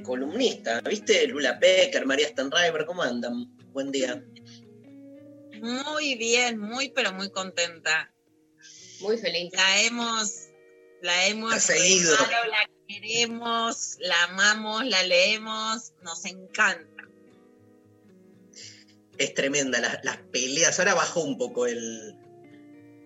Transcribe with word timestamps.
de 0.00 0.02
columnista. 0.02 0.80
¿Viste? 0.80 1.26
Lula 1.26 1.58
Pecker, 1.58 2.06
María 2.06 2.28
Stanriver, 2.28 2.84
¿cómo 2.86 3.02
andan? 3.02 3.56
Buen 3.72 3.90
día. 3.92 4.22
Muy 5.60 6.14
bien, 6.16 6.58
muy 6.58 6.90
pero 6.90 7.12
muy 7.12 7.30
contenta. 7.30 8.12
Muy 9.00 9.18
feliz. 9.18 9.52
La 9.52 9.82
hemos, 9.82 10.48
la 11.02 11.26
hemos 11.26 11.54
Ha 11.54 11.60
seguido. 11.60 12.14
la 12.14 12.68
queremos, 12.88 13.96
la 14.00 14.24
amamos, 14.24 14.84
la 14.86 15.02
leemos, 15.02 15.92
nos 16.02 16.24
encanta. 16.24 17.04
Es 19.18 19.34
tremenda 19.34 19.80
las, 19.80 19.98
las 20.02 20.16
peleas. 20.32 20.78
Ahora 20.78 20.94
bajó 20.94 21.22
un 21.22 21.36
poco 21.36 21.66
el. 21.66 22.16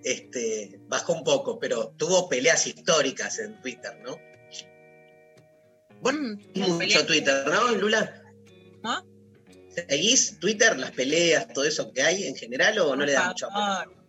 Este, 0.04 0.78
bajó 0.86 1.14
un 1.14 1.24
poco, 1.24 1.58
pero 1.58 1.88
tuvo 1.96 2.28
peleas 2.28 2.66
históricas 2.66 3.38
en 3.38 3.60
Twitter, 3.62 3.98
¿no? 4.04 4.18
Bueno, 6.04 6.36
Mm, 6.54 6.70
mucho 6.82 7.06
Twitter, 7.06 7.44
¿no, 7.46 7.70
Lula? 7.72 8.22
¿No? 8.82 9.02
¿Seguís 9.74 10.38
Twitter, 10.38 10.78
las 10.78 10.90
peleas, 10.92 11.48
todo 11.52 11.64
eso 11.64 11.90
que 11.92 12.02
hay 12.02 12.24
en 12.24 12.36
general 12.36 12.78
o 12.78 12.94
no 12.94 13.04
le 13.06 13.12
da 13.12 13.28
mucho 13.28 13.46
amor? 13.50 13.88
favor. 13.88 14.04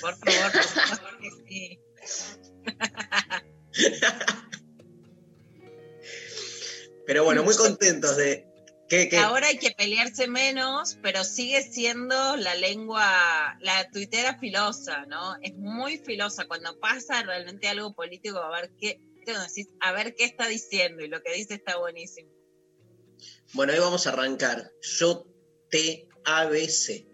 Por 0.00 0.16
favor, 0.16 0.52
por 0.52 0.62
favor 0.64 1.18
que 1.20 1.30
sí. 1.46 1.78
Pero 7.06 7.24
bueno, 7.24 7.42
muy 7.44 7.54
contentos 7.56 8.16
de. 8.16 8.46
que 8.88 9.08
que- 9.08 9.18
Ahora 9.18 9.48
hay 9.48 9.58
que 9.58 9.70
pelearse 9.72 10.28
menos, 10.28 10.98
pero 11.02 11.24
sigue 11.24 11.62
siendo 11.62 12.36
la 12.36 12.54
lengua, 12.54 13.56
la 13.60 13.88
tuitera 13.90 14.38
filosa, 14.38 15.04
¿no? 15.06 15.36
Es 15.42 15.54
muy 15.54 15.98
filosa. 15.98 16.46
Cuando 16.46 16.78
pasa 16.80 17.22
realmente 17.22 17.68
algo 17.68 17.92
político, 17.94 18.38
a 18.38 18.50
ver 18.50 18.70
qué, 18.80 18.98
¿viste 19.26 19.32
cuando 19.32 19.48
decís, 19.48 19.68
a 19.80 19.92
ver 19.92 20.14
qué 20.14 20.24
está 20.24 20.48
diciendo, 20.48 21.04
y 21.04 21.08
lo 21.08 21.22
que 21.22 21.32
dice 21.34 21.54
está 21.54 21.78
buenísimo. 21.78 22.30
Bueno, 23.52 23.72
hoy 23.72 23.78
vamos 23.78 24.06
a 24.06 24.10
arrancar. 24.10 24.70
Yo 24.82 25.26
te 25.70 26.08
ABC. 26.24 27.04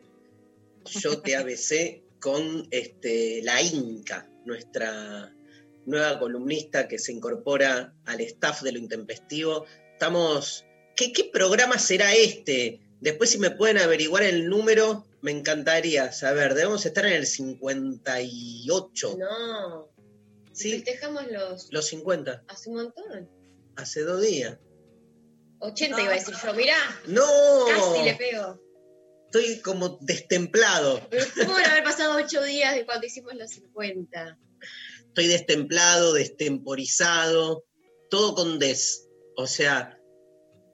Yo 1.01 1.21
te 1.23 1.37
ABC 1.39 2.03
con 2.21 2.69
este, 2.71 3.41
la 3.43 3.63
Inca, 3.63 4.29
nuestra 4.45 5.35
nueva 5.85 6.19
columnista 6.19 6.87
que 6.87 6.99
se 6.99 7.13
incorpora 7.13 7.95
al 8.05 8.21
staff 8.21 8.63
de 8.63 8.73
lo 8.73 8.79
intempestivo. 8.79 9.67
Estamos. 9.93 10.65
¿Qué, 10.97 11.13
qué 11.13 11.25
programa 11.33 11.79
será 11.79 12.15
este? 12.15 12.81
Después, 13.01 13.31
si 13.31 13.39
me 13.39 13.51
pueden 13.51 13.79
averiguar 13.79 14.23
el 14.23 14.49
número, 14.49 15.07
me 15.23 15.31
encantaría 15.33 16.13
saber. 16.13 16.55
Debemos 16.55 16.85
estar 16.87 17.07
en 17.07 17.15
el 17.15 17.27
58. 17.27 19.17
No. 19.19 19.92
Sí, 20.63 20.73
Festejamos 20.73 21.27
los. 21.31 21.69
los 21.73 21.87
50. 21.87 22.45
Hace 22.49 22.71
un 22.71 22.77
montón. 22.77 23.31
Hace 23.77 24.01
dos 24.03 24.21
días. 24.23 24.59
80 25.61 25.97
No. 25.97 26.03
iba 26.03 26.13
a 26.13 26.17
decir 26.17 26.35
yo. 26.43 26.55
Mirá, 26.55 26.77
¡No! 27.07 27.25
casi 27.69 28.03
le 28.05 28.15
pego. 28.17 28.61
Estoy 29.27 29.61
como 29.61 29.99
destemplado. 30.03 31.07
Pero 31.11 31.25
¿cómo 31.35 31.53
van 31.53 31.65
a 31.65 31.71
haber 31.73 31.85
pasado 31.85 32.17
8 32.17 32.43
días 32.43 32.75
de 32.75 32.85
cuando 32.85 33.07
hicimos 33.07 33.35
los 33.35 33.51
50? 33.51 34.39
estoy 35.09 35.27
destemplado, 35.27 36.15
destemporizado, 36.15 37.65
todo 38.11 38.35
con 38.35 38.59
des. 38.59 39.09
O 39.37 39.47
sea, 39.47 39.99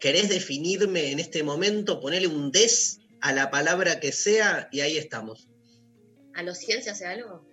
¿querés 0.01 0.29
definirme 0.29 1.11
en 1.13 1.19
este 1.19 1.43
momento? 1.43 2.01
Ponele 2.01 2.27
un 2.29 2.51
des 2.53 3.01
a 3.21 3.33
la 3.33 3.51
palabra 3.51 4.01
que 4.01 4.13
sea 4.13 4.69
y 4.71 4.81
ahí 4.81 4.97
estamos. 4.97 5.49
¿A 6.35 6.43
los 6.45 6.59
100 6.59 6.85
se 6.85 6.91
hace 6.91 7.07
algo? 7.07 7.48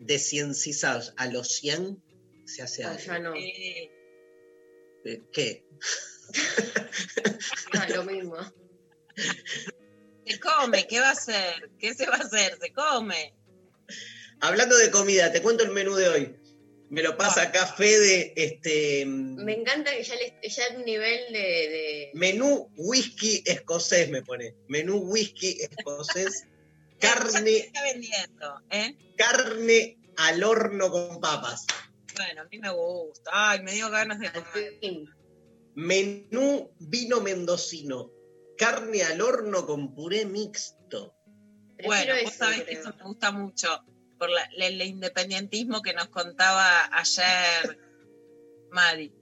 Desciencizados. 0.00 1.12
A 1.16 1.26
los 1.28 1.48
100 1.56 2.02
se 2.44 2.62
hace 2.62 2.84
algo. 2.84 3.00
ya 3.00 3.18
no. 3.18 3.34
Eh, 3.34 3.90
¿Qué? 5.32 5.64
Ah, 7.72 7.86
lo 7.94 8.04
mismo. 8.04 8.36
se 10.26 10.40
come, 10.40 10.86
¿qué 10.86 10.98
va 11.00 11.08
a 11.10 11.12
hacer? 11.12 11.70
¿Qué 11.78 11.94
se 11.94 12.06
va 12.06 12.14
a 12.16 12.20
hacer? 12.20 12.58
Se 12.60 12.72
come. 12.72 13.34
Hablando 14.40 14.76
de 14.76 14.90
comida, 14.90 15.30
te 15.32 15.42
cuento 15.42 15.64
el 15.64 15.70
menú 15.72 15.94
de 15.94 16.08
hoy. 16.08 16.36
Me 16.88 17.02
lo 17.02 17.16
pasa 17.16 17.42
acá 17.42 17.66
Fede, 17.66 18.32
este 18.36 19.04
Me 19.06 19.54
encanta 19.54 19.90
que 19.94 20.02
ya, 20.04 20.14
le, 20.14 20.34
ya 20.48 20.62
un 20.76 20.84
nivel 20.84 21.32
de. 21.32 21.38
de- 21.38 22.10
menú 22.14 22.70
whisky 22.76 23.42
escocés 23.44 24.08
me 24.08 24.22
pone. 24.22 24.54
Menú 24.68 24.98
whisky 24.98 25.58
escocés, 25.60 26.44
carne, 27.00 27.56
está 27.58 27.82
vendiendo, 27.82 28.62
¿eh? 28.70 28.96
carne 29.16 29.98
al 30.16 30.42
horno 30.42 30.90
con 30.90 31.20
papas. 31.20 31.66
Bueno, 32.14 32.42
a 32.42 32.44
mí 32.46 32.58
me 32.58 32.70
gusta. 32.70 33.30
Ay, 33.32 33.62
me 33.62 33.72
dio 33.72 33.90
ganas 33.90 34.18
de 34.18 34.32
comer. 34.32 34.78
fin. 34.80 35.06
Menú 35.74 36.72
vino 36.78 37.20
mendocino. 37.20 38.10
Carne 38.56 39.02
al 39.02 39.20
horno 39.20 39.66
con 39.66 39.94
puré 39.94 40.24
mixto. 40.24 41.14
Prefiero 41.76 42.14
Bueno, 42.14 42.22
vos 42.24 42.32
eso, 42.32 42.44
sabés 42.44 42.62
que 42.64 42.72
eso 42.72 42.94
me 42.96 43.04
gusta 43.04 43.30
mucho 43.32 43.84
por 44.18 44.30
la- 44.30 44.48
el 44.56 44.80
independentismo 44.80 45.82
que 45.82 45.92
nos 45.92 46.08
contaba 46.08 46.88
ayer 46.96 47.78
Mari. 48.70 49.12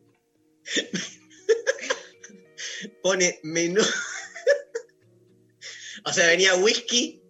Pone 3.02 3.40
menú. 3.42 3.82
o 6.04 6.12
sea, 6.12 6.28
venía 6.28 6.54
whisky 6.54 7.23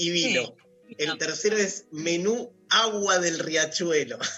y 0.00 0.10
vino. 0.10 0.56
El 0.96 1.18
tercero 1.18 1.58
es 1.58 1.86
menú 1.92 2.52
agua 2.70 3.18
del 3.18 3.38
riachuelo. 3.38 4.18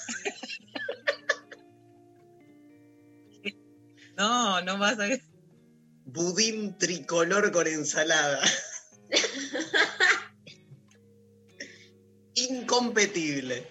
No, 4.14 4.60
no 4.60 4.78
vas 4.78 5.00
a 5.00 5.08
Budín 6.04 6.76
tricolor 6.76 7.50
con 7.50 7.66
ensalada. 7.66 8.40
Incompetible. 12.34 13.66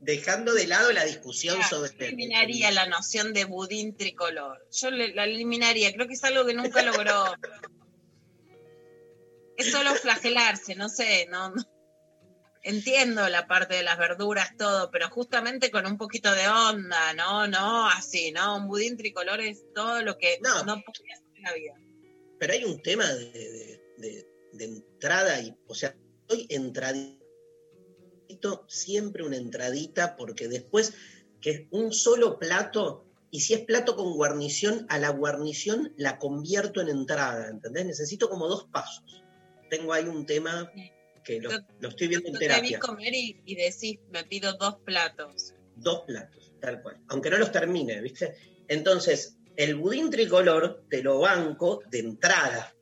Dejando 0.00 0.54
de 0.54 0.68
lado 0.68 0.92
la 0.92 1.04
discusión 1.04 1.58
Yo 1.58 1.68
sobre. 1.68 2.06
eliminaría 2.06 2.70
la 2.70 2.86
noción 2.86 3.34
de 3.34 3.46
budín 3.46 3.96
tricolor. 3.96 4.64
Yo 4.70 4.92
la 4.92 5.24
eliminaría. 5.24 5.92
Creo 5.92 6.06
que 6.06 6.14
es 6.14 6.24
algo 6.24 6.46
que 6.46 6.54
nunca 6.54 6.80
logró. 6.82 7.34
Es 9.58 9.70
solo 9.72 9.94
flagelarse, 9.94 10.74
no 10.76 10.88
sé, 10.88 11.26
no, 11.30 11.50
no- 11.50 11.62
entiendo 12.62 13.28
la 13.28 13.46
parte 13.46 13.74
de 13.74 13.82
las 13.82 13.98
verduras, 13.98 14.56
todo, 14.56 14.90
pero 14.90 15.08
justamente 15.10 15.70
con 15.70 15.86
un 15.86 15.96
poquito 15.96 16.30
de 16.32 16.48
onda, 16.48 17.12
no, 17.14 17.46
no, 17.46 17.88
así, 17.88 18.30
¿no? 18.32 18.56
Un 18.56 18.68
budín 18.68 18.96
tricolor 18.96 19.40
es 19.40 19.64
todo 19.74 20.02
lo 20.02 20.16
que 20.18 20.38
No. 20.42 20.64
no, 20.64 20.82
podría 20.82 21.14
hacer 21.14 21.26
en 21.36 21.42
la 21.42 21.52
vida. 21.54 21.74
Pero 22.38 22.52
hay 22.52 22.64
un 22.64 22.80
tema 22.82 23.06
de, 23.12 23.30
de- 23.32 23.82
de- 23.98 24.26
de 24.52 24.64
entrada 24.64 25.40
y, 25.40 25.54
o 25.66 25.74
sea, 25.74 25.96
soy 26.28 26.46
entradito, 26.50 27.18
siempre 28.68 29.24
una 29.24 29.36
entradita, 29.36 30.16
porque 30.16 30.48
después 30.48 30.92
que 31.40 31.50
es 31.50 31.62
un 31.70 31.92
solo 31.92 32.38
plato, 32.38 33.06
y 33.30 33.40
si 33.40 33.54
es 33.54 33.60
plato 33.60 33.94
con 33.96 34.14
guarnición, 34.14 34.86
a 34.88 34.98
la 34.98 35.10
guarnición 35.10 35.94
la 35.96 36.18
convierto 36.18 36.80
en 36.80 36.88
entrada, 36.88 37.48
¿entendés? 37.48 37.86
Necesito 37.86 38.28
como 38.28 38.48
dos 38.48 38.66
pasos. 38.72 39.24
Tengo 39.70 39.92
ahí 39.92 40.04
un 40.04 40.24
tema 40.26 40.70
que 41.24 41.40
lo, 41.40 41.50
estoy 41.88 42.08
viendo 42.08 42.28
en 42.28 42.34
Tú 42.34 42.38
te 42.38 42.46
terapia. 42.48 42.78
comer 42.78 43.14
y, 43.14 43.42
y 43.44 43.54
decís, 43.56 43.98
me 44.10 44.24
pido 44.24 44.54
dos 44.54 44.76
platos. 44.84 45.54
Dos 45.76 46.02
platos, 46.06 46.52
tal 46.60 46.82
cual. 46.82 46.98
Aunque 47.08 47.30
no 47.30 47.38
los 47.38 47.52
termine, 47.52 48.00
¿viste? 48.00 48.34
Entonces, 48.68 49.36
el 49.56 49.74
budín 49.76 50.10
tricolor 50.10 50.84
te 50.88 51.02
lo 51.02 51.20
banco 51.20 51.82
de 51.90 51.98
entrada. 52.00 52.74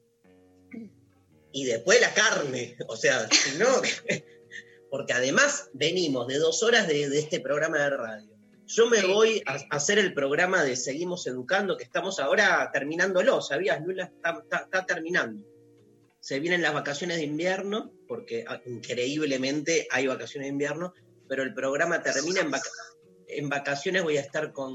y 1.52 1.64
después 1.64 2.00
la 2.00 2.12
carne. 2.14 2.76
O 2.88 2.96
sea, 2.96 3.28
si 3.30 3.58
no, 3.58 3.66
porque 4.90 5.12
además 5.12 5.70
venimos 5.72 6.26
de 6.28 6.38
dos 6.38 6.62
horas 6.62 6.86
de, 6.86 7.08
de 7.08 7.18
este 7.18 7.40
programa 7.40 7.78
de 7.78 7.90
radio. 7.90 8.30
Yo 8.66 8.88
me 8.88 8.98
Sí. 9.00 9.06
voy 9.06 9.42
a, 9.46 9.54
a 9.54 9.76
hacer 9.76 9.98
el 9.98 10.12
programa 10.12 10.64
de 10.64 10.74
Seguimos 10.76 11.26
Educando, 11.26 11.76
que 11.76 11.84
estamos 11.84 12.18
ahora 12.18 12.68
terminándolo, 12.72 13.40
¿sabías, 13.40 13.80
Lula? 13.84 14.04
Está, 14.14 14.40
está- 14.42 14.56
está 14.64 14.86
terminando. 14.86 15.46
Se 16.26 16.40
vienen 16.40 16.62
las 16.62 16.74
vacaciones 16.74 17.18
de 17.18 17.22
invierno, 17.22 17.92
porque 18.08 18.44
ah, 18.48 18.60
increíblemente 18.66 19.86
hay 19.92 20.08
vacaciones 20.08 20.46
de 20.46 20.52
invierno, 20.52 20.92
pero 21.28 21.44
el 21.44 21.54
programa 21.54 22.02
termina 22.02 22.40
en, 22.40 22.50
vaca- 22.50 22.70
en 23.28 23.48
vacaciones. 23.48 24.02
Voy 24.02 24.16
a 24.16 24.22
estar 24.22 24.52
con 24.52 24.74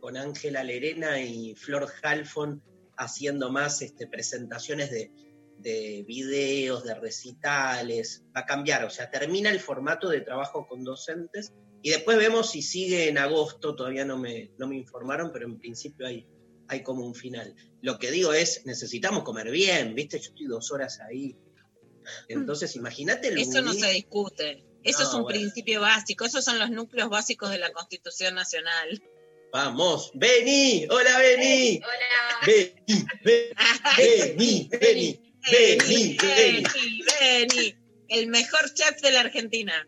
con 0.00 0.16
Ángela 0.16 0.64
Lerena 0.64 1.20
y 1.20 1.54
Flor 1.54 1.88
Halfon 2.02 2.60
haciendo 2.96 3.52
más 3.52 3.82
este, 3.82 4.08
presentaciones 4.08 4.90
de, 4.90 5.12
de 5.58 6.04
videos, 6.08 6.82
de 6.84 6.94
recitales. 6.94 8.24
Va 8.36 8.40
a 8.40 8.46
cambiar, 8.46 8.84
o 8.84 8.90
sea, 8.90 9.10
termina 9.10 9.50
el 9.50 9.60
formato 9.60 10.08
de 10.08 10.22
trabajo 10.22 10.66
con 10.66 10.82
docentes 10.84 11.52
y 11.82 11.90
después 11.90 12.16
vemos 12.16 12.50
si 12.50 12.62
sigue 12.62 13.08
en 13.10 13.18
agosto. 13.18 13.76
Todavía 13.76 14.04
no 14.06 14.16
me, 14.18 14.50
no 14.58 14.66
me 14.66 14.76
informaron, 14.76 15.30
pero 15.32 15.46
en 15.46 15.58
principio 15.58 16.06
hay, 16.06 16.26
hay 16.72 16.82
como 16.82 17.04
un 17.04 17.14
final. 17.14 17.54
Lo 17.82 17.98
que 17.98 18.10
digo 18.10 18.32
es, 18.32 18.64
necesitamos 18.64 19.24
comer 19.24 19.50
bien, 19.50 19.94
¿viste? 19.94 20.18
Yo 20.18 20.30
estoy 20.30 20.46
dos 20.46 20.72
horas 20.72 21.00
ahí. 21.00 21.36
Entonces, 22.28 22.74
imagínate 22.76 23.28
el 23.28 23.38
Eso 23.38 23.60
no 23.60 23.74
se 23.74 23.90
discute. 23.90 24.64
Eso 24.82 25.02
No, 25.02 25.08
es 25.08 25.14
un 25.14 25.22
bueno. 25.22 25.38
principio 25.38 25.80
básico. 25.82 26.24
Esos 26.24 26.44
son 26.44 26.58
los 26.58 26.70
núcleos 26.70 27.08
básicos 27.10 27.50
de 27.50 27.58
la 27.58 27.72
Constitución 27.72 28.34
Nacional. 28.34 29.02
Vamos, 29.52 30.10
vení, 30.14 30.86
hola, 30.88 31.18
vení, 31.18 31.78
Hola. 31.84 32.40
vení, 32.46 33.04
vení, 33.22 33.50
vení, 33.98 34.68
vení. 34.80 35.20
Vení, 35.52 36.16
vení. 36.16 36.64
Vení, 36.64 37.02
vení. 37.20 37.76
El 38.08 38.26
mejor 38.28 38.72
chef 38.74 39.00
de 39.02 39.10
la 39.12 39.20
Argentina. 39.20 39.86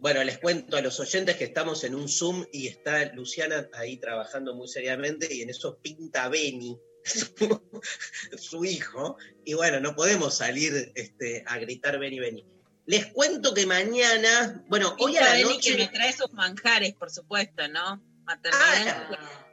Bueno, 0.00 0.24
les 0.24 0.38
cuento 0.38 0.78
a 0.78 0.80
los 0.80 0.98
oyentes 0.98 1.36
que 1.36 1.44
estamos 1.44 1.84
en 1.84 1.94
un 1.94 2.08
Zoom 2.08 2.46
y 2.52 2.68
está 2.68 3.12
Luciana 3.12 3.68
ahí 3.74 3.98
trabajando 3.98 4.54
muy 4.54 4.66
seriamente 4.66 5.28
y 5.32 5.42
en 5.42 5.50
eso 5.50 5.78
pinta 5.78 6.26
Beni, 6.30 6.78
su, 7.04 7.60
su 8.38 8.64
hijo. 8.64 9.18
Y 9.44 9.52
bueno, 9.52 9.78
no 9.78 9.94
podemos 9.94 10.38
salir 10.38 10.90
este, 10.94 11.44
a 11.46 11.58
gritar 11.58 11.98
Beni, 11.98 12.18
Beni. 12.18 12.46
Les 12.86 13.06
cuento 13.08 13.52
que 13.52 13.66
mañana, 13.66 14.64
bueno, 14.68 14.96
hoy 15.00 15.18
a 15.18 15.20
la 15.20 15.32
Beni 15.34 15.44
noche... 15.44 15.72
que 15.72 15.76
me 15.76 15.88
trae 15.88 16.14
sus 16.14 16.32
manjares, 16.32 16.94
por 16.94 17.10
supuesto, 17.10 17.68
¿no? 17.68 18.02
Maternidad. 18.24 19.06
Ah, 19.10 19.50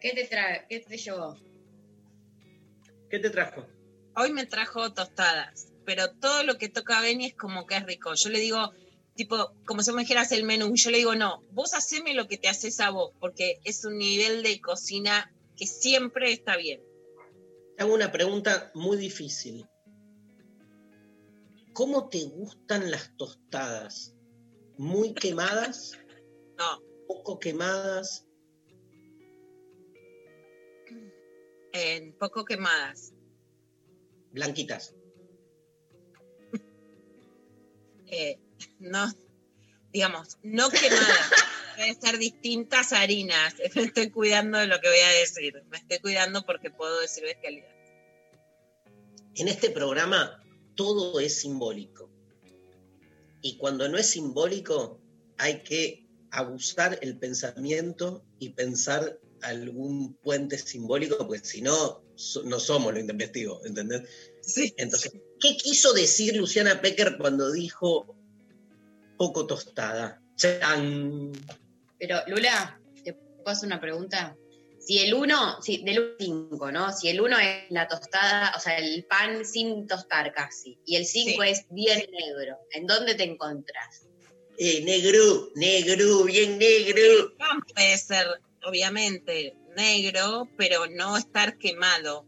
¿Qué 0.00 0.12
te 0.14 0.24
trae? 0.24 0.64
¿Qué 0.66 0.80
te 0.80 0.96
llevó? 0.96 1.36
¿Qué 3.10 3.18
te 3.18 3.28
trajo? 3.28 3.66
Hoy 4.16 4.32
me 4.32 4.46
trajo 4.46 4.94
tostadas, 4.94 5.68
pero 5.84 6.10
todo 6.14 6.42
lo 6.44 6.56
que 6.56 6.70
toca 6.70 7.02
Beni 7.02 7.26
es 7.26 7.34
como 7.34 7.66
que 7.66 7.76
es 7.76 7.84
rico. 7.84 8.14
Yo 8.14 8.30
le 8.30 8.40
digo, 8.40 8.72
tipo, 9.18 9.52
como 9.66 9.82
si 9.82 9.92
me 9.92 10.02
dijeras 10.02 10.30
el 10.30 10.44
menú, 10.44 10.72
yo 10.76 10.90
le 10.92 10.98
digo, 10.98 11.16
no, 11.16 11.42
vos 11.50 11.74
haceme 11.74 12.14
lo 12.14 12.28
que 12.28 12.38
te 12.38 12.48
haces 12.48 12.78
a 12.78 12.90
vos, 12.90 13.10
porque 13.18 13.58
es 13.64 13.84
un 13.84 13.98
nivel 13.98 14.44
de 14.44 14.60
cocina 14.60 15.34
que 15.56 15.66
siempre 15.66 16.30
está 16.32 16.56
bien. 16.56 16.80
Hago 17.78 17.94
una 17.94 18.12
pregunta 18.12 18.70
muy 18.74 18.96
difícil. 18.96 19.66
¿Cómo 21.72 22.08
te 22.08 22.26
gustan 22.26 22.92
las 22.92 23.14
tostadas? 23.16 24.14
¿Muy 24.78 25.12
quemadas? 25.12 25.92
No, 26.58 26.82
¿Poco 27.06 27.38
quemadas? 27.38 28.26
en 31.72 32.12
poco 32.14 32.44
quemadas. 32.44 33.12
Blanquitas. 34.32 34.94
Eh, 38.10 38.40
no, 38.78 39.12
digamos, 39.92 40.38
no 40.42 40.70
quemadas. 40.70 41.30
Pueden 41.76 42.00
ser 42.00 42.18
distintas 42.18 42.92
harinas. 42.92 43.54
Me 43.74 43.82
estoy 43.82 44.10
cuidando 44.10 44.58
de 44.58 44.66
lo 44.66 44.80
que 44.80 44.88
voy 44.88 44.98
a 44.98 45.10
decir. 45.10 45.62
Me 45.70 45.78
estoy 45.78 45.98
cuidando 46.00 46.44
porque 46.44 46.70
puedo 46.70 47.00
decir 47.00 47.24
bestialidad. 47.24 47.68
En 49.36 49.46
este 49.48 49.70
programa 49.70 50.42
todo 50.74 51.20
es 51.20 51.40
simbólico. 51.40 52.10
Y 53.40 53.56
cuando 53.58 53.88
no 53.88 53.98
es 53.98 54.06
simbólico, 54.06 55.00
hay 55.36 55.62
que 55.62 56.06
abusar 56.30 56.98
el 57.02 57.16
pensamiento 57.18 58.24
y 58.38 58.50
pensar 58.50 59.18
algún 59.42 60.14
puente 60.14 60.58
simbólico, 60.58 61.18
porque 61.18 61.44
si 61.44 61.62
no, 61.62 62.02
so- 62.16 62.42
no 62.42 62.58
somos 62.58 62.92
lo 62.92 62.98
intempestivo, 63.00 63.64
¿entendés? 63.64 64.08
Sí. 64.42 64.74
Entonces, 64.76 65.12
¿qué 65.40 65.56
quiso 65.56 65.92
decir 65.92 66.36
Luciana 66.36 66.80
Pecker 66.80 67.16
cuando 67.16 67.52
dijo 67.52 68.17
poco 69.18 69.46
tostada? 69.46 70.22
Chan. 70.36 71.32
Pero, 71.98 72.20
Lula, 72.28 72.80
¿te 73.04 73.12
puedo 73.12 73.48
hacer 73.50 73.66
una 73.66 73.80
pregunta? 73.80 74.36
Si 74.80 75.00
el 75.00 75.12
1, 75.12 75.60
si, 75.60 75.82
del 75.84 75.98
1 75.98 76.08
al 76.10 76.16
5, 76.18 76.72
¿no? 76.72 76.92
Si 76.92 77.08
el 77.08 77.20
1 77.20 77.38
es 77.40 77.70
la 77.70 77.88
tostada, 77.88 78.54
o 78.56 78.60
sea, 78.60 78.78
el 78.78 79.04
pan 79.04 79.44
sin 79.44 79.86
tostar 79.86 80.32
casi, 80.32 80.78
y 80.86 80.96
el 80.96 81.04
5 81.04 81.42
Sí. 81.42 81.48
es 81.50 81.66
bien 81.70 81.98
negro, 82.10 82.56
¿en 82.70 82.86
dónde 82.86 83.14
te 83.14 83.24
encontrás? 83.24 84.06
Eh, 84.56 84.82
negro, 84.84 85.50
negro, 85.56 86.24
bien 86.24 86.58
negro. 86.58 86.96
El 87.00 87.32
pan 87.36 87.60
puede 87.74 87.98
ser, 87.98 88.26
obviamente, 88.64 89.56
negro, 89.76 90.48
pero 90.56 90.86
no 90.86 91.16
estar 91.16 91.58
quemado. 91.58 92.26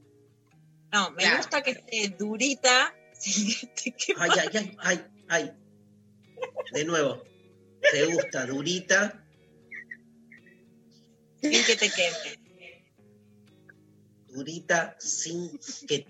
No, 0.93 1.13
me 1.13 1.23
Claro. 1.23 1.37
gusta 1.39 1.63
que 1.63 1.71
esté 1.71 2.15
durita 2.19 2.95
sin 3.19 3.49
que 3.75 3.93
quemada. 3.93 4.33
Ay, 4.35 4.49
ay, 4.53 4.77
ay, 4.79 4.79
ay, 4.83 5.05
ay. 5.29 5.53
De 6.73 6.85
nuevo. 6.85 7.23
¿Te 7.93 8.05
gusta 8.07 8.47
durita? 8.47 9.17
sin 11.41 11.65
que 11.65 11.77
te 11.77 11.91
queme. 11.91 12.41
Durita 14.29 14.97
sin 15.01 15.59
que, 15.89 16.07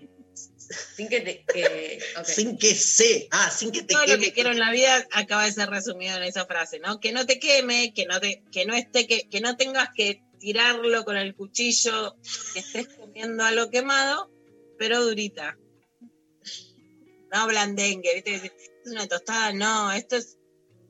Sin 0.95 1.09
que 1.09 1.21
te. 1.21 1.45
Que, 1.45 1.99
sin 2.25 2.57
que 2.57 2.75
se. 2.75 3.27
Ah, 3.31 3.49
sin 3.49 3.71
que 3.71 3.81
te 3.81 3.93
Todo 3.93 4.01
lo 4.01 4.07
queme. 4.13 4.25
que 4.25 4.33
quiero 4.33 4.51
en 4.51 4.59
la 4.59 4.71
vida 4.71 5.07
acaba 5.11 5.45
de 5.45 5.51
ser 5.53 5.69
resumido 5.69 6.17
en 6.17 6.23
esa 6.23 6.45
frase, 6.45 6.79
¿no? 6.79 6.99
Que 6.99 7.11
no 7.11 7.25
te 7.25 7.39
queme, 7.39 7.93
que 7.93 8.05
no 8.05 8.19
te, 8.19 8.43
que 8.51 8.65
no 8.65 8.73
esté, 8.75 9.07
que, 9.07 9.27
que 9.29 9.41
no 9.41 9.57
tengas 9.57 9.89
que 9.95 10.21
tirarlo 10.39 11.03
con 11.05 11.17
el 11.17 11.35
cuchillo, 11.35 12.15
que 12.53 12.59
estés 12.59 12.87
comiendo 12.89 13.43
algo 13.43 13.69
quemado, 13.69 14.31
pero 14.77 15.03
durita. 15.03 15.57
No 17.33 17.47
blandengue, 17.47 18.13
¿viste? 18.15 18.35
Es 18.85 18.91
una 18.91 19.07
tostada, 19.07 19.53
no, 19.53 19.91
esto 19.91 20.17
es 20.17 20.37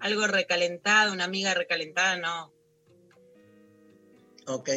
algo 0.01 0.27
recalentado, 0.27 1.13
una 1.13 1.23
amiga 1.23 1.53
recalentada, 1.53 2.17
no. 2.17 2.53
Ok. 4.47 4.69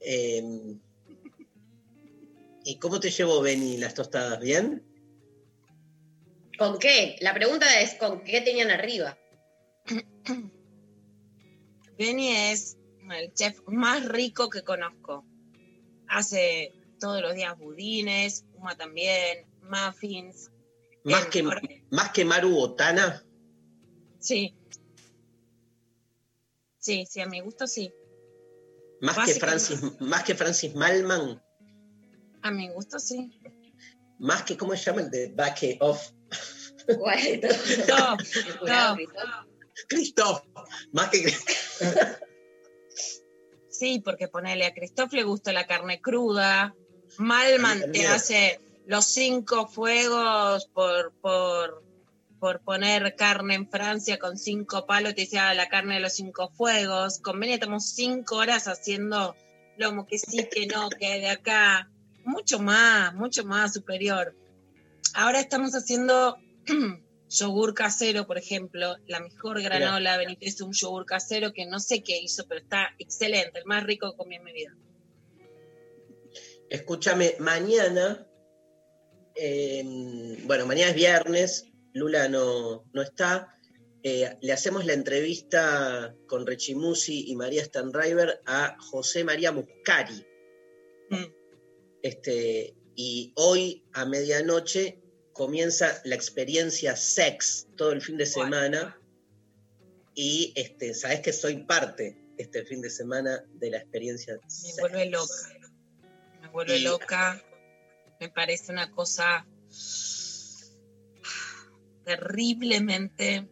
Em, 0.00 0.80
¿Y 2.64 2.78
cómo 2.78 3.00
te 3.00 3.10
llevó 3.10 3.40
Beni 3.40 3.78
las 3.78 3.94
tostadas? 3.94 4.38
¿Bien? 4.40 4.82
¿Con 6.58 6.78
qué? 6.78 7.16
La 7.20 7.34
pregunta 7.34 7.80
es: 7.80 7.94
¿con 7.94 8.22
qué 8.22 8.40
tenían 8.40 8.70
arriba? 8.70 9.18
Benny 11.98 12.30
es 12.30 12.76
el 13.10 13.32
chef 13.34 13.60
más 13.66 14.08
rico 14.08 14.48
que 14.50 14.62
conozco. 14.62 15.24
Hace 16.08 16.72
todos 17.00 17.22
los 17.22 17.34
días 17.34 17.58
budines, 17.58 18.44
Uma 18.54 18.76
también, 18.76 19.46
muffins. 19.62 20.50
Más 21.04 21.24
El 21.24 21.30
que, 21.30 21.42
más 21.90 22.10
que 22.12 22.24
Maru 22.24 22.50
Botana. 22.50 23.24
Sí. 24.24 24.56
Sí, 26.78 27.04
sí, 27.06 27.20
a 27.20 27.26
mi 27.26 27.40
gusto 27.40 27.66
sí. 27.66 27.92
Más 29.02 29.18
que. 29.26 29.34
Francis, 29.34 30.00
más 30.00 30.24
que 30.24 30.34
Francis 30.34 30.74
Malman. 30.74 31.42
A 32.40 32.50
mi 32.50 32.70
gusto 32.70 32.98
sí. 32.98 33.38
Más 34.18 34.42
que, 34.44 34.56
¿cómo 34.56 34.74
se 34.74 34.84
llama? 34.84 35.02
El 35.02 35.10
de 35.10 35.28
Back 35.28 35.76
Off. 35.80 36.10
Christoph. 39.88 40.42
Más 40.92 41.10
que. 41.10 41.34
Sí, 43.68 44.00
porque 44.02 44.28
ponele 44.28 44.64
a 44.64 44.72
Christoph 44.72 45.12
le 45.12 45.24
gusta 45.24 45.52
la 45.52 45.66
carne 45.66 46.00
cruda. 46.00 46.74
Malman 47.18 47.92
te 47.92 48.06
hace 48.06 48.58
los 48.86 49.04
cinco 49.04 49.66
fuegos 49.66 50.66
por, 50.68 51.12
por, 51.20 51.83
por 52.38 52.60
poner 52.60 53.14
carne 53.16 53.54
en 53.54 53.68
Francia 53.68 54.18
con 54.18 54.36
cinco 54.36 54.86
palos, 54.86 55.14
te 55.14 55.22
dice 55.22 55.38
ah, 55.38 55.54
la 55.54 55.68
carne 55.68 55.94
de 55.94 56.00
los 56.00 56.14
cinco 56.14 56.50
fuegos. 56.50 57.18
Con 57.18 57.42
estamos 57.42 57.90
cinco 57.90 58.36
horas 58.36 58.68
haciendo 58.68 59.36
lomo 59.76 60.06
que 60.06 60.18
sí, 60.18 60.48
que 60.50 60.66
no, 60.66 60.88
que 60.90 61.20
de 61.20 61.28
acá. 61.28 61.90
Mucho 62.24 62.58
más, 62.58 63.14
mucho 63.14 63.44
más 63.44 63.74
superior. 63.74 64.34
Ahora 65.14 65.40
estamos 65.40 65.72
haciendo 65.72 66.38
yogur 67.28 67.74
casero, 67.74 68.26
por 68.26 68.38
ejemplo, 68.38 68.96
la 69.06 69.20
mejor 69.20 69.62
granola. 69.62 70.16
Benito 70.16 70.46
hizo 70.46 70.64
un 70.64 70.72
yogur 70.72 71.04
casero 71.04 71.52
que 71.52 71.66
no 71.66 71.80
sé 71.80 72.02
qué 72.02 72.18
hizo, 72.18 72.46
pero 72.48 72.60
está 72.60 72.88
excelente, 72.98 73.58
el 73.58 73.66
más 73.66 73.84
rico 73.84 74.10
que 74.10 74.16
comí 74.16 74.36
en 74.36 74.44
mi 74.44 74.52
vida. 74.52 74.74
Escúchame, 76.70 77.36
mañana 77.40 78.26
eh, 79.34 79.82
bueno, 80.44 80.66
mañana 80.66 80.90
es 80.90 80.96
viernes, 80.96 81.66
Lula 81.94 82.28
no, 82.28 82.84
no 82.92 83.02
está. 83.02 83.56
Eh, 84.02 84.36
le 84.42 84.52
hacemos 84.52 84.84
la 84.84 84.92
entrevista 84.92 86.14
con 86.26 86.46
Rechimusi 86.46 87.30
y 87.30 87.36
María 87.36 87.64
Stanriver 87.64 88.42
a 88.44 88.76
José 88.78 89.24
María 89.24 89.50
Muscari. 89.52 90.26
Mm. 91.10 91.24
Este, 92.02 92.74
y 92.96 93.32
hoy 93.36 93.84
a 93.94 94.04
medianoche 94.04 95.00
comienza 95.32 96.00
la 96.04 96.14
experiencia 96.16 96.94
sex 96.96 97.66
todo 97.76 97.92
el 97.92 98.02
fin 98.02 98.18
de 98.18 98.24
Bueno. 98.34 98.56
semana. 98.56 99.00
Y 100.14 100.52
este, 100.54 100.94
sabes 100.94 101.20
que 101.20 101.32
soy 101.32 101.64
parte 101.64 102.18
este 102.36 102.64
fin 102.64 102.82
de 102.82 102.90
semana 102.90 103.44
de 103.54 103.70
la 103.70 103.78
experiencia 103.78 104.34
Me 104.34 104.50
sex. 104.50 104.76
vuelve 104.80 105.06
loca. 105.06 105.32
Me 106.42 106.48
vuelve 106.50 106.78
Y- 106.78 106.82
loca. 106.82 107.42
Me 108.20 108.28
parece 108.28 108.70
una 108.70 108.90
cosa 108.90 109.46
terriblemente 112.04 113.48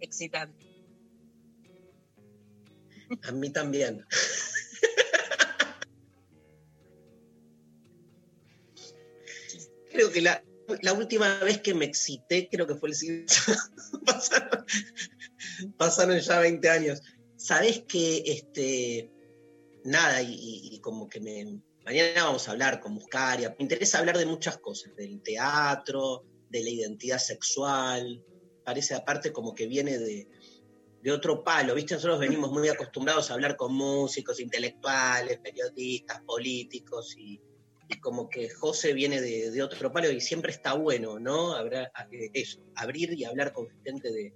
excitante. 0.00 0.66
A 3.24 3.32
mí 3.32 3.50
también. 3.50 4.04
creo 9.92 10.10
que 10.10 10.22
la, 10.22 10.42
la 10.80 10.92
última 10.94 11.38
vez 11.40 11.60
que 11.60 11.74
me 11.74 11.84
excité, 11.84 12.48
creo 12.50 12.66
que 12.66 12.74
fue 12.74 12.88
el 12.88 12.94
siglo 12.94 13.26
pasaron, 15.76 16.18
ya 16.18 16.40
20 16.40 16.70
años. 16.70 17.02
Sabes 17.36 17.84
que 17.86 18.22
este 18.26 19.10
nada, 19.84 20.22
y, 20.22 20.32
y- 20.32 20.74
y 20.74 20.80
como 20.80 21.08
que 21.08 21.20
me. 21.20 21.60
Mañana 21.84 22.24
vamos 22.24 22.46
a 22.46 22.52
hablar 22.52 22.78
con 22.78 22.94
Muscaria. 22.94 23.50
Me 23.58 23.64
interesa 23.64 23.98
hablar 23.98 24.16
de 24.16 24.26
muchas 24.26 24.58
cosas, 24.58 24.94
del 24.94 25.20
teatro, 25.20 26.24
de 26.52 26.62
la 26.62 26.70
identidad 26.70 27.18
sexual. 27.18 28.22
Parece 28.62 28.94
aparte 28.94 29.32
como 29.32 29.54
que 29.54 29.66
viene 29.66 29.98
de, 29.98 30.28
de 31.00 31.10
otro 31.12 31.42
palo, 31.42 31.74
¿viste? 31.74 31.94
Nosotros 31.94 32.20
venimos 32.20 32.52
muy 32.52 32.68
acostumbrados 32.68 33.30
a 33.30 33.34
hablar 33.34 33.56
con 33.56 33.74
músicos, 33.74 34.38
intelectuales, 34.38 35.40
periodistas, 35.40 36.18
políticos, 36.24 37.14
y, 37.16 37.40
como 38.00 38.28
que 38.28 38.48
José 38.48 38.92
viene 38.94 39.20
de, 39.20 39.50
de 39.50 39.62
otro 39.62 39.92
palo 39.92 40.10
y 40.10 40.20
siempre 40.20 40.52
está 40.52 40.74
bueno, 40.74 41.18
¿no? 41.18 41.54
Habrá, 41.54 41.90
eh, 42.10 42.30
eso, 42.32 42.60
abrir 42.74 43.12
y 43.12 43.24
hablar 43.24 43.52
con 43.52 43.66
gente 43.84 44.10
de... 44.12 44.32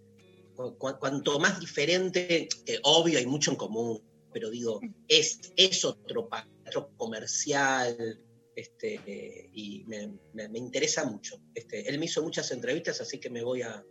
cu- 0.54 0.76
cu- 0.76 0.98
cuanto 0.98 1.38
más 1.38 1.58
diferente, 1.60 2.48
que 2.64 2.78
obvio 2.82 3.18
hay 3.18 3.26
mucho 3.26 3.50
en 3.52 3.56
común, 3.56 3.98
pero 4.32 4.50
digo, 4.50 4.80
es, 5.08 5.38
es 5.56 5.84
otro 5.84 6.28
palo, 6.28 6.90
comercial, 6.96 8.20
este, 8.56 8.94
eh, 9.06 9.50
y 9.52 9.84
me, 9.86 10.18
me- 10.32 10.48
me 10.48 10.58
interesa 10.58 11.04
mucho. 11.04 11.40
Este, 11.54 11.88
él 11.88 11.98
me 12.00 12.06
hizo 12.06 12.22
muchas 12.22 12.50
entrevistas, 12.50 13.00
así 13.00 13.20
que 13.20 13.30
me 13.30 13.42
voy 13.44 13.62
a, 13.62 13.84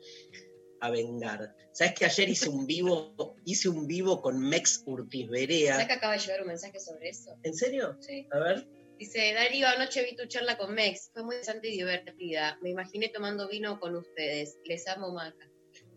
a 0.82 0.90
vengar. 0.92 1.56
¿Sabes 1.72 1.94
que 1.94 2.06
ayer 2.06 2.28
hice 2.30 2.50
un 2.50 2.66
vivo, 2.68 3.36
hice 3.46 3.70
un 3.70 3.88
vivo 3.88 4.22
con 4.22 4.40
Mex 4.40 4.84
Urtiz 4.86 5.28
¿Sabes 5.28 5.48
Berea? 5.48 5.88
que 5.88 5.94
acaba 5.94 6.14
de 6.14 6.20
llegar 6.20 6.42
un 6.42 6.48
mensaje 6.48 6.80
sobre 6.80 7.10
eso? 7.10 7.32
¿En 7.44 7.54
serio? 7.54 7.96
Sí. 8.02 8.28
A 8.32 8.40
ver. 8.40 8.68
Dice, 8.98 9.34
Darío, 9.34 9.68
anoche 9.68 10.04
vi 10.04 10.16
tu 10.16 10.26
charla 10.26 10.58
con 10.58 10.74
Mex. 10.74 11.10
Fue 11.14 11.22
muy 11.24 11.36
interesante 11.36 11.68
y 11.70 11.78
divertida. 11.78 12.58
Me 12.62 12.70
imaginé 12.72 13.10
tomando 13.10 13.48
vino 13.50 13.78
con 13.80 13.94
ustedes. 13.96 14.58
Les 14.64 14.88
amo, 14.88 15.12
Maca. 15.14 15.52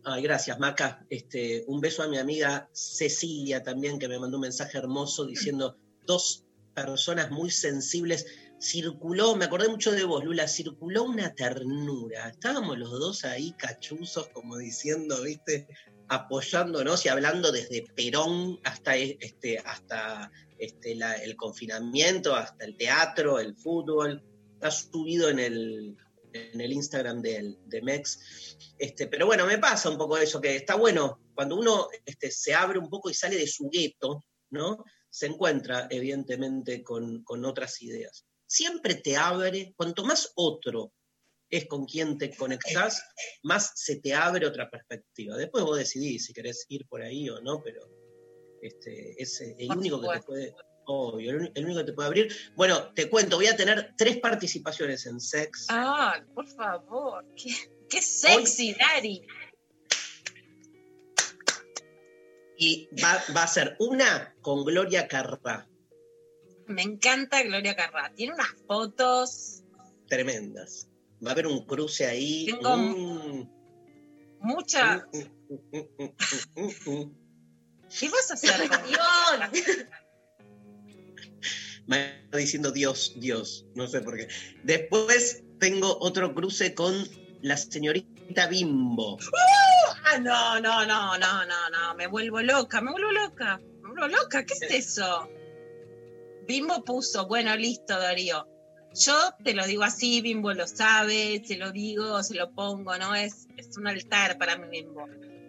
Ay, 0.04 0.22
gracias, 0.24 0.58
Maca. 0.58 1.06
Este, 1.08 1.62
un 1.68 1.80
beso 1.80 2.02
a 2.02 2.08
mi 2.08 2.18
amiga 2.18 2.68
Cecilia 2.72 3.62
también, 3.62 4.00
que 4.00 4.08
me 4.08 4.18
mandó 4.18 4.36
un 4.38 4.42
mensaje 4.42 4.78
hermoso 4.78 5.26
diciendo 5.26 5.78
dos 6.06 6.44
personas 6.74 7.30
muy 7.30 7.50
sensibles. 7.52 8.26
Circuló, 8.60 9.36
me 9.36 9.44
acordé 9.44 9.68
mucho 9.68 9.92
de 9.92 10.02
vos, 10.04 10.24
Lula, 10.24 10.48
circuló 10.48 11.04
una 11.04 11.32
ternura. 11.34 12.28
Estábamos 12.28 12.76
los 12.76 12.90
dos 12.90 13.24
ahí 13.24 13.52
cachuzos, 13.52 14.28
como 14.30 14.56
diciendo, 14.56 15.22
viste, 15.22 15.68
apoyándonos 16.08 17.04
y 17.06 17.08
hablando 17.08 17.52
desde 17.52 17.84
Perón 17.94 18.58
hasta 18.64 18.96
este, 18.96 19.58
hasta 19.58 20.30
este, 20.58 20.98
el 21.22 21.36
confinamiento, 21.36 22.34
hasta 22.34 22.64
el 22.64 22.76
teatro, 22.76 23.38
el 23.38 23.54
fútbol. 23.56 24.24
Está 24.54 24.72
subido 24.72 25.28
en 25.28 25.38
el, 25.38 25.96
en 26.32 26.60
el 26.60 26.72
Instagram 26.72 27.22
del- 27.22 27.58
de 27.66 27.80
Mex. 27.80 28.56
Este, 28.76 29.06
pero 29.06 29.26
bueno, 29.26 29.46
me 29.46 29.58
pasa 29.58 29.88
un 29.88 29.98
poco 29.98 30.18
eso, 30.18 30.40
que 30.40 30.56
está 30.56 30.74
bueno, 30.74 31.20
cuando 31.34 31.54
uno 31.56 31.86
este, 32.04 32.32
se 32.32 32.54
abre 32.54 32.80
un 32.80 32.90
poco 32.90 33.08
y 33.08 33.14
sale 33.14 33.36
de 33.36 33.46
su 33.46 33.68
gueto, 33.70 34.24
¿no? 34.50 34.84
Se 35.10 35.26
encuentra, 35.26 35.86
evidentemente, 35.90 36.82
con, 36.82 37.22
con 37.22 37.44
otras 37.44 37.80
ideas. 37.82 38.24
Siempre 38.48 38.94
te 38.94 39.14
abre, 39.14 39.74
cuanto 39.76 40.04
más 40.04 40.32
otro 40.34 40.92
es 41.50 41.66
con 41.66 41.84
quien 41.84 42.16
te 42.16 42.34
conectás, 42.34 43.02
más 43.42 43.72
se 43.74 44.00
te 44.00 44.14
abre 44.14 44.46
otra 44.46 44.70
perspectiva. 44.70 45.36
Después 45.36 45.64
vos 45.64 45.76
decidís 45.76 46.24
si 46.24 46.32
querés 46.32 46.64
ir 46.68 46.86
por 46.88 47.02
ahí 47.02 47.28
o 47.28 47.40
no, 47.40 47.62
pero 47.62 47.80
este, 48.62 49.14
es 49.20 49.40
eh, 49.42 49.54
el 49.58 49.70
único 49.70 50.00
que 50.00 50.08
te 50.08 50.22
puede, 50.22 50.54
obvio, 50.86 51.30
el, 51.30 51.64
único 51.64 51.80
que 51.80 51.84
te 51.84 51.92
puede 51.92 52.06
abrir. 52.06 52.32
Bueno, 52.56 52.92
te 52.94 53.10
cuento, 53.10 53.36
voy 53.36 53.46
a 53.46 53.56
tener 53.56 53.94
tres 53.98 54.18
participaciones 54.18 55.04
en 55.06 55.20
Sex. 55.20 55.66
Ah, 55.68 56.22
por 56.34 56.46
favor. 56.46 57.24
Qué, 57.36 57.54
qué 57.88 58.00
sexy, 58.00 58.74
Dari. 58.74 59.26
Y 62.56 62.88
va, 63.02 63.22
va 63.36 63.44
a 63.44 63.46
ser 63.46 63.76
una 63.78 64.34
con 64.40 64.64
Gloria 64.64 65.06
Carrá, 65.06 65.67
Me 66.68 66.82
encanta 66.82 67.42
Gloria 67.42 67.74
Carrá. 67.74 68.12
Tiene 68.14 68.34
unas 68.34 68.54
fotos, 68.66 69.62
tremendas. 70.08 70.88
Va 71.24 71.30
a 71.30 71.32
haber 71.32 71.46
un 71.46 71.64
cruce 71.66 72.06
ahí. 72.06 72.46
Tengo 72.46 72.76
Mm, 72.76 73.48
muchas. 74.40 75.02
mm, 75.12 75.66
mm, 76.56 76.90
mm. 76.90 77.12
¿Qué 77.98 78.08
vas 78.10 78.30
a 78.30 78.34
hacer 78.34 78.70
Dios. 78.86 79.06
Me 81.86 82.20
está 82.24 82.36
diciendo 82.36 82.70
Dios, 82.70 83.14
Dios, 83.16 83.64
no 83.74 83.86
sé 83.88 84.02
por 84.02 84.16
qué. 84.18 84.28
Después 84.62 85.42
tengo 85.58 85.96
otro 86.00 86.34
cruce 86.34 86.74
con 86.74 86.94
la 87.40 87.56
señorita 87.56 88.46
Bimbo. 88.48 89.16
Ah, 90.04 90.18
no, 90.18 90.60
no, 90.60 90.84
no, 90.84 91.16
no, 91.16 91.46
no, 91.46 91.70
no. 91.70 91.94
Me 91.94 92.06
vuelvo 92.06 92.42
loca, 92.42 92.82
me 92.82 92.90
vuelvo 92.90 93.10
loca. 93.12 93.58
Me 93.82 93.88
vuelvo 93.88 94.08
loca. 94.08 94.44
¿Qué 94.44 94.52
es 94.54 94.62
eso? 94.88 95.30
Bimbo 96.48 96.82
puso, 96.82 97.28
bueno, 97.28 97.54
listo, 97.56 97.98
Darío. 97.98 98.48
Yo 98.94 99.14
te 99.44 99.52
lo 99.52 99.66
digo 99.66 99.82
así, 99.82 100.22
Bimbo 100.22 100.54
lo 100.54 100.66
sabe, 100.66 101.42
se 101.44 101.58
lo 101.58 101.72
digo, 101.72 102.22
se 102.22 102.36
lo 102.36 102.54
pongo, 102.54 102.96
¿no? 102.96 103.14
Es, 103.14 103.46
es 103.58 103.76
un 103.76 103.86
altar 103.86 104.38
para 104.38 104.56
mi 104.56 104.66
Bimbo. 104.68 105.04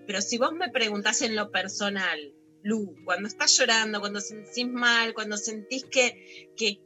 Pero 0.05 0.21
si 0.21 0.37
vos 0.37 0.51
me 0.51 0.69
preguntás 0.69 1.21
en 1.21 1.37
lo 1.37 1.51
personal, 1.51 2.19
Lu, 2.63 2.95
cuando 3.05 3.29
estás 3.29 3.57
llorando, 3.57 4.01
cuando 4.01 4.19
sentís 4.19 4.67
mal, 4.67 5.13
cuando 5.13 5.37
sentís 5.37 5.85
que, 5.85 6.53
que, 6.57 6.81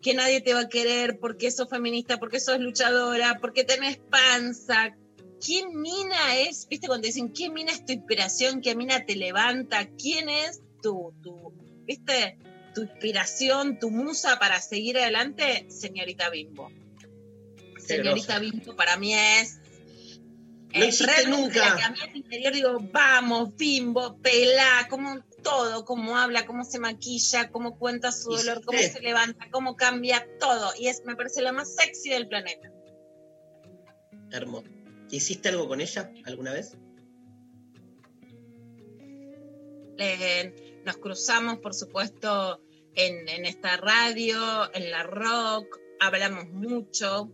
que, 0.00 0.14
nadie 0.14 0.40
te 0.40 0.54
va 0.54 0.60
a 0.60 0.68
querer 0.68 1.18
porque 1.18 1.50
sos 1.50 1.68
feminista, 1.68 2.18
porque 2.18 2.38
sos 2.38 2.60
luchadora, 2.60 3.38
porque 3.40 3.64
tenés 3.64 3.98
panza, 3.98 4.96
¿qué 5.44 5.66
mina 5.66 6.38
es? 6.38 6.68
¿Viste 6.68 6.86
cuando 6.86 7.06
dicen 7.06 7.32
qué 7.32 7.50
mina 7.50 7.72
es 7.72 7.84
tu 7.84 7.92
inspiración? 7.92 8.60
¿Qué 8.60 8.76
mina 8.76 9.04
te 9.04 9.16
levanta? 9.16 9.88
¿Quién 10.00 10.28
es 10.28 10.60
tu, 10.80 11.12
tu, 11.20 11.52
viste, 11.84 12.38
tu 12.74 12.82
inspiración, 12.82 13.78
tu 13.78 13.90
musa 13.90 14.38
para 14.38 14.60
seguir 14.60 14.98
adelante? 14.98 15.66
Señorita 15.70 16.30
Bimbo. 16.30 16.70
Señorita 17.78 18.38
Bimbo 18.38 18.76
para 18.76 18.96
mí 18.96 19.14
es. 19.14 19.58
No 20.72 20.84
es 20.84 21.28
nunca. 21.28 21.70
la 21.70 21.76
que 21.76 21.82
a 21.82 21.90
mí 21.90 21.98
al 22.00 22.16
interior 22.16 22.52
digo, 22.52 22.78
vamos, 22.92 23.56
Bimbo, 23.56 24.16
pelá, 24.18 24.86
como 24.88 25.20
todo, 25.42 25.84
cómo 25.84 26.16
habla, 26.16 26.46
cómo 26.46 26.64
se 26.64 26.78
maquilla, 26.78 27.50
cómo 27.50 27.76
cuenta 27.78 28.12
su 28.12 28.30
dolor, 28.30 28.64
cómo 28.64 28.78
se 28.78 29.00
levanta, 29.00 29.48
cómo 29.50 29.76
cambia 29.76 30.26
todo. 30.38 30.72
Y 30.78 30.86
es, 30.86 31.04
me 31.04 31.16
parece 31.16 31.42
la 31.42 31.52
más 31.52 31.74
sexy 31.74 32.10
del 32.10 32.28
planeta. 32.28 32.70
Hermoso. 34.30 34.68
¿Hiciste 35.10 35.48
algo 35.48 35.66
con 35.66 35.80
ella 35.80 36.12
alguna 36.24 36.52
vez? 36.52 36.76
Eh, 39.98 40.69
nos 40.84 40.96
cruzamos, 40.96 41.58
por 41.58 41.74
supuesto, 41.74 42.60
en, 42.94 43.44
esta 43.44 43.76
radio, 43.76 44.72
en 44.74 44.90
la 44.90 45.02
rock, 45.02 45.78
hablamos 46.00 46.48
mucho. 46.48 47.30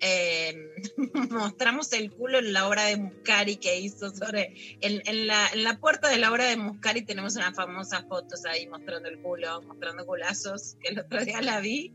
eh, 0.00 0.54
mostramos 1.30 1.92
el 1.92 2.10
culo 2.10 2.38
en 2.38 2.52
la 2.52 2.66
obra 2.66 2.84
de 2.84 2.96
Muscari 2.96 3.56
que 3.56 3.78
hizo 3.78 4.10
sobre. 4.10 4.54
En, 4.80 5.26
la, 5.26 5.78
puerta 5.80 6.08
de 6.08 6.18
la 6.18 6.30
obra 6.32 6.46
de 6.46 6.56
Muscari 6.56 7.02
tenemos 7.02 7.36
unas 7.36 7.54
famosas 7.54 8.04
fotos 8.08 8.44
ahí 8.44 8.66
mostrando 8.66 9.08
el 9.08 9.20
culo, 9.20 9.62
mostrando 9.62 10.04
culazos, 10.06 10.76
que 10.80 10.88
el 10.88 11.00
otro 11.00 11.24
día 11.24 11.40
la 11.40 11.60
vi. 11.60 11.94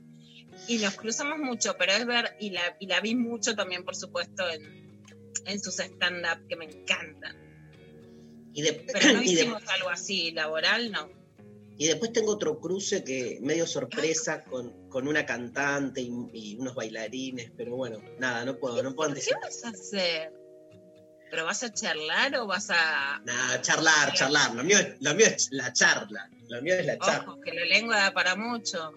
Y 0.67 0.79
nos 0.79 0.95
cruzamos 0.95 1.37
mucho, 1.37 1.75
pero 1.77 1.91
es 1.91 2.05
ver, 2.05 2.35
y 2.39 2.49
la, 2.49 2.77
y 2.79 2.87
la 2.87 2.99
vi 2.99 3.13
mucho 3.13 3.55
también, 3.55 3.83
por 3.83 3.95
supuesto, 3.95 4.49
en, 4.49 5.03
en 5.45 5.59
sus 5.59 5.79
stand-up, 5.79 6.47
que 6.47 6.55
me 6.55 6.65
encantan. 6.65 7.46
Y 8.57 8.63
de, 8.63 8.73
Pero 8.73 9.13
no 9.13 9.19
de- 9.21 9.25
hicimos 9.25 9.61
algo 9.67 9.89
así 9.89 10.31
laboral, 10.31 10.91
no. 10.91 11.11
Y 11.77 11.85
después 11.85 12.11
tengo 12.11 12.31
otro 12.31 12.59
cruce 12.59 13.03
que 13.03 13.37
medio 13.41 13.67
sorpresa 13.67 14.43
con, 14.45 14.89
con 14.89 15.07
una 15.07 15.27
cantante 15.27 16.01
y, 16.01 16.09
y 16.33 16.55
unos 16.57 16.73
bailarines, 16.73 17.51
pero 17.55 17.75
bueno, 17.75 18.01
nada, 18.17 18.43
no 18.45 18.57
puedo, 18.57 18.81
no 18.81 18.95
puedo 18.95 19.09
¿Qué 19.13 19.19
anticipar. 19.19 19.41
vas 19.43 19.63
a 19.63 19.69
hacer? 19.69 20.33
¿Pero 21.29 21.45
vas 21.45 21.61
a 21.61 21.71
charlar 21.71 22.35
o 22.37 22.47
vas 22.47 22.71
a.? 22.71 23.21
Nada, 23.25 23.61
charlar, 23.61 24.11
charlar. 24.13 24.55
Lo 24.55 24.63
mío, 24.63 24.79
lo 25.01 25.13
mío 25.13 25.27
es 25.27 25.49
la 25.51 25.71
charla. 25.71 26.27
Lo 26.47 26.59
mío 26.63 26.73
es 26.73 26.85
la 26.87 26.97
charla. 26.97 27.25
Ojo, 27.31 27.41
que 27.41 27.53
la 27.53 27.65
lengua 27.65 27.97
da 27.97 28.11
para 28.11 28.35
mucho. 28.35 28.91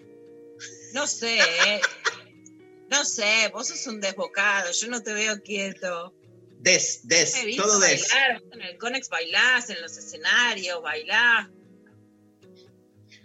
No 0.95 1.05
sé, 1.05 1.37
¿eh? 1.67 1.81
No 2.89 3.05
sé, 3.05 3.51
vos 3.53 3.67
sos 3.67 3.85
un 3.85 4.01
desbocado, 4.01 4.71
yo 4.71 4.87
no 4.87 5.03
te 5.03 5.13
veo 5.13 5.39
quieto. 5.43 6.15
Des, 6.61 7.01
des, 7.07 7.31
Te 7.31 7.41
he 7.41 7.45
visto 7.45 7.63
todo 7.63 7.79
des. 7.79 8.07
bailar, 8.11 8.41
en 8.51 8.61
el 8.61 8.77
Conex 8.77 9.09
bailás, 9.09 9.69
en 9.71 9.81
los 9.81 9.97
escenarios, 9.97 10.81
bailás. 10.81 11.49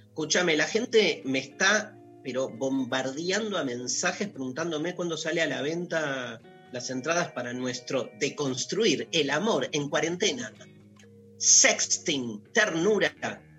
Escúchame, 0.08 0.56
la 0.56 0.66
gente 0.66 1.20
me 1.26 1.40
está, 1.40 1.94
pero 2.24 2.48
bombardeando 2.48 3.58
a 3.58 3.64
mensajes 3.64 4.28
preguntándome 4.28 4.94
cuándo 4.94 5.18
sale 5.18 5.42
a 5.42 5.46
la 5.46 5.60
venta 5.60 6.40
las 6.72 6.88
entradas 6.88 7.30
para 7.32 7.52
nuestro 7.52 8.10
Deconstruir 8.18 9.06
el 9.12 9.28
amor 9.28 9.68
en 9.72 9.90
cuarentena. 9.90 10.52
Sexting, 11.36 12.42
ternura, 12.54 13.14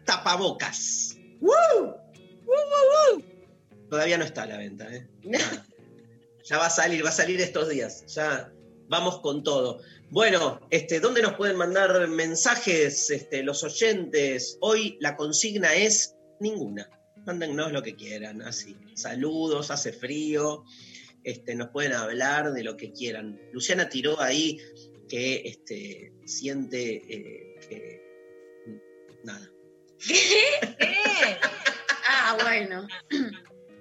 tapabocas. 0.05 1.17
¡Woo! 1.39 1.96
Todavía 3.91 4.17
no 4.17 4.25
está 4.25 4.41
a 4.41 4.48
la 4.48 4.57
venta, 4.57 4.88
¿eh? 4.91 5.07
Ya 6.43 6.57
va 6.57 6.65
a 6.65 6.69
salir, 6.72 7.05
va 7.05 7.10
a 7.10 7.13
salir 7.13 7.39
estos 7.39 7.69
días. 7.69 8.03
Ya 8.07 8.51
vamos 8.89 9.20
con 9.22 9.44
todo. 9.44 9.82
Bueno, 10.10 10.62
este, 10.70 11.00
¿dónde 11.00 11.22
nos 11.22 11.34
pueden 11.34 11.58
mandar 11.58 12.08
mensajes 12.08 13.10
este, 13.10 13.44
los 13.44 13.63
oyentes? 13.63 14.58
Hoy 14.62 14.98
la 15.01 15.15
consigna 15.15 15.74
es 15.74 16.15
ninguna. 16.39 16.89
Mándennos 17.25 17.72
lo 17.72 17.84
que 17.84 17.96
quieran, 17.96 18.41
así. 18.41 18.75
Saludos, 18.96 19.70
hace 19.70 19.91
frío. 19.91 20.63
Este, 21.24 21.56
nos 21.56 21.70
pueden 21.70 21.94
hablar 21.94 22.53
de 22.53 22.63
lo 22.63 22.77
que 22.77 22.94
quieran. 22.94 23.39
Luciana 23.51 23.89
tiró 23.89 24.22
ahí 24.22 24.62
que 25.10 25.41
este, 25.46 26.13
siente 26.25 26.96
eh, 26.96 27.56
que. 27.67 28.01
Nada. 29.24 29.51
¿Qué? 30.06 30.17
Ah, 32.10 32.38
bueno. 32.41 32.88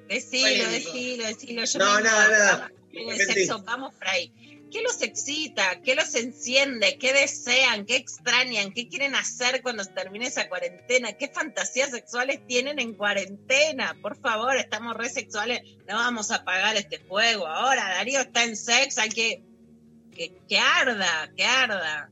Decilo, 0.09 0.71
decilo, 0.71 1.27
decilo. 1.27 1.65
Yo 1.65 1.79
No, 1.79 2.01
nada, 2.01 2.29
nada. 2.29 2.73
En 2.93 3.09
el 3.09 3.19
Mentí. 3.19 3.25
sexo, 3.35 3.63
vamos 3.63 3.95
por 3.95 4.07
ahí. 4.09 4.33
¿Qué 4.71 4.83
los 4.83 5.01
excita? 5.03 5.81
¿Qué 5.83 5.95
los 5.95 6.15
enciende? 6.15 6.99
¿Qué 6.99 7.13
desean? 7.13 7.87
¿Qué 7.87 7.97
extrañan? 7.97 8.73
¿Qué 8.73 8.89
quieren 8.89 9.15
hacer 9.15 9.63
cuando 9.63 9.85
termine 9.85 10.27
esa 10.27 10.49
cuarentena? 10.49 11.13
¿Qué 11.13 11.29
fantasías 11.29 11.91
sexuales 11.91 12.47
tienen 12.47 12.79
en 12.79 12.95
cuarentena? 12.95 13.97
Por 14.03 14.17
favor, 14.17 14.57
estamos 14.57 14.97
re 14.97 15.09
sexuales. 15.09 15.61
No 15.87 15.95
vamos 15.95 16.31
a 16.31 16.37
apagar 16.37 16.77
este 16.77 16.99
fuego. 16.99 17.47
Ahora 17.47 17.89
Darío 17.91 18.21
está 18.21 18.45
en 18.45 18.57
sexo, 18.57 19.01
hay 19.01 19.11
que. 19.11 19.43
Que, 20.15 20.33
que 20.49 20.59
arda, 20.59 21.31
que 21.37 21.45
arda. 21.45 22.11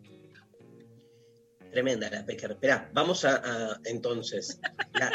Tremenda 1.74 2.08
la 2.08 2.24
Pecker. 2.24 2.52
Esperá, 2.52 2.88
vamos 2.94 3.24
a, 3.24 3.34
a- 3.36 3.80
entonces. 3.84 4.60
La, 4.94 5.10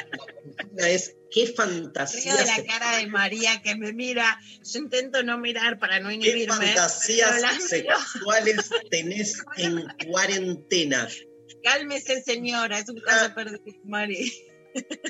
la 0.75 0.89
es 0.89 1.15
qué 1.31 1.45
Río 1.45 1.55
fantasías, 1.55 2.37
de 2.37 2.45
la 2.45 2.63
cara 2.65 2.97
de 2.97 3.07
María 3.07 3.61
que 3.61 3.75
me 3.77 3.93
mira. 3.93 4.37
Yo 4.63 4.79
intento 4.79 5.23
no 5.23 5.37
mirar 5.37 5.79
para 5.79 6.01
no 6.01 6.09
qué 6.09 6.15
inhibirme. 6.15 6.53
fantasías 6.53 7.41
la 7.41 7.53
miro. 7.53 7.65
sexuales 7.65 8.69
tenés 8.91 9.37
en 9.55 9.85
cuarentena. 10.05 11.07
Cálmese, 11.63 12.21
señora, 12.23 12.77
es 12.79 12.89
un 12.89 12.99
caso 12.99 13.33
perdido, 13.33 13.61
Mari. 13.85 14.31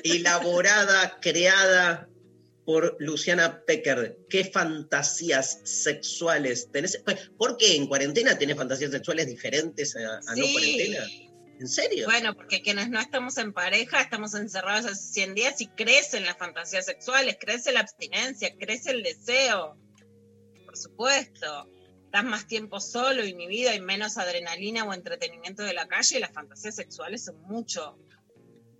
elaborada, 0.04 1.18
creada 1.20 2.08
por 2.64 2.96
Luciana 3.00 3.62
Pecker. 3.66 4.18
¿Qué 4.28 4.44
fantasías 4.44 5.60
sexuales 5.64 6.68
tenés? 6.72 7.00
Pues, 7.04 7.30
¿Por 7.36 7.56
qué 7.56 7.74
en 7.76 7.86
cuarentena 7.86 8.38
tenés 8.38 8.56
fantasías 8.56 8.90
sexuales 8.92 9.26
diferentes 9.26 9.96
a, 9.96 10.18
a 10.18 10.34
no 10.36 10.44
cuarentena? 10.52 11.04
¿En 11.60 11.68
serio? 11.68 12.06
Bueno, 12.06 12.34
porque 12.34 12.62
quienes 12.62 12.88
no 12.88 12.98
estamos 12.98 13.36
en 13.36 13.52
pareja, 13.52 14.00
estamos 14.00 14.34
encerrados 14.34 14.86
hace 14.86 15.12
100 15.12 15.34
días 15.34 15.60
y 15.60 15.68
crecen 15.68 16.24
las 16.24 16.38
fantasías 16.38 16.86
sexuales, 16.86 17.36
crece 17.38 17.70
la 17.70 17.80
abstinencia, 17.80 18.56
crece 18.58 18.92
el 18.92 19.02
deseo. 19.02 19.76
Por 20.64 20.76
supuesto. 20.78 21.70
Estás 22.06 22.24
más 22.24 22.46
tiempo 22.46 22.80
solo, 22.80 23.26
inhibido, 23.26 23.70
hay 23.70 23.80
menos 23.80 24.16
adrenalina 24.16 24.84
o 24.84 24.94
entretenimiento 24.94 25.62
de 25.62 25.74
la 25.74 25.86
calle 25.86 26.16
y 26.16 26.20
las 26.20 26.32
fantasías 26.32 26.74
sexuales 26.74 27.26
son 27.26 27.38
mucho 27.42 27.98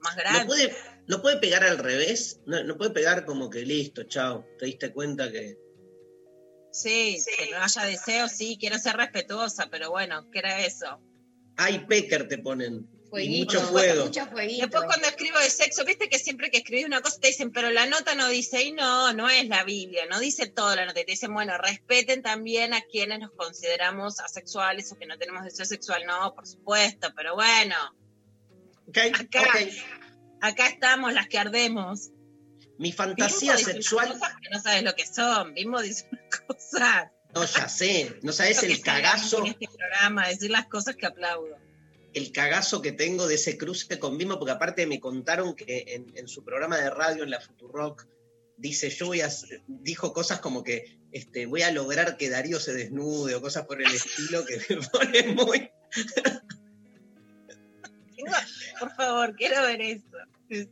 más 0.01 0.17
¿No 0.17 0.23
grandes. 0.23 0.47
puede, 0.47 0.77
¿No 1.07 1.21
puede 1.21 1.37
pegar 1.37 1.63
al 1.63 1.77
revés? 1.77 2.41
¿No, 2.47 2.65
no 2.65 2.79
puede 2.79 2.93
pegar 2.93 3.27
como 3.27 3.51
que 3.51 3.61
listo, 3.61 4.05
chao, 4.05 4.47
te 4.59 4.65
diste 4.65 4.91
cuenta 4.91 5.31
que... 5.31 5.59
Sí, 6.73 7.23
que 7.39 7.51
no 7.51 7.59
haya 7.59 7.85
deseo, 7.85 8.27
sí, 8.27 8.57
quiero 8.59 8.79
ser 8.79 8.97
respetuosa, 8.97 9.69
pero 9.71 9.91
bueno, 9.91 10.31
¿qué 10.31 10.39
era 10.39 10.65
eso? 10.65 11.01
Ay, 11.61 11.85
Pecker 11.87 12.27
te 12.27 12.39
ponen. 12.39 12.89
Y 12.89 13.11
Fueguito, 13.11 13.55
mucho 13.61 13.73
fuego. 13.73 14.05
Mucho 14.07 14.27
fueguito. 14.27 14.63
Después 14.63 14.85
cuando 14.87 15.09
escribo 15.09 15.39
de 15.41 15.51
sexo, 15.51 15.85
viste 15.85 16.09
que 16.09 16.19
siempre 16.19 16.51
que 16.51 16.59
escribís 16.59 16.87
una 16.87 17.03
cosa 17.03 17.21
te 17.21 17.27
dicen, 17.29 17.51
pero 17.51 17.71
la 17.71 17.87
nota 17.87 18.15
no 18.15 18.29
dice, 18.29 18.63
y 18.63 18.73
no, 18.73 19.13
no 19.13 19.29
es 19.29 19.47
la 19.47 19.63
Biblia, 19.65 20.07
no 20.09 20.21
dice 20.21 20.47
todo 20.47 20.75
la 20.75 20.87
nota, 20.87 21.01
y 21.01 21.05
te 21.05 21.11
dicen, 21.11 21.35
bueno, 21.35 21.59
respeten 21.59 22.23
también 22.23 22.73
a 22.73 22.81
quienes 22.83 23.19
nos 23.19 23.33
consideramos 23.33 24.21
asexuales 24.21 24.91
o 24.93 24.97
que 24.97 25.07
no 25.07 25.19
tenemos 25.19 25.45
deseo 25.45 25.67
sexual, 25.67 26.05
no, 26.07 26.33
por 26.35 26.47
supuesto, 26.47 27.13
pero 27.15 27.35
bueno, 27.35 27.75
¿Ok? 28.89 28.99
Acá. 30.41 30.67
estamos 30.69 31.13
las 31.13 31.29
que 31.29 31.39
ardemos. 31.39 32.11
Mi 32.79 32.91
Bimbo 32.91 32.97
fantasía 32.97 33.57
dice 33.57 33.73
sexual... 33.73 34.13
cosas 34.13 34.33
que 34.41 34.49
no 34.49 34.63
sabes 34.63 34.83
lo 34.83 34.95
que 34.95 35.07
son, 35.07 35.53
Bimbo 35.53 35.83
dice 35.83 36.09
unas 36.11 36.41
cosas. 36.41 37.11
No, 37.35 37.45
ya 37.45 37.69
sé. 37.69 38.19
No 38.23 38.33
sabes 38.33 38.63
el 38.63 38.81
cagazo... 38.81 39.41
En 39.41 39.53
este 39.53 39.69
programa, 39.69 40.29
decir 40.29 40.51
las 40.51 40.67
cosas 40.67 40.97
que 40.97 41.07
aplaudo. 41.07 41.57
el 42.13 42.33
cagazo 42.33 42.83
que 42.83 42.93
tengo 42.93 43.29
de 43.29 43.37
ese 43.37 43.57
cruce 43.57 43.99
con 43.99 44.19
Bimbo, 44.19 44.39
porque 44.39 44.53
aparte 44.53 44.87
me 44.87 45.01
contaron 45.01 45.55
que 45.55 45.85
en, 45.89 46.13
en 46.17 46.29
su 46.29 46.45
programa 46.45 46.77
de 46.79 46.91
radio, 46.91 47.23
en 47.23 47.31
la 47.31 47.41
Futurock, 47.41 48.07
dice, 48.57 48.91
yo 48.91 49.07
voy 49.07 49.21
a, 49.23 49.29
dijo 49.67 50.13
cosas 50.13 50.41
como 50.41 50.63
que 50.63 50.99
este, 51.13 51.47
voy 51.47 51.63
a 51.63 51.73
lograr 51.73 52.17
que 52.17 52.29
Darío 52.29 52.61
se 52.61 52.73
desnude 52.73 53.35
o 53.35 53.41
cosas 53.41 53.67
por 53.67 53.81
el 53.81 53.93
estilo 53.93 54.45
que 54.45 54.61
me 54.69 54.87
pone 54.93 55.23
muy... 55.35 55.71
Por 58.79 58.95
favor, 58.95 59.35
quiero 59.35 59.63
ver 59.63 59.81
eso. 59.81 60.05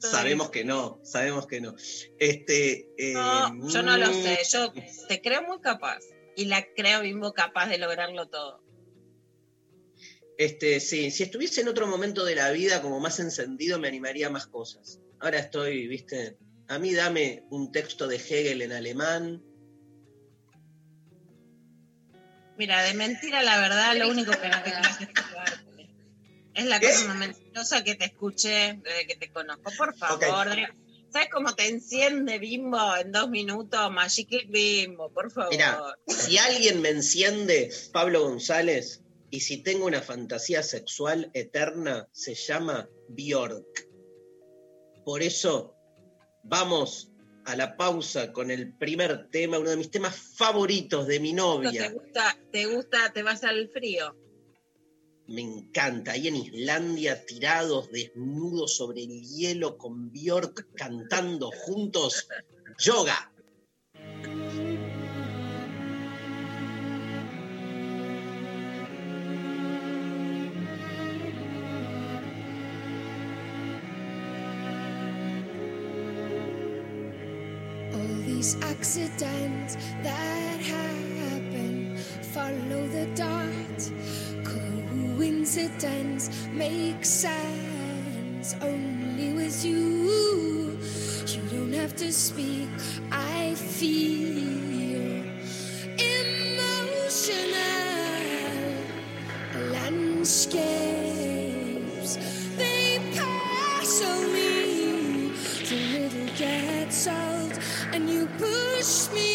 Sabemos 0.01 0.51
que 0.51 0.64
no, 0.64 1.01
sabemos 1.03 1.47
que 1.47 1.61
no. 1.61 1.75
Este, 2.18 2.88
eh, 2.99 3.14
No, 3.14 3.68
yo 3.68 3.83
no 3.83 3.97
lo 3.97 4.11
mm, 4.11 4.23
sé. 4.23 4.38
Yo 4.51 4.73
te 5.09 5.21
creo 5.23 5.42
muy 5.42 5.61
capaz. 5.61 6.01
Y 6.38 6.44
la 6.44 6.64
creo 6.77 7.01
Bimbo 7.01 7.33
capaz 7.33 7.68
de 7.68 7.79
lograrlo 7.79 8.29
todo. 8.29 8.62
Este, 10.38 10.79
sí, 10.79 11.11
si 11.11 11.24
estuviese 11.24 11.62
en 11.62 11.68
otro 11.68 11.88
momento 11.88 12.24
de 12.24 12.37
la 12.37 12.53
vida 12.53 12.81
como 12.81 13.01
más 13.01 13.18
encendido, 13.18 13.81
me 13.81 13.88
animaría 13.88 14.29
a 14.29 14.31
más 14.31 14.46
cosas. 14.46 15.01
Ahora 15.18 15.40
estoy, 15.40 15.88
viste, 15.88 16.38
a 16.68 16.79
mí 16.79 16.94
dame 16.94 17.42
un 17.51 17.72
texto 17.72 18.07
de 18.07 18.16
Hegel 18.18 18.62
en 18.62 18.70
alemán, 18.70 19.42
Mira, 22.57 22.83
de 22.83 22.94
mentira 22.94 23.42
la 23.42 23.61
verdad, 23.61 23.96
lo 23.96 24.09
único 24.09 24.33
que 24.33 24.48
no 24.48 24.62
tengo 24.62 24.79
es 26.55 26.66
la 26.66 26.81
¿Qué? 26.81 26.87
cosa 26.88 27.05
más 27.07 27.16
mentirosa 27.16 27.85
que 27.85 27.94
te 27.94 28.05
escuché 28.07 28.81
desde 28.83 29.07
que 29.07 29.16
te 29.16 29.31
conozco. 29.31 29.70
Por 29.77 29.96
favor. 29.96 30.48
¿Sabes 31.11 31.29
cómo 31.33 31.55
te 31.55 31.68
enciende 31.68 32.38
Bimbo 32.38 32.97
en 32.97 33.12
dos 33.12 33.31
minutos? 33.31 33.90
Magic 33.90 34.29
Bimbo, 34.49 35.11
por 35.12 35.31
favor. 35.31 35.51
Mira. 35.51 35.81
Si 36.07 36.37
alguien 36.38 36.83
me 36.83 36.90
enciende, 36.90 37.71
Pablo 37.92 38.23
González, 38.23 39.03
y 39.31 39.40
si 39.40 39.62
tengo 39.62 39.87
una 39.87 40.03
fantasía 40.03 40.62
sexual 40.62 41.31
eterna, 41.35 42.09
se 42.12 42.35
llama 42.35 42.88
Bjork. 43.09 43.88
Por 45.05 45.23
eso, 45.23 45.75
vamos 46.42 47.11
a 47.44 47.57
la 47.57 47.77
pausa 47.77 48.33
con 48.33 48.51
el 48.51 48.75
primer 48.77 49.31
tema, 49.31 49.59
uno 49.59 49.71
de 49.71 49.77
mis 49.77 49.90
temas 49.90 50.14
favoritos 50.37 51.07
de 51.07 51.21
mi 51.21 51.31
¿Te 51.31 51.37
novia. 51.37 51.90
gusta, 51.90 52.38
te 52.53 52.66
gusta, 52.66 53.12
te 53.12 53.23
vas 53.23 53.42
al 53.44 53.68
frío? 53.71 54.14
Me 55.29 55.43
encanta. 55.43 56.12
Ahí 56.12 56.27
en 56.27 56.37
Islandia, 56.37 57.27
tirados, 57.27 57.91
desnudos 57.93 58.77
sobre 58.77 59.03
el 59.03 59.23
hielo, 59.23 59.77
con 59.77 60.11
Bjork 60.11 60.69
cantando 60.75 61.51
juntos. 61.51 62.29
Yoga. 62.79 63.31
coincidence 85.19 86.31
makes 86.53 87.09
sense 87.09 88.55
only 88.63 89.33
with 89.33 89.65
you. 89.65 90.79
You 91.27 91.43
don't 91.51 91.73
have 91.73 91.97
to 91.97 92.13
speak, 92.13 92.69
I 93.11 93.57
feel 93.57 95.25
emotional 95.99 96.71
landscapes. 99.73 100.61
They 102.57 103.01
pass 103.17 104.03
on 104.05 104.33
me, 104.33 105.33
the 105.69 105.79
little 105.95 106.31
gets 106.37 107.09
old, 107.09 107.59
and 107.93 108.09
you 108.09 108.29
push 108.39 109.11
me. 109.13 109.28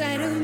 inside 0.00 0.22
of 0.22 0.39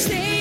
stay 0.00 0.39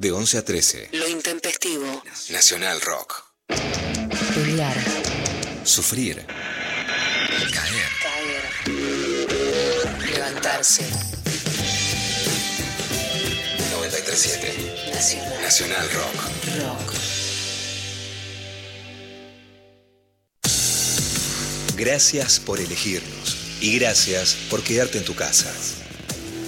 de 0.00 0.12
11 0.12 0.38
a 0.38 0.44
13. 0.44 0.88
Lo 0.92 1.06
intempestivo. 1.08 2.02
Nacional 2.30 2.80
Rock. 2.80 3.22
Pelear. 4.34 4.74
Sufrir. 5.62 6.24
Caer. 7.52 7.90
Caer. 8.02 8.44
Levantarse. 10.10 10.84
937. 13.72 14.90
Nacional. 14.94 15.42
Nacional 15.42 15.90
Rock. 15.90 16.14
Rock. 16.62 16.94
Gracias 21.76 22.40
por 22.40 22.58
elegirnos 22.58 23.36
y 23.60 23.78
gracias 23.78 24.34
por 24.48 24.62
quedarte 24.62 24.96
en 24.96 25.04
tu 25.04 25.14
casa. 25.14 25.52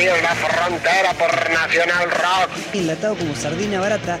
Aquí 0.00 0.08
en 0.08 0.22
la 0.22 0.34
frontera 0.34 1.12
por 1.12 1.50
Nacional 1.50 2.10
Rock. 2.10 2.48
Enlatado 2.72 3.14
como 3.16 3.36
sardina 3.36 3.80
barata. 3.80 4.18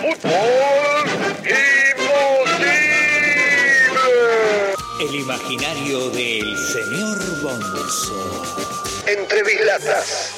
Fútbol 0.00 1.08
imposible. 1.44 2.74
El 4.98 5.14
imaginario 5.14 6.10
del 6.10 6.58
señor 6.58 7.42
Bonzo. 7.42 8.42
Entre 9.06 9.44
bislatas. 9.44 10.32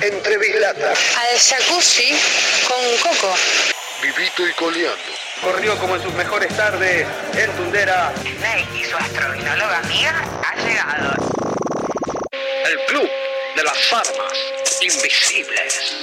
Entre 0.00 0.38
bislatas. 0.38 0.98
Al 1.18 1.38
jacuzzi 1.38 2.16
con 2.66 3.12
coco. 3.12 3.34
Vivito 4.02 4.48
y 4.48 4.52
coleando. 4.54 5.12
Corrió 5.42 5.76
como 5.76 5.96
en 5.96 6.02
sus 6.02 6.14
mejores 6.14 6.56
tardes 6.56 7.06
en 7.36 7.50
Tundera. 7.56 8.10
Snake 8.22 8.68
y 8.74 8.84
su 8.86 8.96
astrovinóloga 8.96 9.80
amiga 9.80 10.14
ha 10.42 10.56
llegado. 10.56 11.14
El 12.64 12.86
club 12.86 13.19
de 13.60 13.64
las 13.64 13.92
armas 13.92 14.32
invisibles. 14.80 15.94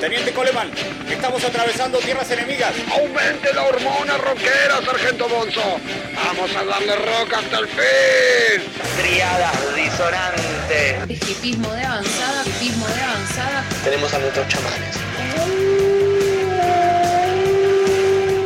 Teniente 0.00 0.32
Coleman, 0.32 0.70
estamos 1.10 1.44
atravesando 1.44 1.98
tierras 1.98 2.30
enemigas. 2.30 2.72
Aumente 2.90 3.52
la 3.52 3.64
hormona 3.64 4.16
rockera, 4.16 4.80
Sargento 4.82 5.28
Bonzo. 5.28 5.78
Vamos 6.14 6.56
a 6.56 6.64
darle 6.64 6.96
rock 6.96 7.34
hasta 7.34 7.58
el 7.58 7.68
fin. 7.68 8.72
Triadas 8.98 9.76
disonantes. 9.76 11.28
Hipismo 11.28 11.72
de 11.74 11.84
avanzada, 11.84 12.42
hipismo 12.46 12.86
de 12.86 13.00
avanzada. 13.00 13.64
Tenemos 13.84 14.14
a 14.14 14.18
nuestros 14.18 14.48
chamanes. 14.48 14.96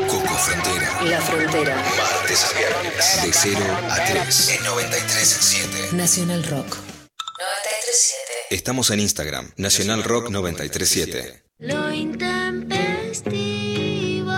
Coco 0.09 0.35
Frontera. 0.35 1.03
La 1.05 1.21
Frontera. 1.21 1.77
Martes 1.77 2.45
a 2.45 2.59
viernes. 2.59 3.23
De 3.23 3.33
0 3.33 3.61
a 3.89 4.05
3. 4.05 4.49
En 4.49 4.65
93.7. 4.65 5.93
Nacional 5.93 6.43
Rock. 6.45 6.86
937. 7.96 8.46
Estamos 8.50 8.90
en 8.90 9.00
Instagram. 9.00 9.50
Nacional 9.56 10.04
Rock 10.04 10.28
937. 10.28 11.44
Lo 11.59 11.90
intempestivo 11.90 14.32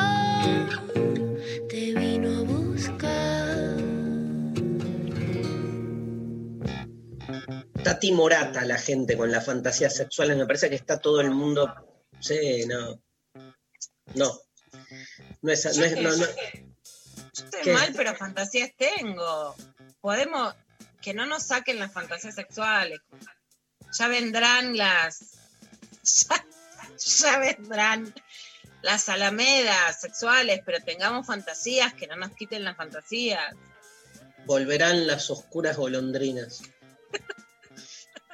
te 1.69 1.95
vino 1.95 2.39
a 2.39 2.43
buscar. 2.43 3.77
Está 7.77 7.99
timorata 7.99 8.65
la 8.65 8.79
gente 8.79 9.17
con 9.17 9.33
las 9.33 9.45
fantasías 9.45 9.97
sexuales. 9.97 10.37
Me 10.37 10.47
parece 10.47 10.69
que 10.69 10.77
está 10.77 11.01
todo 11.01 11.21
el 11.21 11.33
mundo. 11.33 11.75
Sí, 12.21 12.65
no. 12.67 13.03
No. 14.15 14.41
No 15.43 15.53
es. 15.53 15.77
No 15.77 15.85
es 15.85 16.01
no, 16.01 16.17
no. 16.17 16.19
Yo 16.27 17.45
estoy 17.45 17.63
¿Qué? 17.63 17.73
mal, 17.73 17.93
pero 17.97 18.15
fantasías 18.15 18.71
tengo. 18.77 19.57
Podemos. 20.01 20.55
Que 21.01 21.15
no 21.15 21.27
nos 21.27 21.45
saquen 21.45 21.79
las 21.79 21.93
fantasías 21.93 22.35
sexuales. 22.35 22.99
Ya 23.93 24.09
vendrán 24.09 24.77
las. 24.77 25.21
Ya, 26.03 26.45
ya 26.99 27.39
vendrán 27.39 28.15
las 28.83 29.09
alamedas 29.09 30.01
sexuales, 30.01 30.61
pero 30.65 30.83
tengamos 30.83 31.27
fantasías 31.27 31.95
que 31.95 32.07
no 32.07 32.17
nos 32.17 32.33
quiten 32.33 32.65
las 32.65 32.77
fantasías. 32.77 33.55
Volverán 34.47 35.07
las 35.07 35.31
oscuras 35.31 35.77
golondrinas. 35.77 36.63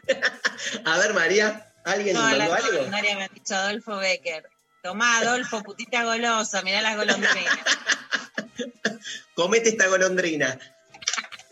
a 0.84 0.98
ver, 0.98 1.14
María, 1.14 1.72
¿alguien 1.84 2.14
No, 2.14 2.30
la 2.30 2.44
algo? 2.44 2.88
me 2.88 3.24
ha 3.24 3.28
dicho 3.28 3.54
Adolfo 3.54 3.96
Becker. 3.96 4.48
Tomá, 4.82 5.18
Adolfo, 5.18 5.62
putita 5.62 6.04
golosa, 6.04 6.62
mirá 6.62 6.82
las 6.82 6.96
golondrinas. 6.96 7.58
Comete 9.34 9.70
esta 9.70 9.86
golondrina. 9.86 10.58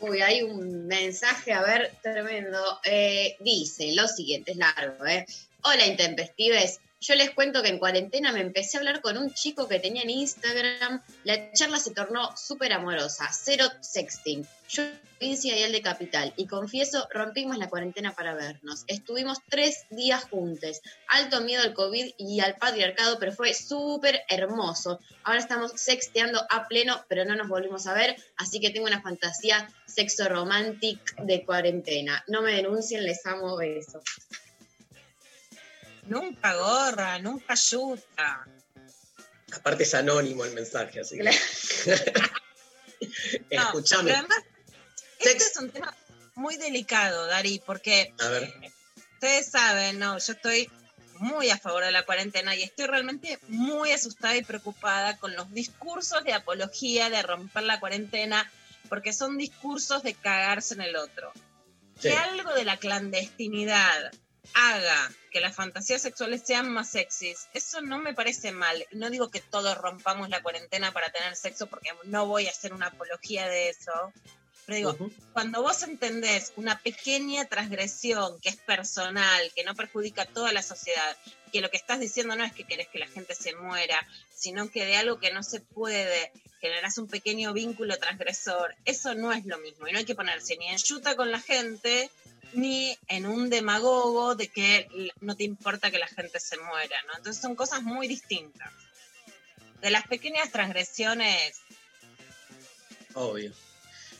Uy, 0.03 0.21
hay 0.21 0.43
un 0.43 0.89
mensaje, 0.89 1.53
a 1.53 1.63
ver, 1.63 1.93
tremendo. 2.03 2.59
Eh, 2.85 3.37
dice 3.39 3.95
lo 3.95 4.09
siguiente, 4.09 4.51
es 4.51 4.57
largo, 4.57 5.07
¿eh? 5.07 5.25
Hola, 5.63 5.87
intempestives. 5.87 6.81
Yo 7.03 7.17
les 7.17 7.31
cuento 7.31 7.65
que 7.65 7.69
en 7.69 7.81
cuarentena 7.81 8.31
me 8.31 8.39
empecé 8.39 8.77
a 8.77 8.81
hablar 8.81 9.01
con 9.01 9.19
un 9.19 9.35
chico 9.35 9.67
que 9.67 9.81
tenía 9.81 10.03
en 10.03 10.11
Instagram. 10.11 11.03
La 11.25 11.51
charla 11.51 11.81
se 11.81 11.91
tornó 11.91 12.37
súper 12.37 12.73
amorosa, 12.73 13.29
cero 13.33 13.65
sexting. 13.81 14.47
Yo 14.69 14.85
de 14.85 14.93
provincia 15.19 15.59
y 15.59 15.63
él 15.65 15.73
de 15.73 15.83
capital. 15.83 16.33
Y 16.37 16.47
confieso, 16.47 17.09
rompimos 17.11 17.59
la 17.59 17.69
cuarentena 17.69 18.13
para 18.13 18.35
vernos. 18.35 18.85
Estuvimos 18.87 19.39
tres 19.49 19.85
días 19.91 20.23
juntos. 20.31 20.81
Alto 21.09 21.41
miedo 21.41 21.65
al 21.65 21.75
COVID 21.75 22.15
y 22.19 22.39
al 22.39 22.55
patriarcado, 22.55 23.19
pero 23.19 23.33
fue 23.33 23.53
súper 23.53 24.23
hermoso. 24.29 25.01
Ahora 25.25 25.41
estamos 25.41 25.73
sexteando 25.75 26.47
a 26.51 26.69
pleno, 26.69 27.05
pero 27.09 27.25
no 27.25 27.35
nos 27.35 27.49
volvimos 27.49 27.89
a 27.89 27.95
ver. 27.95 28.15
Así 28.37 28.61
que 28.61 28.71
tengo 28.71 28.87
una 28.87 29.03
fantasía 29.03 29.69
sexo 29.87 30.29
romántic 30.29 31.17
de 31.17 31.45
cuarentena. 31.45 32.23
No 32.29 32.43
me 32.43 32.53
denuncien, 32.53 33.03
les 33.03 33.27
amo, 33.27 33.57
besos. 33.57 34.05
Nunca 36.03 36.55
gorra, 36.55 37.19
nunca 37.19 37.55
yuta. 37.55 38.47
Aparte 39.53 39.83
es 39.83 39.95
anónimo 39.95 40.45
el 40.45 40.53
mensaje, 40.55 41.01
así 41.01 41.19
que. 41.19 41.31
No, 43.51 43.63
Escúchame. 43.65 44.05
pero 44.05 44.19
además, 44.19 44.39
este 45.19 45.45
es 45.45 45.57
un 45.57 45.71
tema 45.71 45.95
muy 46.37 46.57
delicado, 46.57 47.27
Dari, 47.27 47.61
porque 47.67 48.15
A 48.21 48.29
ver. 48.29 48.55
ustedes 49.15 49.51
saben, 49.51 49.99
no, 49.99 50.19
yo 50.19 50.33
estoy 50.33 50.71
muy 51.19 51.51
a 51.51 51.59
favor 51.59 51.85
de 51.85 51.91
la 51.91 52.05
cuarentena 52.07 52.55
y 52.55 52.63
estoy 52.63 52.87
realmente 52.87 53.39
muy 53.49 53.91
asustada 53.91 54.37
y 54.37 54.45
preocupada 54.45 55.19
con 55.19 55.35
los 55.35 55.53
discursos 55.53 56.23
de 56.25 56.33
apología 56.33 57.11
de 57.11 57.23
romper 57.23 57.65
la 57.65 57.81
cuarentena, 57.81 58.51
porque 58.89 59.13
son 59.13 59.37
discursos 59.37 60.05
de 60.05 60.15
cagarse 60.15 60.75
en 60.75 60.83
el 60.83 60.95
otro. 60.95 61.33
Sí. 61.99 62.09
Que 62.09 62.15
algo 62.15 62.55
de 62.55 62.65
la 62.65 62.77
clandestinidad 62.77 64.13
haga 64.55 65.11
que 65.31 65.41
las 65.41 65.55
fantasías 65.55 66.03
sexuales 66.03 66.43
sean 66.45 66.71
más 66.71 66.91
sexys, 66.91 67.49
eso 67.55 67.81
no 67.81 67.99
me 67.99 68.15
parece 68.15 68.53
mal. 68.53 68.87
No 68.93 69.11
digo 69.11 69.31
que 69.31 69.41
todos 69.41 69.77
rompamos 69.79 70.29
la 70.29 70.43
cuarentena 70.43 70.93
para 70.93 71.11
tener 71.11 71.37
sexo, 71.37 71.67
porque 71.67 71.91
no 72.05 72.27
voy 72.27 72.47
a 72.47 72.51
hacer 72.51 72.73
una 72.73 72.89
apología 72.89 73.49
de 73.49 73.71
eso. 73.71 73.93
Pero 74.67 74.77
digo, 74.77 75.11
cuando 75.33 75.63
vos 75.63 75.83
entendés 75.83 76.53
una 76.57 76.79
pequeña 76.79 77.47
transgresión 77.47 78.41
que 78.41 78.49
es 78.51 78.57
personal, 78.57 79.51
que 79.57 79.65
no 79.65 79.75
perjudica 79.75 80.23
a 80.23 80.27
toda 80.27 80.53
la 80.53 80.63
sociedad, 80.63 81.17
que 81.53 81.61
lo 81.61 81.71
que 81.71 81.77
estás 81.77 81.99
diciendo 81.99 82.37
no 82.37 82.45
es 82.45 82.53
que 82.53 82.65
querés 82.65 82.89
que 82.89 83.01
la 83.01 83.09
gente 83.09 83.35
se 83.35 83.57
muera, 83.57 84.07
sino 84.35 84.71
que 84.71 84.85
de 84.85 84.97
algo 84.97 85.19
que 85.19 85.33
no 85.33 85.43
se 85.43 85.61
puede 85.61 86.31
generás 86.61 86.97
un 86.99 87.09
pequeño 87.09 87.53
vínculo 87.53 87.99
transgresor, 87.99 88.77
eso 88.85 89.15
no 89.15 89.33
es 89.33 89.45
lo 89.47 89.59
mismo. 89.59 89.89
Y 89.89 89.93
no 89.93 89.99
hay 89.99 90.05
que 90.05 90.15
ponerse 90.15 90.57
ni 90.57 90.69
en 90.69 90.79
yuta 90.79 91.17
con 91.17 91.33
la 91.33 91.41
gente, 91.41 92.09
ni 92.53 92.97
en 93.09 93.27
un 93.27 93.51
demagogo 93.51 94.35
de 94.35 94.49
que 94.49 94.89
no 95.21 95.37
te 95.37 95.45
importa 95.45 95.91
que 95.91 95.99
la 95.99 96.07
gente 96.07 96.41
se 96.41 96.59
muera, 96.59 96.97
¿no? 97.07 97.17
Entonces 97.17 97.41
son 97.41 97.55
cosas 97.57 97.83
muy 97.83 98.09
distintas. 98.09 98.71
De 99.81 99.91
las 99.91 100.07
pequeñas 100.07 100.53
transgresiones, 100.53 101.61
Obvio. 103.15 103.53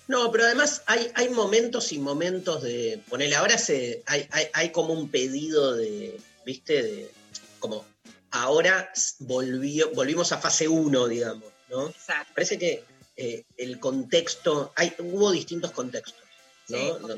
No, 0.09 0.31
pero 0.31 0.45
además 0.45 0.83
hay, 0.87 1.11
hay 1.15 1.29
momentos 1.31 1.93
y 1.93 1.99
momentos 1.99 2.63
de. 2.63 3.01
Ponele, 3.09 3.37
ahora 3.37 3.57
se, 3.57 4.03
hay, 4.07 4.27
hay, 4.31 4.47
hay 4.53 4.71
como 4.71 4.93
un 4.93 5.11
pedido 5.11 5.77
de. 5.77 6.21
¿Viste? 6.45 6.83
De. 6.83 7.11
Como. 7.59 7.85
Ahora 8.31 8.93
volvió, 9.21 9.91
volvimos 9.91 10.33
a 10.33 10.39
fase 10.39 10.67
1, 10.67 11.09
digamos, 11.09 11.53
¿no? 11.69 11.89
exacto. 11.89 12.33
Parece 12.35 12.59
que 12.59 12.85
eh, 13.17 13.45
el 13.57 13.79
contexto. 13.79 14.73
Hay, 14.75 14.95
hubo 14.99 15.31
distintos 15.31 15.71
contextos, 15.73 16.25
¿no? 16.69 16.79
Sí, 16.79 17.15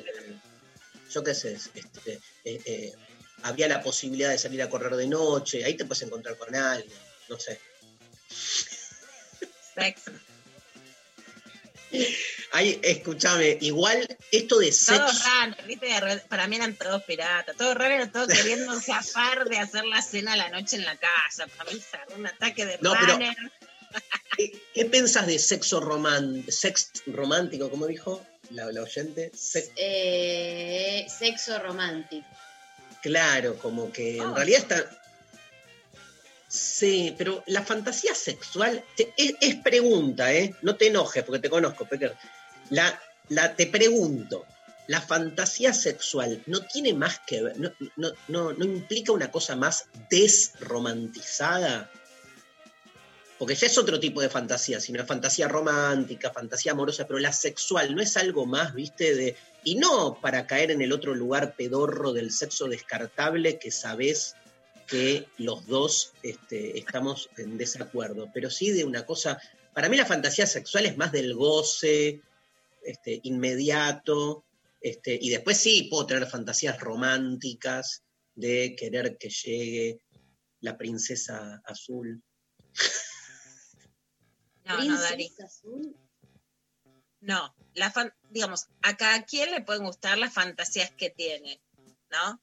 yo 1.10 1.22
qué 1.22 1.34
sé, 1.34 1.52
este, 1.52 2.20
eh, 2.44 2.60
eh, 2.64 2.92
había 3.42 3.68
la 3.68 3.82
posibilidad 3.82 4.30
de 4.30 4.38
salir 4.38 4.62
a 4.62 4.70
correr 4.70 4.96
de 4.96 5.06
noche, 5.06 5.64
ahí 5.64 5.74
te 5.74 5.84
puedes 5.84 6.02
encontrar 6.02 6.36
con 6.36 6.54
alguien, 6.54 6.98
no 7.28 7.38
sé. 7.38 7.60
Sexo. 9.74 10.12
Ay, 12.52 12.78
escúchame, 12.82 13.58
igual 13.60 14.06
esto 14.30 14.58
de 14.58 14.72
sexo. 14.72 15.04
Todos 15.04 15.24
raros, 15.24 15.66
¿viste? 15.66 15.88
Para 16.28 16.46
mí 16.46 16.56
eran 16.56 16.76
todos 16.76 17.02
piratas. 17.02 17.56
Todos 17.56 17.74
raros, 17.74 18.12
todos 18.12 18.28
queriendo 18.28 18.80
zafar 18.80 19.48
de 19.48 19.58
hacer 19.58 19.84
la 19.84 20.00
cena 20.00 20.34
a 20.34 20.36
la 20.36 20.50
noche 20.50 20.76
en 20.76 20.84
la 20.84 20.96
casa. 20.96 21.46
Para 21.56 21.72
mí 21.72 21.82
un 22.16 22.26
ataque 22.26 22.64
de 22.64 22.78
No, 22.80 22.94
pero-. 22.98 23.18
¿Qué, 24.36 24.60
qué 24.72 24.84
pensás 24.86 25.26
de 25.26 25.38
sexo 25.38 25.80
román, 25.80 26.44
sex 26.48 26.90
romántico, 27.06 27.70
como 27.70 27.86
dijo 27.86 28.24
la, 28.50 28.70
la 28.72 28.82
oyente? 28.82 29.30
Eh, 29.76 31.06
sexo 31.08 31.58
romántico. 31.58 32.26
claro, 33.02 33.56
como 33.58 33.90
que 33.92 34.16
en 34.16 34.22
Oh. 34.22 34.34
realidad 34.34 34.60
está. 34.60 34.90
Sí, 36.48 37.14
pero 37.18 37.42
la 37.46 37.62
fantasía 37.62 38.14
sexual 38.14 38.84
es, 39.16 39.34
es 39.40 39.56
pregunta, 39.56 40.32
¿eh? 40.32 40.54
No 40.62 40.76
te 40.76 40.86
enojes 40.86 41.24
porque 41.24 41.40
te 41.40 41.50
conozco, 41.50 41.84
Pecker. 41.84 42.14
La, 42.70 43.00
la, 43.28 43.54
te 43.56 43.66
pregunto, 43.66 44.46
¿la 44.86 45.00
fantasía 45.00 45.74
sexual 45.74 46.42
no 46.46 46.60
tiene 46.66 46.94
más 46.94 47.18
que 47.26 47.42
ver, 47.42 47.58
no, 47.58 47.72
no, 47.96 48.12
no, 48.28 48.52
no 48.52 48.64
implica 48.64 49.10
una 49.12 49.30
cosa 49.32 49.56
más 49.56 49.86
desromantizada? 50.08 51.90
Porque 53.44 53.56
ya 53.56 53.66
es 53.66 53.76
otro 53.76 54.00
tipo 54.00 54.22
de 54.22 54.30
fantasía, 54.30 54.80
sino 54.80 55.04
fantasía 55.04 55.48
romántica, 55.48 56.32
fantasía 56.32 56.72
amorosa, 56.72 57.06
pero 57.06 57.18
la 57.18 57.30
sexual 57.30 57.94
no 57.94 58.00
es 58.00 58.16
algo 58.16 58.46
más, 58.46 58.72
viste, 58.72 59.14
de. 59.14 59.36
Y 59.64 59.74
no 59.74 60.18
para 60.18 60.46
caer 60.46 60.70
en 60.70 60.80
el 60.80 60.94
otro 60.94 61.14
lugar 61.14 61.54
pedorro 61.54 62.14
del 62.14 62.30
sexo 62.30 62.68
descartable 62.68 63.58
que 63.58 63.70
sabés 63.70 64.34
que 64.86 65.28
los 65.36 65.66
dos 65.66 66.14
este, 66.22 66.78
estamos 66.78 67.28
en 67.36 67.58
desacuerdo, 67.58 68.30
pero 68.32 68.48
sí 68.48 68.70
de 68.70 68.82
una 68.82 69.04
cosa. 69.04 69.38
Para 69.74 69.90
mí 69.90 69.98
la 69.98 70.06
fantasía 70.06 70.46
sexual 70.46 70.86
es 70.86 70.96
más 70.96 71.12
del 71.12 71.34
goce, 71.34 72.22
este, 72.82 73.20
inmediato, 73.24 74.46
este, 74.80 75.18
y 75.20 75.28
después 75.28 75.58
sí 75.58 75.88
puedo 75.90 76.06
tener 76.06 76.26
fantasías 76.30 76.80
románticas 76.80 78.04
de 78.34 78.74
querer 78.74 79.18
que 79.18 79.28
llegue 79.28 80.00
la 80.60 80.78
princesa 80.78 81.60
azul. 81.66 82.22
No, 84.64 84.82
no, 84.82 85.00
Dari. 85.00 85.32
Azul. 85.44 85.96
No, 87.20 87.54
la 87.74 87.90
fan- 87.90 88.14
digamos, 88.30 88.66
a 88.82 88.96
cada 88.96 89.24
quien 89.24 89.50
le 89.50 89.62
pueden 89.62 89.84
gustar 89.84 90.18
las 90.18 90.32
fantasías 90.34 90.90
que 90.92 91.10
tiene, 91.10 91.60
¿no? 92.10 92.40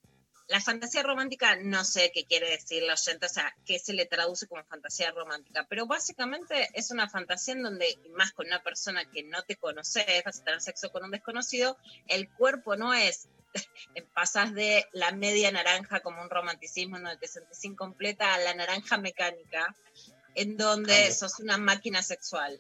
La 0.48 0.60
fantasía 0.60 1.04
romántica, 1.04 1.56
no 1.56 1.86
sé 1.86 2.12
qué 2.14 2.26
quiere 2.26 2.50
decir 2.50 2.84
la 2.84 2.96
oyente, 2.96 3.26
o 3.26 3.30
sea, 3.30 3.56
qué 3.66 3.80
se 3.80 3.94
le 3.94 4.06
traduce 4.06 4.48
como 4.48 4.64
fantasía 4.66 5.12
romántica, 5.12 5.66
pero 5.70 5.86
básicamente 5.86 6.68
es 6.74 6.92
una 6.92 7.08
fantasía 7.10 7.54
en 7.54 7.64
donde, 7.64 7.98
más 8.18 8.34
con 8.34 8.48
una 8.48 8.62
persona 8.62 9.10
que 9.10 9.24
no 9.24 9.44
te 9.44 9.56
conoces, 9.56 10.04
vas 10.26 10.40
a 10.42 10.44
tener 10.44 10.62
sexo 10.62 10.92
con 10.92 11.06
un 11.06 11.12
desconocido, 11.12 11.78
el 12.08 12.28
cuerpo 12.34 12.76
no 12.76 12.94
es, 12.94 13.30
pasas 14.14 14.54
de 14.54 14.86
la 14.92 15.12
media 15.12 15.52
naranja 15.52 16.02
como 16.02 16.22
un 16.22 16.30
romanticismo 16.30 16.98
en 16.98 17.04
donde 17.04 17.20
te 17.20 17.28
sentís 17.28 17.64
incompleta 17.64 18.34
a 18.34 18.40
la 18.40 18.54
naranja 18.54 18.98
mecánica, 18.98 19.74
en 20.36 20.58
donde 20.58 20.94
Cambio. 20.94 21.14
sos 21.14 21.40
una 21.40 21.58
máquina 21.58 22.02
sexual. 22.04 22.60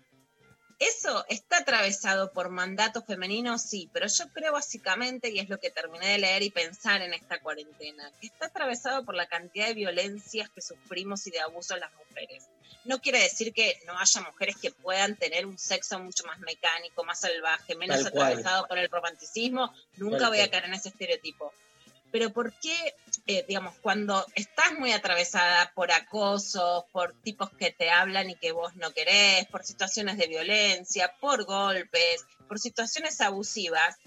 ¿Eso 0.79 1.23
está 1.29 1.57
atravesado 1.57 2.31
por 2.31 2.49
mandatos 2.49 3.05
femeninos? 3.05 3.61
Sí, 3.61 3.87
pero 3.93 4.07
yo 4.07 4.27
creo 4.33 4.53
básicamente, 4.53 5.29
y 5.29 5.37
es 5.37 5.47
lo 5.47 5.59
que 5.59 5.69
terminé 5.69 6.07
de 6.07 6.17
leer 6.17 6.41
y 6.41 6.49
pensar 6.49 7.03
en 7.03 7.13
esta 7.13 7.39
cuarentena, 7.39 8.11
que 8.19 8.25
está 8.25 8.47
atravesado 8.47 9.05
por 9.05 9.13
la 9.13 9.27
cantidad 9.27 9.67
de 9.67 9.75
violencias 9.75 10.49
que 10.49 10.61
sufrimos 10.61 11.27
y 11.27 11.31
de 11.31 11.39
abusos 11.39 11.77
las 11.79 11.93
mujeres. 11.93 12.45
No 12.83 12.99
quiere 12.99 13.19
decir 13.19 13.53
que 13.53 13.79
no 13.85 13.95
haya 13.99 14.21
mujeres 14.21 14.55
que 14.59 14.71
puedan 14.71 15.15
tener 15.17 15.45
un 15.45 15.59
sexo 15.59 15.99
mucho 15.99 16.23
más 16.25 16.39
mecánico, 16.39 17.03
más 17.03 17.19
salvaje, 17.19 17.75
menos 17.75 18.01
Tal 18.01 18.11
cual. 18.11 18.27
atravesado 18.29 18.67
por 18.67 18.79
el 18.79 18.89
romanticismo. 18.89 19.71
Nunca 19.97 20.17
Tal 20.17 20.29
voy 20.29 20.39
a 20.39 20.49
caer 20.49 20.65
en 20.65 20.73
ese 20.73 20.89
estereotipo. 20.89 21.53
Pero 22.11 22.31
¿por 22.31 22.53
qué, 22.53 22.95
eh, 23.27 23.45
digamos, 23.47 23.75
cuando 23.81 24.25
estás 24.35 24.73
muy 24.77 24.91
atravesada 24.91 25.71
por 25.73 25.91
acosos, 25.91 26.83
por 26.91 27.13
tipos 27.21 27.49
que 27.51 27.71
te 27.71 27.89
hablan 27.89 28.29
y 28.29 28.35
que 28.35 28.51
vos 28.51 28.75
no 28.75 28.91
querés, 28.91 29.47
por 29.47 29.63
situaciones 29.63 30.17
de 30.17 30.27
violencia, 30.27 31.13
por 31.19 31.45
golpes, 31.45 32.25
por 32.47 32.59
situaciones 32.59 33.21
abusivas, 33.21 33.97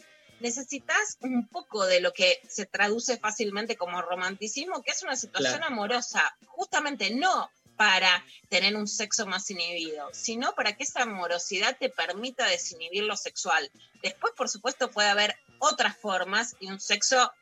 necesitas 0.41 1.17
un 1.21 1.49
poco 1.49 1.87
de 1.87 2.01
lo 2.01 2.13
que 2.13 2.41
se 2.49 2.67
traduce 2.67 3.17
fácilmente 3.19 3.77
como 3.77 4.03
romanticismo, 4.03 4.83
que 4.83 4.91
es 4.91 5.03
una 5.03 5.17
situación 5.17 5.59
Claro. 5.59 5.73
amorosa, 5.73 6.37
justamente 6.47 7.11
no 7.15 7.51
para 7.77 8.25
tener 8.49 8.77
un 8.77 8.87
sexo 8.87 9.27
más 9.27 9.51
inhibido, 9.51 10.09
sino 10.13 10.55
para 10.55 10.77
que 10.77 10.85
esa 10.85 11.03
amorosidad 11.03 11.77
te 11.79 11.89
permita 11.89 12.47
desinhibir 12.47 13.05
lo 13.05 13.17
sexual. 13.17 13.71
Después, 14.03 14.33
por 14.37 14.49
supuesto, 14.49 14.91
puede 14.91 15.09
haber 15.09 15.37
otras 15.59 15.97
formas 15.97 16.57
y 16.61 16.69
un 16.69 16.79
sexo 16.81 17.33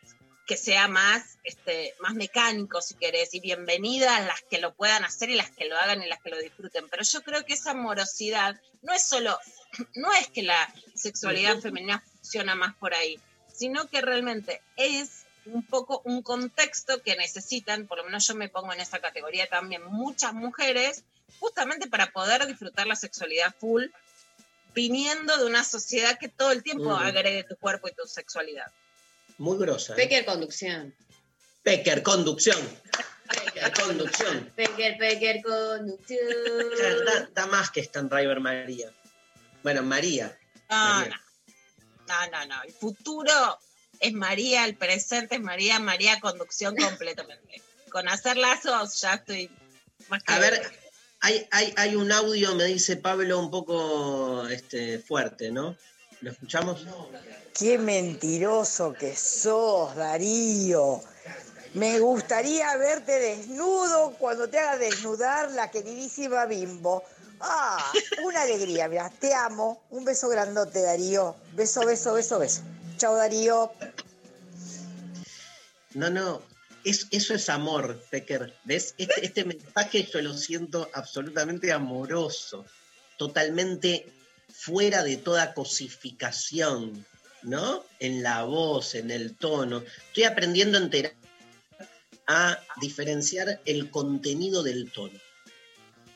que 0.52 0.58
sea 0.58 0.86
más, 0.86 1.38
este, 1.44 1.94
más 2.00 2.12
mecánico, 2.12 2.82
si 2.82 2.94
querés, 2.96 3.32
y 3.32 3.40
bienvenidas 3.40 4.20
las 4.26 4.42
que 4.50 4.60
lo 4.60 4.74
puedan 4.74 5.02
hacer 5.02 5.30
y 5.30 5.34
las 5.34 5.50
que 5.50 5.64
lo 5.64 5.78
hagan 5.78 6.02
y 6.02 6.08
las 6.08 6.20
que 6.20 6.28
lo 6.28 6.38
disfruten. 6.38 6.90
Pero 6.90 7.02
yo 7.04 7.22
creo 7.22 7.42
que 7.46 7.54
esa 7.54 7.70
amorosidad 7.70 8.60
no 8.82 8.92
es 8.92 9.02
solo, 9.02 9.38
no 9.94 10.12
es 10.12 10.28
que 10.28 10.42
la 10.42 10.70
sexualidad 10.94 11.58
femenina 11.60 12.04
funciona 12.06 12.54
más 12.54 12.76
por 12.76 12.92
ahí, 12.92 13.18
sino 13.50 13.88
que 13.88 14.02
realmente 14.02 14.60
es 14.76 15.24
un 15.46 15.64
poco 15.64 16.02
un 16.04 16.20
contexto 16.20 17.02
que 17.02 17.16
necesitan, 17.16 17.86
por 17.86 17.96
lo 17.96 18.04
menos 18.04 18.26
yo 18.26 18.34
me 18.34 18.50
pongo 18.50 18.74
en 18.74 18.80
esa 18.82 18.98
categoría 18.98 19.46
también, 19.46 19.82
muchas 19.86 20.34
mujeres, 20.34 21.02
justamente 21.40 21.88
para 21.88 22.08
poder 22.08 22.46
disfrutar 22.46 22.86
la 22.86 22.96
sexualidad 22.96 23.54
full, 23.58 23.86
viniendo 24.74 25.34
de 25.38 25.46
una 25.46 25.64
sociedad 25.64 26.18
que 26.18 26.28
todo 26.28 26.52
el 26.52 26.62
tiempo 26.62 26.90
Mm. 26.90 27.02
agrede 27.02 27.44
tu 27.44 27.56
cuerpo 27.56 27.88
y 27.88 27.94
tu 27.94 28.06
sexualidad. 28.06 28.70
Muy 29.42 29.58
grosa. 29.58 29.94
¿eh? 29.94 29.96
Pecker 29.96 30.24
conducción. 30.24 30.94
Pecker, 31.64 32.00
conducción. 32.04 32.58
Pecker, 33.28 33.72
conducción. 33.72 34.52
Pecker, 34.56 34.96
Pecker 34.96 35.42
conducción. 35.42 36.20
Da, 37.04 37.28
da 37.34 37.46
más 37.48 37.72
que 37.72 37.80
Stan 37.80 38.08
Driver 38.08 38.38
María. 38.38 38.92
Bueno, 39.64 39.82
María. 39.82 40.38
No, 40.70 40.76
María. 40.76 41.20
no, 42.06 42.30
no, 42.30 42.46
no. 42.46 42.62
El 42.62 42.72
futuro 42.72 43.58
es 43.98 44.12
María, 44.12 44.64
el 44.64 44.76
presente 44.76 45.34
es 45.34 45.40
María, 45.40 45.80
María 45.80 46.20
conducción 46.20 46.76
completamente. 46.76 47.62
Con 47.90 48.08
hacer 48.08 48.36
lazos 48.36 49.00
ya 49.00 49.14
estoy 49.14 49.50
más 50.08 50.22
que... 50.22 50.32
A 50.32 50.38
ver, 50.38 50.62
hay, 51.18 51.48
hay, 51.50 51.74
hay 51.76 51.96
un 51.96 52.12
audio, 52.12 52.54
me 52.54 52.66
dice 52.66 52.96
Pablo, 52.96 53.40
un 53.40 53.50
poco 53.50 54.46
este, 54.46 55.00
fuerte, 55.00 55.50
¿no? 55.50 55.76
¿Lo 56.22 56.30
escuchamos? 56.30 56.86
Qué 57.52 57.78
mentiroso 57.78 58.92
que 58.92 59.16
sos, 59.16 59.96
Darío. 59.96 61.02
Me 61.74 61.98
gustaría 61.98 62.76
verte 62.76 63.18
desnudo 63.18 64.12
cuando 64.18 64.48
te 64.48 64.58
haga 64.58 64.78
desnudar 64.78 65.50
la 65.50 65.68
queridísima 65.70 66.46
Bimbo. 66.46 67.02
Ah, 67.40 67.92
una 68.24 68.42
alegría, 68.42 68.88
mira, 68.88 69.10
te 69.10 69.34
amo. 69.34 69.82
Un 69.90 70.04
beso 70.04 70.28
grandote, 70.28 70.82
Darío. 70.82 71.34
Beso, 71.54 71.84
beso, 71.84 72.14
beso, 72.14 72.38
beso. 72.38 72.62
Chao, 72.98 73.16
Darío. 73.16 73.72
No, 75.94 76.08
no, 76.08 76.40
es, 76.84 77.08
eso 77.10 77.34
es 77.34 77.48
amor, 77.48 78.00
Pecker. 78.10 78.54
¿Ves? 78.62 78.94
Este, 78.96 79.26
este 79.26 79.44
mensaje 79.44 80.04
yo 80.04 80.22
lo 80.22 80.34
siento 80.34 80.88
absolutamente 80.92 81.72
amoroso, 81.72 82.64
totalmente 83.16 84.06
fuera 84.52 85.02
de 85.02 85.16
toda 85.16 85.54
cosificación, 85.54 87.04
¿no? 87.42 87.84
En 87.98 88.22
la 88.22 88.44
voz, 88.44 88.94
en 88.94 89.10
el 89.10 89.36
tono. 89.36 89.82
Estoy 90.08 90.24
aprendiendo 90.24 90.78
a 92.26 92.58
diferenciar 92.80 93.60
el 93.64 93.90
contenido 93.90 94.62
del 94.62 94.90
tono. 94.92 95.18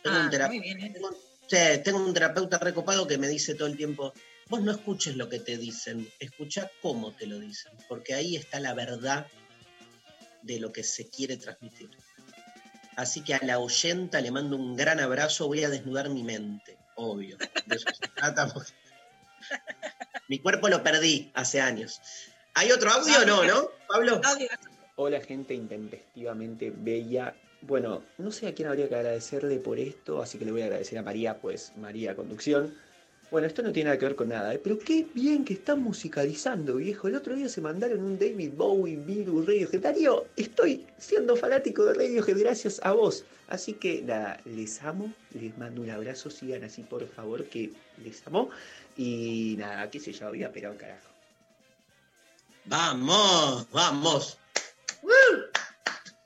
Tengo, 0.03 0.17
Ah, 0.17 0.25
un, 0.25 0.31
tera- 0.31 0.47
muy 0.49 0.61
bien, 0.61 0.81
¿eh? 0.81 0.91
tengo- 0.95 1.11
sí, 1.49 1.57
tengo 1.85 1.99
un 2.05 2.15
terapeuta 2.15 2.59
recopado 2.59 3.07
que 3.07 3.19
me 3.19 3.29
dice 3.29 3.55
todo 3.55 3.67
el 3.69 3.77
tiempo, 3.77 4.13
vos 4.49 4.63
no 4.63 4.71
escuches 4.71 5.17
lo 5.17 5.29
que 5.29 5.41
te 5.41 5.57
dicen, 5.59 6.09
escucha 6.21 6.71
cómo 6.81 7.13
te 7.13 7.27
lo 7.27 7.39
dicen, 7.41 7.73
porque 7.89 8.15
ahí 8.15 8.37
está 8.37 8.61
la 8.61 8.75
verdad 8.75 9.27
de 10.43 10.61
lo 10.61 10.73
que 10.73 10.85
se 10.85 11.09
quiere 11.09 11.37
transmitir. 11.37 11.91
Así 12.95 13.23
que 13.23 13.35
a 13.35 13.41
la 13.45 13.59
oyenta 13.59 14.21
le 14.21 14.31
mando 14.31 14.57
un 14.57 14.77
gran 14.77 15.01
abrazo, 15.01 15.49
voy 15.49 15.65
a 15.65 15.69
desnudar 15.69 16.09
mi 16.09 16.23
mente, 16.23 16.79
obvio. 16.97 17.37
De 17.67 17.77
eso 17.77 17.87
se 17.95 18.09
trata, 18.09 18.49
porque- 18.53 18.73
Mi 20.29 20.41
cuerpo 20.41 20.69
lo 20.69 20.83
perdí 20.83 21.31
hace 21.35 21.61
años. 21.61 22.01
¿Hay 22.55 22.73
otro 22.73 22.91
audio 22.91 23.21
o 23.23 23.25
no, 23.25 23.45
no, 23.45 23.71
Pablo? 23.87 24.21
Hola 24.97 25.21
gente 25.21 25.55
intempestivamente 25.55 26.73
bella. 26.75 27.35
Bueno, 27.61 28.03
no 28.19 28.31
sé 28.33 28.49
a 28.49 28.55
quién 28.55 28.69
habría 28.69 28.89
que 28.89 28.95
agradecerle 28.95 29.59
por 29.59 29.79
esto, 29.79 30.23
así 30.23 30.39
que 30.39 30.45
le 30.45 30.53
voy 30.53 30.63
a 30.63 30.67
agradecer 30.67 30.99
a 30.99 31.03
María, 31.03 31.39
pues 31.39 31.73
María 31.77 32.17
Conducción. 32.17 32.75
Bueno, 33.31 33.49
esto 33.49 33.61
no 33.63 33.73
tiene 33.73 33.89
nada 33.89 33.99
que 33.99 34.07
ver 34.07 34.15
con 34.15 34.29
nada, 34.29 34.55
¿eh? 34.55 34.61
pero 34.63 34.79
qué 34.79 35.07
bien 35.13 35.45
que 35.45 35.55
están 35.55 35.83
musicalizando, 35.83 36.77
viejo. 36.77 37.09
El 37.09 37.17
otro 37.17 37.35
día 37.35 37.49
se 37.49 37.61
mandaron 37.61 38.05
un 38.05 38.19
David 38.19 38.53
Bowie, 38.55 38.97
Virus, 38.97 39.47
Radiohead. 39.47 39.81
Darío, 39.81 40.27
estoy 40.37 40.87
siendo 40.99 41.35
fanático 41.35 41.85
de 41.85 41.95
Radiohead 41.95 42.39
gracias 42.39 42.81
a 42.85 42.93
vos. 42.93 43.25
Así 43.49 43.73
que 43.75 44.03
nada, 44.03 44.41
les 44.45 44.81
amo, 44.83 45.13
les 45.33 45.57
mando 45.59 45.83
un 45.83 45.91
abrazo, 45.91 46.31
sigan 46.31 46.63
así 46.63 46.83
por 46.83 47.07
favor, 47.09 47.45
que 47.47 47.73
les 48.03 48.25
amo. 48.27 48.51
Y 48.97 49.57
nada, 49.59 49.91
qué 49.91 49.99
sé 49.99 50.13
yo, 50.13 50.31
vida, 50.31 50.51
pero 50.55 50.77
carajo. 50.77 51.09
Vamos, 52.65 53.69
vamos. 53.71 54.39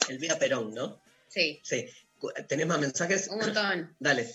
Elvira 0.08 0.38
Perón, 0.38 0.74
¿no? 0.74 1.00
Sí, 1.28 1.60
Sí. 1.62 1.86
¿Tenés 2.48 2.66
más 2.66 2.78
mensajes? 2.78 3.28
un 3.28 3.38
montón. 3.38 3.96
Dale. 3.98 4.28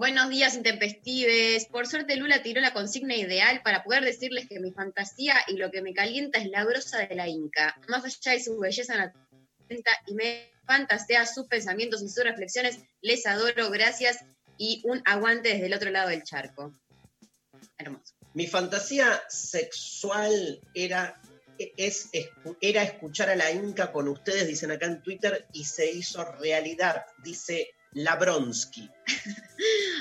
Buenos 0.00 0.30
días, 0.30 0.54
intempestives. 0.54 1.66
Por 1.66 1.86
suerte, 1.86 2.16
Lula 2.16 2.42
tiró 2.42 2.62
la 2.62 2.72
consigna 2.72 3.14
ideal 3.14 3.60
para 3.62 3.84
poder 3.84 4.02
decirles 4.02 4.48
que 4.48 4.58
mi 4.58 4.72
fantasía 4.72 5.34
y 5.46 5.58
lo 5.58 5.70
que 5.70 5.82
me 5.82 5.92
calienta 5.92 6.38
es 6.38 6.46
la 6.46 6.64
brosa 6.64 7.06
de 7.06 7.14
la 7.14 7.28
Inca. 7.28 7.78
Más 7.86 8.02
allá 8.02 8.32
de 8.32 8.42
su 8.42 8.58
belleza 8.58 9.12
y 10.06 10.14
me 10.14 10.54
fantasea 10.66 11.26
sus 11.26 11.48
pensamientos 11.48 12.00
y 12.00 12.08
sus 12.08 12.24
reflexiones. 12.24 12.78
Les 13.02 13.26
adoro, 13.26 13.68
gracias 13.68 14.24
y 14.56 14.80
un 14.86 15.02
aguante 15.04 15.50
desde 15.50 15.66
el 15.66 15.74
otro 15.74 15.90
lado 15.90 16.08
del 16.08 16.22
charco. 16.22 16.74
Hermoso. 17.76 18.14
Mi 18.32 18.46
fantasía 18.46 19.22
sexual 19.28 20.62
era, 20.72 21.20
es, 21.76 22.08
era 22.62 22.84
escuchar 22.84 23.28
a 23.28 23.36
la 23.36 23.52
Inca 23.52 23.92
con 23.92 24.08
ustedes, 24.08 24.48
dicen 24.48 24.70
acá 24.70 24.86
en 24.86 25.02
Twitter, 25.02 25.46
y 25.52 25.64
se 25.64 25.92
hizo 25.92 26.24
realidad, 26.24 27.04
dice 27.22 27.74
Labronsky. 27.92 28.88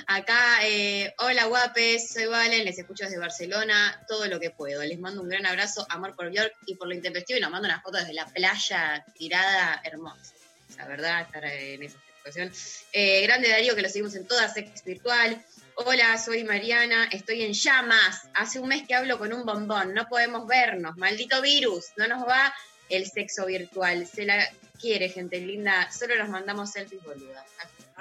Acá, 0.08 0.60
eh, 0.64 1.14
hola 1.18 1.46
guapes, 1.46 2.12
soy 2.14 2.26
Valen, 2.26 2.66
les 2.66 2.78
escucho 2.78 3.04
desde 3.04 3.18
Barcelona, 3.18 4.04
todo 4.08 4.28
lo 4.28 4.40
que 4.40 4.52
puedo. 4.52 4.84
Les 4.84 5.00
mando 5.00 5.22
un 5.22 5.30
gran 5.30 5.46
abrazo, 5.46 5.86
amor 5.90 6.16
por 6.16 6.30
Bjork 6.30 6.54
y 6.66 6.76
por 6.76 6.88
lo 6.88 6.94
intempestivo 6.94 7.38
y 7.38 7.42
nos 7.42 7.52
mando 7.52 7.68
unas 7.68 7.82
fotos 7.82 8.02
desde 8.02 8.14
la 8.14 8.26
playa 8.28 9.04
tirada, 9.16 9.82
hermosa. 9.84 10.34
La 10.78 10.88
verdad, 10.88 11.22
estar 11.22 11.46
en 11.46 11.84
esa 11.84 11.98
situación. 12.18 12.52
Eh, 12.94 13.22
grande 13.24 13.50
Darío, 13.50 13.76
que 13.76 13.82
lo 13.82 13.90
seguimos 13.90 14.16
en 14.16 14.28
toda 14.28 14.48
sex 14.54 14.84
virtual. 14.84 15.44
Hola, 15.76 16.18
soy 16.18 16.44
Mariana, 16.44 17.10
estoy 17.12 17.42
en 17.44 17.54
llamas. 17.54 18.28
Hace 18.34 18.60
un 18.60 18.70
mes 18.70 18.88
que 18.88 18.94
hablo 18.94 19.18
con 19.18 19.34
un 19.34 19.46
bombón, 19.46 19.94
no 19.94 20.08
podemos 20.08 20.48
vernos. 20.48 20.96
Maldito 20.98 21.42
virus, 21.42 21.86
no 21.98 22.08
nos 22.08 22.28
va 22.28 22.54
el 22.90 23.10
sexo 23.10 23.46
virtual. 23.46 24.06
Se 24.06 24.26
la 24.26 24.48
quiere, 24.80 25.10
gente 25.10 25.40
linda. 25.40 25.92
Solo 25.92 26.16
nos 26.16 26.30
mandamos 26.30 26.72
selfies 26.72 27.04
boludas. 27.04 27.46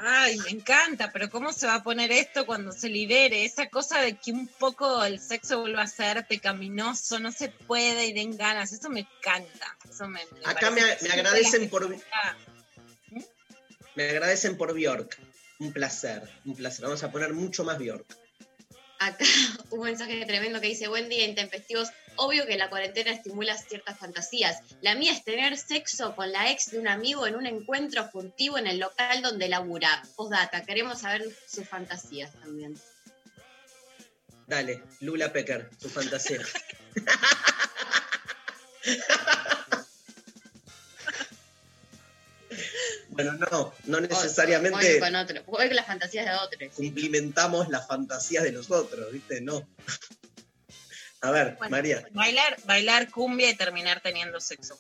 Ay, 0.01 0.39
me 0.39 0.51
encanta, 0.51 1.11
pero 1.13 1.29
¿cómo 1.29 1.53
se 1.53 1.67
va 1.67 1.77
a 1.77 1.83
poner 1.83 2.13
esto 2.13 2.47
cuando 2.47 2.73
se 2.73 2.89
libere? 2.89 3.45
Esa 3.45 3.69
cosa 3.69 4.01
de 4.01 4.17
que 4.17 4.31
un 4.31 4.47
poco 4.47 5.05
el 5.05 5.21
sexo 5.21 5.61
vuelva 5.61 5.83
a 5.83 5.87
ser 5.89 6.27
pecaminoso, 6.27 7.19
no 7.19 7.33
se 7.33 7.49
puede 7.49 8.07
y 8.07 8.13
den 8.13 8.37
ganas, 8.37 8.73
eso 8.73 8.91
me 8.91 9.01
encanta. 9.01 9.77
Eso 9.89 10.07
me, 10.07 10.21
me 10.25 10.41
Acá 10.45 10.71
me, 10.71 10.83
me 10.83 11.11
agradecen 11.11 11.69
por 11.69 11.89
me 13.99 14.11
agradecen 14.11 14.57
por 14.57 14.75
Bjork. 14.75 15.19
Un 15.59 15.73
placer, 15.73 16.23
un 16.45 16.55
placer. 16.55 16.85
Vamos 16.85 17.03
a 17.03 17.11
poner 17.11 17.33
mucho 17.33 17.65
más 17.65 17.79
Bjork. 17.79 18.07
Acá 19.01 19.25
un 19.71 19.81
mensaje 19.81 20.25
tremendo 20.25 20.61
que 20.61 20.69
dice, 20.69 20.87
buen 20.87 21.09
día, 21.09 21.25
intempestivos. 21.25 21.89
Obvio 22.21 22.47
que 22.47 22.59
la 22.59 22.69
cuarentena 22.69 23.13
estimula 23.13 23.57
ciertas 23.57 23.97
fantasías. 23.97 24.59
La 24.81 24.97
mía 24.97 25.13
es 25.13 25.23
tener 25.23 25.57
sexo 25.57 26.17
con 26.17 26.33
la 26.33 26.51
ex 26.51 26.73
de 26.73 26.81
un 26.81 26.89
amigo 26.89 27.29
en 27.29 27.37
un 27.37 27.47
encuentro 27.47 28.09
furtivo 28.09 28.59
en 28.59 28.67
el 28.67 28.81
local 28.81 29.23
donde 29.23 29.49
labura. 29.49 30.03
Postdata, 30.17 30.65
queremos 30.65 30.99
saber 31.01 31.25
sus 31.47 31.69
fantasías 31.69 32.33
también. 32.41 32.77
Dale, 34.49 34.83
Lula 35.01 35.33
Pecker, 35.33 35.71
tu 35.81 35.89
fantasía. 35.89 36.41
bueno, 43.11 43.35
no, 43.35 43.75
no 43.85 44.01
Voy 44.01 44.09
necesariamente 44.09 44.99
con 44.99 45.15
otro. 45.15 45.45
Voy 45.45 45.69
con 45.69 45.77
las 45.77 45.87
fantasías 45.87 46.27
de 46.27 46.35
otros. 46.35 46.75
cumplimentamos 46.75 47.69
las 47.69 47.87
fantasías 47.87 48.43
de 48.43 48.51
los 48.51 48.73
otros, 48.73 49.13
¿viste? 49.13 49.41
No. 49.41 49.69
A 51.21 51.31
ver, 51.31 51.57
Bueno. 51.57 51.71
María, 51.71 52.07
bailar, 52.13 52.57
bailar 52.65 53.11
cumbia 53.11 53.51
y 53.51 53.57
terminar 53.57 54.01
teniendo 54.01 54.41
sexo. 54.41 54.79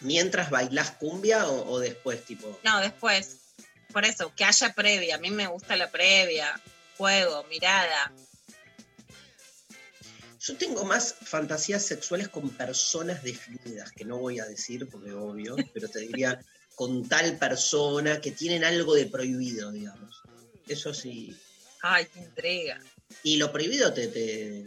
¿mientras 0.00 0.48
bailás 0.50 0.92
cumbia 0.92 1.46
o, 1.48 1.70
o 1.72 1.80
después, 1.80 2.24
tipo? 2.24 2.58
No, 2.62 2.80
después. 2.80 3.38
Por 3.92 4.04
eso, 4.04 4.32
que 4.34 4.44
haya 4.44 4.72
previa. 4.72 5.16
A 5.16 5.18
mí 5.18 5.30
me 5.30 5.46
gusta 5.48 5.76
la 5.76 5.90
previa. 5.90 6.60
Juego, 6.96 7.44
mirada. 7.50 8.12
Yo 10.40 10.56
tengo 10.56 10.84
más 10.84 11.14
fantasías 11.20 11.84
sexuales 11.84 12.28
con 12.28 12.48
personas 12.50 13.22
definidas, 13.22 13.90
que 13.92 14.04
no 14.04 14.18
voy 14.18 14.38
a 14.38 14.44
decir 14.44 14.88
porque 14.88 15.12
obvio, 15.12 15.56
pero 15.74 15.88
te 15.88 16.00
diría 16.00 16.40
con 16.76 17.08
tal 17.08 17.36
persona 17.38 18.20
que 18.20 18.30
tienen 18.30 18.62
algo 18.64 18.94
de 18.94 19.06
prohibido, 19.06 19.72
digamos. 19.72 20.22
Eso 20.68 20.94
sí. 20.94 21.36
Ay, 21.82 22.06
qué 22.06 22.20
intriga. 22.20 22.80
Y 23.24 23.36
lo 23.36 23.50
prohibido 23.50 23.92
te, 23.92 24.06
te- 24.08 24.66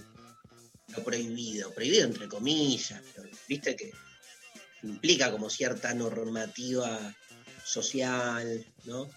Lo 0.95 1.03
prohibido, 1.03 1.73
prohibido 1.73 2.05
entre 2.05 2.27
comillas, 2.27 3.01
pero 3.15 3.29
viste 3.47 3.75
que 3.75 3.91
implica 4.83 5.31
como 5.31 5.49
cierta 5.49 5.93
normativa 5.93 7.15
social, 7.63 8.65
¿no? 8.85 9.09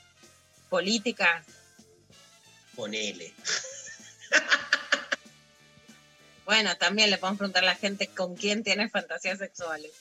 Política. 0.69 1.45
Ponele. 2.75 3.33
Bueno, 6.45 6.77
también 6.77 7.11
le 7.11 7.17
podemos 7.17 7.39
preguntar 7.39 7.63
a 7.63 7.69
la 7.69 7.75
gente 7.75 8.09
con 8.09 8.37
quién 8.37 8.63
tiene 8.63 8.89
fantasías 8.91 9.39
sexuales. 9.39 9.93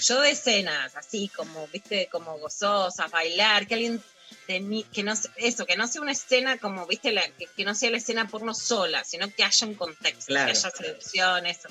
Yo 0.00 0.20
de 0.20 0.30
escenas, 0.30 0.94
así 0.94 1.28
como, 1.28 1.66
viste, 1.68 2.08
como 2.12 2.38
gozosas, 2.38 3.10
bailar, 3.10 3.66
que 3.66 3.74
alguien 3.74 4.00
que 4.46 5.02
no 5.02 5.14
eso, 5.36 5.66
que 5.66 5.76
no 5.76 5.86
sea 5.86 6.00
una 6.00 6.12
escena 6.12 6.58
como, 6.58 6.86
viste, 6.86 7.12
la, 7.12 7.22
que, 7.32 7.46
que 7.46 7.64
no 7.64 7.74
sea 7.74 7.90
la 7.90 7.98
escena 7.98 8.28
porno 8.28 8.54
sola, 8.54 9.04
sino 9.04 9.32
que 9.34 9.44
haya 9.44 9.66
un 9.66 9.74
contexto, 9.74 10.26
Claro. 10.26 10.52
que 10.52 10.58
haya 10.58 10.70
seducción, 10.70 11.46
eso. 11.46 11.68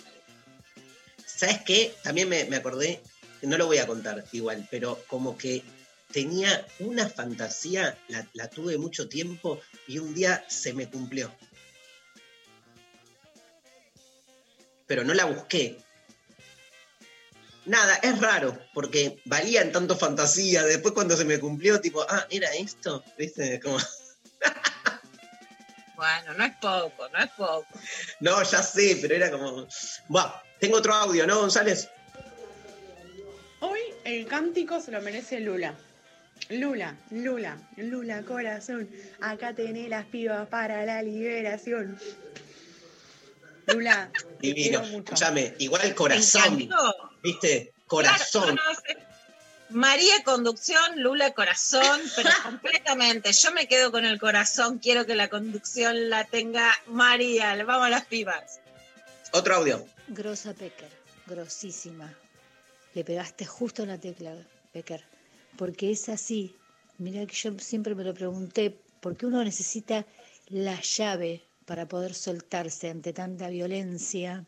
¿Sabes 1.25 1.61
qué? 1.65 1.95
También 2.03 2.29
me, 2.29 2.45
me 2.45 2.55
acordé, 2.55 3.01
no 3.41 3.57
lo 3.57 3.65
voy 3.67 3.77
a 3.79 3.87
contar 3.87 4.23
igual, 4.31 4.67
pero 4.71 5.03
como 5.07 5.37
que 5.37 5.63
tenía 6.11 6.65
una 6.79 7.09
fantasía, 7.09 7.97
la, 8.07 8.27
la 8.33 8.49
tuve 8.49 8.77
mucho 8.77 9.09
tiempo 9.09 9.59
y 9.87 9.99
un 9.99 10.13
día 10.13 10.45
se 10.47 10.73
me 10.73 10.89
cumplió. 10.89 11.31
Pero 14.87 15.03
no 15.03 15.13
la 15.13 15.25
busqué. 15.25 15.77
Nada, 17.67 17.95
es 18.01 18.21
raro, 18.21 18.57
porque 18.73 19.21
valía 19.25 19.61
en 19.61 19.71
tanto 19.71 19.97
fantasía. 19.97 20.63
Después 20.63 20.93
cuando 20.93 21.17
se 21.17 21.25
me 21.25 21.39
cumplió, 21.39 21.81
tipo, 21.81 22.05
ah, 22.07 22.25
era 22.29 22.53
esto, 22.55 23.03
¿viste? 23.17 23.59
Como, 23.59 23.77
Bueno, 25.97 26.35
no 26.37 26.45
es 26.45 26.53
poco, 26.61 27.09
no 27.09 27.19
es 27.19 27.31
poco. 27.31 27.65
no, 28.19 28.43
ya 28.43 28.61
sé, 28.61 28.99
pero 29.01 29.15
era 29.15 29.31
como. 29.31 29.67
Buah, 30.07 30.43
tengo 30.59 30.77
otro 30.77 30.93
audio, 30.93 31.25
¿no, 31.25 31.39
González? 31.39 31.89
Hoy 33.61 33.79
el 34.03 34.27
cántico 34.27 34.79
se 34.79 34.91
lo 34.91 35.01
merece 35.01 35.39
Lula. 35.39 35.73
Lula, 36.49 36.95
Lula, 37.09 37.57
Lula, 37.77 38.21
corazón. 38.21 38.87
Acá 39.19 39.53
tenés 39.53 39.89
las 39.89 40.05
pibas 40.05 40.47
para 40.49 40.85
la 40.85 41.01
liberación. 41.01 41.99
Lula, 43.65 44.11
te 44.13 44.47
Divino. 44.47 44.81
Escúchame, 44.81 45.55
igual 45.57 45.95
corazón. 45.95 46.69
¿Viste? 47.23 47.73
Corazón. 47.87 48.55
Claro, 48.55 48.55
no, 48.55 48.73
no, 48.73 49.07
María 49.69 50.23
conducción, 50.23 51.01
Lula 51.01 51.33
corazón, 51.33 51.99
pero 52.15 52.29
completamente. 52.43 53.33
Yo 53.33 53.51
me 53.51 53.67
quedo 53.67 53.91
con 53.91 54.05
el 54.05 54.19
corazón, 54.19 54.79
quiero 54.79 55.05
que 55.05 55.15
la 55.15 55.29
conducción 55.29 56.09
la 56.09 56.23
tenga 56.23 56.73
María. 56.87 57.61
Vamos 57.65 57.87
a 57.87 57.89
las 57.89 58.05
pibas. 58.05 58.61
Otro 59.33 59.55
audio. 59.55 59.85
Grosa 60.07 60.53
Pecker, 60.53 60.89
grosísima. 61.25 62.13
Le 62.93 63.03
pegaste 63.03 63.45
justo 63.45 63.83
en 63.83 63.89
la 63.89 63.97
tecla, 63.97 64.35
Pecker. 64.71 65.03
Porque 65.57 65.91
es 65.91 66.07
así. 66.07 66.55
Mira 66.97 67.25
que 67.25 67.35
yo 67.35 67.59
siempre 67.59 67.93
me 67.93 68.05
lo 68.05 68.13
pregunté, 68.13 68.79
¿por 69.01 69.17
qué 69.17 69.25
uno 69.25 69.43
necesita 69.43 70.05
la 70.47 70.79
llave 70.79 71.43
para 71.65 71.87
poder 71.87 72.13
soltarse 72.13 72.89
ante 72.89 73.11
tanta 73.11 73.49
violencia? 73.49 74.45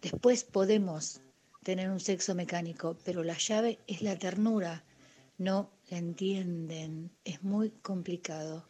Después 0.00 0.44
podemos 0.44 1.20
tener 1.68 1.90
un 1.90 2.00
sexo 2.00 2.34
mecánico, 2.34 2.96
pero 3.04 3.22
la 3.22 3.36
llave 3.36 3.78
es 3.86 4.00
la 4.00 4.18
ternura. 4.18 4.84
No 5.36 5.70
la 5.90 5.98
entienden. 5.98 7.10
Es 7.26 7.42
muy 7.42 7.72
complicado. 7.82 8.66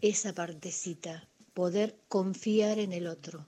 Esa 0.00 0.32
partecita, 0.32 1.28
poder 1.52 1.98
confiar 2.08 2.78
en 2.78 2.94
el 2.94 3.08
otro 3.08 3.46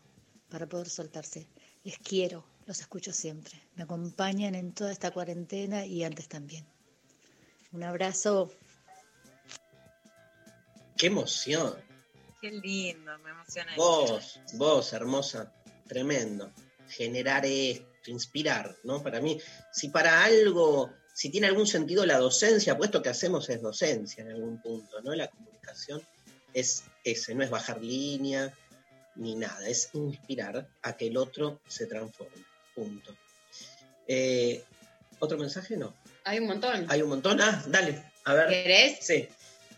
para 0.50 0.66
poder 0.66 0.90
soltarse. 0.90 1.48
Les 1.84 1.96
quiero, 1.96 2.44
los 2.66 2.80
escucho 2.80 3.14
siempre. 3.14 3.54
Me 3.76 3.84
acompañan 3.84 4.54
en 4.54 4.74
toda 4.74 4.92
esta 4.92 5.10
cuarentena 5.10 5.86
y 5.86 6.04
antes 6.04 6.28
también. 6.28 6.66
Un 7.72 7.84
abrazo. 7.84 8.52
Qué 10.98 11.06
emoción. 11.06 11.76
Qué 12.42 12.52
lindo, 12.52 13.18
me 13.20 13.30
emociona. 13.30 13.74
Vos, 13.74 14.38
vos, 14.52 14.92
hermosa. 14.92 15.50
Tremendo. 15.88 16.52
Generar 16.88 17.46
esto, 17.46 17.91
inspirar, 18.10 18.76
¿no? 18.84 19.02
Para 19.02 19.20
mí, 19.20 19.40
si 19.72 19.88
para 19.88 20.24
algo, 20.24 20.92
si 21.14 21.30
tiene 21.30 21.46
algún 21.46 21.66
sentido 21.66 22.04
la 22.06 22.18
docencia, 22.18 22.76
puesto 22.76 23.02
que 23.02 23.08
hacemos 23.08 23.48
es 23.48 23.62
docencia 23.62 24.22
en 24.22 24.30
algún 24.30 24.60
punto, 24.60 25.00
¿no? 25.02 25.14
La 25.14 25.28
comunicación 25.28 26.02
es 26.52 26.84
ese, 27.04 27.34
no 27.34 27.42
es 27.42 27.50
bajar 27.50 27.80
línea 27.80 28.52
ni 29.16 29.34
nada, 29.34 29.68
es 29.68 29.90
inspirar 29.92 30.68
a 30.82 30.96
que 30.96 31.06
el 31.08 31.16
otro 31.16 31.60
se 31.66 31.86
transforme. 31.86 32.44
Punto. 32.74 33.14
Eh, 34.08 34.64
¿Otro 35.18 35.38
mensaje? 35.38 35.76
No. 35.76 35.94
Hay 36.24 36.38
un 36.38 36.46
montón. 36.46 36.86
Hay 36.88 37.02
un 37.02 37.10
montón. 37.10 37.40
Ah, 37.40 37.62
dale. 37.68 38.02
A 38.24 38.34
ver. 38.34 38.48
¿Querés? 38.48 38.98
Sí. 39.00 39.28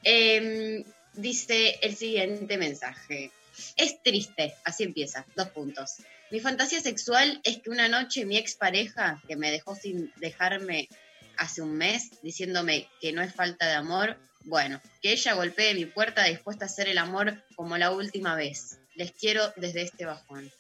Eh, 0.05 0.85
dice 1.15 1.79
el 1.83 1.97
siguiente 1.97 2.57
mensaje. 2.57 3.33
Es 3.77 4.03
triste, 4.03 4.55
así 4.65 4.85
empieza, 4.85 5.27
dos 5.37 5.49
puntos. 5.51 5.97
Mi 6.31 6.41
fantasía 6.41 6.81
sexual 6.81 7.41
es 7.45 7.61
que 7.61 7.71
una 7.71 7.89
noche 7.89 8.25
mi 8.25 8.37
expareja, 8.37 9.23
que 9.29 9.37
me 9.37 9.51
dejó 9.51 9.77
sin 9.77 10.13
dejarme 10.17 10.89
hace 11.37 11.63
un 11.63 11.77
mes, 11.77 12.11
diciéndome 12.23 12.89
que 13.01 13.13
no 13.13 13.23
es 13.23 13.35
falta 13.35 13.67
de 13.67 13.75
amor, 13.75 14.17
bueno, 14.45 14.81
que 15.01 15.13
ella 15.13 15.35
golpee 15.35 15.75
mi 15.75 15.87
puerta 15.87 16.25
dispuesta 16.25 16.65
a 16.65 16.69
hacer 16.69 16.89
el 16.89 16.99
amor 16.99 17.43
como 17.57 17.79
la 17.79 17.91
última 17.91 18.35
vez. 18.35 18.79
Les 18.95 19.13
quiero 19.13 19.53
desde 19.57 19.83
este 19.83 20.05
bajón. 20.05 20.51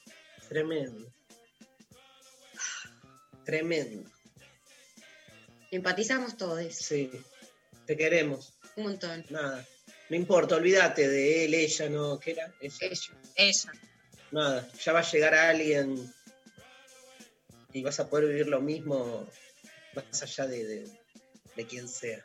Tremendo. 0.48 1.12
Tremendo. 3.44 4.10
Empatizamos 5.70 6.36
todos. 6.36 6.74
Sí. 6.74 7.10
Te 7.86 7.96
queremos. 7.96 8.54
Un 8.76 8.84
montón. 8.84 9.24
Nada. 9.28 9.66
No 10.08 10.16
importa, 10.16 10.56
olvídate 10.56 11.08
de 11.08 11.44
él, 11.44 11.54
ella, 11.54 11.88
no. 11.88 12.18
¿Qué 12.18 12.32
era? 12.32 12.52
Ella. 12.60 12.76
Ella. 13.36 13.72
Nada. 14.30 14.68
Ya 14.84 14.92
va 14.92 15.00
a 15.00 15.10
llegar 15.10 15.34
alguien 15.34 16.12
y 17.72 17.82
vas 17.82 18.00
a 18.00 18.08
poder 18.08 18.28
vivir 18.28 18.46
lo 18.48 18.60
mismo 18.60 19.28
más 19.94 20.22
allá 20.22 20.46
de, 20.46 20.64
de, 20.64 20.88
de 21.56 21.66
quien 21.66 21.88
sea. 21.88 22.24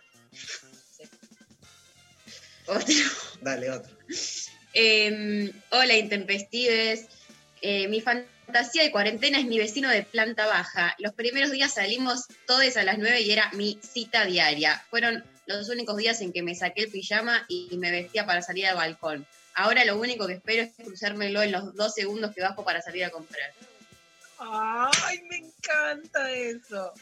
Otro. 2.67 2.93
Dale, 3.41 3.71
otro. 3.71 3.91
Eh, 4.73 5.51
hola, 5.71 5.97
intempestives. 5.97 7.07
Eh, 7.61 7.87
mi 7.87 7.99
fantasía 7.99 8.83
de 8.83 8.91
cuarentena 8.91 9.39
es 9.39 9.45
mi 9.45 9.57
vecino 9.57 9.89
de 9.89 10.03
planta 10.03 10.45
baja. 10.45 10.95
Los 10.99 11.13
primeros 11.13 11.51
días 11.51 11.73
salimos 11.73 12.25
todos 12.45 12.77
a 12.77 12.83
las 12.83 12.97
9 12.97 13.21
y 13.21 13.31
era 13.31 13.51
mi 13.53 13.79
cita 13.81 14.25
diaria. 14.25 14.83
Fueron 14.89 15.23
los 15.45 15.69
únicos 15.69 15.97
días 15.97 16.21
en 16.21 16.31
que 16.31 16.43
me 16.43 16.55
saqué 16.55 16.83
el 16.83 16.91
pijama 16.91 17.45
y 17.47 17.75
me 17.77 17.91
vestía 17.91 18.25
para 18.25 18.41
salir 18.41 18.67
al 18.67 18.75
balcón. 18.75 19.27
Ahora 19.59 19.83
lo 19.83 19.97
único 19.97 20.25
que 20.25 20.35
espero 20.35 20.63
es 20.63 20.73
cruzármelo 20.73 21.41
en 21.41 21.51
los 21.51 21.75
dos 21.75 21.93
segundos 21.93 22.33
que 22.33 22.41
bajo 22.41 22.63
para 22.63 22.81
salir 22.81 23.03
a 23.03 23.09
comprar. 23.09 23.51
Ay, 24.37 25.21
me 25.29 25.35
encanta 25.35 26.31
eso. 26.31 26.93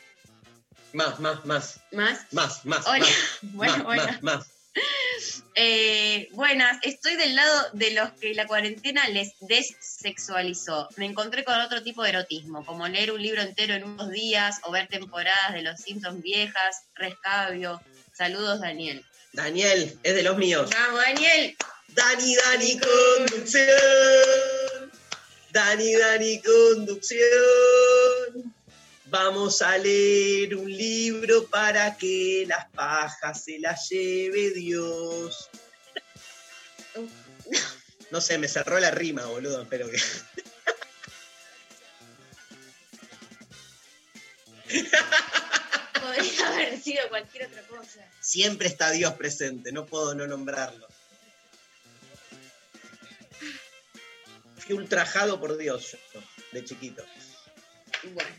Más, 0.93 1.20
más, 1.20 1.45
más. 1.45 1.80
¿Más? 1.91 2.34
Más, 2.34 2.66
más. 2.66 2.88
Hola. 2.88 3.05
Más, 3.05 3.10
Bueno, 3.53 3.74
más, 3.76 3.84
bueno. 3.84 4.03
más, 4.03 4.24
más. 4.24 4.47
Eh, 5.53 6.30
buenas, 6.32 6.80
estoy 6.82 7.16
del 7.16 7.36
lado 7.36 7.68
de 7.74 7.91
los 7.91 8.10
que 8.14 8.34
la 8.34 8.47
cuarentena 8.47 9.08
les 9.10 9.34
desexualizó. 9.41 10.88
Me 10.95 11.05
encontré 11.05 11.43
con 11.43 11.60
otro 11.60 11.84
tipo 11.84 12.01
de 12.01 12.10
erotismo, 12.10 12.66
como 12.66 12.88
leer 12.88 13.12
un 13.12 13.22
libro 13.22 13.43
entero 13.43 13.76
en 13.76 13.84
unos 13.84 14.10
días 14.10 14.62
o 14.64 14.72
ver 14.72 14.88
temporadas 14.88 15.53
de 15.53 15.62
Los 15.62 15.82
Simpsons 15.82 16.24
viejas, 16.24 16.86
rescabio. 16.95 17.80
Saludos, 18.14 18.62
Daniel. 18.62 19.05
Daniel, 19.34 19.99
es 20.01 20.16
de 20.16 20.24
los 20.24 20.38
míos. 20.38 20.72
Vamos, 20.74 21.01
Daniel. 21.01 21.55
Dani, 21.94 22.36
Dani, 22.36 22.80
conducción. 22.80 24.92
Dani, 25.52 25.96
Dani, 25.96 26.42
conducción. 26.42 28.54
Vamos 29.06 29.62
a 29.62 29.78
leer 29.78 30.56
un 30.56 30.70
libro 30.70 31.48
para 31.48 31.96
que 31.98 32.46
las 32.48 32.70
pajas 32.72 33.46
se 33.46 33.60
las 33.60 33.90
lleve 33.90 34.52
Dios. 34.52 35.50
No 38.12 38.22
sé, 38.22 38.38
me 38.38 38.48
cerró 38.48 38.80
la 38.80 38.92
rima, 38.92 39.26
boludo, 39.26 39.62
espero 39.62 39.90
que. 39.90 39.98
Podría 46.02 46.48
haber 46.48 46.82
sido 46.82 47.08
cualquier 47.10 47.48
otra 47.48 47.62
cosa. 47.64 48.06
Siempre 48.20 48.68
está 48.68 48.92
Dios 48.92 49.14
presente, 49.14 49.72
no 49.72 49.86
puedo 49.86 50.16
no 50.16 50.28
nombrarlo. 50.28 50.88
Fui 54.68 54.76
ultrajado 54.76 55.39
por 55.39 55.57
Dios 55.57 55.97
de 56.51 56.65
chiquito. 56.65 57.05
Bueno. 58.13 58.30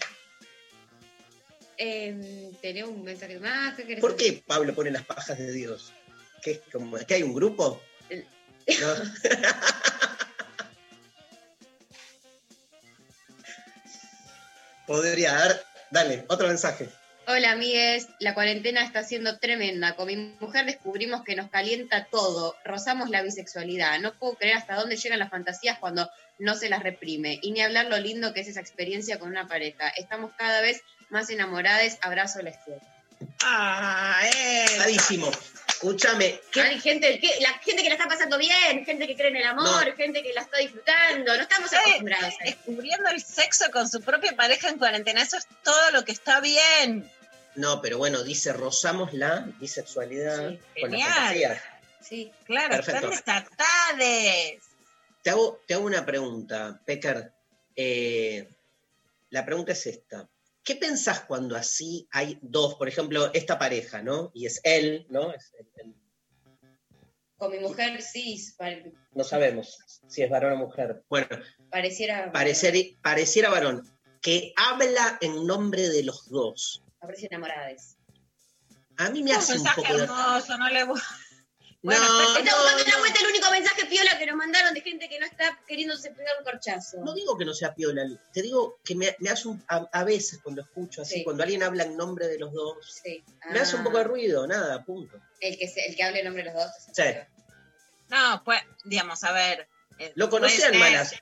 Eh, 1.78 2.52
¿Tenés 2.60 2.84
un 2.84 3.02
mensaje 3.02 3.38
más? 3.38 3.76
¿Qué 3.76 3.96
¿Por 3.96 4.14
qué 4.14 4.44
Pablo 4.46 4.74
pone 4.74 4.90
las 4.90 5.06
pajas 5.06 5.38
de 5.38 5.50
Dios? 5.52 5.94
¿Qué 6.42 6.50
es 6.50 6.60
como, 6.70 6.98
¿Que 6.98 7.14
hay 7.14 7.22
un 7.22 7.32
grupo? 7.32 7.80
No. 8.10 8.22
Podría 14.86 15.32
dar. 15.32 15.64
Dale, 15.90 16.26
otro 16.28 16.48
mensaje. 16.48 16.90
Hola, 17.30 17.50
amigues. 17.52 18.08
La 18.20 18.32
cuarentena 18.32 18.82
está 18.82 19.04
siendo 19.04 19.38
tremenda. 19.38 19.94
Con 19.96 20.06
mi 20.06 20.16
mujer 20.40 20.64
descubrimos 20.64 21.22
que 21.24 21.36
nos 21.36 21.50
calienta 21.50 22.06
todo. 22.10 22.56
Rozamos 22.64 23.10
la 23.10 23.20
bisexualidad. 23.20 23.98
No 24.00 24.14
puedo 24.14 24.34
creer 24.36 24.56
hasta 24.56 24.76
dónde 24.76 24.96
llegan 24.96 25.18
las 25.18 25.28
fantasías 25.28 25.78
cuando 25.78 26.10
no 26.38 26.54
se 26.54 26.70
las 26.70 26.82
reprime. 26.82 27.38
Y 27.42 27.50
ni 27.50 27.60
hablar 27.60 27.84
lo 27.86 27.98
lindo 27.98 28.32
que 28.32 28.40
es 28.40 28.48
esa 28.48 28.60
experiencia 28.60 29.18
con 29.18 29.28
una 29.28 29.46
pareja. 29.46 29.88
Estamos 29.98 30.30
cada 30.38 30.62
vez 30.62 30.80
más 31.10 31.28
enamoradas. 31.28 31.98
Abrazo, 32.00 32.40
les 32.40 32.56
quiero. 32.64 32.80
Ah, 33.44 34.22
eh. 34.34 34.64
Padísimo. 34.78 35.30
Escúchame, 35.68 36.40
¿qué- 36.50 36.62
Hay 36.62 36.80
gente 36.80 37.20
que, 37.20 37.30
la 37.40 37.50
gente 37.58 37.82
que 37.82 37.88
la 37.90 37.96
está 37.96 38.08
pasando 38.08 38.38
bien, 38.38 38.84
gente 38.86 39.06
que 39.06 39.14
cree 39.14 39.28
en 39.28 39.36
el 39.36 39.46
amor, 39.46 39.86
No. 39.86 39.96
gente 39.96 40.22
que 40.22 40.32
la 40.32 40.40
está 40.40 40.56
disfrutando. 40.58 41.36
No 41.36 41.42
estamos 41.42 41.70
acostumbrados 41.72 42.24
a 42.40 42.44
eso. 42.44 42.56
Descubriendo 42.56 43.10
el 43.10 43.22
sexo 43.22 43.70
con 43.70 43.86
su 43.88 44.00
propia 44.00 44.34
pareja 44.34 44.70
en 44.70 44.78
cuarentena, 44.78 45.22
eso 45.22 45.36
es 45.36 45.46
todo 45.62 45.90
lo 45.90 46.04
que 46.06 46.12
está 46.12 46.40
bien. 46.40 47.08
No, 47.58 47.82
pero 47.82 47.98
bueno, 47.98 48.22
dice 48.22 48.52
rozamos 48.52 49.12
la 49.14 49.40
bisexualidad 49.58 50.50
Sí, 50.50 50.60
con 50.80 50.90
la 50.92 50.96
genial. 50.96 51.12
fantasía. 51.12 51.62
Sí. 52.00 52.32
Claro, 52.44 52.76
Perfecto. 52.76 53.10
están 53.10 53.44
desatades. 53.44 54.62
Te 55.22 55.30
hago, 55.30 55.60
te 55.66 55.74
hago 55.74 55.84
una 55.84 56.06
pregunta, 56.06 56.80
Pecker. 56.86 57.32
Eh, 57.74 58.48
la 59.30 59.44
pregunta 59.44 59.72
es 59.72 59.86
esta. 59.86 60.28
¿Qué 60.62 60.76
pensás 60.76 61.20
cuando 61.22 61.56
así 61.56 62.06
hay 62.12 62.38
dos, 62.42 62.76
por 62.76 62.86
ejemplo, 62.88 63.30
esta 63.34 63.58
pareja, 63.58 64.02
¿no? 64.02 64.30
Y 64.34 64.46
es 64.46 64.60
él, 64.62 65.06
¿no? 65.10 65.32
Es 65.32 65.52
el- 65.58 65.68
el- 65.76 65.94
Con 67.36 67.50
mi 67.50 67.58
mujer 67.58 68.00
sí, 68.02 68.36
pare- 68.56 68.92
no 69.14 69.24
sabemos 69.24 69.78
si 70.06 70.22
es 70.22 70.30
varón 70.30 70.52
o 70.52 70.56
mujer. 70.56 71.02
Bueno, 71.08 71.26
pareciera. 71.70 72.30
parecer, 72.30 72.74
pareciera 73.02 73.50
varón, 73.50 73.82
que 74.22 74.52
habla 74.56 75.18
en 75.20 75.44
nombre 75.46 75.88
de 75.88 76.04
los 76.04 76.28
dos. 76.30 76.82
Parece 77.00 77.26
enamoradas. 77.26 77.96
A 78.96 79.10
mí 79.10 79.22
me 79.22 79.30
Un 79.32 79.36
hace 79.36 79.52
un 79.52 79.58
mensaje 79.58 79.82
poco 79.82 79.96
de... 79.96 80.04
hermoso, 80.04 80.58
no 80.58 80.68
le 80.68 80.84
voy- 80.84 81.00
No, 81.80 81.92
Bueno, 81.92 82.02
Está 82.02 82.12
no, 82.12 82.24
buscando 82.58 82.82
una 82.82 82.92
no. 82.92 82.98
vuelta 82.98 83.20
el 83.20 83.26
único 83.28 83.50
mensaje 83.52 83.86
piola 83.86 84.18
que 84.18 84.26
nos 84.26 84.34
mandaron 84.34 84.74
de 84.74 84.80
gente 84.80 85.08
que 85.08 85.20
no 85.20 85.26
está 85.26 85.60
queriéndose 85.64 86.10
pegar 86.10 86.32
un 86.40 86.44
corchazo. 86.44 86.96
No 87.04 87.14
digo 87.14 87.38
que 87.38 87.44
no 87.44 87.54
sea 87.54 87.72
piola, 87.72 88.02
te 88.32 88.42
digo 88.42 88.80
que 88.84 88.96
me, 88.96 89.14
me 89.20 89.30
hace 89.30 89.46
un, 89.46 89.64
a, 89.68 89.88
a 89.92 90.02
veces 90.02 90.40
cuando 90.42 90.62
escucho 90.62 91.02
así, 91.02 91.14
Sí. 91.18 91.24
cuando 91.24 91.44
alguien 91.44 91.62
habla 91.62 91.84
en 91.84 91.96
nombre 91.96 92.26
de 92.26 92.36
los 92.40 92.52
dos, 92.52 93.00
Sí. 93.04 93.22
me 93.52 93.60
hace 93.60 93.76
un 93.76 93.82
Ah, 93.82 93.84
poco 93.84 93.98
de 93.98 94.04
ruido, 94.04 94.44
nada, 94.48 94.84
punto. 94.84 95.20
El 95.40 95.56
que, 95.56 95.68
se- 95.68 95.86
el 95.86 95.94
que 95.94 96.02
hable 96.02 96.18
en 96.18 96.24
nombre 96.24 96.42
de 96.42 96.52
los 96.52 96.64
dos. 96.64 96.72
Sí. 96.92 97.04
No, 98.08 98.42
pues, 98.44 98.60
digamos, 98.84 99.22
a 99.22 99.30
ver. 99.30 99.68
eh, 100.00 100.12
Lo 100.16 100.28
conocían 100.30 100.76
malas. 100.78 101.14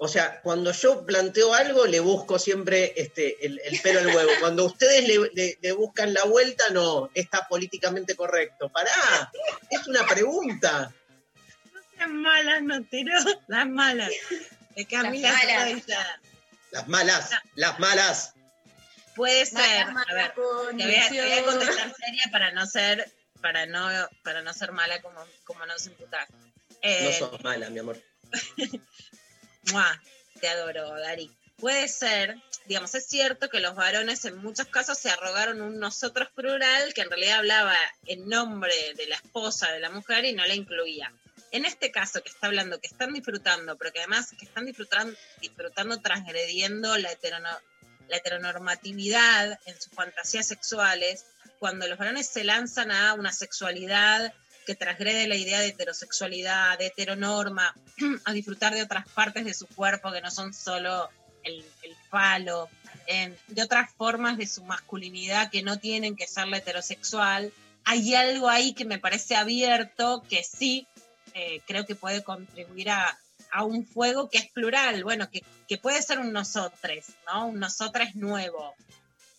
O 0.00 0.06
sea, 0.06 0.40
cuando 0.42 0.70
yo 0.72 1.04
planteo 1.04 1.52
algo, 1.54 1.84
le 1.86 1.98
busco 2.00 2.38
siempre 2.38 2.92
este, 2.96 3.44
el, 3.44 3.60
el 3.64 3.80
pelo 3.80 3.98
al 4.00 4.06
huevo. 4.14 4.30
Cuando 4.40 4.64
ustedes 4.64 5.06
le, 5.08 5.28
le- 5.34 5.58
le 5.60 5.72
buscan 5.72 6.14
la 6.14 6.24
vuelta, 6.24 6.64
no, 6.70 7.10
está 7.14 7.48
políticamente 7.48 8.14
correcto. 8.14 8.68
Pará, 8.70 9.30
es 9.70 9.86
una 9.88 10.06
pregunta. 10.06 10.94
Las 11.98 12.08
malas, 12.10 12.62
no 12.62 12.84
tiró. 12.84 13.12
Las 13.48 13.66
malas. 13.68 14.10
De 14.76 14.86
Camila 14.86 15.32
Las 15.32 15.44
malas. 15.44 15.82
Las 16.70 16.88
malas, 16.88 17.30
las 17.56 17.78
malas. 17.80 18.34
Puede 19.16 19.46
ser. 19.46 19.86
Mala, 19.86 20.06
A 20.10 20.14
ver, 20.14 20.32
te 20.34 20.40
voy 20.40 20.94
a, 20.94 21.08
te 21.08 21.20
voy 21.20 21.32
a 21.32 21.42
condición. 21.42 21.44
contestar 21.44 21.94
seria 21.96 22.22
para 22.30 22.52
no 22.52 22.66
ser, 22.66 23.12
para 23.42 23.66
no, 23.66 23.88
para 24.22 24.42
no 24.42 24.52
ser 24.54 24.70
mala 24.70 25.02
como, 25.02 25.24
como 25.44 25.66
nos 25.66 25.84
imputás. 25.86 26.28
No 26.30 26.36
Eh, 26.82 27.16
sos 27.18 27.42
mala, 27.42 27.68
mi 27.70 27.80
amor. 27.80 28.00
Te 30.40 30.48
adoro, 30.48 30.94
Dari. 30.94 31.30
Puede 31.58 31.88
ser, 31.88 32.36
digamos, 32.66 32.94
es 32.94 33.06
cierto 33.06 33.48
que 33.48 33.58
los 33.58 33.74
varones 33.74 34.24
en 34.24 34.36
muchos 34.36 34.66
casos 34.66 34.96
se 34.98 35.10
arrogaron 35.10 35.60
un 35.60 35.80
nosotros 35.80 36.28
plural 36.34 36.94
que 36.94 37.00
en 37.00 37.10
realidad 37.10 37.38
hablaba 37.38 37.76
en 38.06 38.28
nombre 38.28 38.72
de 38.96 39.08
la 39.08 39.16
esposa 39.16 39.72
de 39.72 39.80
la 39.80 39.90
mujer 39.90 40.24
y 40.24 40.32
no 40.32 40.46
la 40.46 40.54
incluía. 40.54 41.12
En 41.50 41.64
este 41.64 41.90
caso 41.90 42.22
que 42.22 42.28
está 42.28 42.46
hablando, 42.46 42.80
que 42.80 42.86
están 42.86 43.12
disfrutando, 43.12 43.76
pero 43.76 43.92
que 43.92 43.98
además 44.00 44.32
que 44.38 44.44
están 44.44 44.66
disfrutando, 44.66 45.16
disfrutando 45.40 46.00
transgrediendo 46.00 46.96
la, 46.98 47.10
la 48.08 48.16
heteronormatividad 48.16 49.58
en 49.66 49.80
sus 49.80 49.92
fantasías 49.92 50.46
sexuales, 50.46 51.24
cuando 51.58 51.88
los 51.88 51.98
varones 51.98 52.28
se 52.28 52.44
lanzan 52.44 52.92
a 52.92 53.14
una 53.14 53.32
sexualidad 53.32 54.32
que 54.68 54.74
transgrede 54.74 55.26
la 55.26 55.34
idea 55.34 55.60
de 55.60 55.68
heterosexualidad, 55.68 56.78
de 56.78 56.88
heteronorma, 56.88 57.74
a 58.26 58.32
disfrutar 58.34 58.74
de 58.74 58.82
otras 58.82 59.08
partes 59.08 59.46
de 59.46 59.54
su 59.54 59.66
cuerpo 59.66 60.12
que 60.12 60.20
no 60.20 60.30
son 60.30 60.52
solo 60.52 61.08
el, 61.42 61.64
el 61.82 61.96
falo, 62.10 62.68
de 63.46 63.62
otras 63.62 63.90
formas 63.94 64.36
de 64.36 64.46
su 64.46 64.62
masculinidad 64.64 65.50
que 65.50 65.62
no 65.62 65.78
tienen 65.78 66.16
que 66.16 66.26
ser 66.26 66.48
la 66.48 66.58
heterosexual. 66.58 67.50
Hay 67.86 68.14
algo 68.14 68.50
ahí 68.50 68.74
que 68.74 68.84
me 68.84 68.98
parece 68.98 69.36
abierto 69.36 70.22
que 70.28 70.44
sí 70.44 70.86
eh, 71.32 71.62
creo 71.66 71.86
que 71.86 71.94
puede 71.94 72.22
contribuir 72.22 72.90
a, 72.90 73.18
a 73.50 73.64
un 73.64 73.86
fuego 73.86 74.28
que 74.28 74.36
es 74.36 74.50
plural, 74.50 75.02
bueno, 75.02 75.30
que, 75.30 75.42
que 75.66 75.78
puede 75.78 76.02
ser 76.02 76.18
un 76.18 76.34
nosotres, 76.34 77.06
¿no? 77.26 77.46
Un 77.46 77.58
nosotres 77.58 78.16
nuevo, 78.16 78.74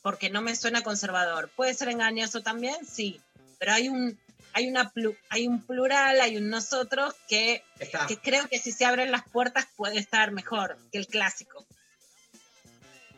porque 0.02 0.32
no 0.32 0.42
me 0.42 0.56
suena 0.56 0.82
conservador. 0.82 1.52
¿Puede 1.56 1.76
ser 1.76 1.90
engañoso 1.90 2.42
también? 2.42 2.84
Sí, 2.84 3.22
pero 3.60 3.74
hay 3.74 3.90
un, 3.90 4.18
hay 4.54 4.68
una 4.68 4.91
plu- 4.93 5.18
hay 5.30 5.47
un 5.47 5.62
plural, 5.62 6.20
hay 6.22 6.38
un 6.38 6.50
nosotros 6.50 7.14
que, 7.28 7.64
Está. 7.80 8.08
que 8.08 8.18
creo 8.18 8.47
que 8.47 8.60
si 8.60 8.72
se 8.72 8.86
abren 8.86 9.12
las 9.12 9.28
puertas 9.30 9.68
puede 9.76 9.97
estar 10.00 10.32
mejor 10.32 10.78
que 10.91 10.97
el 10.97 11.08
clásico. 11.08 11.66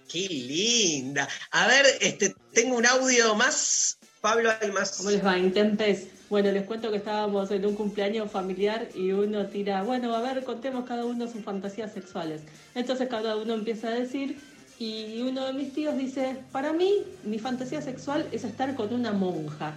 Qué 0.09 0.27
linda. 0.27 1.27
A 1.51 1.67
ver, 1.67 1.85
este, 2.01 2.35
tengo 2.53 2.75
un 2.75 2.85
audio 2.85 3.33
más. 3.35 3.97
Pablo, 4.19 4.51
hay 4.61 4.71
más. 4.71 4.97
¿Cómo 4.97 5.09
les 5.09 5.25
va? 5.25 5.37
Intempes. 5.37 6.07
Bueno, 6.29 6.51
les 6.51 6.65
cuento 6.65 6.91
que 6.91 6.97
estábamos 6.97 7.49
en 7.51 7.65
un 7.65 7.75
cumpleaños 7.75 8.31
familiar 8.31 8.87
y 8.93 9.11
uno 9.11 9.47
tira, 9.47 9.83
bueno, 9.83 10.13
a 10.15 10.21
ver, 10.21 10.43
contemos 10.43 10.87
cada 10.87 11.05
uno 11.05 11.29
sus 11.29 11.43
fantasías 11.43 11.93
sexuales. 11.93 12.41
Entonces 12.75 13.09
cada 13.09 13.35
uno 13.35 13.53
empieza 13.53 13.87
a 13.87 13.91
decir 13.91 14.37
y 14.79 15.21
uno 15.21 15.45
de 15.45 15.53
mis 15.53 15.73
tíos 15.73 15.97
dice, 15.97 16.37
para 16.51 16.71
mí 16.73 17.03
mi 17.23 17.37
fantasía 17.39 17.81
sexual 17.81 18.27
es 18.31 18.43
estar 18.43 18.75
con 18.75 18.93
una 18.93 19.11
monja. 19.11 19.73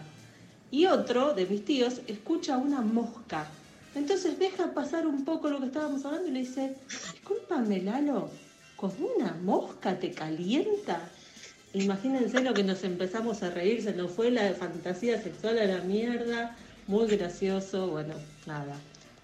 Y 0.75 0.87
otro 0.87 1.35
de 1.35 1.47
mis 1.47 1.65
tíos 1.65 2.01
escucha 2.09 2.57
una 2.57 2.81
mosca. 2.81 3.47
Entonces 3.95 4.41
deja 4.41 4.75
pasar 4.75 5.07
un 5.07 5.25
poco 5.25 5.49
lo 5.49 5.61
que 5.61 5.67
estábamos 5.67 6.05
hablando 6.05 6.27
y 6.27 6.33
le 6.33 6.41
dice, 6.41 6.75
discúlpame 7.13 7.81
Lalo, 7.81 8.29
¿con 8.75 8.93
una 9.01 9.35
mosca 9.35 9.97
te 10.01 10.11
calienta? 10.11 11.09
Imagínense 11.75 12.41
lo 12.41 12.55
que 12.55 12.65
nos 12.65 12.83
empezamos 12.83 13.45
a 13.45 13.51
reír, 13.51 13.85
se 13.85 13.93
nos 13.95 14.11
fue 14.11 14.33
la 14.33 14.53
fantasía 14.55 15.23
sexual 15.23 15.61
a 15.61 15.65
la 15.67 15.79
mierda, 15.83 16.57
muy 16.89 17.07
gracioso, 17.07 17.87
bueno, 17.87 18.15
nada. 18.45 18.75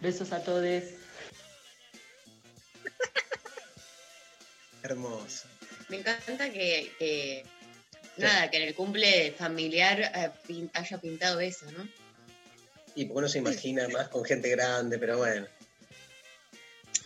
Besos 0.01 0.31
a 0.31 0.45
todos. 0.45 0.85
Hermoso. 4.85 5.49
Me 5.89 5.97
encanta 5.99 6.49
que, 6.53 6.93
que- 6.97 7.45
nada, 8.21 8.51
que 8.51 8.57
en 8.59 8.63
el 8.65 8.75
cumple 8.75 9.33
familiar 9.37 10.01
eh, 10.49 10.69
haya 10.75 10.99
pintado 10.99 11.41
eso, 11.41 11.67
¿no? 11.73 11.89
Y 12.95 13.05
porque 13.05 13.19
uno 13.19 13.29
se 13.29 13.39
imagina 13.39 13.89
más 13.89 14.09
con 14.09 14.25
gente 14.25 14.49
grande, 14.51 14.99
pero 14.99 15.19
bueno. 15.19 15.47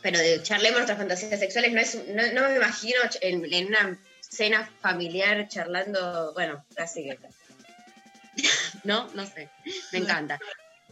Pero 0.03 0.19
de 0.19 0.43
charlemos 0.43 0.79
nuestras 0.79 0.99
fantasías 0.99 1.39
sexuales, 1.39 1.73
no, 1.73 1.81
es, 1.81 1.95
no, 2.09 2.33
no 2.33 2.49
me 2.49 2.57
imagino 2.57 2.99
en, 3.21 3.53
en 3.53 3.67
una 3.67 3.99
cena 4.21 4.71
familiar 4.81 5.49
charlando, 5.49 6.33
bueno, 6.35 6.65
casi 6.75 7.05
que... 7.05 7.19
no, 8.85 9.09
no 9.15 9.27
sé, 9.27 9.49
me 9.93 9.99
encanta. 10.01 10.39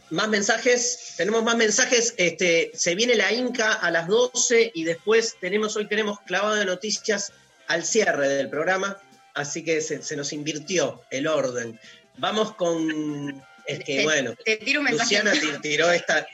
Más 0.09 0.27
mensajes, 0.27 1.15
tenemos 1.17 1.43
más 1.43 1.55
mensajes. 1.57 2.13
Este, 2.17 2.71
se 2.73 2.95
viene 2.95 3.15
la 3.15 3.31
Inca 3.31 3.73
a 3.73 3.89
las 3.89 4.07
12 4.07 4.71
y 4.75 4.83
después 4.83 5.37
tenemos, 5.39 5.75
hoy 5.75 5.87
tenemos 5.87 6.19
clavado 6.21 6.55
de 6.55 6.65
noticias 6.65 7.31
al 7.67 7.83
cierre 7.83 8.27
del 8.27 8.49
programa, 8.49 9.01
así 9.33 9.63
que 9.63 9.81
se, 9.81 10.01
se 10.03 10.15
nos 10.15 10.31
invirtió 10.33 11.03
el 11.11 11.27
orden. 11.27 11.79
Vamos 12.17 12.53
con, 12.55 13.43
es 13.65 13.79
que 13.79 13.97
Te- 13.97 14.03
bueno, 14.03 14.35
te 14.45 14.57
tiro 14.57 14.79
un 14.81 14.85
mensaje. 14.85 15.21
Luciana 15.23 15.31
ti- 15.33 15.61
tiró 15.61 15.91
esta, 15.91 16.25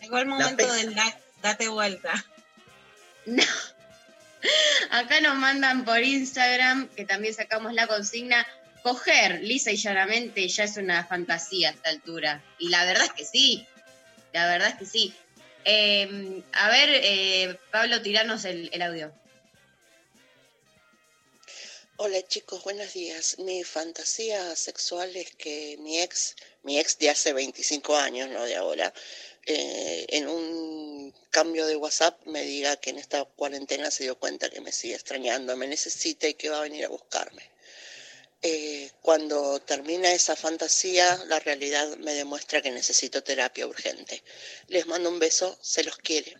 Llegó 0.00 0.18
el 0.18 0.26
momento 0.26 0.72
del 0.72 0.94
da- 0.94 1.18
date 1.42 1.68
vuelta. 1.68 2.24
Acá 4.90 5.20
nos 5.20 5.36
mandan 5.36 5.84
por 5.84 6.00
Instagram, 6.02 6.88
que 6.88 7.04
también 7.04 7.34
sacamos 7.34 7.72
la 7.74 7.86
consigna, 7.86 8.46
coger 8.82 9.42
lisa 9.42 9.70
y 9.72 9.76
llanamente 9.76 10.46
ya 10.48 10.64
es 10.64 10.76
una 10.76 11.04
fantasía 11.04 11.70
a 11.70 11.72
esta 11.72 11.90
altura. 11.90 12.42
Y 12.58 12.68
la 12.68 12.84
verdad 12.84 13.04
es 13.06 13.12
que 13.12 13.24
sí, 13.24 13.66
la 14.32 14.46
verdad 14.46 14.68
es 14.68 14.74
que 14.76 14.86
sí. 14.86 15.14
Eh, 15.64 16.42
a 16.52 16.68
ver, 16.70 16.88
eh, 16.92 17.58
Pablo, 17.72 18.00
tiranos 18.00 18.44
el, 18.44 18.70
el 18.72 18.80
audio. 18.82 19.12
Hola 22.00 22.24
chicos, 22.24 22.62
buenos 22.62 22.92
días. 22.92 23.40
Mi 23.40 23.64
fantasía 23.64 24.54
sexual 24.54 25.16
es 25.16 25.34
que 25.34 25.76
mi 25.80 25.98
ex, 26.00 26.36
mi 26.62 26.78
ex 26.78 26.96
de 26.98 27.10
hace 27.10 27.32
25 27.32 27.96
años, 27.96 28.30
no 28.30 28.44
de 28.44 28.54
ahora, 28.54 28.94
eh, 29.44 30.06
en 30.10 30.28
un 30.28 31.12
cambio 31.30 31.66
de 31.66 31.74
WhatsApp 31.74 32.24
me 32.24 32.44
diga 32.44 32.76
que 32.76 32.90
en 32.90 32.98
esta 32.98 33.24
cuarentena 33.24 33.90
se 33.90 34.04
dio 34.04 34.16
cuenta 34.16 34.48
que 34.48 34.60
me 34.60 34.70
sigue 34.70 34.94
extrañando, 34.94 35.56
me 35.56 35.66
necesita 35.66 36.28
y 36.28 36.34
que 36.34 36.50
va 36.50 36.58
a 36.58 36.68
venir 36.68 36.84
a 36.84 36.88
buscarme. 36.88 37.50
Eh, 38.42 38.92
cuando 39.02 39.58
termina 39.58 40.12
esa 40.12 40.36
fantasía, 40.36 41.20
la 41.26 41.40
realidad 41.40 41.96
me 41.96 42.14
demuestra 42.14 42.62
que 42.62 42.70
necesito 42.70 43.24
terapia 43.24 43.66
urgente. 43.66 44.22
Les 44.68 44.86
mando 44.86 45.08
un 45.08 45.18
beso, 45.18 45.58
se 45.60 45.82
los 45.82 45.96
quiere. 45.96 46.36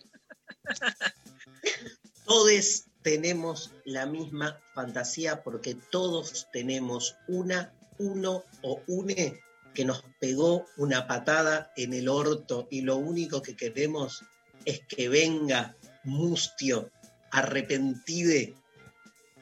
todos 2.25 2.85
tenemos 3.01 3.71
la 3.85 4.05
misma 4.05 4.59
fantasía 4.73 5.43
porque 5.43 5.75
todos 5.75 6.47
tenemos 6.51 7.15
una, 7.27 7.73
uno 7.97 8.43
o 8.61 8.81
une 8.87 9.39
que 9.73 9.85
nos 9.85 10.03
pegó 10.19 10.65
una 10.77 11.07
patada 11.07 11.71
en 11.77 11.93
el 11.93 12.09
orto 12.09 12.67
y 12.71 12.81
lo 12.81 12.97
único 12.97 13.41
que 13.41 13.55
queremos 13.55 14.23
es 14.65 14.81
que 14.87 15.07
venga 15.09 15.75
Mustio 16.03 16.91
arrepentide 17.31 18.55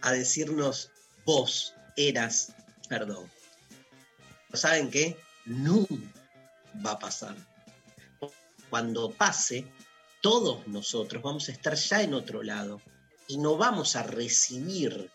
a 0.02 0.12
decirnos 0.12 0.92
vos 1.26 1.74
eras 1.96 2.54
perdón. 2.88 3.30
¿Saben 4.54 4.90
qué? 4.90 5.18
No 5.46 5.86
va 6.86 6.92
a 6.92 7.00
pasar. 7.00 7.36
Cuando 8.70 9.12
pase, 9.12 9.66
todos 10.22 10.68
nosotros 10.68 11.22
vamos 11.22 11.50
a 11.50 11.52
estar 11.52 11.76
ya 11.76 12.02
en 12.02 12.14
otro 12.14 12.44
lado 12.44 12.82
y 13.28 13.38
no 13.38 13.58
vamos 13.58 13.96
a 13.96 14.04
recibir 14.04 15.12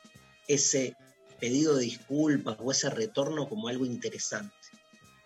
ese 0.48 0.96
pedido 1.40 1.76
de 1.76 1.84
disculpas 1.84 2.56
o 2.60 2.70
ese 2.70 2.90
retorno 2.90 3.48
como 3.48 3.68
algo 3.68 3.86
interesante. 3.86 4.54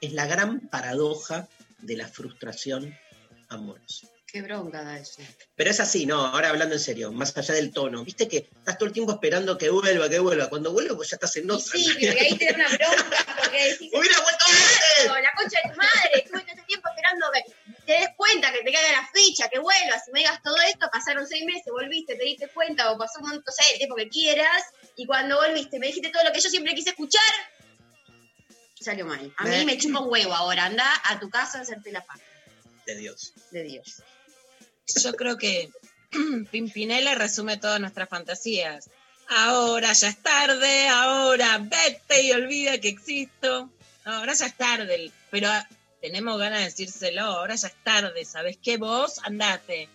Es 0.01 0.13
la 0.13 0.27
gran 0.27 0.61
paradoja 0.69 1.49
de 1.83 1.97
la 1.97 2.09
frustración 2.09 2.95
amorosa. 3.49 4.09
Qué 4.37 4.43
bronca 4.43 4.83
da 4.83 4.99
eso. 4.99 5.23
Pero 5.55 5.71
es 5.71 5.81
así, 5.81 6.05
no, 6.05 6.21
ahora 6.27 6.51
hablando 6.51 6.75
en 6.75 6.81
serio, 6.83 7.11
más 7.11 7.35
allá 7.39 7.55
del 7.55 7.73
tono. 7.73 8.05
Viste 8.05 8.29
que 8.29 8.37
estás 8.55 8.77
todo 8.77 8.87
el 8.89 8.93
tiempo 8.93 9.13
esperando 9.13 9.57
que 9.57 9.71
vuelva, 9.71 10.11
que 10.11 10.19
vuelva. 10.19 10.51
Cuando 10.51 10.73
vuelve, 10.73 10.95
pues 10.95 11.09
ya 11.09 11.17
estás 11.17 11.35
en 11.37 11.51
otra. 11.51 11.65
Sí, 11.65 11.89
porque 11.91 12.21
ahí 12.21 12.37
te 12.37 12.45
da 12.45 12.55
una 12.57 12.69
bronca, 12.69 13.27
porque 13.41 13.65
decís, 13.71 13.91
¡Hubiera 13.95 14.21
vuelto 14.21 14.45
"Claro, 15.07 15.23
la 15.23 15.33
concha 15.35 15.59
de 15.65 15.71
tu 15.71 15.77
madre, 15.79 16.11
estuve 16.17 16.41
todo 16.43 16.51
este 16.51 16.63
tiempo 16.65 16.89
esperando 16.91 17.27
que 17.33 17.81
te 17.87 17.93
des 17.93 18.09
cuenta, 18.15 18.53
que 18.53 18.59
te 18.59 18.73
caiga 18.75 18.93
la 18.93 19.09
ficha, 19.15 19.49
que 19.49 19.59
vuelvas 19.59 20.03
y 20.07 20.13
me 20.13 20.19
digas 20.19 20.39
todo 20.45 20.57
esto, 20.71 20.87
pasaron 20.93 21.27
seis 21.27 21.47
meses, 21.47 21.65
volviste, 21.73 22.15
te 22.17 22.25
diste 22.25 22.49
cuenta, 22.49 22.93
o 22.93 22.99
pasó 22.99 23.21
un 23.21 23.29
montón, 23.31 23.43
no 23.47 23.53
sé, 23.53 23.73
el 23.73 23.79
tiempo 23.79 23.97
que 23.97 24.11
quieras, 24.11 24.65
y 24.97 25.07
cuando 25.07 25.37
volviste 25.39 25.79
me 25.79 25.87
dijiste 25.87 26.11
todo 26.11 26.25
lo 26.25 26.33
que 26.33 26.41
yo 26.43 26.51
siempre 26.51 26.75
quise 26.75 26.91
escuchar, 26.91 27.23
salió 28.79 29.07
mal. 29.07 29.33
A 29.39 29.45
mí 29.45 29.51
Me- 29.51 29.65
me 29.65 29.79
chupa 29.79 30.01
un 30.01 30.11
huevo 30.11 30.35
ahora, 30.35 30.67
anda 30.67 30.85
a 31.05 31.19
tu 31.19 31.31
casa 31.31 31.59
a 31.59 31.63
hacerte 31.63 31.91
la 31.91 32.05
paz 32.05 32.21
De 32.85 32.95
Dios. 32.97 33.33
de 33.51 33.63
Dios. 33.63 34.03
Yo 34.95 35.15
creo 35.15 35.37
que 35.37 35.71
Pimpinela 36.51 37.15
resume 37.15 37.57
todas 37.57 37.81
nuestras 37.81 38.09
fantasías. 38.09 38.91
Ahora 39.29 39.93
ya 39.93 40.09
es 40.09 40.23
tarde, 40.23 40.89
ahora 40.89 41.59
vete 41.59 42.23
y 42.23 42.33
olvida 42.33 42.81
que 42.81 42.89
existo. 42.89 43.71
Ahora 44.05 44.35
ya 44.35 44.47
es 44.47 44.57
tarde, 44.57 45.11
pero 45.31 45.49
tenemos 46.01 46.39
ganas 46.39 46.61
de 46.61 46.65
decírselo, 46.67 47.23
ahora 47.23 47.57
ya 47.57 47.67
es 47.67 47.75
tarde, 47.83 48.25
¿sabes 48.25 48.57
qué? 48.63 48.77
Vos 48.77 49.19
andate. 49.25 49.89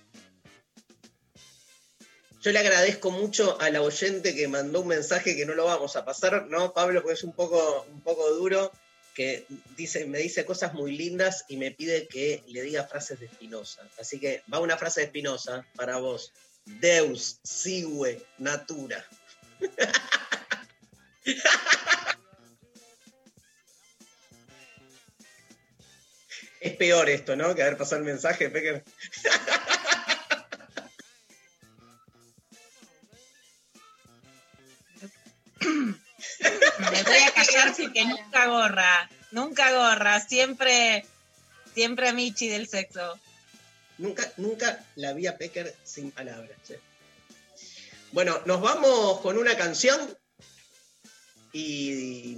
Yo 2.41 2.51
le 2.51 2.59
agradezco 2.59 3.11
mucho 3.11 3.61
a 3.61 3.69
la 3.69 3.81
oyente 3.81 4.35
que 4.35 4.47
mandó 4.47 4.81
un 4.81 4.87
mensaje 4.87 5.35
que 5.35 5.45
no 5.45 5.53
lo 5.53 5.65
vamos 5.65 5.95
a 5.95 6.03
pasar, 6.03 6.47
¿no, 6.47 6.73
Pablo? 6.73 7.01
Porque 7.01 7.13
es 7.13 7.23
un 7.23 7.33
poco, 7.33 7.85
un 7.89 8.01
poco 8.01 8.29
duro, 8.31 8.71
que 9.13 9.45
dice, 9.75 10.05
me 10.05 10.19
dice 10.19 10.45
cosas 10.45 10.73
muy 10.73 10.95
lindas 10.95 11.45
y 11.47 11.57
me 11.57 11.71
pide 11.71 12.07
que 12.07 12.43
le 12.47 12.61
diga 12.61 12.87
frases 12.87 13.19
de 13.19 13.27
Spinoza. 13.27 13.81
Así 13.99 14.19
que 14.19 14.43
va 14.51 14.59
una 14.59 14.77
frase 14.77 15.01
de 15.01 15.07
Spinoza 15.07 15.65
para 15.75 15.97
vos. 15.97 16.33
Deus 16.65 17.39
sigue 17.43 18.21
natura. 18.37 19.05
Es 26.61 26.75
peor 26.77 27.09
esto, 27.09 27.35
¿no? 27.35 27.55
Que 27.55 27.63
haber 27.63 27.75
pasado 27.75 28.01
el 28.01 28.05
mensaje, 28.05 28.47
Pecker. 28.51 28.83
Porque 37.77 38.05
nunca 38.05 38.47
gorra, 38.47 39.09
nunca 39.31 39.71
gorra, 39.71 40.19
siempre, 40.19 41.05
siempre 41.73 42.13
Michi 42.13 42.47
del 42.47 42.67
sexo. 42.67 43.19
Nunca, 43.97 44.31
nunca 44.37 44.83
la 44.95 45.13
vi 45.13 45.27
a 45.27 45.37
Pecker 45.37 45.75
sin 45.83 46.11
palabras. 46.11 46.57
che. 46.67 46.79
Bueno, 48.11 48.41
nos 48.45 48.61
vamos 48.61 49.21
con 49.21 49.37
una 49.37 49.55
canción 49.55 50.17
y 51.53 52.35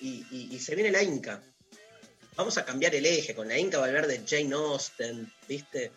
se 0.00 0.74
viene 0.74 0.90
la 0.90 1.02
Inca. 1.02 1.42
Vamos 2.36 2.58
a 2.58 2.64
cambiar 2.64 2.94
el 2.94 3.06
eje. 3.06 3.34
Con 3.34 3.48
la 3.48 3.58
Inca 3.58 3.78
va 3.78 3.84
a 3.84 3.88
hablar 3.88 4.06
de 4.06 4.22
Jane 4.26 4.54
Austen, 4.54 5.32
¿viste? 5.48 5.92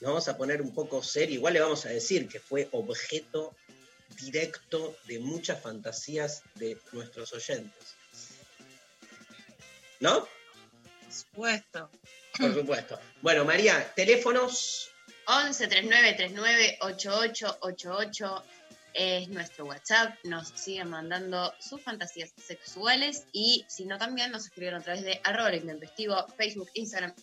nos 0.00 0.10
vamos 0.10 0.28
a 0.28 0.36
poner 0.36 0.60
un 0.60 0.74
poco 0.74 1.02
serio, 1.02 1.36
igual 1.36 1.54
le 1.54 1.60
vamos 1.60 1.86
a 1.86 1.88
decir 1.88 2.28
que 2.28 2.38
fue 2.38 2.68
objeto 2.72 3.56
directo 4.20 4.96
de 5.04 5.18
muchas 5.18 5.60
fantasías 5.60 6.42
de 6.54 6.78
nuestros 6.92 7.32
oyentes. 7.32 7.96
¿No? 10.00 10.20
Por 10.20 11.12
supuesto. 11.12 11.90
Por 12.38 12.54
supuesto. 12.54 13.00
Bueno, 13.22 13.44
María, 13.44 13.92
teléfonos. 13.94 14.90
11 15.26 15.66
39 15.66 16.12
39 16.14 16.78
8888 16.82 18.44
es 18.94 19.28
nuestro 19.28 19.66
WhatsApp. 19.66 20.14
Nos 20.24 20.48
siguen 20.48 20.90
mandando 20.90 21.52
sus 21.58 21.80
fantasías 21.82 22.32
sexuales 22.36 23.24
y 23.32 23.64
si 23.68 23.84
no 23.84 23.98
también 23.98 24.30
nos 24.30 24.44
escribieron 24.44 24.80
a 24.80 24.84
través 24.84 25.02
de 25.02 25.20
arroba 25.24 25.50
el 25.50 25.56
intempestivo, 25.56 26.26
Facebook, 26.36 26.70
Instagram. 26.74 27.14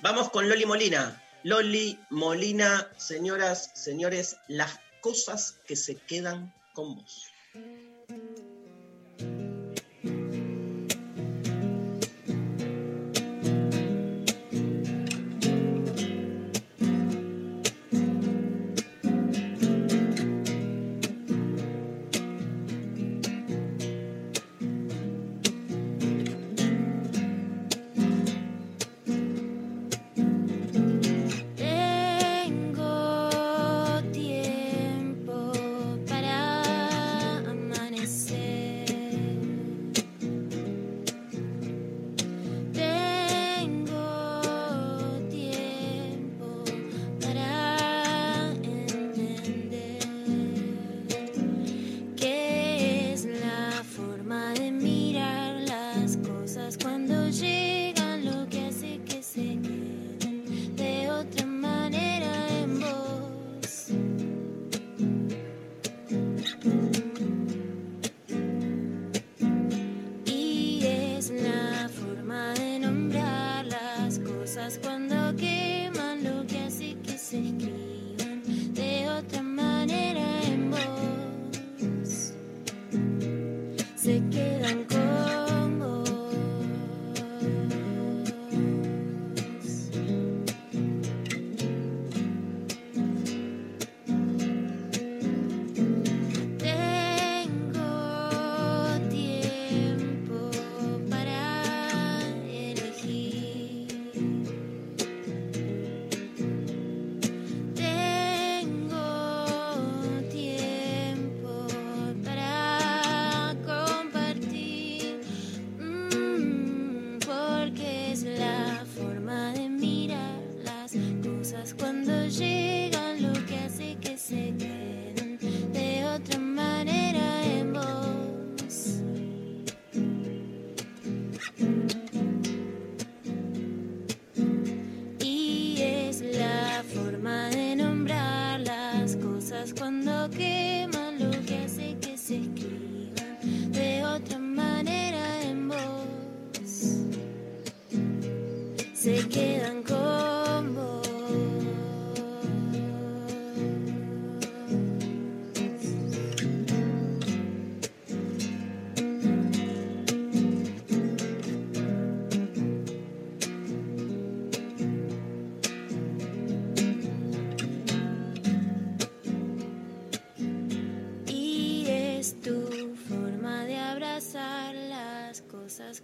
Vamos 0.00 0.30
con 0.30 0.48
Loli 0.48 0.66
Molina. 0.66 1.22
Loli 1.44 1.98
Molina, 2.10 2.88
señoras, 2.96 3.70
señores, 3.74 4.36
las 4.48 4.78
cosas 5.02 5.58
que 5.66 5.76
se 5.76 5.96
quedan 5.96 6.54
con 6.72 6.96
vos. 6.96 7.30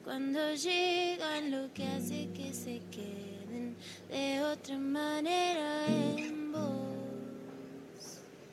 Cuando 0.09 0.55
llegan 0.55 1.51
lo 1.51 1.71
que 1.75 1.87
hace 1.87 2.31
que 2.35 2.55
se 2.55 2.81
queden 2.91 3.77
de 4.09 4.43
otra 4.43 4.79
manera 4.79 5.85
en 6.17 6.51
vos. 6.51 6.63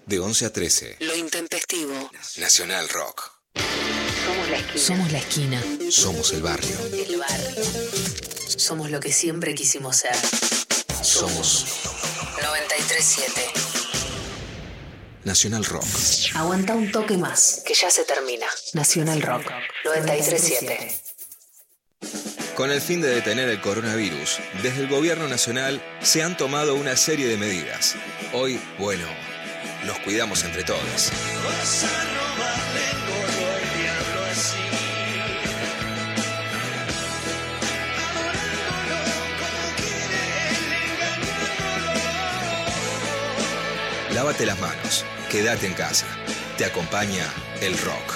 De 0.05 0.19
11 0.19 0.47
a 0.47 0.51
13. 0.51 0.97
Lo 0.99 1.15
intempestivo. 1.15 2.11
Nacional 2.39 2.89
Rock. 2.89 3.31
Somos 3.55 4.49
la 4.49 4.57
esquina. 4.57 4.81
Somos 4.81 5.11
la 5.13 5.17
esquina. 5.17 5.63
Somos 5.89 6.33
el 6.33 6.41
barrio. 6.41 6.77
El 6.91 7.17
barrio. 7.17 7.63
Somos 8.57 8.91
lo 8.91 8.99
que 8.99 9.13
siempre 9.13 9.55
quisimos 9.55 9.95
ser. 9.95 10.15
Somos 11.01 11.67
937. 12.41 13.41
Nacional 15.23 15.63
Rock. 15.63 15.85
Aguanta 16.35 16.75
un 16.75 16.91
toque 16.91 17.17
más, 17.17 17.63
que 17.65 17.73
ya 17.73 17.89
se 17.89 18.03
termina. 18.03 18.45
Nacional 18.73 19.21
Rock 19.21 19.45
937. 19.85 21.04
Con 22.55 22.71
el 22.71 22.79
fin 22.79 23.01
de 23.01 23.09
detener 23.09 23.49
el 23.49 23.59
coronavirus, 23.59 24.39
desde 24.63 24.79
el 24.83 24.87
gobierno 24.87 25.27
nacional 25.27 25.83
se 25.99 26.23
han 26.23 26.37
tomado 26.37 26.75
una 26.75 26.95
serie 26.95 27.27
de 27.27 27.35
medidas. 27.35 27.95
Hoy, 28.31 28.61
bueno, 28.79 29.05
nos 29.85 29.99
cuidamos 29.99 30.41
entre 30.45 30.63
todos. 30.63 31.11
Lávate 44.13 44.45
las 44.45 44.59
manos, 44.61 45.05
quédate 45.29 45.67
en 45.67 45.73
casa. 45.73 46.07
Te 46.57 46.63
acompaña 46.63 47.25
el 47.59 47.77
rock. 47.79 48.15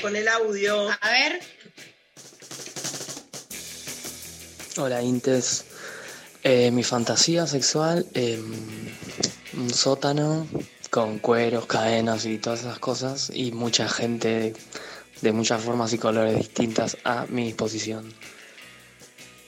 con 0.00 0.16
el 0.16 0.28
audio. 0.28 0.88
A 1.00 1.10
ver. 1.10 1.40
Hola 4.76 5.02
Intes. 5.02 5.64
Eh, 6.42 6.70
mi 6.70 6.82
fantasía 6.82 7.46
sexual, 7.46 8.06
eh, 8.14 8.42
un 9.54 9.74
sótano 9.74 10.46
con 10.88 11.18
cueros, 11.18 11.66
cadenas 11.66 12.24
y 12.24 12.38
todas 12.38 12.60
esas 12.60 12.78
cosas 12.78 13.30
y 13.32 13.52
mucha 13.52 13.88
gente 13.88 14.54
de 15.20 15.32
muchas 15.32 15.62
formas 15.62 15.92
y 15.92 15.98
colores 15.98 16.36
distintas 16.36 16.96
a 17.04 17.26
mi 17.28 17.44
disposición. 17.44 18.12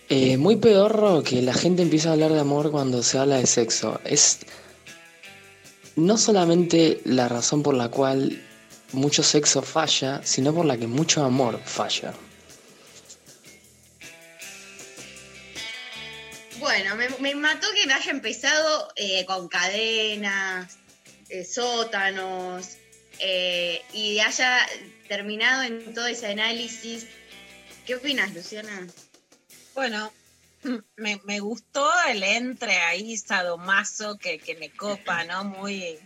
Eh, 0.09 0.37
muy 0.37 0.57
pedorro 0.57 1.23
que 1.23 1.41
la 1.41 1.55
gente 1.55 1.81
empiece 1.81 2.09
a 2.09 2.13
hablar 2.13 2.33
de 2.33 2.41
amor 2.41 2.71
cuando 2.71 3.03
se 3.03 3.19
habla 3.19 3.37
de 3.37 3.47
sexo. 3.47 3.99
Es 4.05 4.41
no 5.97 6.19
solamente 6.19 7.01
la 7.05 7.29
razón 7.29 7.63
por 7.63 7.75
la 7.75 7.89
cual 7.89 8.43
mucho 8.93 9.23
sexo 9.23 9.63
falla, 9.63 10.21
sino 10.25 10.55
por 10.55 10.67
la 10.67 10.77
que 10.77 10.87
mucho 10.87 11.25
amor 11.25 11.61
falla. 11.65 12.15
Bueno, 16.59 16.95
me, 16.97 17.09
me 17.19 17.35
mató 17.35 17.67
que 17.75 17.87
me 17.87 17.95
haya 17.95 18.11
empezado 18.13 18.89
eh, 18.95 19.25
con 19.27 19.49
cadenas, 19.49 20.79
eh, 21.29 21.45
sótanos, 21.45 22.77
eh, 23.19 23.83
y 23.93 24.21
haya 24.21 24.59
terminado 25.09 25.63
en 25.63 25.93
todo 25.93 26.07
ese 26.07 26.29
análisis. 26.29 27.07
¿Qué 27.85 27.97
opinas, 27.97 28.33
Luciana? 28.35 28.87
Bueno, 29.75 30.13
me, 30.97 31.21
me 31.25 31.41
gustó 31.41 31.91
el 32.09 32.23
entre 32.23 32.77
ahí 32.77 33.17
sadomaso 33.17 34.17
que, 34.19 34.39
que 34.39 34.55
me 34.57 34.71
copa, 34.71 35.25
¿no? 35.25 35.45
Muy. 35.45 35.99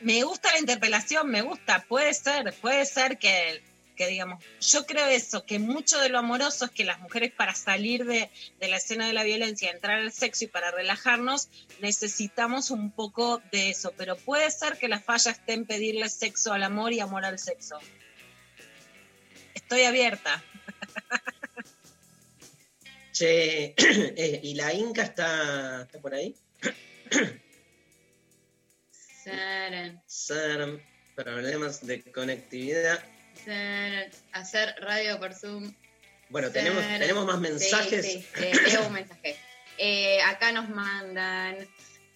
Me 0.00 0.22
gusta 0.22 0.52
la 0.52 0.58
interpelación, 0.58 1.30
me 1.30 1.42
gusta, 1.42 1.84
puede 1.86 2.14
ser, 2.14 2.54
puede 2.60 2.86
ser 2.86 3.18
que, 3.18 3.62
que 3.96 4.06
digamos, 4.06 4.42
yo 4.60 4.86
creo 4.86 5.06
eso, 5.08 5.44
que 5.44 5.58
mucho 5.58 5.98
de 5.98 6.08
lo 6.08 6.18
amoroso 6.18 6.64
es 6.64 6.70
que 6.70 6.84
las 6.84 7.00
mujeres 7.00 7.32
para 7.32 7.54
salir 7.54 8.06
de, 8.06 8.30
de 8.58 8.68
la 8.68 8.78
escena 8.78 9.06
de 9.06 9.12
la 9.12 9.24
violencia, 9.24 9.70
entrar 9.70 9.98
al 9.98 10.12
sexo 10.12 10.44
y 10.44 10.48
para 10.48 10.70
relajarnos, 10.70 11.50
necesitamos 11.80 12.70
un 12.70 12.90
poco 12.92 13.42
de 13.52 13.70
eso, 13.70 13.92
pero 13.96 14.16
puede 14.16 14.50
ser 14.50 14.78
que 14.78 14.88
la 14.88 15.00
falla 15.00 15.32
esté 15.32 15.52
en 15.52 15.66
pedirle 15.66 16.08
sexo 16.08 16.52
al 16.52 16.62
amor 16.62 16.94
y 16.94 17.00
amor 17.00 17.26
al 17.26 17.38
sexo. 17.38 17.78
Estoy 19.54 19.82
abierta. 19.82 20.42
Che, 23.12 23.74
eh, 23.76 24.40
¿y 24.42 24.54
la 24.54 24.72
Inca 24.72 25.02
está, 25.02 25.82
está 25.82 25.98
por 26.00 26.14
ahí? 26.14 26.34
Saran, 30.06 30.82
Problemas 31.14 31.86
de 31.86 32.02
conectividad. 32.12 33.02
saran, 33.44 34.10
Hacer 34.32 34.74
radio 34.80 35.18
por 35.18 35.34
Zoom. 35.34 35.74
Bueno, 36.28 36.50
tenemos, 36.50 36.82
tenemos 36.86 37.26
más 37.26 37.40
mensajes. 37.40 38.06
Sí, 38.06 38.26
un 38.86 38.92
mensaje. 38.92 39.36
Eh, 39.82 40.20
acá 40.20 40.52
nos 40.52 40.68
mandan. 40.68 41.66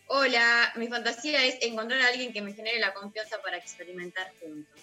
Hola, 0.09 0.75
mi 0.77 0.87
fantasía 0.89 1.47
es 1.47 1.57
encontrar 1.63 1.99
a 2.03 2.09
alguien 2.09 2.31
que 2.31 2.43
me 2.43 2.53
genere 2.53 2.79
la 2.79 2.93
confianza 2.93 3.41
para 3.41 3.57
experimentar 3.57 4.31
juntos. 4.39 4.83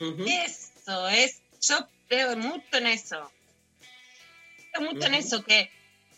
Eso 0.00 1.08
es, 1.08 1.40
yo 1.60 1.88
creo 2.08 2.36
mucho 2.36 2.78
en 2.78 2.88
eso. 2.88 3.30
Creo 4.72 4.90
mucho 4.92 5.06
en 5.06 5.14
eso, 5.14 5.44
que 5.44 5.70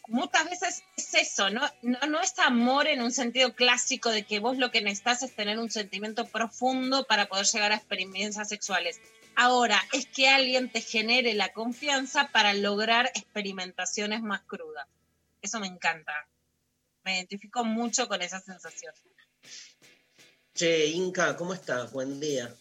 muchas 0.09 0.49
veces 0.49 0.85
es 0.97 1.15
eso, 1.15 1.51
¿no? 1.51 1.63
No, 1.83 1.99
no 2.09 2.21
es 2.21 2.39
amor 2.39 2.87
en 2.87 3.03
un 3.03 3.13
sentido 3.13 3.55
clásico 3.55 4.11
de 4.11 4.25
que 4.25 4.41
vos 4.41 4.59
lo 4.59 4.71
que 4.71 4.81
necesitas 4.81 5.23
es 5.23 5.35
tener 5.35 5.59
un 5.59 5.71
sentimiento 5.71 6.27
profundo 6.27 7.05
para 7.07 7.27
poder 7.27 7.47
llegar 7.47 7.73
a 7.73 7.77
experiencias 7.77 8.49
sexuales. 8.49 9.01
Ahora, 9.35 9.81
es 9.93 10.07
que 10.07 10.29
alguien 10.29 10.71
te 10.71 10.81
genere 10.81 11.35
la 11.35 11.53
confianza 11.53 12.29
para 12.29 12.53
lograr 12.53 13.11
experimentaciones 13.15 14.23
más 14.23 14.43
crudas. 14.43 14.87
Eso 15.41 15.59
me 15.59 15.67
encanta. 15.67 16.13
Me 17.05 17.17
identifico 17.17 17.65
mucho 17.65 18.09
con 18.09 18.23
esa 18.23 18.41
sensación. 18.41 18.95
Che, 20.55 20.87
Inca, 20.89 21.37
¿cómo 21.37 21.55
estás? 21.55 21.91
Buen 21.93 22.21
día. 22.21 22.55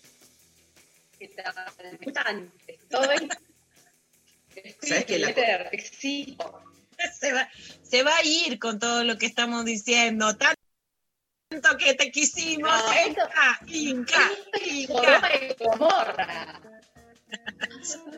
¿Qué 1.19 1.27
tal? 1.27 1.53
¿Me 1.83 1.89
escuchan? 1.91 2.51
Estoy. 2.65 3.29
¿Sabes 4.81 5.05
que 5.05 5.19
la-. 5.19 5.33
Se 7.19 7.33
va, 7.33 7.47
se 7.83 8.03
va 8.03 8.15
a 8.15 8.23
ir 8.23 8.59
con 8.59 8.79
todo 8.79 9.03
lo 9.03 9.17
que 9.17 9.25
estamos 9.25 9.65
diciendo. 9.65 10.35
Tanto 10.37 11.77
que 11.77 11.93
te 11.95 12.11
quisimos. 12.11 12.71
No, 12.71 13.07
Inca, 13.07 13.59
Inca. 13.67 14.31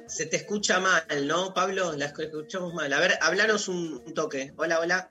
Se 0.07 0.25
te 0.25 0.38
escucha 0.38 0.79
mal, 0.79 1.03
¿no, 1.27 1.53
Pablo? 1.53 1.93
La 1.93 2.05
escuchamos 2.05 2.73
mal. 2.73 2.91
A 2.93 2.99
ver, 2.99 3.17
hablanos 3.21 3.67
un, 3.67 4.13
toque. 4.13 4.53
Hola, 4.57 4.79
hola. 4.79 5.09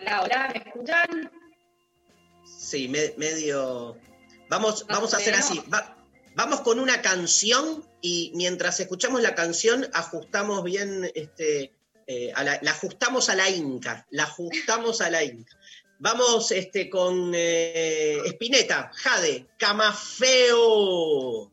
Hola, 0.00 0.22
hola, 0.22 0.52
¿me 0.54 0.62
escuchan? 0.70 1.30
Sí, 2.58 2.88
me- 2.88 3.14
medio. 3.16 3.98
Vamos, 4.48 4.86
vamos 4.88 5.14
a 5.14 5.16
hacer 5.18 5.34
así. 5.34 5.62
Va- 5.72 5.96
vamos 6.34 6.60
con 6.60 6.78
una 6.80 7.00
canción 7.02 7.86
y 8.00 8.32
mientras 8.34 8.78
escuchamos 8.80 9.22
la 9.22 9.34
canción 9.34 9.88
ajustamos 9.92 10.62
bien, 10.64 11.10
este, 11.14 11.72
eh, 12.06 12.32
la, 12.36 12.70
ajustamos 12.70 13.28
a 13.28 13.34
la 13.34 13.50
Inca, 13.50 14.06
la 14.10 14.24
ajustamos 14.24 15.00
a 15.00 15.10
la 15.10 15.24
Inca. 15.24 15.56
Vamos 15.98 16.50
este, 16.50 16.90
con 16.90 17.32
eh, 17.34 18.20
Spinetta, 18.26 18.90
Jade, 18.94 19.46
Camafeo. 19.56 21.50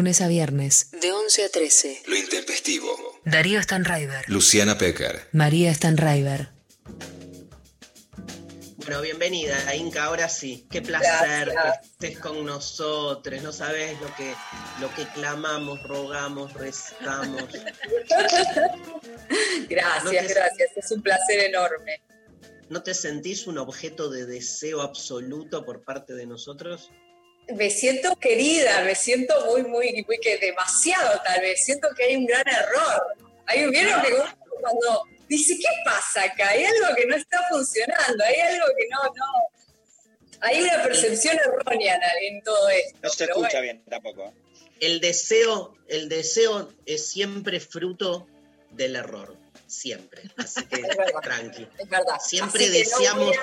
Lunes 0.00 0.22
a 0.22 0.28
viernes. 0.28 0.92
De 0.92 1.12
11 1.12 1.44
a 1.44 1.48
13. 1.50 2.02
Lo 2.06 2.16
intempestivo. 2.16 2.88
Darío 3.26 3.62
Stanraiver. 3.62 4.24
Luciana 4.30 4.78
Pecker. 4.78 5.28
María 5.32 5.74
Stanraiver. 5.74 6.48
Bueno, 8.78 9.02
bienvenida, 9.02 9.74
Inca, 9.74 10.04
ahora 10.04 10.30
sí. 10.30 10.66
Qué 10.70 10.80
placer 10.80 11.50
Gracias. 11.50 11.80
que 12.00 12.06
estés 12.06 12.18
con 12.18 12.46
nosotros. 12.46 13.42
No 13.42 13.52
sabes 13.52 14.00
lo 14.00 14.06
que, 14.14 14.32
lo 14.80 14.90
que 14.94 15.04
clamamos, 15.12 15.82
rogamos, 15.82 16.54
rezamos. 16.54 17.44
Gracias, 19.68 20.04
No 20.04 20.10
te- 20.12 20.16
gracias. 20.34 20.70
Es 20.76 20.90
un 20.92 21.02
placer 21.02 21.40
enorme. 21.40 22.00
¿No 22.70 22.82
te 22.82 22.94
sentís 22.94 23.46
un 23.46 23.58
objeto 23.58 24.08
de 24.08 24.24
deseo 24.24 24.80
absoluto 24.80 25.66
por 25.66 25.82
parte 25.84 26.14
de 26.14 26.24
nosotros? 26.24 26.90
Me 27.56 27.70
siento 27.70 28.16
querida, 28.16 28.82
me 28.82 28.94
siento 28.94 29.46
muy, 29.46 29.62
muy, 29.62 30.04
muy 30.06 30.18
que 30.18 30.38
demasiado 30.38 31.20
tal 31.24 31.40
vez. 31.40 31.64
Siento 31.64 31.88
que 31.96 32.04
hay 32.04 32.16
un 32.16 32.26
gran 32.26 32.46
error. 32.46 33.16
Hay 33.46 33.64
un 33.64 33.70
vieron 33.70 34.00
que 34.02 34.14
cuando 34.60 35.04
dice, 35.28 35.56
¿qué 35.56 35.68
pasa 35.84 36.24
acá? 36.24 36.50
Hay 36.50 36.64
algo 36.64 36.94
que 36.94 37.06
no 37.06 37.16
está 37.16 37.38
funcionando, 37.50 38.24
hay 38.24 38.40
algo 38.40 38.66
que 38.76 38.88
no, 38.90 39.02
no. 39.04 39.60
Hay 40.42 40.62
una 40.62 40.82
percepción 40.82 41.38
errónea 41.38 42.00
en, 42.22 42.42
todo 42.42 42.68
esto. 42.70 42.98
No 43.02 43.10
se 43.10 43.24
escucha 43.24 43.48
bueno. 43.58 43.62
bien 43.62 43.84
tampoco. 43.88 44.32
El 44.80 45.00
deseo, 45.00 45.74
el 45.88 46.08
deseo 46.08 46.72
es 46.86 47.06
siempre 47.08 47.60
fruto 47.60 48.26
del 48.70 48.96
error. 48.96 49.36
Siempre. 49.66 50.22
Así 50.36 50.64
que 50.64 50.76
Es 50.76 50.96
verdad. 50.96 51.20
tranqui. 51.22 51.68
Es 51.78 51.88
verdad. 51.88 52.16
Siempre 52.24 52.64
Así 52.64 52.72
que 52.72 52.78
no 52.78 52.98
deseamos, 52.98 53.36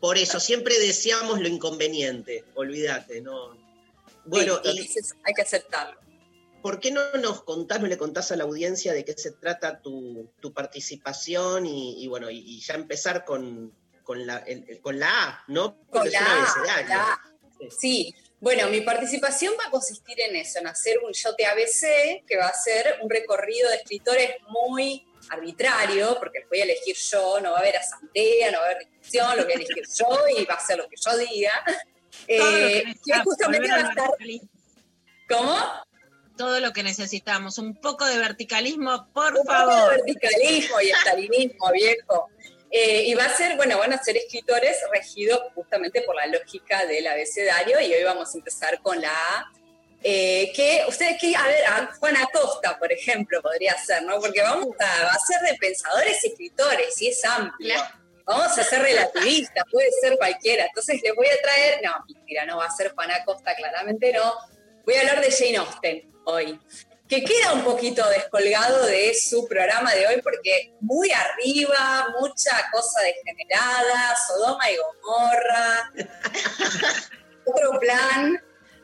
por 0.00 0.18
eso, 0.18 0.40
siempre 0.40 0.78
deseamos 0.78 1.40
lo 1.40 1.48
inconveniente. 1.48 2.44
Olvídate, 2.54 3.20
¿no? 3.20 3.56
Bueno, 4.24 4.60
y 4.64 4.68
hay 5.24 5.34
que 5.34 5.42
aceptarlo. 5.42 6.00
¿por 6.62 6.80
qué 6.80 6.90
no 6.90 7.00
nos 7.22 7.44
contás, 7.44 7.80
no 7.80 7.86
le 7.86 7.96
contás 7.96 8.32
a 8.32 8.36
la 8.36 8.42
audiencia 8.42 8.92
de 8.92 9.04
qué 9.04 9.12
se 9.12 9.30
trata 9.30 9.80
tu, 9.80 10.32
tu 10.40 10.52
participación 10.52 11.64
y, 11.64 12.02
y 12.02 12.08
bueno, 12.08 12.28
y, 12.28 12.38
y 12.38 12.60
ya 12.60 12.74
empezar 12.74 13.24
con, 13.24 13.72
con, 14.02 14.26
la, 14.26 14.38
el- 14.38 14.64
el- 14.68 14.80
con 14.80 14.98
la 14.98 15.08
A, 15.28 15.44
¿no? 15.46 15.76
Con 15.76 15.86
Porque 16.02 16.10
la 16.10 16.20
A, 16.20 16.42
abecedario. 16.42 16.88
la 16.88 17.02
A. 17.12 17.20
Sí, 17.78 18.12
bueno, 18.40 18.66
mi 18.68 18.80
participación 18.80 19.54
va 19.60 19.68
a 19.68 19.70
consistir 19.70 20.20
en 20.20 20.34
eso, 20.34 20.58
en 20.58 20.66
hacer 20.66 20.98
un 21.04 21.12
Yo 21.12 21.34
Te 21.36 21.46
ABC, 21.46 22.24
que 22.26 22.36
va 22.36 22.48
a 22.48 22.54
ser 22.54 22.96
un 23.00 23.08
recorrido 23.10 23.70
de 23.70 23.76
escritores 23.76 24.30
muy 24.48 25.05
arbitrario, 25.30 26.16
porque 26.18 26.40
los 26.40 26.48
voy 26.48 26.60
a 26.60 26.64
elegir 26.64 26.96
yo, 26.96 27.40
no 27.40 27.52
va 27.52 27.58
a 27.58 27.60
haber 27.60 27.76
asamblea, 27.76 28.50
no 28.50 28.58
va 28.58 28.64
a 28.64 28.70
haber 28.70 28.86
discusión, 28.88 29.36
lo 29.36 29.44
voy 29.44 29.52
a 29.52 29.56
elegir 29.56 29.82
yo 29.98 30.28
y 30.36 30.44
va 30.44 30.54
a 30.54 30.60
ser 30.66 30.78
lo 30.78 30.88
que 30.88 30.96
yo 30.96 31.16
diga. 31.18 31.52
Lo 31.66 31.74
Eh, 32.28 32.84
que 33.04 33.18
justamente 33.24 33.68
va 33.68 33.76
a 33.76 33.88
estar... 33.90 34.10
¿Cómo? 35.28 35.56
Todo 36.36 36.60
lo 36.60 36.72
que 36.72 36.82
necesitamos, 36.82 37.58
un 37.58 37.80
poco 37.80 38.04
de 38.04 38.18
verticalismo, 38.18 39.08
por 39.12 39.32
Un 39.32 39.44
poco 39.44 39.50
favor. 39.52 39.90
de 39.90 39.96
verticalismo 40.02 40.80
y 40.80 40.90
estalinismo, 40.90 41.70
viejo. 41.72 42.28
Eh, 42.70 43.04
y 43.06 43.14
va 43.14 43.24
a 43.24 43.36
ser, 43.36 43.56
bueno, 43.56 43.78
van 43.78 43.92
a 43.92 44.02
ser 44.02 44.16
escritores 44.16 44.76
regidos 44.92 45.40
justamente 45.54 46.02
por 46.02 46.14
la 46.16 46.26
lógica 46.26 46.84
del 46.84 47.06
abecedario 47.06 47.80
y 47.80 47.94
hoy 47.94 48.02
vamos 48.02 48.34
a 48.34 48.38
empezar 48.38 48.82
con 48.82 49.00
la 49.00 49.10
A. 49.12 49.52
eh, 50.02 50.52
que 50.54 50.84
ustedes, 50.88 51.20
que, 51.20 51.34
a 51.34 51.46
ver, 51.46 51.64
a 51.64 51.94
Juan 51.98 52.16
Acosta, 52.16 52.78
por 52.78 52.92
ejemplo, 52.92 53.42
podría 53.42 53.76
ser, 53.78 54.02
¿no? 54.02 54.20
Porque 54.20 54.42
vamos 54.42 54.68
a, 54.78 55.04
va 55.04 55.10
a 55.10 55.18
ser 55.18 55.40
de 55.40 55.56
pensadores 55.58 56.22
y 56.24 56.28
escritores 56.28 57.02
y 57.02 57.08
es 57.08 57.24
amplio. 57.24 57.76
Vamos 58.24 58.58
a 58.58 58.64
ser 58.64 58.82
relativistas, 58.82 59.64
puede 59.70 59.90
ser 60.00 60.16
cualquiera. 60.16 60.66
Entonces 60.66 61.00
les 61.02 61.14
voy 61.14 61.28
a 61.28 61.40
traer, 61.40 61.80
no, 61.84 61.92
mentira, 62.08 62.44
no 62.44 62.58
va 62.58 62.66
a 62.66 62.70
ser 62.70 62.92
Juan 62.92 63.10
Acosta, 63.10 63.54
claramente 63.54 64.12
no. 64.12 64.34
Voy 64.84 64.94
a 64.94 65.00
hablar 65.00 65.20
de 65.20 65.30
Jane 65.30 65.56
Austen 65.58 66.12
hoy 66.24 66.60
que 67.08 67.24
queda 67.24 67.52
un 67.52 67.62
poquito 67.62 68.06
descolgado 68.08 68.84
de 68.86 69.14
su 69.14 69.46
programa 69.46 69.94
de 69.94 70.06
hoy 70.08 70.20
porque 70.22 70.74
muy 70.80 71.10
arriba, 71.10 72.08
mucha 72.20 72.68
cosa 72.72 73.00
degenerada, 73.02 74.16
Sodoma 74.26 74.70
y 74.70 74.76
Gomorra, 74.76 75.92
otro 77.44 77.78
plan, 77.78 78.42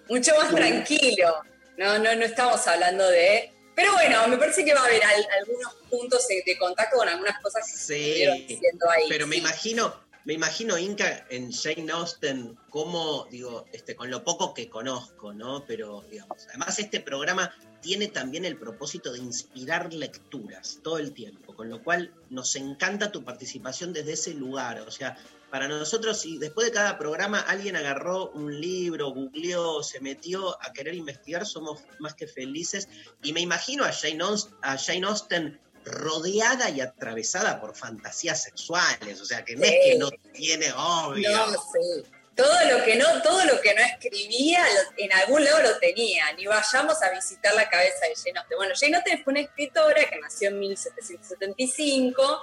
mucho 0.08 0.32
más 0.36 0.54
tranquilo. 0.54 1.34
No, 1.78 1.98
no, 1.98 2.14
no 2.14 2.24
estamos 2.24 2.66
hablando 2.66 3.08
de... 3.08 3.50
Pero 3.74 3.92
bueno, 3.94 4.28
me 4.28 4.36
parece 4.36 4.64
que 4.64 4.74
va 4.74 4.82
a 4.82 4.84
haber 4.84 5.02
al- 5.02 5.26
algunos 5.40 5.72
puntos 5.88 6.26
de, 6.28 6.58
contacto 6.58 6.96
con 6.98 7.08
algunas 7.08 7.40
cosas 7.40 7.64
que 7.66 7.72
se 7.78 7.94
Sí, 7.94 8.44
diciendo 8.46 8.90
ahí. 8.90 9.04
pero 9.08 9.26
me 9.26 9.36
sí. 9.36 9.40
imagino, 9.40 9.94
me 10.26 10.34
imagino, 10.34 10.76
Inca, 10.76 11.26
en 11.30 11.50
Jane 11.50 11.90
Austen, 11.90 12.58
como, 12.68 13.26
digo, 13.30 13.64
este, 13.72 13.96
con 13.96 14.10
lo 14.10 14.22
poco 14.24 14.52
que 14.52 14.68
conozco, 14.68 15.32
¿no? 15.32 15.64
Pero, 15.66 16.04
digamos, 16.10 16.46
además 16.50 16.78
este 16.78 17.00
programa 17.00 17.54
tiene 17.80 18.08
también 18.08 18.44
el 18.44 18.58
propósito 18.58 19.10
de 19.12 19.20
inspirar 19.20 19.92
lecturas 19.94 20.78
todo 20.84 20.98
el 20.98 21.12
tiempo, 21.14 21.56
con 21.56 21.70
lo 21.70 21.82
cual 21.82 22.12
nos 22.28 22.54
encanta 22.56 23.10
tu 23.10 23.24
participación 23.24 23.94
desde 23.94 24.12
ese 24.12 24.34
lugar. 24.34 24.80
O 24.82 24.90
sea, 24.90 25.16
para 25.52 25.68
nosotros, 25.68 26.18
si 26.18 26.38
después 26.38 26.66
de 26.68 26.72
cada 26.72 26.96
programa 26.96 27.38
alguien 27.40 27.76
agarró 27.76 28.30
un 28.30 28.58
libro, 28.58 29.10
googleó, 29.10 29.82
se 29.82 30.00
metió 30.00 30.56
a 30.62 30.72
querer 30.72 30.94
investigar, 30.94 31.44
somos 31.44 31.82
más 31.98 32.14
que 32.14 32.26
felices. 32.26 32.88
Y 33.22 33.34
me 33.34 33.40
imagino 33.42 33.84
a 33.84 33.92
Jane, 33.92 34.24
Aus- 34.24 34.48
a 34.62 34.78
Jane 34.78 35.06
Austen 35.06 35.60
rodeada 35.84 36.70
y 36.70 36.80
atravesada 36.80 37.60
por 37.60 37.76
fantasías 37.76 38.42
sexuales. 38.42 39.20
O 39.20 39.26
sea, 39.26 39.44
que 39.44 39.54
no 39.56 39.64
es 39.64 39.70
que 39.84 39.98
no 39.98 40.10
tiene, 40.32 40.72
obvio. 40.72 41.30
No, 41.30 41.46
sí. 41.52 42.02
Todo 42.34 42.48
lo 42.70 42.82
que 42.82 42.96
no, 42.96 43.20
todo 43.20 43.44
lo 43.44 43.60
que 43.60 43.74
no 43.74 43.82
escribía, 43.82 44.64
lo- 44.64 45.04
en 45.04 45.12
algún 45.12 45.44
lado 45.44 45.62
lo 45.64 45.78
tenía. 45.80 46.32
Ni 46.32 46.46
vayamos 46.46 47.02
a 47.02 47.10
visitar 47.10 47.54
la 47.54 47.68
cabeza 47.68 48.06
de 48.08 48.14
Jane 48.16 48.38
Austen. 48.38 48.56
Bueno, 48.56 48.74
Jane 48.80 48.96
Austen 48.96 49.22
fue 49.22 49.32
una 49.32 49.40
escritora 49.42 50.02
que 50.08 50.18
nació 50.18 50.48
en 50.48 50.58
1775, 50.60 52.40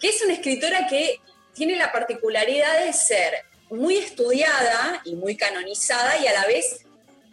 que 0.00 0.08
es 0.08 0.22
una 0.22 0.32
escritora 0.34 0.88
que 0.88 1.20
tiene 1.58 1.76
la 1.76 1.92
particularidad 1.92 2.84
de 2.84 2.92
ser 2.92 3.34
muy 3.68 3.98
estudiada 3.98 5.02
y 5.04 5.14
muy 5.16 5.36
canonizada 5.36 6.16
y 6.18 6.26
a 6.26 6.32
la 6.32 6.46
vez 6.46 6.86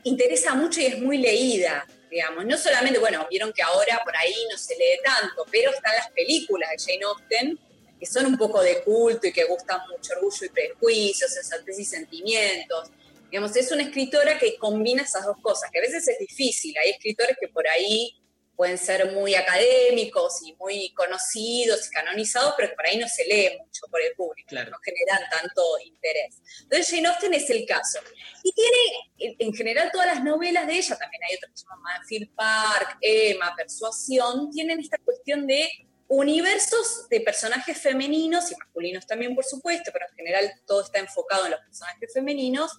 interesa 0.03 0.55
mucho 0.55 0.81
y 0.81 0.87
es 0.87 0.99
muy 0.99 1.19
leída. 1.19 1.87
digamos. 2.09 2.45
No 2.45 2.57
solamente, 2.57 2.99
bueno, 2.99 3.25
vieron 3.29 3.53
que 3.53 3.61
ahora 3.61 4.01
por 4.03 4.15
ahí 4.17 4.33
no 4.51 4.57
se 4.57 4.75
lee 4.75 4.99
tanto, 5.03 5.45
pero 5.51 5.71
están 5.71 5.95
las 5.95 6.09
películas 6.11 6.69
de 6.71 6.77
Jane 6.93 7.05
Austen 7.05 7.59
que 7.99 8.05
son 8.05 8.25
un 8.25 8.37
poco 8.37 8.61
de 8.61 8.81
culto 8.83 9.27
y 9.27 9.31
que 9.31 9.45
gustan 9.45 9.79
mucho 9.89 10.13
orgullo 10.13 10.45
y 10.45 10.49
prejuicios, 10.49 11.31
sensatez 11.31 11.79
y 11.79 11.85
sentimientos. 11.85 12.89
Digamos, 13.29 13.55
es 13.55 13.71
una 13.71 13.83
escritora 13.83 14.37
que 14.37 14.57
combina 14.57 15.03
esas 15.03 15.25
dos 15.25 15.37
cosas, 15.41 15.69
que 15.71 15.79
a 15.79 15.81
veces 15.81 16.07
es 16.07 16.19
difícil. 16.19 16.75
Hay 16.77 16.91
escritores 16.91 17.37
que 17.39 17.47
por 17.47 17.67
ahí 17.67 18.13
pueden 18.55 18.77
ser 18.77 19.11
muy 19.11 19.35
académicos 19.35 20.41
y 20.45 20.53
muy 20.55 20.93
conocidos 20.93 21.87
y 21.87 21.91
canonizados, 21.91 22.53
pero 22.55 22.69
que 22.69 22.75
por 22.75 22.85
ahí 22.85 22.97
no 22.97 23.07
se 23.07 23.25
lee 23.25 23.57
mucho 23.59 23.81
por 23.91 24.01
el 24.01 24.13
público, 24.15 24.49
no 24.55 24.77
generan 24.83 25.29
tanto 25.29 25.61
interés. 25.83 26.37
Entonces 26.63 26.89
Jane 26.89 27.07
Austen 27.07 27.33
es 27.33 27.49
el 27.49 27.65
caso. 27.65 27.99
Y 28.43 28.51
tiene, 28.53 28.77
en- 29.17 29.35
en 29.39 29.53
general, 29.53 29.89
todas 29.91 30.07
las 30.07 30.23
novelas 30.23 30.67
de 30.67 30.77
ella, 30.77 30.97
también 30.97 31.21
hay 31.29 31.35
otras 31.35 31.51
que 31.51 31.57
se 31.57 31.63
llaman 31.65 31.81
Manfield 31.83 32.35
Park, 32.35 32.97
Emma, 33.01 33.53
Persuasión, 33.57 34.49
tienen 34.51 34.79
esta 34.79 34.97
cuestión 34.99 35.45
de 35.47 35.69
universos 36.07 37.09
de 37.09 37.21
personajes 37.21 37.79
femeninos 37.79 38.51
y 38.51 38.55
masculinos 38.55 39.07
también, 39.07 39.33
por 39.33 39.43
supuesto, 39.43 39.91
pero 39.91 40.05
en 40.09 40.15
general 40.15 40.51
todo 40.65 40.83
está 40.83 40.99
enfocado 40.99 41.45
en 41.45 41.51
los 41.51 41.61
personajes 41.61 42.13
femeninos, 42.13 42.71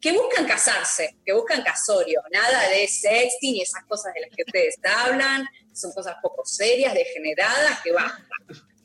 que 0.00 0.12
buscan 0.12 0.46
casarse, 0.46 1.16
que 1.24 1.32
buscan 1.32 1.62
casorio, 1.62 2.22
nada 2.30 2.68
de 2.68 2.86
sexting 2.86 3.56
y 3.56 3.62
esas 3.62 3.84
cosas 3.84 4.12
de 4.14 4.20
las 4.20 4.30
que 4.30 4.42
ustedes 4.46 4.76
hablan, 4.84 5.46
son 5.72 5.92
cosas 5.92 6.16
poco 6.22 6.44
serias, 6.44 6.94
degeneradas, 6.94 7.80
que 7.82 7.92
basta. 7.92 8.28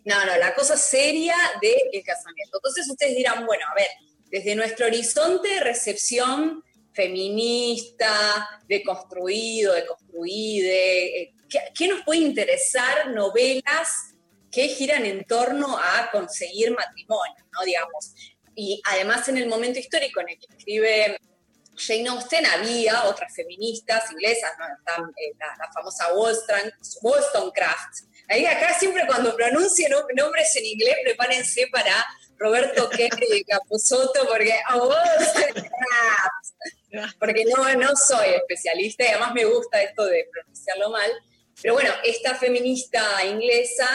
No, 0.06 0.26
no, 0.26 0.38
la 0.38 0.56
cosa 0.56 0.78
seria 0.78 1.36
del 1.62 2.04
casamiento. 2.04 2.58
Entonces 2.58 2.90
ustedes 2.90 3.16
dirán, 3.16 3.46
bueno, 3.46 3.66
a 3.70 3.76
ver, 3.76 3.90
desde 4.32 4.56
nuestro 4.56 4.86
horizonte 4.86 5.50
de 5.50 5.60
recepción 5.60 6.64
feminista, 6.94 8.62
deconstruido, 8.68 9.74
deconstruide, 9.74 11.22
eh, 11.22 11.34
¿qué, 11.50 11.60
qué 11.76 11.88
nos 11.88 12.04
puede 12.04 12.20
interesar 12.22 13.10
novelas 13.12 14.14
que 14.52 14.68
giran 14.68 15.06
en 15.06 15.24
torno 15.26 15.78
a 15.78 16.10
conseguir 16.12 16.72
matrimonio, 16.72 17.36
¿no? 17.54 17.64
Digamos. 17.64 18.14
Y 18.56 18.82
además 18.86 19.28
en 19.28 19.38
el 19.38 19.48
momento 19.48 19.80
histórico 19.80 20.22
en 20.22 20.30
el 20.30 20.40
que 20.40 20.48
escribe 20.58 21.18
Jane 21.78 22.10
Austen 22.10 22.46
había 22.46 23.06
otras 23.06 23.34
feministas 23.34 24.12
inglesas, 24.12 24.52
¿no? 24.60 24.66
Está, 24.66 25.02
eh, 25.16 25.34
la, 25.40 25.56
la 25.66 25.72
famosa 25.72 26.14
Wollstone- 26.14 26.74
Wollstonecraft. 27.02 28.04
Ahí 28.28 28.46
acá 28.46 28.78
siempre 28.78 29.06
cuando 29.08 29.36
pronuncien 29.36 29.92
nom- 29.92 30.06
nombres 30.16 30.54
en 30.58 30.66
inglés, 30.66 30.96
prepárense 31.04 31.68
para 31.72 32.06
Roberto 32.38 32.90
Kennedy 32.90 33.30
de 33.40 33.44
Capusotto, 33.46 34.28
porque 34.28 34.54
Wollstonecraft. 34.76 35.64
Porque 37.20 37.46
no, 37.46 37.74
no 37.76 37.96
soy 37.96 38.30
especialista 38.36 39.04
y 39.04 39.08
además 39.08 39.34
me 39.34 39.46
gusta 39.46 39.82
esto 39.82 40.06
de 40.06 40.28
pronunciarlo 40.32 40.90
mal. 40.90 41.12
Pero 41.62 41.74
bueno, 41.74 41.92
esta 42.04 42.36
feminista 42.36 43.04
inglesa 43.26 43.88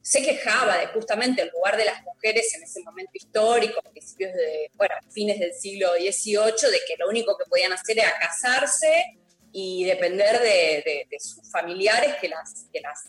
se 0.00 0.22
quejaba 0.22 0.78
de 0.78 0.86
justamente 0.88 1.42
el 1.42 1.48
lugar 1.48 1.76
de 1.76 1.86
las 1.86 2.02
mujeres 2.02 2.54
en 2.54 2.62
ese 2.62 2.82
momento 2.82 3.10
histórico, 3.14 3.80
principios 3.90 4.32
de, 4.34 4.70
bueno, 4.74 4.94
fines 5.10 5.40
del 5.40 5.54
siglo 5.54 5.92
XVIII, 5.94 6.70
de 6.70 6.80
que 6.86 6.96
lo 6.98 7.08
único 7.08 7.36
que 7.38 7.44
podían 7.46 7.72
hacer 7.72 7.98
era 7.98 8.12
casarse 8.18 9.18
y 9.50 9.84
depender 9.84 10.38
de, 10.40 10.82
de- 10.84 11.06
de 11.10 11.20
sus 11.20 11.50
familiares 11.50 12.16
que 12.20 12.28
las, 12.28 12.66
que 12.72 12.80
las 12.80 13.00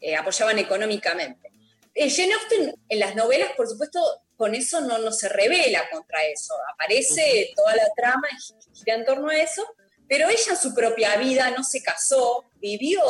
eh, 0.00 0.16
apoyaban 0.16 0.58
económicamente. 0.58 1.50
Eh, 1.94 2.10
Jane 2.10 2.34
Austen 2.34 2.74
en 2.88 2.98
las 2.98 3.14
novelas, 3.14 3.50
por 3.56 3.68
supuesto, 3.68 4.00
con 4.36 4.54
eso 4.54 4.80
no, 4.80 4.98
no 4.98 5.12
se 5.12 5.28
revela 5.28 5.88
contra 5.90 6.24
eso. 6.24 6.54
Aparece 6.72 7.52
toda 7.54 7.74
la 7.76 7.88
trama 7.96 8.28
y 8.30 8.76
gira 8.76 8.94
en 8.94 9.04
torno 9.04 9.28
a 9.28 9.36
eso, 9.36 9.64
pero 10.08 10.28
ella 10.28 10.50
en 10.50 10.56
su 10.56 10.74
propia 10.74 11.16
vida 11.16 11.50
no 11.50 11.62
se 11.62 11.82
casó, 11.82 12.44
vivió 12.56 13.02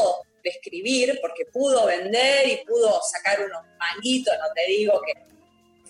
de 0.43 0.51
escribir 0.51 1.19
porque 1.21 1.47
pudo 1.47 1.87
vender 1.87 2.49
y 2.49 2.65
pudo 2.65 3.01
sacar 3.03 3.41
unos 3.41 3.65
manguitos, 3.79 4.35
no 4.39 4.53
te 4.55 4.67
digo 4.67 5.01
que 5.05 5.25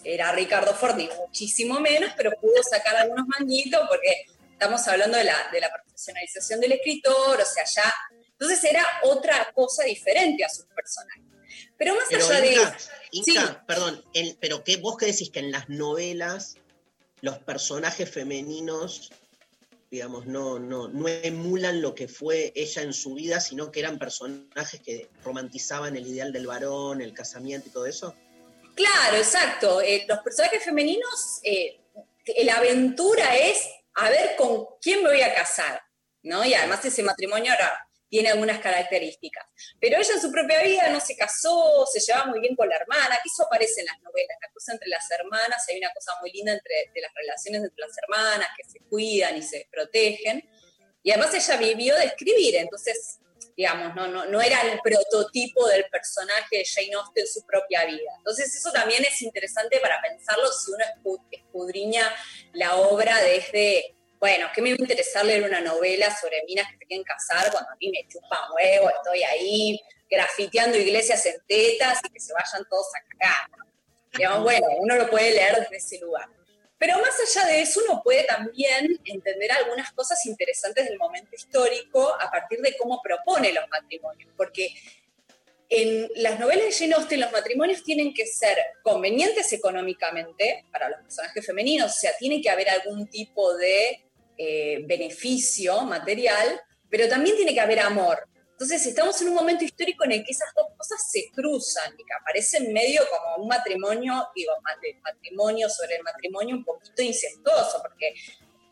era 0.04 0.32
Ricardo 0.32 0.74
Ford 0.74 0.96
muchísimo 1.18 1.80
menos, 1.80 2.12
pero 2.16 2.32
pudo 2.40 2.62
sacar 2.62 2.94
algunos 2.96 3.26
manguitos 3.26 3.86
porque 3.88 4.26
estamos 4.52 4.86
hablando 4.86 5.16
de 5.16 5.24
la, 5.24 5.36
de 5.50 5.60
la 5.60 5.70
profesionalización 5.72 6.60
del 6.60 6.72
escritor, 6.72 7.40
o 7.40 7.44
sea, 7.44 7.64
ya... 7.64 7.94
Entonces 8.32 8.64
era 8.64 8.84
otra 9.04 9.50
cosa 9.54 9.84
diferente 9.84 10.44
a 10.44 10.48
sus 10.48 10.66
personajes. 10.66 11.33
Pero 11.76 11.94
más 11.94 12.04
Pero 12.08 12.26
allá 12.26 12.40
de 12.40 12.52
Inca, 12.52 12.78
Inca, 13.10 13.64
perdón, 13.66 14.04
pero 14.40 14.64
¿qué, 14.64 14.76
vos 14.76 14.96
qué 14.96 15.06
decís 15.06 15.30
que 15.30 15.40
en 15.40 15.52
las 15.52 15.68
novelas 15.68 16.56
los 17.20 17.38
personajes 17.38 18.10
femeninos, 18.10 19.10
digamos, 19.90 20.26
no, 20.26 20.58
no, 20.58 20.88
no 20.88 21.08
emulan 21.08 21.80
lo 21.80 21.94
que 21.94 22.08
fue 22.08 22.52
ella 22.54 22.82
en 22.82 22.92
su 22.92 23.14
vida, 23.14 23.40
sino 23.40 23.72
que 23.72 23.80
eran 23.80 23.98
personajes 23.98 24.80
que 24.80 25.08
romantizaban 25.24 25.96
el 25.96 26.06
ideal 26.06 26.32
del 26.32 26.46
varón, 26.46 27.00
el 27.00 27.14
casamiento 27.14 27.68
y 27.68 27.72
todo 27.72 27.86
eso? 27.86 28.14
Claro, 28.74 29.16
exacto. 29.16 29.80
Eh, 29.80 30.04
los 30.08 30.18
personajes 30.18 30.64
femeninos, 30.64 31.40
eh, 31.44 31.80
la 32.44 32.56
aventura 32.56 33.36
es 33.36 33.58
a 33.94 34.10
ver 34.10 34.36
con 34.36 34.66
quién 34.80 35.02
me 35.02 35.10
voy 35.10 35.22
a 35.22 35.34
casar, 35.34 35.80
¿no? 36.22 36.44
Y 36.44 36.54
además 36.54 36.84
ese 36.84 37.02
matrimonio 37.02 37.52
ahora 37.52 37.88
tiene 38.14 38.30
algunas 38.30 38.60
características. 38.60 39.44
Pero 39.80 39.98
ella 39.98 40.14
en 40.14 40.20
su 40.20 40.30
propia 40.30 40.62
vida 40.62 40.88
no 40.90 41.00
se 41.00 41.16
casó, 41.16 41.84
se 41.92 41.98
llevaba 41.98 42.26
muy 42.26 42.38
bien 42.38 42.54
con 42.54 42.68
la 42.68 42.76
hermana, 42.76 43.18
que 43.20 43.28
eso 43.28 43.44
aparece 43.44 43.80
en 43.80 43.86
las 43.86 44.00
novelas, 44.02 44.38
la 44.40 44.52
cosa 44.52 44.70
entre 44.70 44.88
las 44.88 45.10
hermanas, 45.10 45.66
hay 45.68 45.78
una 45.78 45.92
cosa 45.92 46.12
muy 46.20 46.30
linda 46.30 46.52
entre 46.52 46.92
de 46.94 47.00
las 47.00 47.12
relaciones 47.12 47.64
entre 47.64 47.84
las 47.84 47.98
hermanas, 47.98 48.48
que 48.56 48.62
se 48.70 48.78
cuidan 48.88 49.36
y 49.36 49.42
se 49.42 49.66
protegen. 49.68 50.48
Y 51.02 51.10
además 51.10 51.34
ella 51.34 51.56
vivió 51.56 51.96
de 51.96 52.04
escribir, 52.04 52.54
entonces, 52.54 53.18
digamos, 53.56 53.96
no, 53.96 54.06
no, 54.06 54.26
no 54.26 54.40
era 54.40 54.60
el 54.60 54.78
prototipo 54.78 55.66
del 55.66 55.86
personaje 55.90 56.58
de 56.58 56.64
Jane 56.64 56.94
Austen 56.94 57.24
en 57.24 57.26
su 57.26 57.44
propia 57.44 57.84
vida. 57.84 58.12
Entonces 58.18 58.54
eso 58.54 58.70
también 58.70 59.04
es 59.04 59.20
interesante 59.22 59.80
para 59.80 60.00
pensarlo 60.00 60.52
si 60.52 60.70
uno 60.70 60.84
escu- 60.84 61.26
escudriña 61.32 62.08
la 62.52 62.76
obra 62.76 63.20
desde, 63.22 63.96
bueno, 64.24 64.48
¿qué 64.54 64.62
me 64.62 64.70
va 64.70 64.76
a 64.78 64.80
interesar 64.80 65.22
leer 65.22 65.42
una 65.42 65.60
novela 65.60 66.08
sobre 66.16 66.42
minas 66.46 66.66
que 66.70 66.78
se 66.78 66.86
quieren 66.86 67.04
casar 67.04 67.52
cuando 67.52 67.70
a 67.70 67.76
mí 67.78 67.90
me 67.90 68.08
chupa 68.08 68.48
huevo, 68.54 68.88
estoy 68.88 69.22
ahí 69.22 69.78
grafiteando 70.08 70.78
iglesias 70.78 71.26
en 71.26 71.34
tetas 71.46 72.00
y 72.02 72.08
que 72.08 72.18
se 72.18 72.32
vayan 72.32 72.66
todos 72.70 72.86
a 72.94 73.18
cagar? 73.18 73.66
Digamos, 74.16 74.44
bueno, 74.44 74.66
uno 74.78 74.96
lo 74.96 75.10
puede 75.10 75.32
leer 75.32 75.60
desde 75.60 75.76
ese 75.76 75.98
lugar. 75.98 76.26
Pero 76.78 76.98
más 77.00 77.14
allá 77.20 77.48
de 77.48 77.60
eso, 77.60 77.82
uno 77.86 78.00
puede 78.02 78.24
también 78.24 78.98
entender 79.04 79.52
algunas 79.52 79.92
cosas 79.92 80.24
interesantes 80.24 80.88
del 80.88 80.96
momento 80.96 81.36
histórico 81.36 82.16
a 82.18 82.30
partir 82.30 82.62
de 82.62 82.78
cómo 82.78 83.02
propone 83.02 83.52
los 83.52 83.68
matrimonios, 83.68 84.32
porque 84.38 84.74
en 85.68 86.08
las 86.16 86.40
novelas 86.40 86.64
de 86.64 86.72
Jane 86.72 86.94
Austen 86.94 87.20
los 87.20 87.30
matrimonios 87.30 87.84
tienen 87.84 88.14
que 88.14 88.24
ser 88.24 88.56
convenientes 88.82 89.52
económicamente 89.52 90.64
para 90.72 90.88
los 90.88 91.00
personajes 91.02 91.44
femeninos, 91.44 91.94
o 91.94 91.98
sea, 92.00 92.16
tiene 92.18 92.40
que 92.40 92.48
haber 92.48 92.70
algún 92.70 93.06
tipo 93.10 93.54
de 93.58 94.03
eh, 94.38 94.84
beneficio 94.86 95.82
material, 95.82 96.60
pero 96.90 97.08
también 97.08 97.36
tiene 97.36 97.54
que 97.54 97.60
haber 97.60 97.80
amor. 97.80 98.28
Entonces 98.52 98.86
estamos 98.86 99.20
en 99.20 99.28
un 99.28 99.34
momento 99.34 99.64
histórico 99.64 100.04
en 100.04 100.12
el 100.12 100.24
que 100.24 100.30
esas 100.30 100.48
dos 100.54 100.66
cosas 100.76 101.10
se 101.10 101.28
cruzan 101.34 101.92
y 101.94 102.04
que 102.04 102.14
aparece 102.20 102.58
en 102.58 102.72
medio 102.72 103.02
como 103.10 103.42
un 103.42 103.48
matrimonio, 103.48 104.28
digo, 104.34 104.52
mat- 104.62 105.02
matrimonio 105.02 105.68
sobre 105.68 105.96
el 105.96 106.02
matrimonio 106.04 106.56
un 106.56 106.64
poquito 106.64 107.02
incestuoso, 107.02 107.82
porque 107.82 108.14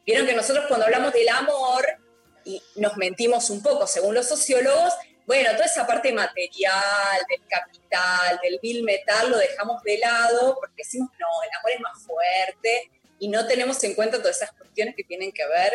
vieron 0.06 0.24
que 0.26 0.34
nosotros 0.34 0.66
cuando 0.68 0.86
hablamos 0.86 1.12
del 1.12 1.28
amor 1.28 1.84
y 2.44 2.62
nos 2.76 2.96
mentimos 2.96 3.50
un 3.50 3.60
poco, 3.60 3.86
según 3.88 4.14
los 4.14 4.26
sociólogos, 4.26 4.94
bueno, 5.26 5.50
toda 5.52 5.66
esa 5.66 5.86
parte 5.86 6.12
material, 6.12 7.18
del 7.28 7.46
capital, 7.48 8.40
del 8.42 8.58
bill 8.62 8.82
metal, 8.84 9.30
lo 9.30 9.38
dejamos 9.38 9.82
de 9.82 9.98
lado 9.98 10.56
porque 10.60 10.74
decimos, 10.78 11.10
no, 11.18 11.26
el 11.44 11.50
amor 11.58 11.70
es 11.72 11.80
más 11.80 12.06
fuerte 12.06 12.90
y 13.22 13.28
no 13.28 13.46
tenemos 13.46 13.82
en 13.84 13.94
cuenta 13.94 14.18
todas 14.18 14.38
esas 14.38 14.50
cuestiones 14.50 14.96
que 14.96 15.04
tienen 15.04 15.30
que 15.30 15.46
ver 15.46 15.72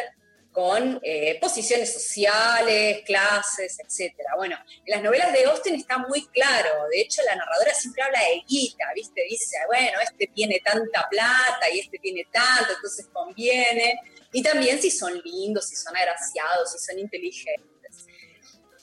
con 0.51 0.99
eh, 1.01 1.39
posiciones 1.39 1.93
sociales, 1.93 3.03
clases, 3.05 3.79
etcétera. 3.79 4.31
Bueno, 4.35 4.57
en 4.85 4.91
las 4.91 5.01
novelas 5.01 5.31
de 5.31 5.45
Austen 5.45 5.75
está 5.75 5.97
muy 5.97 6.27
claro, 6.27 6.89
de 6.91 6.99
hecho 6.99 7.21
la 7.23 7.37
narradora 7.37 7.73
siempre 7.73 8.03
habla 8.03 8.19
de 8.19 8.43
guita, 8.45 8.83
¿viste? 8.93 9.23
Dice, 9.29 9.55
bueno, 9.67 9.97
este 10.03 10.27
tiene 10.27 10.59
tanta 10.59 11.07
plata 11.09 11.69
y 11.73 11.79
este 11.79 11.99
tiene 11.99 12.27
tanto, 12.33 12.73
entonces 12.75 13.07
conviene. 13.13 13.97
Y 14.33 14.43
también 14.43 14.81
si 14.81 14.91
son 14.91 15.17
lindos, 15.23 15.69
si 15.69 15.77
son 15.77 15.95
agraciados, 15.95 16.73
si 16.73 16.79
son 16.79 16.99
inteligentes. 16.99 18.07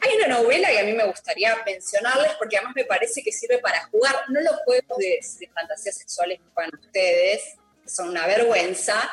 Hay 0.01 0.17
una 0.17 0.39
novela 0.39 0.71
que 0.71 0.79
a 0.79 0.85
mí 0.85 0.95
me 0.95 1.05
gustaría 1.05 1.55
mencionarles 1.67 2.33
porque 2.39 2.57
además 2.57 2.73
me 2.77 2.87
parece 2.87 3.23
que 3.23 3.31
sirve 3.31 3.59
para 3.59 3.85
jugar, 3.89 4.17
no 4.31 4.41
los 4.41 4.57
juegos 4.65 4.97
de, 4.97 5.21
de 5.39 5.53
fantasías 5.53 5.99
sexuales 5.99 6.39
que 6.39 6.49
juegan 6.55 6.73
ustedes, 6.81 7.59
son 7.87 8.11
una 8.11 8.27
vergüenza, 8.27 9.11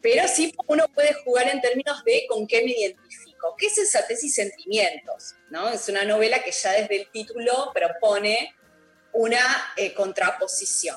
pero 0.00 0.26
sí 0.28 0.54
uno 0.66 0.88
puede 0.88 1.14
jugar 1.24 1.48
en 1.48 1.60
términos 1.60 2.02
de 2.04 2.24
con 2.28 2.46
qué 2.46 2.62
me 2.62 2.72
identifico. 2.72 3.54
¿Qué 3.58 3.66
es 3.66 3.74
sensatez 3.74 4.22
y 4.24 4.28
sentimientos? 4.28 5.34
¿no? 5.50 5.68
Es 5.68 5.88
una 5.88 6.04
novela 6.04 6.42
que 6.42 6.52
ya 6.52 6.72
desde 6.72 7.02
el 7.02 7.10
título 7.10 7.70
propone 7.74 8.54
una 9.12 9.72
eh, 9.76 9.92
contraposición. 9.94 10.96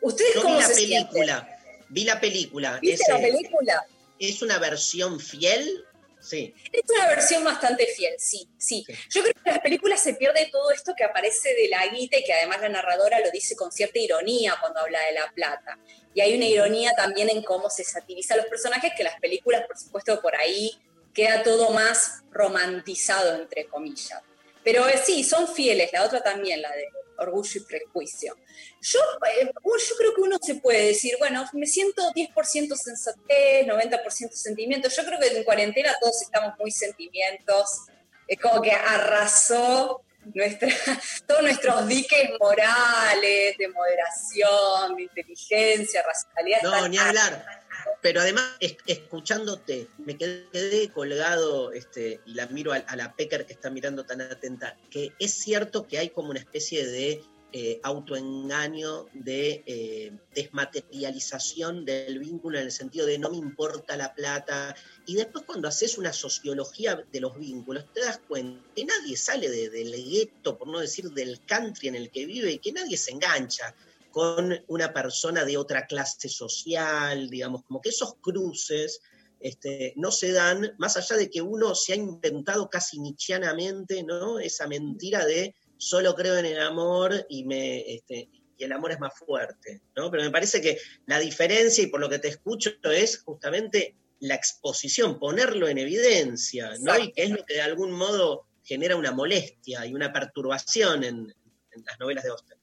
¿Ustedes 0.00 0.34
Yo 0.34 0.40
vi 0.40 0.46
cómo 0.46 0.60
la 0.60 0.66
se 0.66 0.74
película, 0.74 1.58
vi 1.88 2.04
la 2.04 2.20
película. 2.20 2.78
¿Viste 2.80 3.02
Es, 3.02 3.08
la 3.08 3.20
película? 3.20 3.86
¿Es 4.18 4.42
una 4.42 4.58
versión 4.58 5.18
fiel 5.18 5.84
Sí. 6.28 6.54
Es 6.70 6.82
una 6.90 7.08
versión 7.08 7.42
bastante 7.42 7.86
fiel, 7.86 8.14
sí, 8.18 8.46
sí. 8.58 8.84
Yo 9.08 9.22
creo 9.22 9.32
que 9.32 9.40
en 9.46 9.54
las 9.54 9.60
películas 9.60 10.02
se 10.02 10.12
pierde 10.12 10.50
todo 10.52 10.70
esto 10.72 10.92
que 10.94 11.04
aparece 11.04 11.54
de 11.54 11.68
la 11.68 11.86
guita 11.86 12.18
y 12.18 12.24
que 12.24 12.34
además 12.34 12.60
la 12.60 12.68
narradora 12.68 13.18
lo 13.20 13.30
dice 13.30 13.56
con 13.56 13.72
cierta 13.72 13.98
ironía 13.98 14.56
cuando 14.60 14.80
habla 14.80 15.00
de 15.06 15.12
la 15.12 15.32
plata. 15.32 15.78
Y 16.12 16.20
hay 16.20 16.36
una 16.36 16.44
ironía 16.44 16.92
también 16.94 17.30
en 17.30 17.42
cómo 17.42 17.70
se 17.70 17.82
satiriza 17.82 18.34
a 18.34 18.36
los 18.36 18.46
personajes, 18.46 18.92
que 18.94 19.04
las 19.04 19.18
películas, 19.20 19.66
por 19.66 19.78
supuesto, 19.78 20.20
por 20.20 20.36
ahí 20.36 20.78
queda 21.14 21.42
todo 21.42 21.70
más 21.70 22.22
romantizado, 22.30 23.40
entre 23.40 23.66
comillas. 23.66 24.20
Pero 24.62 24.86
eh, 24.86 25.00
sí, 25.02 25.24
son 25.24 25.48
fieles, 25.48 25.90
la 25.94 26.04
otra 26.04 26.22
también, 26.22 26.60
la 26.60 26.70
de 26.72 26.88
Orgullo 27.18 27.60
y 27.60 27.64
Prejuicio. 27.64 28.36
Yo, 28.80 29.00
eh, 29.40 29.50
yo 29.54 29.96
creo 29.96 30.14
que 30.14 30.20
uno 30.20 30.36
se 30.40 30.56
puede 30.56 30.86
decir, 30.86 31.14
bueno, 31.18 31.44
me 31.52 31.66
siento 31.66 32.02
10% 32.12 32.76
sensatez, 32.76 33.66
90% 33.66 34.30
sentimientos. 34.32 34.96
Yo 34.96 35.04
creo 35.04 35.18
que 35.18 35.36
en 35.36 35.44
cuarentena 35.44 35.94
todos 36.00 36.22
estamos 36.22 36.54
muy 36.58 36.70
sentimientos. 36.70 37.86
Es 38.26 38.38
como 38.38 38.62
que 38.62 38.72
arrasó 38.72 40.02
todos 41.26 41.42
nuestros 41.42 41.86
diques 41.88 42.30
morales, 42.38 43.56
de 43.56 43.68
moderación, 43.68 44.96
de 44.96 45.02
inteligencia, 45.02 46.02
racionalidad. 46.02 46.62
No, 46.62 46.88
ni 46.88 46.98
hablar. 46.98 47.57
Pero 48.02 48.20
además, 48.20 48.44
es- 48.60 48.76
escuchándote, 48.86 49.88
me 49.98 50.16
quedé, 50.16 50.90
colgado 50.92 51.72
este, 51.72 52.20
y 52.26 52.34
la 52.34 52.46
miro 52.46 52.72
a, 52.72 52.76
a 52.76 52.96
la 52.96 53.14
Pecker 53.14 53.46
que 53.46 53.52
está 53.54 53.70
mirando 53.70 54.04
tan 54.04 54.20
atenta, 54.20 54.76
que 54.90 55.12
es 55.18 55.32
cierto 55.34 55.86
que 55.86 55.98
hay 55.98 56.10
como 56.10 56.30
una 56.30 56.40
especie 56.40 56.86
de 56.86 57.22
eh, 57.52 57.80
autoengaño, 57.82 59.06
de 59.14 59.62
eh, 59.66 60.12
desmaterialización 60.34 61.84
del 61.86 62.18
vínculo 62.18 62.58
en 62.58 62.64
el 62.66 62.72
sentido 62.72 63.06
de 63.06 63.18
no 63.18 63.30
me 63.30 63.38
importa 63.38 63.96
la 63.96 64.14
plata. 64.14 64.76
Y 65.06 65.14
después 65.14 65.44
cuando 65.46 65.66
haces 65.68 65.96
una 65.98 66.12
sociología 66.12 67.02
de 67.10 67.20
los 67.20 67.38
vínculos, 67.38 67.86
te 67.94 68.00
das 68.00 68.20
cuenta 68.28 68.62
que 68.74 68.84
nadie 68.84 69.16
sale 69.16 69.48
de- 69.48 69.70
del 69.70 69.92
gueto, 69.92 70.58
por 70.58 70.68
no 70.68 70.78
decir 70.78 71.10
del 71.12 71.40
country 71.46 71.88
en 71.88 71.94
el 71.94 72.10
que 72.10 72.26
vive, 72.26 72.52
y 72.52 72.58
que 72.58 72.72
nadie 72.72 72.96
se 72.98 73.12
engancha 73.12 73.74
con 74.18 74.52
una 74.66 74.92
persona 74.92 75.44
de 75.44 75.56
otra 75.56 75.86
clase 75.86 76.28
social, 76.28 77.30
digamos, 77.30 77.62
como 77.62 77.80
que 77.80 77.90
esos 77.90 78.16
cruces 78.16 79.00
este, 79.38 79.92
no 79.94 80.10
se 80.10 80.32
dan, 80.32 80.74
más 80.76 80.96
allá 80.96 81.16
de 81.16 81.30
que 81.30 81.40
uno 81.40 81.72
se 81.76 81.92
ha 81.92 81.96
inventado 81.96 82.68
casi 82.68 82.98
nichianamente, 82.98 84.02
¿no? 84.02 84.40
Esa 84.40 84.66
mentira 84.66 85.24
de 85.24 85.54
solo 85.76 86.16
creo 86.16 86.36
en 86.36 86.46
el 86.46 86.60
amor 86.60 87.14
este, 87.28 88.28
y 88.56 88.64
el 88.64 88.72
amor 88.72 88.90
es 88.90 88.98
más 88.98 89.16
fuerte, 89.16 89.82
¿no? 89.94 90.10
Pero 90.10 90.24
me 90.24 90.32
parece 90.32 90.60
que 90.60 90.78
la 91.06 91.20
diferencia, 91.20 91.84
y 91.84 91.86
por 91.86 92.00
lo 92.00 92.08
que 92.08 92.18
te 92.18 92.26
escucho, 92.26 92.70
es 92.90 93.22
justamente 93.22 93.94
la 94.18 94.34
exposición, 94.34 95.20
ponerlo 95.20 95.68
en 95.68 95.78
evidencia, 95.78 96.72
¿no? 96.80 96.98
Y 96.98 97.12
que 97.12 97.22
es 97.22 97.30
lo 97.30 97.46
que 97.46 97.54
de 97.54 97.62
algún 97.62 97.92
modo 97.92 98.48
genera 98.64 98.96
una 98.96 99.12
molestia 99.12 99.86
y 99.86 99.94
una 99.94 100.12
perturbación 100.12 101.04
en, 101.04 101.32
en 101.70 101.84
las 101.84 102.00
novelas 102.00 102.24
de 102.24 102.30
Austen. 102.30 102.57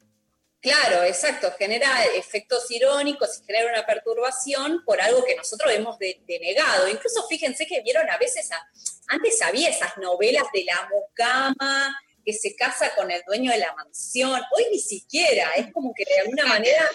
Claro, 0.66 1.04
exacto, 1.04 1.54
genera 1.60 2.06
efectos 2.16 2.72
irónicos 2.72 3.40
y 3.40 3.46
genera 3.46 3.72
una 3.72 3.86
perturbación 3.86 4.84
por 4.84 5.00
algo 5.00 5.24
que 5.24 5.36
nosotros 5.36 5.72
hemos 5.72 6.00
de- 6.00 6.20
denegado. 6.26 6.88
Incluso 6.88 7.28
fíjense 7.28 7.68
que 7.68 7.82
vieron 7.82 8.10
a 8.10 8.18
veces, 8.18 8.50
antes 9.08 9.40
había 9.44 9.70
esas 9.70 9.96
novelas 9.98 10.46
de 10.52 10.64
la 10.64 10.90
mucama 10.92 11.96
que 12.26 12.34
se 12.34 12.56
casa 12.56 12.96
con 12.96 13.12
el 13.12 13.22
dueño 13.28 13.52
de 13.52 13.60
la 13.60 13.76
mansión, 13.76 14.42
hoy 14.58 14.66
ni 14.72 14.80
siquiera, 14.80 15.52
es 15.56 15.72
como 15.72 15.94
que 15.94 16.04
de 16.04 16.22
alguna 16.22 16.48
manera 16.48 16.90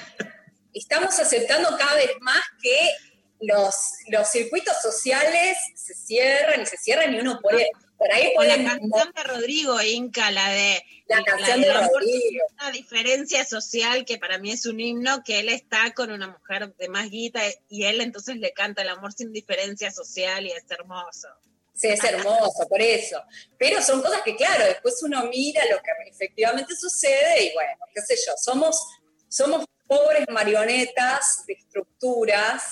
estamos 0.74 1.16
aceptando 1.20 1.68
cada 1.78 1.94
vez 1.94 2.10
más 2.22 2.42
que 2.60 2.90
los 3.38 4.28
circuitos 4.28 4.82
sociales 4.82 5.56
se 5.76 5.94
cierran 5.94 6.60
y 6.62 6.66
se 6.66 6.76
cierran 6.76 7.14
y 7.14 7.20
uno 7.20 7.38
puede, 7.40 7.70
por 8.01 8.10
ahí 8.10 8.32
Con 8.35 8.48
la 8.48 8.56
canción 8.56 9.12
de 9.14 9.22
Rodrigo 9.24 9.81
Inca, 9.82 10.31
la 10.31 10.48
de 10.48 10.82
La 11.06 11.22
canción 11.22 11.60
de 11.60 11.70
Rodrigo. 11.70 12.44
Una 12.55 12.70
diferencia 12.70 13.44
social 13.44 14.06
que 14.06 14.16
para 14.16 14.39
mí 14.39 14.51
es 14.51 14.64
un 14.64 14.81
himno, 14.81 15.22
que 15.22 15.40
él 15.40 15.51
está 15.51 15.93
con 15.93 16.10
una 16.10 16.28
mujer 16.28 16.74
de 16.77 16.89
más 16.89 17.10
guita 17.10 17.43
y 17.68 17.85
él 17.85 18.01
entonces 18.01 18.36
le 18.36 18.52
canta 18.52 18.81
el 18.81 18.89
amor 18.89 19.12
sin 19.12 19.32
diferencia 19.32 19.90
social 19.90 20.47
y 20.47 20.51
es 20.51 20.64
hermoso. 20.70 21.28
Sí, 21.74 21.89
es 21.89 22.02
hermoso, 22.02 22.66
por 22.68 22.81
eso. 22.81 23.22
Pero 23.59 23.82
son 23.82 24.01
cosas 24.01 24.22
que, 24.22 24.35
claro, 24.35 24.64
después 24.64 25.02
uno 25.02 25.24
mira 25.27 25.62
lo 25.70 25.77
que 25.77 25.90
efectivamente 26.10 26.74
sucede 26.77 27.44
y 27.44 27.52
bueno, 27.52 27.72
qué 27.94 28.01
sé 28.01 28.16
yo, 28.27 28.32
somos, 28.39 28.82
somos 29.28 29.66
pobres 29.86 30.24
marionetas 30.31 31.44
de 31.47 31.52
estructuras, 31.52 32.62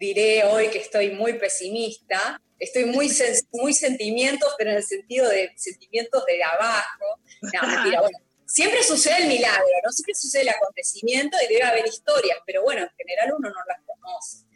diré 0.00 0.44
hoy 0.44 0.68
que 0.68 0.78
estoy 0.78 1.10
muy 1.10 1.34
pesimista, 1.34 2.40
estoy 2.58 2.84
muy, 2.86 3.08
sen- 3.08 3.46
muy 3.52 3.72
sentimientos, 3.74 4.54
pero 4.58 4.70
en 4.70 4.76
el 4.78 4.84
sentido 4.84 5.28
de 5.28 5.52
sentimientos 5.56 6.24
de 6.26 6.42
abajo. 6.42 7.20
No, 7.42 7.62
mentira, 7.68 8.00
bueno. 8.00 8.18
Siempre 8.46 8.82
sucede 8.82 9.18
el 9.22 9.28
milagro, 9.28 9.66
¿no? 9.84 9.92
Siempre 9.92 10.14
sucede 10.14 10.42
el 10.42 10.48
acontecimiento 10.48 11.36
y 11.42 11.52
debe 11.52 11.64
haber 11.64 11.86
historias, 11.86 12.38
pero 12.46 12.62
bueno, 12.62 12.82
en 12.82 12.90
general 12.96 13.34
uno 13.36 13.50
no 13.50 13.60
las 13.66 13.78
conoce. 13.84 14.46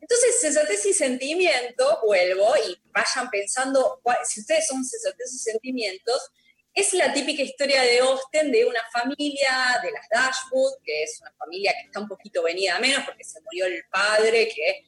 Entonces, 0.00 0.40
sensatez 0.40 0.84
y 0.86 0.94
sentimiento, 0.94 2.00
vuelvo 2.04 2.54
y 2.56 2.78
vayan 2.90 3.28
pensando, 3.30 4.00
si 4.24 4.40
ustedes 4.40 4.66
son 4.66 4.84
sensatez 4.84 5.32
y 5.34 5.38
sentimientos, 5.38 6.30
es 6.74 6.92
la 6.94 7.12
típica 7.12 7.42
historia 7.42 7.82
de 7.82 8.00
Austen 8.00 8.50
de 8.50 8.64
una 8.64 8.82
familia, 8.92 9.78
de 9.82 9.92
las 9.92 10.08
Dashwood, 10.10 10.74
que 10.84 11.04
es 11.04 11.20
una 11.20 11.32
familia 11.38 11.72
que 11.72 11.86
está 11.86 12.00
un 12.00 12.08
poquito 12.08 12.42
venida 12.42 12.76
a 12.76 12.80
menos 12.80 13.04
porque 13.04 13.24
se 13.24 13.40
murió 13.42 13.66
el 13.66 13.82
padre, 13.90 14.48
que 14.48 14.84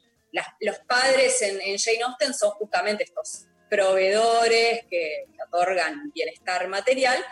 los 0.60 0.78
padres 0.80 1.40
en, 1.42 1.78
Jane 1.78 2.02
Austen 2.04 2.34
son 2.34 2.50
justamente 2.52 3.04
estos 3.04 3.46
proveedores 3.68 4.82
que, 4.88 5.26
que 5.32 5.42
otorgan 5.48 6.10
bienestar 6.14 6.68
material, 6.68 7.24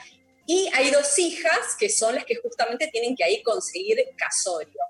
y 0.47 0.69
hay 0.75 0.91
dos 0.91 1.19
hijas 1.19 1.77
que 1.79 1.89
son 1.89 2.15
las 2.15 2.25
que 2.25 2.37
justamente 2.37 2.89
tienen 2.89 3.17
que 3.17 3.25
ahí 3.25 3.43
conseguir 3.43 3.99
casorio. 4.17 4.81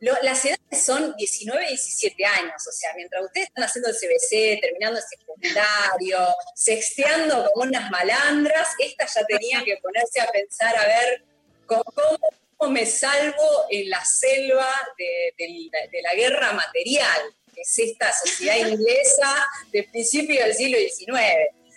Las 0.00 0.44
edades 0.46 0.82
son 0.82 1.14
19 1.16 1.62
y 1.64 1.68
17 1.68 2.24
años, 2.24 2.66
o 2.66 2.72
sea, 2.72 2.90
mientras 2.96 3.22
ustedes 3.22 3.48
están 3.48 3.64
haciendo 3.64 3.90
el 3.90 3.96
CBC, 3.96 4.60
terminando 4.62 4.98
el 4.98 5.04
secundario, 5.04 6.34
sexteando 6.54 7.50
como 7.52 7.66
unas 7.66 7.90
malandras, 7.90 8.68
esta 8.78 9.06
ya 9.06 9.26
tenía 9.26 9.62
que 9.62 9.76
ponerse 9.76 10.22
a 10.22 10.28
pensar, 10.28 10.74
a 10.74 10.86
ver, 10.86 11.24
¿cómo, 11.66 12.70
me 12.70 12.86
salvo 12.86 13.66
en 13.70 13.90
la 13.90 14.02
selva 14.04 14.70
de 14.96 16.00
la 16.02 16.14
guerra 16.14 16.52
material? 16.52 17.20
Es 17.60 17.78
esta 17.78 18.12
sociedad 18.12 18.56
inglesa 18.56 19.46
de 19.72 19.84
principio 19.84 20.44
del 20.44 20.54
siglo 20.54 20.78
XIX. 20.78 21.16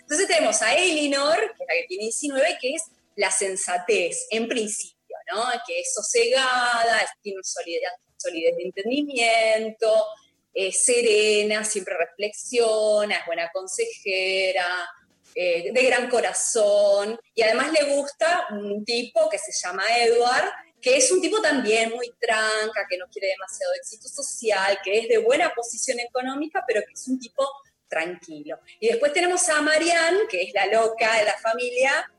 Entonces 0.00 0.26
tenemos 0.28 0.60
a 0.62 0.74
Elinor, 0.74 1.38
que 1.38 1.62
es 1.62 1.68
la 1.68 1.74
que 1.74 1.86
tiene 1.88 2.04
19, 2.04 2.58
que 2.60 2.74
es 2.74 2.82
la 3.16 3.30
sensatez, 3.30 4.26
en 4.30 4.48
principio, 4.48 5.16
¿no? 5.32 5.44
Que 5.66 5.80
es 5.80 5.94
sosegada, 5.94 7.06
tiene 7.22 7.40
solidez, 7.42 7.82
solidez 8.16 8.56
de 8.56 8.62
entendimiento, 8.64 10.06
es 10.52 10.84
serena, 10.84 11.64
siempre 11.64 11.96
reflexiona, 11.96 13.16
es 13.16 13.26
buena 13.26 13.50
consejera, 13.52 14.88
eh, 15.34 15.72
de 15.72 15.82
gran 15.82 16.08
corazón, 16.08 17.18
y 17.34 17.42
además 17.42 17.72
le 17.72 17.96
gusta 17.96 18.46
un 18.52 18.84
tipo 18.84 19.28
que 19.28 19.38
se 19.38 19.52
llama 19.52 19.84
Edward, 19.98 20.48
que 20.84 20.98
es 20.98 21.10
un 21.10 21.22
tipo 21.22 21.40
también 21.40 21.90
muy 21.92 22.12
tranca, 22.20 22.86
que 22.86 22.98
no 22.98 23.06
quiere 23.10 23.28
demasiado 23.28 23.72
éxito 23.72 24.06
social, 24.06 24.78
que 24.84 24.98
es 24.98 25.08
de 25.08 25.16
buena 25.16 25.50
posición 25.54 25.98
económica, 25.98 26.62
pero 26.66 26.82
que 26.82 26.92
es 26.92 27.08
un 27.08 27.18
tipo 27.18 27.42
tranquilo. 27.88 28.58
Y 28.80 28.88
después 28.88 29.14
tenemos 29.14 29.48
a 29.48 29.62
Marianne, 29.62 30.26
que 30.28 30.42
es 30.42 30.52
la 30.52 30.66
loca 30.66 31.16
de 31.16 31.24
la 31.24 31.38
familia, 31.38 32.12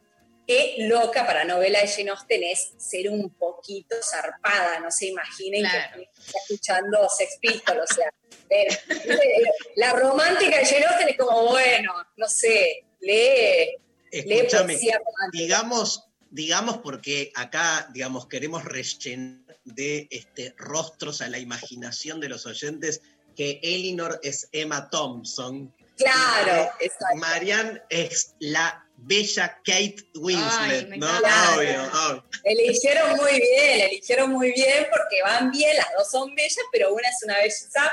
que 0.47 0.77
loca 0.79 1.27
para 1.27 1.43
novela 1.43 1.79
de 1.79 1.87
Jane 1.87 2.09
Austen 2.09 2.41
es 2.41 2.73
ser 2.79 3.07
un 3.11 3.29
poquito 3.35 3.97
zarpada, 4.01 4.79
no 4.79 4.89
se 4.89 5.07
imaginen 5.07 5.63
que 5.93 6.09
está 6.17 6.39
escuchando 6.39 7.07
Sex 7.07 7.37
Pistols, 7.39 7.91
o 7.91 7.93
sea, 7.93 8.11
la 9.75 9.93
romántica 9.93 10.57
de 10.57 10.65
Jane 10.65 10.85
Austen 10.85 11.09
es 11.09 11.17
como, 11.17 11.49
bueno, 11.49 11.93
no 12.17 12.27
sé, 12.27 12.83
lee, 12.99 13.77
lee 14.11 14.37
Escúchame, 14.37 14.73
poesía 14.73 14.97
romántica. 14.97 15.43
digamos, 15.43 16.03
digamos 16.35 16.79
porque 16.79 17.31
acá, 17.33 17.87
digamos, 17.93 18.27
queremos 18.27 18.65
rellenar 18.65 19.57
de 19.63 20.07
este, 20.11 20.53
rostros 20.57 21.21
a 21.21 21.29
la 21.29 21.39
imaginación 21.39 22.19
de 22.19 22.27
los 22.27 22.45
oyentes 22.45 23.01
que 23.37 23.61
Elinor 23.63 24.19
es 24.21 24.49
Emma 24.51 24.89
Thompson. 24.89 25.73
Claro, 25.95 26.69
que 26.77 26.89
Marianne 27.15 27.81
es 27.89 28.35
la 28.39 28.85
bella 28.97 29.61
Kate 29.63 29.95
Winslet, 30.15 30.91
encanta. 30.91 31.55
Obvio, 31.55 31.83
obvio. 31.83 32.25
Eligieron 32.43 33.15
muy 33.15 33.39
bien, 33.39 33.81
eligieron 33.89 34.31
muy 34.31 34.51
bien 34.51 34.87
porque 34.91 35.21
van 35.23 35.51
bien, 35.51 35.73
las 35.77 35.87
dos 35.97 36.11
son 36.11 36.35
bellas, 36.35 36.65
pero 36.69 36.93
una 36.93 37.07
es 37.07 37.23
una 37.23 37.37
belleza 37.37 37.91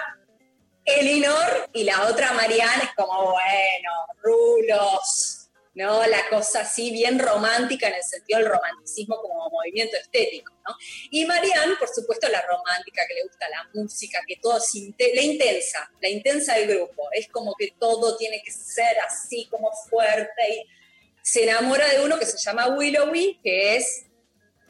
Elinor 0.84 1.70
y 1.72 1.84
la 1.84 2.08
otra 2.08 2.32
Marianne 2.32 2.82
es 2.82 2.90
como, 2.96 3.30
bueno, 3.30 3.90
rulos, 4.20 5.41
¿no? 5.74 6.06
La 6.06 6.28
cosa 6.28 6.60
así 6.60 6.90
bien 6.90 7.18
romántica 7.18 7.88
en 7.88 7.94
el 7.94 8.02
sentido 8.02 8.38
del 8.40 8.48
romanticismo 8.48 9.16
como 9.20 9.48
movimiento 9.50 9.96
estético, 9.96 10.52
¿no? 10.66 10.76
Y 11.10 11.24
Marianne, 11.24 11.76
por 11.78 11.88
supuesto, 11.88 12.28
la 12.28 12.42
romántica, 12.42 13.02
que 13.08 13.14
le 13.14 13.22
gusta 13.22 13.48
la 13.48 13.68
música, 13.74 14.20
que 14.26 14.36
todo 14.36 14.58
es 14.58 14.74
inte- 14.74 15.14
la 15.14 15.22
intensa, 15.22 15.90
la 16.00 16.08
intensa 16.08 16.54
del 16.54 16.68
grupo. 16.68 17.08
Es 17.12 17.28
como 17.28 17.54
que 17.54 17.72
todo 17.78 18.16
tiene 18.16 18.42
que 18.44 18.50
ser 18.52 18.98
así 19.00 19.46
como 19.50 19.70
fuerte 19.88 20.54
y 20.54 20.66
se 21.22 21.44
enamora 21.44 21.88
de 21.88 22.04
uno 22.04 22.18
que 22.18 22.26
se 22.26 22.36
llama 22.38 22.68
Willowy, 22.68 23.40
que 23.42 23.76
es 23.76 24.04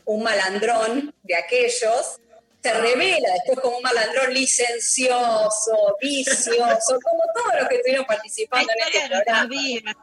un 0.05 0.23
malandrón 0.23 1.15
de 1.23 1.35
aquellos, 1.37 2.19
se 2.62 2.73
revela 2.74 3.29
después 3.35 3.59
como 3.61 3.79
un 3.79 3.83
malandrón 3.83 4.33
licencioso, 4.35 5.97
vicioso, 6.01 6.99
como 7.03 7.23
todos 7.35 7.61
los 7.61 7.69
que 7.69 7.77
estuvieron 7.77 8.05
participando 8.07 8.70
en 8.73 8.87
este 8.87 9.09
programa. 9.09 9.49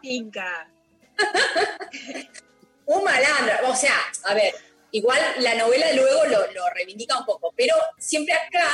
Finca. 0.01 0.71
un 2.85 3.03
malandro, 3.03 3.69
o 3.69 3.75
sea, 3.75 3.95
a 4.23 4.33
ver, 4.33 4.53
igual 4.91 5.19
la 5.39 5.55
novela 5.55 5.91
luego 5.93 6.25
lo, 6.25 6.69
reivindica 6.73 7.19
un 7.19 7.25
poco, 7.25 7.53
pero 7.55 7.75
siempre 7.97 8.33
acá 8.33 8.67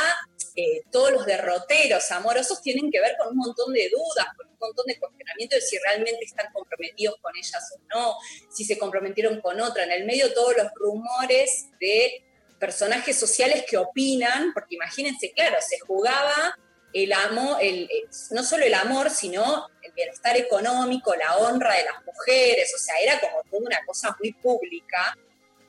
eh, 0.55 0.83
todos 0.91 1.11
los 1.11 1.25
derroteros 1.25 2.09
amorosos 2.11 2.61
tienen 2.61 2.89
que 2.89 3.01
ver 3.01 3.15
con 3.17 3.29
un 3.29 3.37
montón 3.37 3.73
de 3.73 3.89
dudas, 3.89 4.27
con 4.37 4.47
un 4.47 4.57
montón 4.59 4.85
de 4.85 4.97
cuestionamientos 4.97 5.59
de 5.59 5.65
si 5.65 5.77
realmente 5.79 6.23
están 6.23 6.51
comprometidos 6.53 7.15
con 7.21 7.35
ellas 7.35 7.73
o 7.75 7.79
no, 7.93 8.15
si 8.49 8.63
se 8.63 8.77
comprometieron 8.77 9.41
con 9.41 9.59
otra. 9.59 9.83
En 9.83 9.91
el 9.91 10.05
medio 10.05 10.33
todos 10.33 10.55
los 10.55 10.67
rumores 10.75 11.69
de 11.79 12.23
personajes 12.59 13.19
sociales 13.19 13.65
que 13.67 13.77
opinan, 13.77 14.53
porque 14.53 14.75
imagínense, 14.75 15.31
claro, 15.33 15.57
se 15.59 15.77
jugaba 15.79 16.57
el 17.03 17.11
amo, 17.13 17.57
el, 17.59 17.89
el- 17.91 18.09
no 18.31 18.43
solo 18.43 18.63
el 18.65 18.73
amor, 18.73 19.09
sino 19.09 19.67
el 19.81 19.91
bienestar 19.91 20.37
económico, 20.37 21.13
la 21.15 21.37
honra 21.37 21.75
de 21.75 21.83
las 21.83 22.03
mujeres, 22.05 22.73
o 22.73 22.77
sea, 22.77 22.95
era 22.99 23.19
como 23.19 23.43
toda 23.43 23.63
una 23.67 23.79
cosa 23.85 24.15
muy 24.19 24.31
pública 24.33 25.17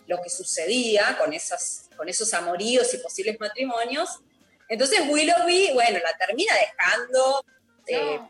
lo 0.07 0.23
que 0.23 0.31
sucedía 0.31 1.19
con, 1.19 1.33
esas, 1.33 1.91
con 1.97 2.09
esos 2.09 2.33
amoríos 2.33 2.95
y 2.95 2.99
posibles 2.99 3.37
matrimonios. 3.41 4.21
Entonces 4.69 5.01
Willoughby, 5.09 5.73
bueno, 5.75 5.99
la 5.99 6.17
termina 6.17 6.53
dejando. 6.55 7.45
eh, 7.89 8.21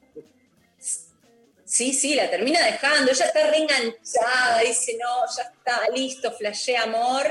sí, 1.64 1.92
sí, 1.92 2.14
la 2.14 2.30
termina 2.30 2.64
dejando. 2.64 3.10
Ella 3.12 3.26
está 3.26 3.46
reenganchada, 3.50 4.60
dice, 4.60 4.96
no, 4.98 5.26
ya 5.36 5.42
está, 5.42 5.88
listo, 5.94 6.32
flashé 6.32 6.76
amor. 6.78 7.30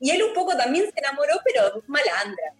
Y 0.00 0.10
él 0.10 0.22
un 0.22 0.32
poco 0.34 0.56
también 0.56 0.84
se 0.92 0.98
enamoró, 1.00 1.40
pero 1.44 1.82
malandra. 1.88 2.54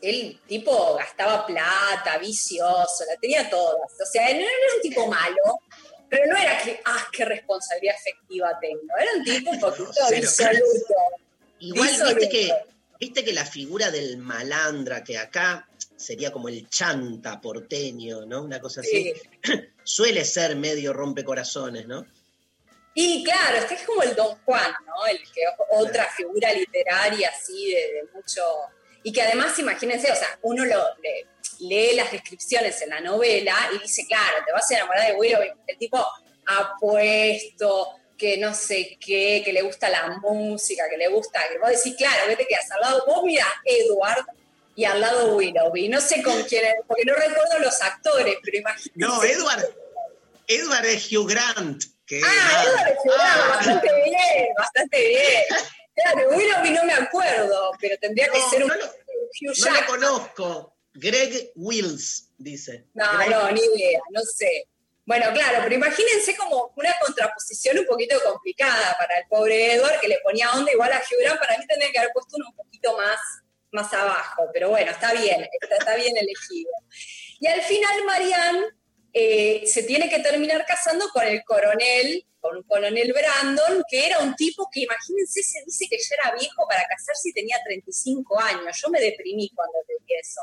El 0.00 0.40
tipo 0.46 0.94
gastaba 0.94 1.46
plata, 1.46 2.18
vicioso, 2.18 3.04
la 3.08 3.16
tenía 3.16 3.48
todas. 3.50 3.92
O 4.00 4.06
sea, 4.10 4.32
no 4.32 4.40
era 4.40 4.74
un 4.76 4.82
tipo 4.82 5.06
malo, 5.06 5.60
pero 6.08 6.26
no 6.26 6.36
era 6.36 6.58
que, 6.62 6.80
ah, 6.84 7.06
qué 7.12 7.24
responsabilidad 7.24 7.96
afectiva 7.96 8.58
tengo. 8.60 8.80
Era 8.98 9.12
un 9.16 9.24
tipo 9.24 9.50
un 9.50 9.60
poquito 9.60 9.92
disoluto. 10.10 10.94
Igual 11.60 11.88
Disoluto. 11.88 12.16
viste 12.16 12.28
que, 12.30 12.54
viste 12.98 13.24
que 13.24 13.32
la 13.32 13.44
figura 13.44 13.90
del 13.90 14.16
malandra, 14.18 15.04
que 15.04 15.18
acá 15.18 15.68
sería 15.96 16.32
como 16.32 16.48
el 16.48 16.68
chanta 16.68 17.40
porteño, 17.40 18.24
¿no? 18.24 18.42
Una 18.42 18.58
cosa 18.58 18.80
así, 18.80 19.12
suele 19.84 20.24
ser 20.24 20.56
medio 20.56 20.92
rompecorazones, 20.92 21.86
¿no? 21.86 22.06
Y 22.94 23.22
claro, 23.22 23.58
este 23.58 23.74
es 23.74 23.82
como 23.82 24.02
el 24.02 24.14
Don 24.16 24.36
Juan, 24.44 24.72
¿no? 24.86 25.06
El 25.06 25.18
que 25.30 25.42
otra 25.70 26.06
figura 26.16 26.52
literaria 26.52 27.28
así 27.28 27.68
de, 27.68 27.80
de 27.80 28.04
mucho. 28.14 28.42
Y 29.02 29.12
que 29.12 29.22
además, 29.22 29.58
imagínense, 29.58 30.10
o 30.12 30.14
sea, 30.16 30.38
uno 30.42 30.64
lo, 30.64 30.84
le- 31.02 31.26
lee 31.60 31.94
las 31.94 32.10
descripciones 32.12 32.80
en 32.82 32.90
la 32.90 33.00
novela 33.00 33.54
y 33.74 33.78
dice, 33.78 34.06
claro, 34.06 34.36
te 34.46 34.52
vas 34.52 34.70
a 34.70 34.74
enamorar 34.76 35.06
de 35.08 35.14
Willow. 35.18 35.40
El 35.66 35.78
tipo 35.78 36.06
apuesto, 36.46 37.88
que 38.16 38.36
no 38.38 38.54
sé 38.54 38.98
qué, 39.04 39.42
que 39.44 39.52
le 39.52 39.62
gusta 39.62 39.88
la 39.88 40.18
música, 40.22 40.84
que 40.90 40.96
le 40.96 41.08
gusta. 41.08 41.40
Que 41.50 41.58
vos 41.58 41.70
decís, 41.70 41.94
claro, 41.96 42.28
que 42.28 42.36
te 42.36 42.46
quedas 42.46 42.70
al 42.72 42.80
lado. 42.80 43.04
Vos 43.06 43.22
mira 43.24 43.46
Edward 43.64 44.26
y 44.76 44.84
al 44.84 45.00
lado 45.00 45.36
Willoughby. 45.36 45.88
No 45.88 46.00
sé 46.00 46.22
con 46.22 46.42
quién, 46.44 46.64
es, 46.66 46.74
porque 46.86 47.04
no 47.04 47.14
recuerdo 47.14 47.58
los 47.60 47.80
actores, 47.82 48.36
pero 48.42 48.58
imagínense. 48.58 48.92
No, 48.94 49.22
Edward, 49.24 49.66
Edward 50.46 50.84
es 50.86 51.10
Hugh 51.12 51.28
Grant. 51.28 51.84
Que, 52.06 52.20
Ah, 52.24 52.64
Edward 52.66 52.88
es 52.88 52.98
Hugh 53.04 53.12
Grant, 53.14 53.48
bastante 53.56 53.94
bien, 54.04 54.48
bastante 54.58 55.08
bien. 55.08 55.42
Claro, 55.94 56.28
Willoughby 56.30 56.70
no 56.70 56.84
me 56.84 56.92
acuerdo, 56.94 57.72
pero 57.80 57.96
tendría 58.00 58.28
que 58.30 58.40
ser 58.50 58.62
un 58.62 58.68
no 58.68 58.74
lo- 58.76 58.86
No 58.86 59.86
conozco. 59.86 60.76
Greg 60.92 61.52
Wills, 61.54 62.30
dice. 62.36 62.86
No, 62.94 63.04
Greg- 63.18 63.30
no, 63.30 63.50
ni 63.52 63.60
idea, 63.60 64.00
no 64.10 64.20
sé. 64.22 64.66
Bueno, 65.06 65.26
claro, 65.32 65.58
pero 65.62 65.74
imagínense 65.74 66.36
como 66.36 66.72
una 66.76 66.94
contraposición 67.00 67.78
un 67.78 67.86
poquito 67.86 68.20
complicada 68.24 68.96
para 68.98 69.18
el 69.18 69.26
pobre 69.28 69.74
Edward, 69.74 70.00
que 70.00 70.08
le 70.08 70.18
ponía 70.22 70.50
onda 70.52 70.70
igual 70.72 70.92
a 70.92 70.98
Hugh 70.98 71.20
Grant, 71.20 71.38
para 71.40 71.58
mí 71.58 71.66
tendría 71.66 71.90
que 71.90 71.98
haber 71.98 72.12
puesto 72.12 72.36
uno 72.36 72.46
un 72.50 72.56
poquito 72.56 72.96
más, 72.96 73.18
más 73.72 73.92
abajo, 73.92 74.44
pero 74.52 74.68
bueno, 74.70 74.90
está 74.90 75.12
bien, 75.14 75.48
está, 75.60 75.76
está 75.76 75.94
bien 75.96 76.16
elegido. 76.16 76.70
Y 77.40 77.46
al 77.46 77.62
final 77.62 78.04
Marianne 78.04 78.66
eh, 79.12 79.62
se 79.66 79.82
tiene 79.82 80.08
que 80.08 80.20
terminar 80.20 80.64
casando 80.66 81.08
con 81.12 81.26
el 81.26 81.42
coronel, 81.44 82.24
con 82.40 82.62
coronel 82.62 83.12
Brandon, 83.12 83.82
que 83.88 84.06
era 84.06 84.20
un 84.20 84.34
tipo 84.34 84.68
que, 84.72 84.80
imagínense, 84.80 85.42
se 85.42 85.62
dice 85.64 85.86
que 85.90 85.98
ya 85.98 86.16
era 86.22 86.34
viejo 86.34 86.66
para 86.68 86.82
casarse 86.84 87.30
y 87.30 87.32
tenía 87.32 87.58
35 87.64 88.40
años. 88.40 88.80
Yo 88.82 88.88
me 88.90 89.00
deprimí 89.00 89.50
cuando 89.54 89.74
leí 89.86 90.18
eso 90.18 90.40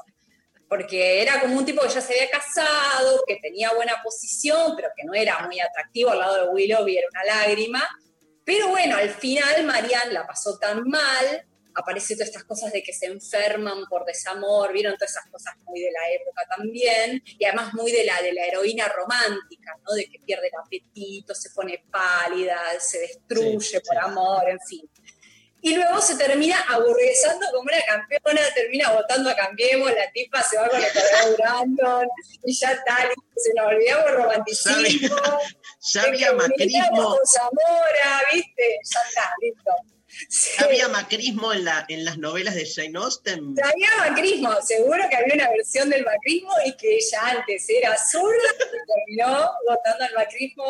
porque 0.69 1.21
era 1.21 1.39
como 1.39 1.57
un 1.57 1.65
tipo 1.65 1.81
que 1.81 1.89
ya 1.89 2.01
se 2.01 2.13
había 2.13 2.29
casado, 2.29 3.23
que 3.25 3.37
tenía 3.37 3.73
buena 3.73 4.01
posición, 4.03 4.73
pero 4.75 4.89
que 4.95 5.05
no 5.05 5.13
era 5.13 5.39
muy 5.45 5.59
atractivo 5.59 6.11
al 6.11 6.19
lado 6.19 6.45
de 6.45 6.49
Willoughby, 6.49 6.97
era 6.97 7.07
una 7.09 7.23
lágrima. 7.23 7.87
Pero 8.43 8.69
bueno, 8.69 8.97
al 8.97 9.09
final 9.09 9.65
Marianne 9.65 10.13
la 10.13 10.27
pasó 10.27 10.57
tan 10.57 10.83
mal, 10.83 11.45
aparece 11.77 12.15
todas 12.15 12.29
estas 12.29 12.43
cosas 12.43 12.73
de 12.73 12.81
que 12.81 12.91
se 12.91 13.05
enferman 13.05 13.85
por 13.87 14.03
desamor, 14.03 14.73
vieron 14.73 14.95
todas 14.95 15.11
esas 15.11 15.29
cosas 15.29 15.55
muy 15.63 15.79
de 15.79 15.91
la 15.91 16.09
época 16.09 16.41
también, 16.57 17.23
y 17.25 17.45
además 17.45 17.73
muy 17.73 17.91
de 17.91 18.03
la, 18.03 18.19
de 18.21 18.33
la 18.33 18.45
heroína 18.45 18.87
romántica, 18.87 19.77
¿no? 19.85 19.93
De 19.93 20.09
que 20.09 20.19
pierde 20.19 20.47
el 20.47 20.59
apetito, 20.59 21.35
se 21.35 21.51
pone 21.51 21.85
pálida, 21.91 22.59
se 22.79 22.99
destruye 22.99 23.79
por 23.81 23.97
amor, 23.99 24.49
en 24.49 24.59
fin. 24.59 24.89
Y 25.61 25.75
luego 25.75 26.01
se 26.01 26.15
termina 26.15 26.59
aburguesando 26.69 27.45
como 27.51 27.63
una 27.63 27.81
campeona, 27.85 28.41
termina 28.55 28.91
votando 28.93 29.29
a 29.29 29.35
Cambiemos, 29.35 29.91
la 29.91 30.09
tipa 30.11 30.41
se 30.41 30.57
va 30.57 30.69
con 30.69 30.81
el 30.81 30.91
coronel 30.91 31.35
Brandon, 31.37 32.07
y 32.43 32.53
ya 32.53 32.71
está, 32.71 33.05
listo, 33.05 33.23
se 33.35 33.53
nos 33.53 33.67
olvidamos 33.67 34.11
romanticismo. 34.11 35.15
Ya 35.93 36.03
había 36.03 36.31
de 36.31 36.37
que 36.37 36.47
macrismo, 36.47 37.19
Zamora, 37.23 38.21
¿viste? 38.33 38.79
Ya 38.83 38.99
está, 39.09 39.33
listo. 39.41 39.96
Ya 40.29 40.65
había 40.65 40.87
macrismo 40.87 41.53
en, 41.53 41.65
la, 41.65 41.85
en 41.89 42.05
las 42.05 42.17
novelas 42.17 42.55
de 42.55 42.65
Jane 42.65 42.97
Austen. 42.97 43.55
Había 43.61 44.09
macrismo, 44.09 44.53
seguro 44.61 45.03
que 45.09 45.15
había 45.15 45.35
una 45.35 45.49
versión 45.49 45.89
del 45.89 46.03
macrismo 46.03 46.51
y 46.65 46.75
que 46.75 46.95
ella 46.95 47.19
antes 47.23 47.69
era 47.69 47.97
zurda 47.97 48.49
y 48.57 49.15
terminó 49.15 49.49
votando 49.67 50.05
al 50.05 50.13
macrismo 50.13 50.63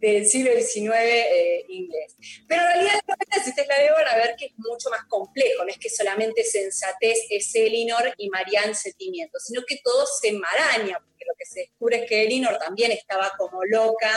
del 0.00 0.26
siglo 0.26 0.50
XIX 0.52 0.94
eh, 0.96 1.64
inglés. 1.68 2.16
Pero 2.48 2.62
en 2.62 2.68
realidad, 2.68 3.00
la 3.06 3.42
si 3.42 3.50
ustedes 3.50 3.68
la 3.68 3.78
ven, 3.78 3.92
van 3.94 4.08
a 4.08 4.16
ver 4.16 4.34
que 4.36 4.46
es 4.46 4.52
mucho 4.56 4.88
más 4.88 5.04
complejo, 5.08 5.62
no 5.64 5.70
es 5.70 5.78
que 5.78 5.90
solamente 5.90 6.42
sensatez 6.42 7.26
es 7.28 7.54
Elinor 7.54 8.14
y 8.16 8.30
Marianne 8.30 8.74
sentimiento, 8.74 9.38
sino 9.38 9.62
que 9.66 9.78
todo 9.84 10.06
se 10.06 10.28
enmaraña, 10.28 10.98
porque 10.98 11.24
lo 11.26 11.34
que 11.38 11.44
se 11.44 11.60
descubre 11.60 12.02
es 12.02 12.08
que 12.08 12.24
Elinor 12.24 12.58
también 12.58 12.92
estaba 12.92 13.30
como 13.36 13.62
loca, 13.64 14.12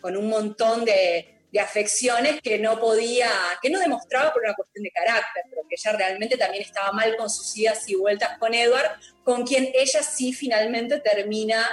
con 0.00 0.18
un 0.18 0.28
montón 0.28 0.84
de, 0.84 1.33
de 1.54 1.60
afecciones 1.60 2.40
que 2.42 2.58
no 2.58 2.80
podía, 2.80 3.30
que 3.62 3.70
no 3.70 3.78
demostraba 3.78 4.32
por 4.32 4.42
una 4.42 4.54
cuestión 4.54 4.82
de 4.82 4.90
carácter, 4.90 5.44
pero 5.48 5.62
que 5.68 5.76
ella 5.76 5.96
realmente 5.96 6.36
también 6.36 6.64
estaba 6.64 6.90
mal 6.90 7.16
con 7.16 7.30
sus 7.30 7.56
idas 7.56 7.88
y 7.88 7.94
vueltas 7.94 8.36
con 8.38 8.54
Edward, 8.54 8.98
con 9.22 9.46
quien 9.46 9.70
ella 9.72 10.02
sí 10.02 10.32
finalmente 10.32 10.98
termina 10.98 11.64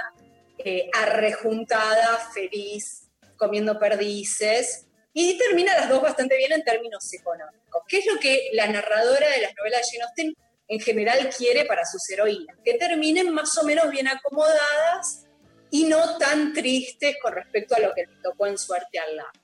eh, 0.60 0.88
arrejuntada, 0.94 2.20
feliz, 2.32 3.10
comiendo 3.38 3.80
perdices, 3.80 4.86
y 5.14 5.36
termina 5.40 5.74
las 5.74 5.90
dos 5.90 6.04
bastante 6.04 6.38
bien 6.38 6.52
en 6.52 6.64
términos 6.64 7.12
económicos. 7.12 7.82
¿Qué 7.88 7.98
es 7.98 8.06
lo 8.06 8.20
que 8.20 8.52
la 8.54 8.68
narradora 8.68 9.30
de 9.32 9.42
las 9.42 9.56
novelas 9.58 9.82
de 9.82 9.98
Jane 9.98 10.04
Austen 10.04 10.36
en 10.68 10.80
general 10.80 11.28
quiere 11.36 11.66
para 11.66 11.88
sus 11.88 12.08
heroínas? 12.08 12.56
Que 12.64 12.76
terminen 12.76 13.34
más 13.34 13.58
o 13.58 13.64
menos 13.64 13.90
bien 13.90 14.08
acomodadas 14.08 15.26
y 15.72 15.86
no 15.86 16.20
tan 16.20 16.54
tristes 16.54 17.16
con 17.20 17.34
respecto 17.34 17.74
a 17.74 17.80
lo 17.80 17.96
que 17.96 18.06
les 18.06 18.22
tocó 18.22 18.46
en 18.46 18.60
suerte 18.60 19.00
al 19.00 19.18
lado. 19.18 19.41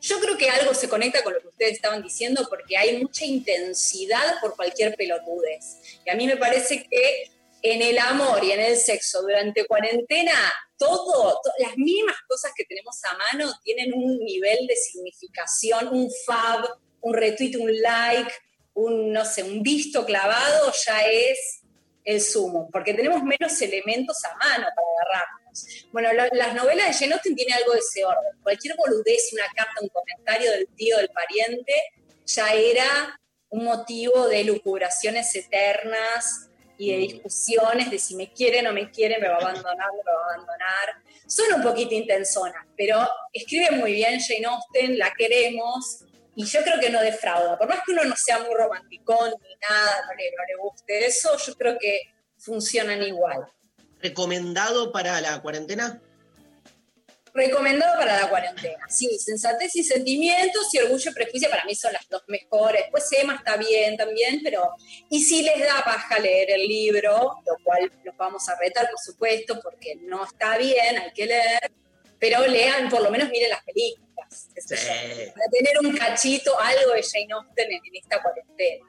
Yo 0.00 0.20
creo 0.20 0.36
que 0.38 0.48
algo 0.48 0.74
se 0.74 0.88
conecta 0.88 1.22
con 1.24 1.34
lo 1.34 1.40
que 1.40 1.48
ustedes 1.48 1.72
estaban 1.72 2.02
diciendo 2.02 2.46
porque 2.48 2.76
hay 2.76 2.98
mucha 2.98 3.24
intensidad 3.24 4.40
por 4.40 4.54
cualquier 4.56 4.94
pelotudez. 4.94 5.98
Y 6.04 6.10
a 6.10 6.14
mí 6.14 6.26
me 6.26 6.36
parece 6.36 6.84
que 6.84 7.30
en 7.62 7.82
el 7.82 7.98
amor 7.98 8.44
y 8.44 8.52
en 8.52 8.60
el 8.60 8.76
sexo 8.76 9.22
durante 9.22 9.66
cuarentena, 9.66 10.32
todo, 10.76 11.40
to- 11.42 11.50
las 11.58 11.76
mínimas 11.76 12.16
cosas 12.28 12.52
que 12.56 12.64
tenemos 12.64 12.96
a 13.04 13.16
mano 13.16 13.52
tienen 13.64 13.92
un 13.92 14.18
nivel 14.20 14.66
de 14.68 14.76
significación, 14.76 15.88
un 15.88 16.08
fab, 16.24 16.64
un 17.00 17.14
retweet, 17.14 17.56
un 17.56 17.80
like, 17.80 18.32
un, 18.74 19.12
no 19.12 19.24
sé, 19.24 19.42
un 19.42 19.60
visto 19.62 20.06
clavado 20.06 20.72
ya 20.86 21.00
es 21.02 21.62
el 22.04 22.20
sumo, 22.20 22.68
porque 22.72 22.94
tenemos 22.94 23.22
menos 23.24 23.60
elementos 23.60 24.24
a 24.24 24.36
mano 24.36 24.66
para 24.74 24.86
agarrarnos. 25.00 25.37
Bueno, 25.92 26.12
la- 26.12 26.28
las 26.32 26.54
novelas 26.54 26.88
de 26.88 26.94
Jane 26.94 27.14
Austen 27.14 27.34
tienen 27.34 27.54
algo 27.54 27.72
de 27.72 27.78
ese 27.80 28.04
orden. 28.04 28.32
Cualquier 28.42 28.76
boludez, 28.76 29.32
una 29.32 29.46
carta, 29.54 29.80
un 29.80 29.88
comentario 29.88 30.50
del 30.52 30.68
tío, 30.76 30.96
del 30.98 31.08
pariente, 31.10 31.72
ya 32.26 32.52
era 32.52 33.18
un 33.50 33.64
motivo 33.64 34.28
de 34.28 34.44
lucubraciones 34.44 35.34
eternas 35.34 36.50
y 36.76 36.92
de 36.92 36.98
discusiones 36.98 37.90
de 37.90 37.98
si 37.98 38.14
me 38.14 38.32
quiere, 38.32 38.62
no 38.62 38.72
me 38.72 38.90
quiere, 38.90 39.18
me 39.18 39.26
va 39.28 39.34
a 39.36 39.40
abandonar, 39.40 39.88
me 39.92 40.12
va 40.12 40.20
a 40.20 40.34
abandonar. 40.34 41.02
Son 41.26 41.52
un 41.54 41.62
poquito 41.62 41.94
intensonas, 41.94 42.66
pero 42.76 43.06
escribe 43.32 43.70
muy 43.72 43.92
bien 43.92 44.20
Jane 44.20 44.46
Austen, 44.46 44.98
la 44.98 45.12
queremos, 45.16 46.04
y 46.36 46.44
yo 46.44 46.62
creo 46.62 46.78
que 46.78 46.88
no 46.90 47.00
defrauda. 47.02 47.58
Por 47.58 47.68
más 47.68 47.80
que 47.84 47.92
uno 47.92 48.04
no 48.04 48.14
sea 48.14 48.38
muy 48.38 48.54
romanticón 48.54 49.30
ni 49.42 49.56
nada, 49.68 50.06
no 50.06 50.14
le, 50.14 50.30
no 50.30 50.44
le 50.46 50.54
guste 50.62 51.04
eso, 51.06 51.36
yo 51.36 51.54
creo 51.54 51.76
que 51.78 52.00
funcionan 52.36 53.02
igual. 53.02 53.44
¿Recomendado 54.00 54.92
para 54.92 55.20
la 55.20 55.40
cuarentena? 55.42 56.00
Recomendado 57.34 57.98
para 57.98 58.20
la 58.20 58.28
cuarentena. 58.28 58.86
Sí, 58.88 59.18
sensatez 59.18 59.76
y 59.76 59.84
sentimientos 59.84 60.72
y 60.72 60.78
orgullo 60.78 61.10
y 61.10 61.14
prejuicio 61.14 61.50
para 61.50 61.64
mí 61.64 61.74
son 61.74 61.92
las 61.92 62.08
dos 62.08 62.22
mejores. 62.26 62.84
Pues 62.90 63.08
Emma 63.12 63.36
está 63.36 63.56
bien 63.56 63.96
también, 63.96 64.40
pero. 64.42 64.70
Y 65.10 65.22
si 65.22 65.42
les 65.42 65.60
da 65.60 65.82
paja 65.84 66.18
leer 66.18 66.50
el 66.50 66.66
libro, 66.66 67.36
lo 67.46 67.56
cual 67.62 67.92
los 68.04 68.16
vamos 68.16 68.48
a 68.48 68.56
retar, 68.58 68.88
por 68.90 68.98
supuesto, 68.98 69.60
porque 69.60 69.96
no 69.96 70.24
está 70.24 70.56
bien, 70.58 70.98
hay 70.98 71.12
que 71.12 71.26
leer, 71.26 71.70
pero 72.18 72.46
lean, 72.46 72.88
por 72.88 73.02
lo 73.02 73.10
menos 73.10 73.28
miren 73.30 73.50
las 73.50 73.62
películas. 73.62 74.48
yo, 74.56 75.32
Para 75.34 75.50
tener 75.50 75.78
un 75.80 75.96
cachito, 75.96 76.58
algo 76.58 76.92
de 76.92 77.02
Jane 77.02 77.32
Austen 77.32 77.72
en, 77.72 77.80
en 77.84 77.96
esta 77.96 78.22
cuarentena. 78.22 78.86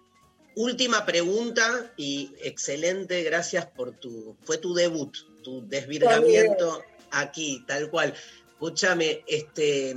Última 0.56 1.06
pregunta 1.06 1.94
y 1.96 2.34
excelente, 2.42 3.24
gracias 3.24 3.66
por 3.68 3.92
tu. 3.92 4.36
Fue 4.44 4.58
tu 4.58 4.74
debut, 4.74 5.16
tu 5.44 5.68
desvirgamiento 5.68 6.84
aquí, 7.12 7.64
tal 7.68 7.90
cual. 7.90 8.14
Escúchame, 8.50 9.24
este, 9.28 9.96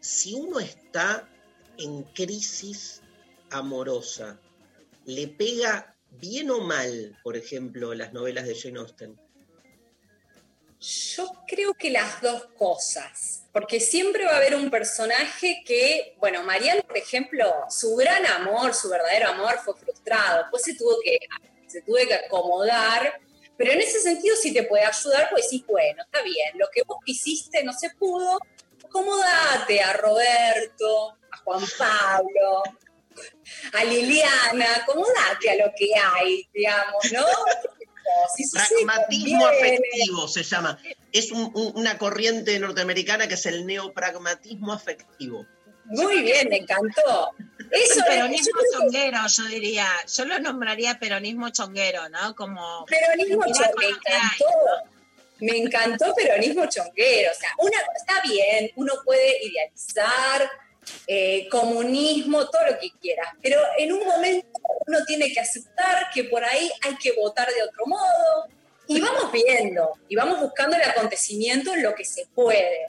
si 0.00 0.34
uno 0.34 0.60
está 0.60 1.28
en 1.78 2.04
crisis 2.04 3.02
amorosa, 3.50 4.38
¿le 5.04 5.26
pega 5.28 5.96
bien 6.20 6.50
o 6.50 6.60
mal, 6.60 7.18
por 7.24 7.36
ejemplo, 7.36 7.92
las 7.94 8.12
novelas 8.12 8.46
de 8.46 8.54
Jane 8.54 8.78
Austen? 8.78 9.25
Yo 10.78 11.32
creo 11.46 11.74
que 11.74 11.90
las 11.90 12.20
dos 12.20 12.46
cosas, 12.58 13.44
porque 13.52 13.80
siempre 13.80 14.24
va 14.24 14.32
a 14.32 14.36
haber 14.36 14.54
un 14.54 14.70
personaje 14.70 15.62
que, 15.64 16.14
bueno, 16.18 16.42
Mariano, 16.42 16.82
por 16.82 16.98
ejemplo, 16.98 17.50
su 17.70 17.96
gran 17.96 18.26
amor, 18.26 18.74
su 18.74 18.90
verdadero 18.90 19.30
amor 19.30 19.58
fue 19.64 19.74
frustrado, 19.74 20.42
después 20.42 20.62
se 20.62 20.74
tuvo 20.74 20.98
que, 21.02 21.18
se 21.66 21.80
tuvo 21.80 21.96
que 21.96 22.14
acomodar, 22.14 23.20
pero 23.56 23.72
en 23.72 23.80
ese 23.80 24.00
sentido 24.00 24.36
sí 24.36 24.52
te 24.52 24.64
puede 24.64 24.84
ayudar, 24.84 25.30
pues 25.30 25.48
sí, 25.48 25.64
bueno, 25.66 26.02
está 26.04 26.22
bien, 26.22 26.58
lo 26.58 26.68
que 26.70 26.82
vos 26.82 26.98
quisiste 27.04 27.64
no 27.64 27.72
se 27.72 27.90
pudo, 27.90 28.38
acomodate 28.84 29.80
a 29.80 29.94
Roberto, 29.94 31.16
a 31.32 31.36
Juan 31.38 31.64
Pablo, 31.78 32.62
a 33.72 33.84
Liliana, 33.84 34.76
acomodate 34.76 35.50
a 35.50 35.66
lo 35.66 35.72
que 35.76 35.88
hay, 35.94 36.46
digamos, 36.52 37.12
¿no? 37.12 37.24
Pragmatismo 38.52 39.46
afectivo 39.46 40.28
se 40.28 40.42
llama. 40.42 40.78
Es 41.12 41.30
un- 41.32 41.50
un- 41.54 41.72
una 41.74 41.98
corriente 41.98 42.58
norteamericana 42.58 43.26
que 43.28 43.34
es 43.34 43.46
el 43.46 43.66
neopragmatismo 43.66 44.72
afectivo. 44.72 45.46
Muy 45.86 46.22
bien, 46.22 46.48
me 46.48 46.56
encantó. 46.58 47.30
Eso 47.70 48.00
es- 48.00 48.04
peronismo 48.06 48.46
yo 48.46 48.52
creo 48.52 48.64
que- 48.64 48.86
chonguero, 48.86 49.18
yo 49.28 49.44
diría. 49.44 49.86
Yo 50.16 50.24
lo 50.24 50.38
nombraría 50.40 50.98
peronismo 50.98 51.48
chonguero, 51.50 52.08
¿no? 52.08 52.34
Como. 52.34 52.84
Peronismo 52.86 53.44
chonguero, 53.46 53.74
me 53.78 53.86
hay. 53.86 53.92
encantó. 53.92 54.46
Me 55.38 55.56
encantó 55.58 56.14
peronismo 56.14 56.66
chonguero. 56.66 57.30
O 57.30 57.34
sea, 57.38 57.50
una, 57.58 57.78
está 57.96 58.20
bien, 58.22 58.70
uno 58.76 58.94
puede 59.04 59.44
idealizar 59.44 60.50
eh, 61.06 61.48
comunismo, 61.48 62.48
todo 62.48 62.66
lo 62.70 62.78
que 62.78 62.90
quieras, 63.00 63.28
pero 63.42 63.60
en 63.78 63.92
un 63.92 64.04
momento 64.04 64.46
uno 64.86 65.04
tiene 65.06 65.32
que 65.32 65.40
aceptar 65.40 66.08
que 66.12 66.24
por 66.24 66.44
ahí 66.44 66.70
hay 66.82 66.96
que 66.96 67.12
votar 67.12 67.48
de 67.52 67.62
otro 67.62 67.86
modo 67.86 68.46
y 68.86 69.00
vamos 69.00 69.32
viendo 69.32 69.94
y 70.08 70.16
vamos 70.16 70.40
buscando 70.40 70.76
el 70.76 70.82
acontecimiento 70.82 71.74
en 71.74 71.82
lo 71.82 71.94
que 71.94 72.04
se 72.04 72.26
puede. 72.34 72.88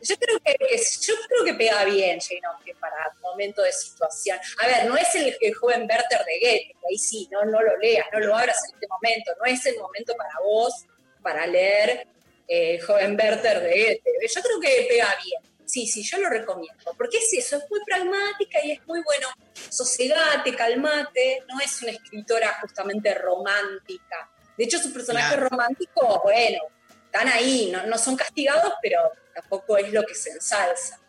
Yo 0.00 0.16
creo 0.16 0.38
que, 0.40 0.54
yo 1.00 1.14
creo 1.28 1.44
que 1.44 1.54
pega 1.54 1.84
bien 1.84 2.20
Jane 2.20 2.40
Austen 2.44 2.76
para 2.78 3.14
momento 3.34 3.62
de 3.62 3.72
situación. 3.72 4.38
A 4.58 4.66
ver, 4.66 4.86
no 4.86 4.96
es 4.96 5.14
el, 5.14 5.54
joven 5.54 5.82
Werther 5.82 6.24
de 6.24 6.38
Goethe, 6.40 6.74
que 6.80 6.86
ahí 6.90 6.98
sí, 6.98 7.28
no, 7.30 7.44
no 7.44 7.60
lo 7.60 7.76
leas, 7.78 8.06
no 8.12 8.20
lo 8.20 8.36
abras 8.36 8.58
en 8.68 8.74
este 8.74 8.86
momento, 8.88 9.32
no 9.38 9.44
es 9.46 9.64
el 9.66 9.78
momento 9.78 10.14
para 10.16 10.38
vos 10.44 10.84
para 11.22 11.46
leer 11.46 12.06
eh, 12.46 12.78
joven 12.80 13.18
Werther 13.18 13.60
de 13.60 13.68
Goethe. 13.68 14.34
Yo 14.34 14.42
creo 14.42 14.60
que 14.60 14.86
pega 14.88 15.16
bien. 15.24 15.53
Sí, 15.66 15.86
sí, 15.86 16.02
yo 16.02 16.18
lo 16.18 16.28
recomiendo. 16.28 16.94
Porque 16.96 17.18
es 17.18 17.32
eso, 17.32 17.56
es 17.56 17.64
muy 17.70 17.80
pragmática 17.84 18.58
y 18.64 18.72
es 18.72 18.86
muy 18.86 19.02
bueno. 19.02 19.28
Sosegate, 19.70 20.54
calmate. 20.54 21.42
No 21.48 21.60
es 21.60 21.80
una 21.82 21.92
escritora 21.92 22.58
justamente 22.60 23.14
romántica. 23.14 24.30
De 24.56 24.64
hecho, 24.64 24.78
sus 24.78 24.92
personajes 24.92 25.32
Claro. 25.32 25.48
románticos, 25.48 26.20
bueno, 26.22 26.58
están 27.06 27.28
ahí, 27.28 27.70
no, 27.72 27.86
no 27.86 27.98
son 27.98 28.16
castigados, 28.16 28.72
pero 28.82 29.00
tampoco 29.34 29.76
es 29.78 29.92
lo 29.92 30.04
que 30.04 30.14
se 30.14 30.30
ensalza. 30.30 31.00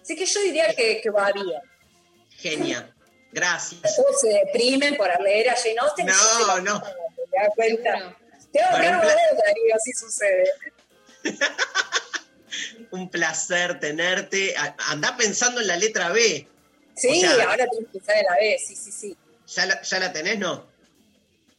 Así 0.00 0.16
que 0.16 0.26
yo 0.26 0.40
diría 0.40 0.74
que, 0.74 1.00
que 1.00 1.10
va 1.10 1.32
bien. 1.32 1.60
Genia. 2.30 2.90
Gracias. 3.32 3.96
Todos 3.96 4.20
se 4.20 4.28
deprimen 4.28 4.96
por 4.96 5.08
leer 5.20 5.50
a 5.50 5.56
Jane 5.56 5.76
Austen. 5.80 6.06
No, 6.06 6.60
no. 6.60 6.80
¿Te 6.82 7.36
das 7.36 7.48
cuenta? 7.56 8.16
Tengo 8.52 8.68
que 8.80 8.86
dar 8.86 9.16
así 9.74 9.92
sucede. 9.92 10.48
Un 12.90 13.10
placer 13.10 13.78
tenerte. 13.80 14.54
Andá 14.88 15.16
pensando 15.16 15.60
en 15.60 15.66
la 15.66 15.76
letra 15.76 16.10
B. 16.10 16.46
Sí, 16.96 17.08
O 17.08 17.14
sea, 17.34 17.50
ahora 17.50 17.66
tengo 17.66 17.78
que 17.90 17.98
pensar 17.98 18.16
en 18.18 18.24
la 18.24 18.34
B, 18.36 18.56
sí, 18.64 18.76
sí, 18.76 18.92
sí. 18.92 19.16
¿Ya 19.48 19.66
la, 19.66 19.82
ya 19.82 19.98
la 19.98 20.12
tenés, 20.12 20.38
no? 20.38 20.66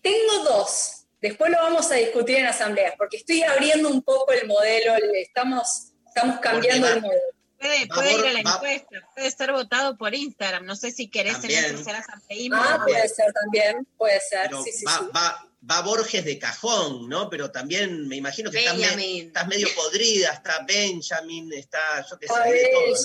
Tengo 0.02 0.44
dos. 0.44 0.92
Después 1.22 1.52
lo 1.52 1.58
vamos 1.58 1.92
a 1.92 1.96
discutir 1.96 2.38
en 2.38 2.46
asambleas, 2.46 2.94
porque 2.98 3.18
estoy 3.18 3.42
abriendo 3.44 3.90
un 3.90 4.02
poco 4.02 4.32
el 4.32 4.48
modelo, 4.48 4.94
estamos, 5.14 5.88
estamos 6.08 6.40
cambiando 6.40 6.88
va- 6.88 6.94
el 6.94 7.02
modelo. 7.02 7.22
Puede, 7.58 8.14
ir 8.14 8.26
a 8.28 8.34
la 8.34 8.42
va- 8.44 8.56
encuesta, 8.56 9.10
puede 9.16 9.32
ser 9.32 9.52
votado 9.52 9.98
por 9.98 10.14
Instagram. 10.14 10.66
No 10.66 10.76
sé 10.76 10.92
si 10.92 11.08
querés 11.10 11.34
También. 11.40 11.60
en 11.64 11.66
el 11.72 11.76
tercer 11.78 11.96
asambleísmo. 11.96 12.58
Ah, 12.60 12.82
puede 12.86 13.10
ser 13.10 13.34
también, 13.34 13.88
puede 13.98 14.20
ser, 14.20 14.52
sí, 14.64 14.72
sí, 14.72 14.86
va, 14.86 15.00
sí. 15.00 15.55
Va, 15.70 15.82
Borges 15.82 16.24
de 16.26 16.38
cajón, 16.40 17.10
¿no? 17.10 17.30
Pero 17.30 17.52
también 17.52 18.08
me 18.08 18.16
imagino 18.18 18.52
que 18.52 18.60
estás, 18.60 18.78
me- 18.96 19.20
estás 19.20 19.48
medio 19.48 19.68
podrida. 19.76 20.32
Está 20.34 20.64
Benjamin, 20.68 21.52
está, 21.54 21.80
yo 22.10 22.18
qué 22.20 22.28
sé, 22.28 22.34
todo, 22.72 22.82
¿no? 22.82 22.96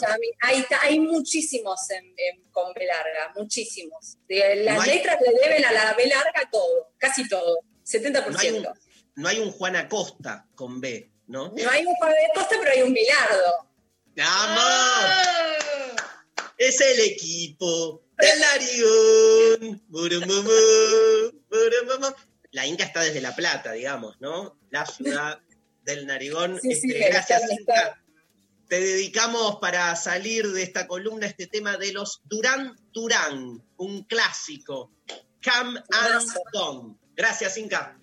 Hay, 0.43 0.65
hay 0.83 0.99
muchísimos 1.01 1.89
en, 1.91 2.05
en- 2.17 2.51
con 2.51 2.73
B 2.75 2.85
larga, 2.87 3.33
muchísimos. 3.37 4.17
De- 4.29 4.57
las 4.57 4.77
No 4.77 4.83
hay- 4.83 4.91
letras 4.97 5.19
le 5.25 5.33
deben 5.49 5.65
a 5.65 5.73
la 5.73 5.95
B 5.95 6.07
larga 6.07 6.49
todo, 6.51 6.93
casi 6.99 7.29
todo, 7.29 7.59
70%. 7.85 8.31
No 8.31 8.39
hay, 8.39 8.51
un, 8.51 8.67
no 9.17 9.29
hay 9.29 9.39
un 9.41 9.51
Juan 9.53 9.77
Acosta 9.77 10.47
con 10.55 10.81
B, 10.81 11.11
¿no? 11.29 11.53
No 11.57 11.71
hay 11.71 11.85
un 11.87 11.95
Juan 11.97 12.13
de 12.13 12.31
Costa, 12.35 12.57
pero 12.59 12.71
hay 12.73 12.83
un 12.83 12.93
Bilardo. 12.93 13.69
¡Vamos! 14.17 15.05
Es 16.59 16.79
el 16.83 17.01
equipo 17.01 18.03
del 18.19 18.39
Narigón. 18.39 19.83
La 22.53 22.67
Inca 22.67 22.85
está 22.85 23.03
desde 23.03 23.21
La 23.21 23.35
Plata, 23.35 23.73
digamos, 23.73 24.21
¿no? 24.21 24.59
La 24.71 24.87
ciudad 24.87 25.41
del 25.85 26.07
Narigón. 26.07 26.59
Sí, 26.61 26.71
Este, 26.73 27.09
gracias. 27.09 27.43
Inca. 27.51 28.03
Te 28.69 28.81
dedicamos 28.81 29.57
para 29.57 29.97
salir 29.97 30.47
de 30.49 30.63
esta 30.63 30.87
columna 30.87 31.27
este 31.27 31.49
tema 31.49 31.77
de 31.77 31.93
los 31.93 32.21
Durán 32.25 32.77
Durán, 32.93 33.63
un 33.77 34.05
clásico. 34.05 34.93
Come 35.43 35.81
and. 35.91 36.97
Gracias, 37.17 37.57
Inca. 37.59 37.99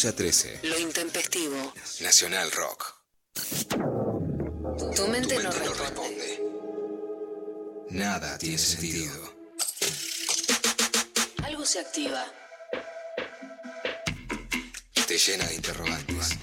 11 0.00 0.08
a 0.08 0.12
13. 0.14 0.60
Lo 0.62 0.78
intempestivo. 0.78 1.74
Nacional 2.00 2.50
Rock. 2.52 2.94
Tu 4.96 5.06
mente 5.08 5.38
no 5.42 5.50
responde. 5.50 6.40
Nada 7.90 8.38
tiene 8.38 8.56
sentido. 8.56 9.34
Algo 11.44 11.66
se 11.66 11.80
activa. 11.80 12.24
Te 15.06 15.18
llena 15.18 15.46
de 15.48 15.54
interrogantes. 15.56 16.38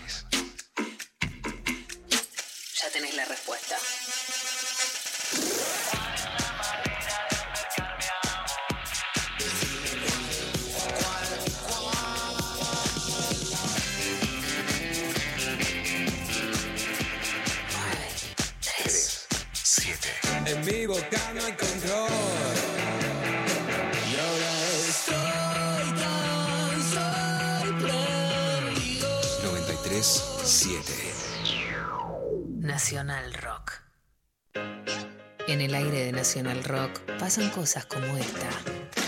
El 35.67 35.75
aire 35.75 36.05
de 36.05 36.11
Nacional 36.13 36.63
Rock 36.63 37.01
pasan 37.19 37.49
cosas 37.49 37.85
como 37.85 38.15
esta. 38.15 38.47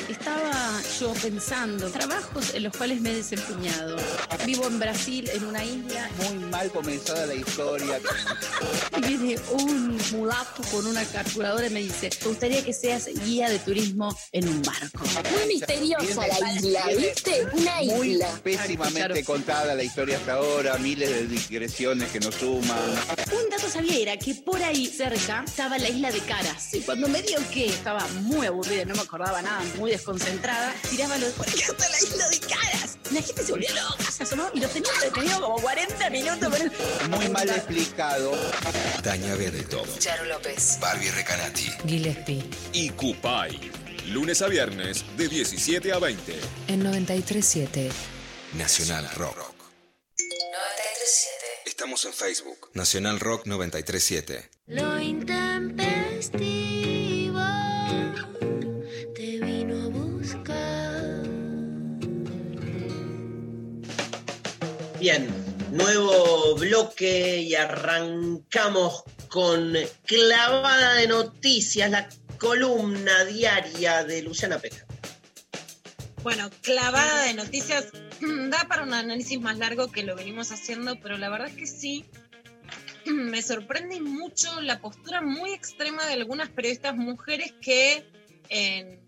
Estaba 0.09 0.58
yo 0.99 1.13
pensando, 1.13 1.89
trabajos 1.89 2.53
en 2.53 2.63
los 2.63 2.75
cuales 2.75 3.01
me 3.01 3.11
he 3.11 3.15
desempeñado. 3.15 3.97
Vivo 4.45 4.67
en 4.67 4.79
Brasil, 4.79 5.29
en 5.33 5.45
una 5.45 5.63
isla, 5.63 6.09
Muy 6.29 6.45
mal 6.45 6.69
comenzada 6.71 7.25
la 7.25 7.35
historia. 7.35 7.99
y 8.97 9.01
viene 9.07 9.39
un 9.51 9.97
mulato 10.11 10.61
con 10.71 10.85
una 10.85 11.03
calculadora 11.05 11.67
y 11.67 11.69
me 11.69 11.79
dice, 11.81 12.09
¿te 12.09 12.25
gustaría 12.27 12.63
que 12.63 12.73
seas 12.73 13.07
guía 13.25 13.49
de 13.49 13.59
turismo 13.59 14.15
en 14.31 14.47
un 14.47 14.61
barco? 14.61 15.03
Muy 15.31 15.47
misteriosa 15.47 16.27
la 16.27 16.53
isla, 16.53 16.85
¿viste? 16.97 17.47
Una 17.53 17.75
Muy 17.95 18.11
isla. 18.13 18.29
pésimamente 18.43 19.23
contada 19.23 19.75
la 19.75 19.83
historia 19.83 20.17
hasta 20.17 20.33
ahora, 20.33 20.77
miles 20.77 21.09
de 21.09 21.27
digresiones 21.27 22.09
que 22.11 22.19
nos 22.19 22.35
suman. 22.35 22.77
Un 23.31 23.49
dato 23.49 23.69
sabía 23.69 23.97
era 23.99 24.17
que 24.17 24.35
por 24.35 24.61
ahí 24.63 24.85
cerca 24.87 25.43
estaba 25.45 25.77
la 25.77 25.89
isla 25.89 26.11
de 26.11 26.19
Caras. 26.21 26.73
Y 26.73 26.81
cuando 26.81 27.07
me 27.07 27.21
dio 27.21 27.39
que 27.51 27.67
estaba 27.67 28.05
muy 28.21 28.47
aburrida, 28.47 28.85
no 28.85 28.95
me 28.95 29.01
acordaba 29.01 29.41
nada, 29.41 29.61
muy 29.77 29.91
desconcentrada, 29.91 30.68
tiraba 30.89 31.17
los 31.17 31.33
¿por 31.33 31.45
qué 31.45 31.59
está 31.61 31.89
la 31.89 31.99
isla 31.99 32.29
de 32.29 32.39
Caras? 32.39 32.97
La 33.11 33.21
gente 33.21 33.43
se 33.43 33.51
volvió 33.51 33.69
loca, 33.73 34.11
se 34.11 34.23
asomó 34.23 34.49
y 34.53 34.59
lo 34.59 34.67
tenía 34.67 34.91
detenido 35.01 35.41
como 35.41 35.61
40 35.61 36.09
minutos. 36.09 36.53
Muy 37.09 37.29
mal 37.29 37.49
explicado. 37.49 38.31
Tania 39.03 39.35
Berto. 39.35 39.83
Charo 39.97 40.25
López. 40.25 40.77
Barbie 40.79 41.11
Recanati. 41.11 41.71
Gillespie. 41.87 42.43
Y 42.73 42.89
Cupay, 42.91 43.71
Lunes 44.09 44.41
a 44.41 44.47
viernes 44.47 45.05
de 45.17 45.27
17 45.27 45.91
a 45.91 45.99
20. 45.99 46.39
En 46.67 46.83
937 46.83 47.89
Nacional 48.53 49.07
Rock. 49.15 49.37
937. 50.17 51.45
Estamos 51.65 52.05
en 52.05 52.13
Facebook. 52.13 52.69
Nacional 52.73 53.19
Rock 53.19 53.45
937. 53.45 54.49
Lo 54.67 54.99
intempestivo 54.99 56.48
Bien, 64.99 65.29
nuevo 65.71 66.55
bloque 66.55 67.37
y 67.37 67.55
arrancamos 67.55 69.03
con 69.29 69.73
clavada 70.05 70.95
de 70.95 71.07
noticias, 71.07 71.89
la 71.89 72.09
columna 72.37 73.23
diaria 73.23 74.03
de 74.03 74.21
Luciana 74.23 74.59
Peca. 74.59 74.85
Bueno, 76.21 76.49
clavada 76.61 77.23
de 77.23 77.33
noticias 77.33 77.87
da 78.49 78.67
para 78.67 78.83
un 78.83 78.93
análisis 78.93 79.39
más 79.39 79.57
largo 79.57 79.89
que 79.89 80.03
lo 80.03 80.17
venimos 80.17 80.51
haciendo, 80.51 80.99
pero 80.99 81.17
la 81.17 81.29
verdad 81.29 81.47
es 81.47 81.55
que 81.55 81.67
sí, 81.67 82.05
me 83.05 83.41
sorprende 83.41 84.01
mucho 84.01 84.59
la 84.59 84.81
postura 84.81 85.21
muy 85.21 85.53
extrema 85.53 86.05
de 86.07 86.13
algunas 86.13 86.49
periodistas 86.49 86.97
mujeres 86.97 87.53
que, 87.61 88.05
eh, 88.49 88.99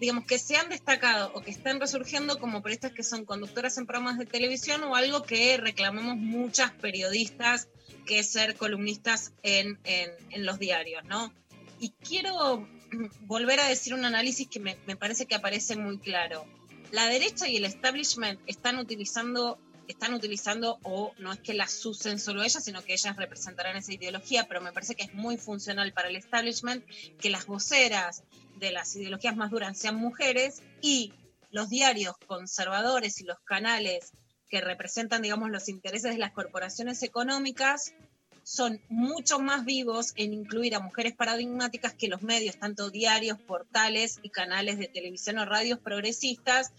digamos, 0.00 0.24
que 0.26 0.38
se 0.38 0.56
han 0.56 0.68
destacado 0.68 1.32
o 1.34 1.42
que 1.42 1.50
están 1.50 1.80
resurgiendo 1.80 2.38
como 2.38 2.62
periodistas 2.62 2.92
que 2.92 3.02
son 3.02 3.24
conductoras 3.24 3.78
en 3.78 3.86
programas 3.86 4.18
de 4.18 4.26
televisión 4.26 4.82
o 4.84 4.94
algo 4.96 5.22
que 5.22 5.56
reclamamos 5.56 6.16
muchas 6.16 6.70
periodistas, 6.72 7.68
que 8.04 8.18
es 8.20 8.30
ser 8.30 8.56
columnistas 8.56 9.32
en, 9.42 9.78
en- 9.84 10.10
en 10.30 10.46
los 10.46 10.58
diarios, 10.58 11.04
¿no? 11.04 11.32
Y 11.80 11.90
quiero 12.06 12.66
volver 13.22 13.60
a 13.60 13.68
decir 13.68 13.94
un 13.94 14.04
análisis 14.04 14.48
que 14.48 14.60
me, 14.60 14.76
me 14.86 14.96
parece 14.96 15.26
que 15.26 15.34
aparece 15.34 15.76
muy 15.76 15.98
claro. 15.98 16.44
La 16.92 17.06
derecha 17.06 17.48
y 17.48 17.56
el 17.56 17.64
establishment 17.64 18.38
están 18.46 18.78
utilizando, 18.78 19.58
están 19.88 20.14
utilizando, 20.14 20.78
o 20.82 21.12
no 21.18 21.32
es 21.32 21.40
que 21.40 21.52
las 21.54 21.84
usen 21.84 22.18
solo 22.20 22.42
ellas, 22.44 22.64
sino 22.64 22.82
que 22.84 22.92
ellas 22.92 23.16
representarán 23.16 23.76
esa 23.76 23.92
ideología, 23.92 24.46
pero 24.46 24.60
me 24.60 24.72
parece 24.72 24.94
que 24.94 25.02
es 25.04 25.12
muy 25.14 25.36
funcional 25.36 25.92
para 25.92 26.08
el 26.08 26.16
establishment 26.16 26.84
que 27.20 27.28
las 27.30 27.46
voceras 27.46 28.22
de 28.56 28.72
las 28.72 28.94
ideologías 28.96 29.36
más 29.36 29.50
duras 29.50 29.78
sean 29.78 29.96
mujeres 29.96 30.62
y 30.80 31.12
los 31.50 31.68
diarios 31.68 32.16
conservadores 32.26 33.20
y 33.20 33.24
los 33.24 33.38
canales 33.40 34.12
que 34.48 34.60
representan, 34.60 35.22
digamos, 35.22 35.50
los 35.50 35.68
intereses 35.68 36.12
de 36.12 36.18
las 36.18 36.32
corporaciones 36.32 37.02
económicas 37.02 37.94
son 38.42 38.80
mucho 38.88 39.40
más 39.40 39.64
vivos 39.64 40.12
en 40.14 40.32
incluir 40.32 40.76
a 40.76 40.80
mujeres 40.80 41.14
paradigmáticas 41.14 41.94
que 41.94 42.06
los 42.06 42.22
medios, 42.22 42.56
tanto 42.56 42.90
diarios, 42.90 43.40
portales 43.40 44.20
y 44.22 44.30
canales 44.30 44.78
de 44.78 44.86
televisión 44.86 45.38
o 45.38 45.44
radios 45.44 45.80
progresistas, 45.80 46.72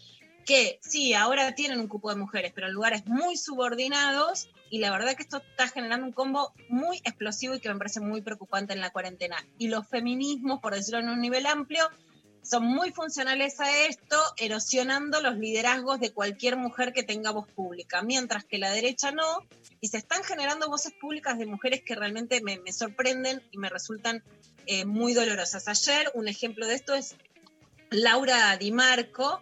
que 0.47 0.79
sí, 0.81 1.13
ahora 1.13 1.53
tienen 1.55 1.79
un 1.81 1.89
cupo 1.89 2.09
de 2.09 2.15
mujeres, 2.15 2.53
pero 2.55 2.67
en 2.67 2.73
lugares 2.73 3.05
muy 3.05 3.35
subordinados, 3.35 4.49
y 4.69 4.79
la 4.79 4.91
verdad 4.91 5.13
que 5.13 5.23
esto 5.23 5.37
está 5.37 5.67
generando 5.67 6.07
un 6.07 6.13
combo 6.13 6.53
muy 6.69 6.97
explosivo 6.99 7.53
y 7.53 7.59
que 7.59 7.67
me 7.67 7.77
parece 7.77 7.99
muy 7.99 8.21
preocupante 8.21 8.71
en 8.73 8.79
la 8.79 8.89
cuarentena. 8.91 9.35
Y 9.57 9.67
los 9.67 9.85
feminismos, 9.89 10.61
por 10.61 10.73
decirlo 10.73 11.01
en 11.01 11.09
un 11.09 11.19
nivel 11.19 11.45
amplio, 11.45 11.85
son 12.41 12.63
muy 12.63 12.91
funcionales 12.91 13.59
a 13.59 13.77
esto, 13.87 14.15
erosionando 14.37 15.19
los 15.21 15.37
liderazgos 15.37 15.99
de 15.99 16.13
cualquier 16.13 16.55
mujer 16.55 16.93
que 16.93 17.03
tenga 17.03 17.31
voz 17.31 17.49
pública, 17.51 18.01
mientras 18.01 18.45
que 18.45 18.57
la 18.57 18.71
derecha 18.71 19.11
no, 19.11 19.39
y 19.81 19.89
se 19.89 19.97
están 19.97 20.23
generando 20.23 20.69
voces 20.69 20.93
públicas 20.93 21.37
de 21.37 21.45
mujeres 21.45 21.81
que 21.85 21.93
realmente 21.93 22.41
me, 22.41 22.57
me 22.59 22.71
sorprenden 22.71 23.43
y 23.51 23.57
me 23.57 23.67
resultan 23.67 24.23
eh, 24.65 24.85
muy 24.85 25.13
dolorosas. 25.13 25.67
Ayer 25.67 26.09
un 26.13 26.29
ejemplo 26.29 26.67
de 26.67 26.75
esto 26.75 26.95
es 26.95 27.15
Laura 27.89 28.55
Di 28.55 28.71
Marco, 28.71 29.41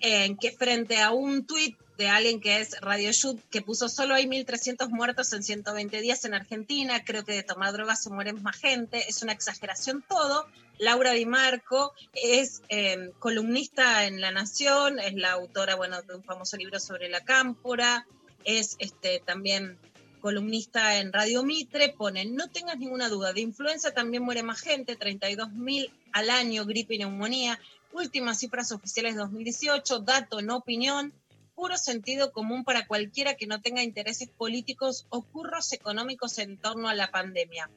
en 0.00 0.36
que 0.36 0.52
frente 0.52 0.98
a 0.98 1.10
un 1.10 1.46
tuit 1.46 1.76
de 1.98 2.08
alguien 2.08 2.40
que 2.40 2.60
es 2.60 2.80
Radio 2.80 3.10
Shoot, 3.10 3.40
que 3.50 3.60
puso 3.60 3.88
solo 3.88 4.14
hay 4.14 4.26
1.300 4.26 4.88
muertos 4.88 5.32
en 5.32 5.42
120 5.42 6.00
días 6.00 6.24
en 6.24 6.32
Argentina, 6.32 7.02
creo 7.04 7.24
que 7.24 7.32
de 7.32 7.42
tomar 7.42 7.72
drogas 7.72 8.02
se 8.04 8.10
mueren 8.10 8.40
más 8.42 8.56
gente, 8.56 9.04
es 9.08 9.22
una 9.22 9.32
exageración 9.32 10.04
todo. 10.08 10.46
Laura 10.78 11.10
Di 11.10 11.26
Marco 11.26 11.92
es 12.12 12.62
eh, 12.68 13.10
columnista 13.18 14.04
en 14.06 14.20
La 14.20 14.30
Nación, 14.30 15.00
es 15.00 15.14
la 15.14 15.32
autora 15.32 15.74
bueno, 15.74 16.00
de 16.02 16.14
un 16.14 16.22
famoso 16.22 16.56
libro 16.56 16.78
sobre 16.78 17.08
la 17.08 17.24
cámpora, 17.24 18.06
es 18.44 18.76
este, 18.78 19.20
también 19.26 19.76
columnista 20.20 20.98
en 20.98 21.12
Radio 21.12 21.42
Mitre, 21.42 21.94
pone, 21.96 22.24
no 22.26 22.48
tengas 22.48 22.78
ninguna 22.78 23.08
duda, 23.08 23.32
de 23.32 23.40
influenza 23.40 23.92
también 23.92 24.22
muere 24.22 24.44
más 24.44 24.60
gente, 24.60 24.96
32.000 24.96 25.90
al 26.12 26.30
año, 26.30 26.64
gripe 26.64 26.94
y 26.94 26.98
neumonía, 26.98 27.58
últimas 27.92 28.38
cifras 28.38 28.72
oficiales 28.72 29.16
2018, 29.16 30.00
dato, 30.00 30.42
no 30.42 30.56
opinión, 30.56 31.12
puro 31.54 31.76
sentido 31.76 32.30
común 32.30 32.62
para 32.62 32.86
cualquiera 32.86 33.34
que 33.34 33.48
no 33.48 33.60
tenga 33.60 33.82
intereses 33.82 34.28
políticos 34.28 35.06
o 35.08 35.22
curros 35.22 35.72
económicos 35.72 36.38
en 36.38 36.56
torno 36.56 36.88
a 36.88 36.94
la 36.94 37.10
pandemia. 37.10 37.68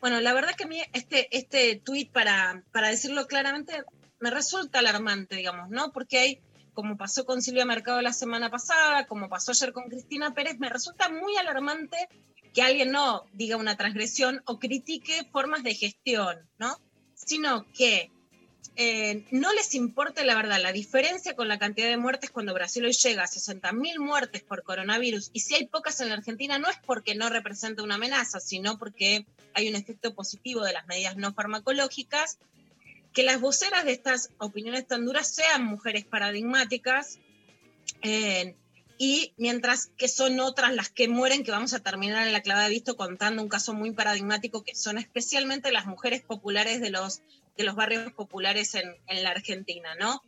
Bueno, 0.00 0.20
la 0.20 0.32
verdad 0.32 0.54
que 0.54 0.64
a 0.64 0.68
mí 0.68 0.80
este, 0.92 1.28
este 1.36 1.76
tuit, 1.76 2.10
para, 2.10 2.62
para 2.72 2.88
decirlo 2.88 3.26
claramente, 3.26 3.82
me 4.20 4.30
resulta 4.30 4.78
alarmante, 4.78 5.36
digamos, 5.36 5.70
¿no? 5.70 5.92
Porque 5.92 6.18
hay, 6.18 6.40
como 6.72 6.96
pasó 6.96 7.24
con 7.26 7.42
Silvia 7.42 7.64
Mercado 7.64 8.00
la 8.00 8.12
semana 8.12 8.50
pasada, 8.50 9.06
como 9.06 9.28
pasó 9.28 9.50
ayer 9.50 9.72
con 9.72 9.88
Cristina 9.88 10.32
Pérez, 10.32 10.58
me 10.58 10.68
resulta 10.68 11.08
muy 11.08 11.36
alarmante 11.36 12.08
que 12.54 12.62
alguien 12.62 12.92
no 12.92 13.24
diga 13.32 13.56
una 13.56 13.76
transgresión 13.76 14.42
o 14.46 14.58
critique 14.58 15.28
formas 15.32 15.62
de 15.62 15.74
gestión, 15.74 16.48
¿no? 16.58 16.78
Sino 17.14 17.66
que 17.72 18.10
eh, 18.76 19.24
no 19.30 19.52
les 19.52 19.74
importa 19.74 20.24
la 20.24 20.34
verdad 20.34 20.60
la 20.60 20.72
diferencia 20.72 21.34
con 21.34 21.48
la 21.48 21.58
cantidad 21.58 21.88
de 21.88 21.96
muertes 21.96 22.30
cuando 22.30 22.54
Brasil 22.54 22.84
hoy 22.84 22.92
llega 22.92 23.24
a 23.24 23.26
60.000 23.26 23.98
muertes 23.98 24.42
por 24.42 24.62
coronavirus 24.62 25.30
y 25.32 25.40
si 25.40 25.54
hay 25.54 25.66
pocas 25.66 26.00
en 26.00 26.08
la 26.08 26.14
Argentina 26.14 26.58
no 26.58 26.68
es 26.70 26.76
porque 26.86 27.14
no 27.14 27.28
representa 27.28 27.82
una 27.82 27.96
amenaza, 27.96 28.40
sino 28.40 28.78
porque 28.78 29.26
hay 29.54 29.68
un 29.68 29.74
efecto 29.74 30.14
positivo 30.14 30.62
de 30.62 30.72
las 30.72 30.86
medidas 30.86 31.16
no 31.16 31.34
farmacológicas, 31.34 32.38
que 33.12 33.22
las 33.22 33.40
voceras 33.40 33.84
de 33.84 33.92
estas 33.92 34.30
opiniones 34.38 34.86
tan 34.86 35.04
duras 35.04 35.28
sean 35.34 35.64
mujeres 35.64 36.04
paradigmáticas 36.04 37.18
eh, 38.02 38.54
y 38.98 39.32
mientras 39.36 39.90
que 39.96 40.08
son 40.08 40.38
otras 40.40 40.74
las 40.74 40.90
que 40.90 41.08
mueren, 41.08 41.42
que 41.42 41.50
vamos 41.50 41.72
a 41.72 41.80
terminar 41.80 42.26
en 42.26 42.32
la 42.32 42.42
clave 42.42 42.64
de 42.64 42.68
visto 42.70 42.96
contando 42.96 43.42
un 43.42 43.48
caso 43.48 43.72
muy 43.72 43.92
paradigmático 43.92 44.62
que 44.62 44.74
son 44.74 44.98
especialmente 44.98 45.72
las 45.72 45.86
mujeres 45.86 46.22
populares 46.22 46.80
de 46.80 46.90
los 46.90 47.22
de 47.56 47.64
los 47.64 47.74
barrios 47.74 48.12
populares 48.12 48.74
en, 48.74 48.96
en 49.06 49.22
la 49.22 49.30
Argentina, 49.30 49.94
¿no? 49.96 50.22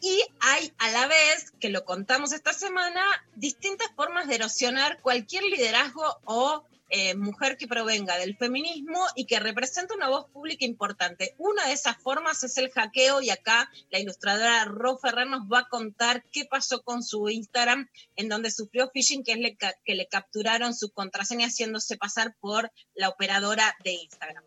Y 0.00 0.22
hay 0.40 0.72
a 0.78 0.90
la 0.90 1.06
vez, 1.06 1.52
que 1.60 1.70
lo 1.70 1.84
contamos 1.84 2.32
esta 2.32 2.52
semana, 2.52 3.02
distintas 3.36 3.88
formas 3.96 4.28
de 4.28 4.34
erosionar 4.34 5.00
cualquier 5.00 5.44
liderazgo 5.44 6.04
o 6.24 6.64
eh, 6.90 7.14
mujer 7.16 7.56
que 7.56 7.66
provenga 7.66 8.18
del 8.18 8.36
feminismo 8.36 9.04
y 9.16 9.24
que 9.24 9.40
representa 9.40 9.94
una 9.94 10.08
voz 10.08 10.26
pública 10.30 10.64
importante. 10.64 11.34
Una 11.38 11.66
de 11.66 11.72
esas 11.72 11.96
formas 11.96 12.44
es 12.44 12.56
el 12.58 12.70
hackeo 12.70 13.22
y 13.22 13.30
acá 13.30 13.70
la 13.90 13.98
ilustradora 13.98 14.64
Ro 14.66 14.98
Ferrer 14.98 15.26
nos 15.26 15.50
va 15.50 15.60
a 15.60 15.68
contar 15.68 16.22
qué 16.30 16.44
pasó 16.44 16.82
con 16.82 17.02
su 17.02 17.28
Instagram 17.30 17.88
en 18.16 18.28
donde 18.28 18.50
sufrió 18.50 18.90
phishing, 18.92 19.24
que 19.24 19.32
es 19.32 19.38
le 19.38 19.56
que 19.56 19.94
le 19.94 20.06
capturaron 20.06 20.74
su 20.74 20.90
contraseña 20.90 21.46
haciéndose 21.46 21.96
pasar 21.96 22.36
por 22.38 22.70
la 22.94 23.08
operadora 23.08 23.74
de 23.82 23.92
Instagram. 23.92 24.44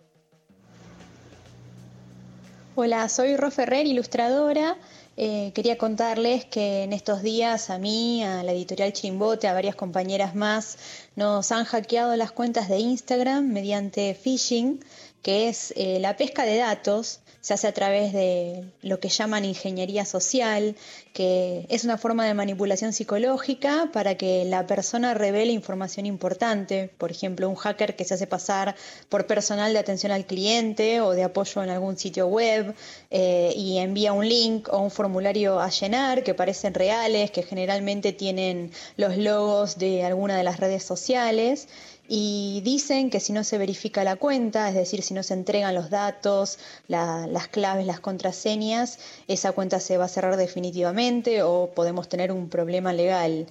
Hola, 2.80 3.10
soy 3.10 3.36
Ro 3.38 3.50
Ferrer, 3.50 3.88
ilustradora. 3.88 4.78
Eh, 5.18 5.52
quería 5.56 5.80
contarles 5.80 6.46
que 6.46 6.84
en 6.84 6.94
estos 6.94 7.24
días 7.24 7.72
a 7.72 7.80
mí, 7.80 8.24
a 8.24 8.44
la 8.44 8.52
editorial 8.52 8.94
Chimbote, 8.94 9.48
a 9.48 9.54
varias 9.54 9.76
compañeras 9.76 10.36
más, 10.36 10.78
nos 11.16 11.52
han 11.52 11.66
hackeado 11.66 12.16
las 12.16 12.32
cuentas 12.32 12.70
de 12.70 12.78
Instagram 12.78 13.48
mediante 13.48 14.14
phishing, 14.14 14.80
que 15.22 15.50
es 15.50 15.74
eh, 15.76 16.00
la 16.00 16.18
pesca 16.18 16.46
de 16.46 16.58
datos. 16.58 17.20
Se 17.42 17.54
hace 17.54 17.68
a 17.68 17.74
través 17.74 18.12
de 18.12 18.66
lo 18.82 19.00
que 19.00 19.08
llaman 19.08 19.46
ingeniería 19.46 20.04
social, 20.04 20.76
que 21.14 21.66
es 21.70 21.86
una 21.86 21.98
forma 21.98 22.26
de 22.26 22.34
manipulación 22.34 22.92
psicológica 22.92 23.90
para 23.94 24.16
que 24.16 24.44
la 24.46 24.68
persona 24.68 25.14
revele 25.14 25.54
información 25.54 26.06
importante. 26.06 26.90
Por 26.98 27.10
ejemplo, 27.10 27.50
un 27.50 27.56
hacker 27.56 27.96
que 27.96 28.04
se 28.04 28.16
hace 28.16 28.28
pasar 28.28 28.76
por 29.08 29.28
personal 29.28 29.72
de 29.72 29.80
atención 29.80 30.12
al 30.12 30.26
cliente 30.26 31.00
o 31.00 31.12
de 31.12 31.24
apoyo 31.24 31.64
en 31.64 31.70
algún 31.70 31.98
sitio 31.98 32.28
web 32.28 32.76
eh, 33.12 33.54
y 33.56 33.78
envía 33.78 34.12
un 34.12 34.28
link 34.28 34.68
o 34.72 34.80
un 34.80 34.92
formulario 34.92 35.60
a 35.60 35.70
llenar 35.70 36.24
que 36.24 36.34
parecen 36.34 36.74
reales, 36.74 37.32
que 37.32 37.44
generalmente 37.44 38.12
tienen 38.12 38.72
los 38.98 39.16
logos 39.16 39.78
de 39.78 40.04
alguna 40.04 40.36
de 40.38 40.44
las 40.44 40.60
redes 40.60 40.84
sociales 40.84 41.70
y 42.08 42.62
dicen 42.64 43.10
que 43.10 43.20
si 43.20 43.34
no 43.34 43.44
se 43.44 43.58
verifica 43.58 44.04
la 44.04 44.16
cuenta, 44.16 44.70
es 44.70 44.76
decir, 44.76 45.02
si 45.04 45.14
no 45.14 45.24
se 45.24 45.34
entregan 45.34 45.76
los 45.76 45.90
datos, 45.90 46.58
la- 46.88 47.28
las 47.28 47.48
claves, 47.48 47.86
las 47.86 48.00
contraseñas, 48.00 49.00
esa 49.28 49.52
cuenta 49.52 49.80
se 49.80 49.98
va 49.98 50.06
a 50.06 50.08
cerrar 50.08 50.38
definitivamente 50.38 51.44
o 51.44 51.72
podemos 51.76 52.08
tener 52.08 52.32
un 52.32 52.50
problema 52.50 52.94
legal. 52.94 53.48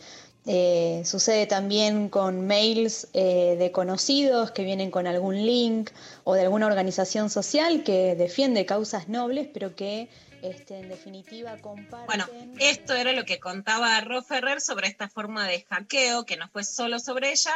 Eh, 0.48 1.02
sucede 1.04 1.46
también 1.46 2.08
con 2.08 2.46
mails 2.46 3.08
eh, 3.14 3.56
de 3.58 3.72
conocidos 3.72 4.52
que 4.52 4.62
vienen 4.62 4.92
con 4.92 5.08
algún 5.08 5.34
link 5.44 5.90
o 6.22 6.34
de 6.34 6.42
alguna 6.42 6.66
organización 6.66 7.30
social 7.30 7.82
que 7.82 8.14
defiende 8.14 8.64
causas 8.64 9.08
nobles, 9.08 9.48
pero 9.52 9.74
que 9.74 10.08
este, 10.42 10.78
en 10.78 10.88
definitiva 10.88 11.56
comparten. 11.60 12.06
Bueno, 12.06 12.26
esto 12.60 12.94
era 12.94 13.12
lo 13.12 13.24
que 13.24 13.40
contaba 13.40 14.00
Ro 14.02 14.22
Ferrer 14.22 14.60
sobre 14.60 14.86
esta 14.86 15.08
forma 15.08 15.48
de 15.48 15.62
hackeo, 15.68 16.24
que 16.24 16.36
no 16.36 16.48
fue 16.48 16.62
solo 16.62 17.00
sobre 17.00 17.32
ella, 17.32 17.50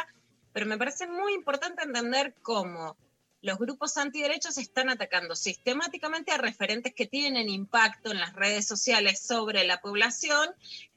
pero 0.53 0.65
me 0.65 0.77
parece 0.77 1.07
muy 1.07 1.33
importante 1.33 1.83
entender 1.83 2.33
cómo 2.41 2.97
los 3.41 3.57
grupos 3.57 3.97
antiderechos 3.97 4.57
están 4.59 4.89
atacando 4.89 5.35
sistemáticamente 5.35 6.31
a 6.31 6.37
referentes 6.37 6.93
que 6.93 7.07
tienen 7.07 7.49
impacto 7.49 8.11
en 8.11 8.19
las 8.19 8.33
redes 8.33 8.67
sociales 8.67 9.19
sobre 9.19 9.63
la 9.63 9.81
población, 9.81 10.47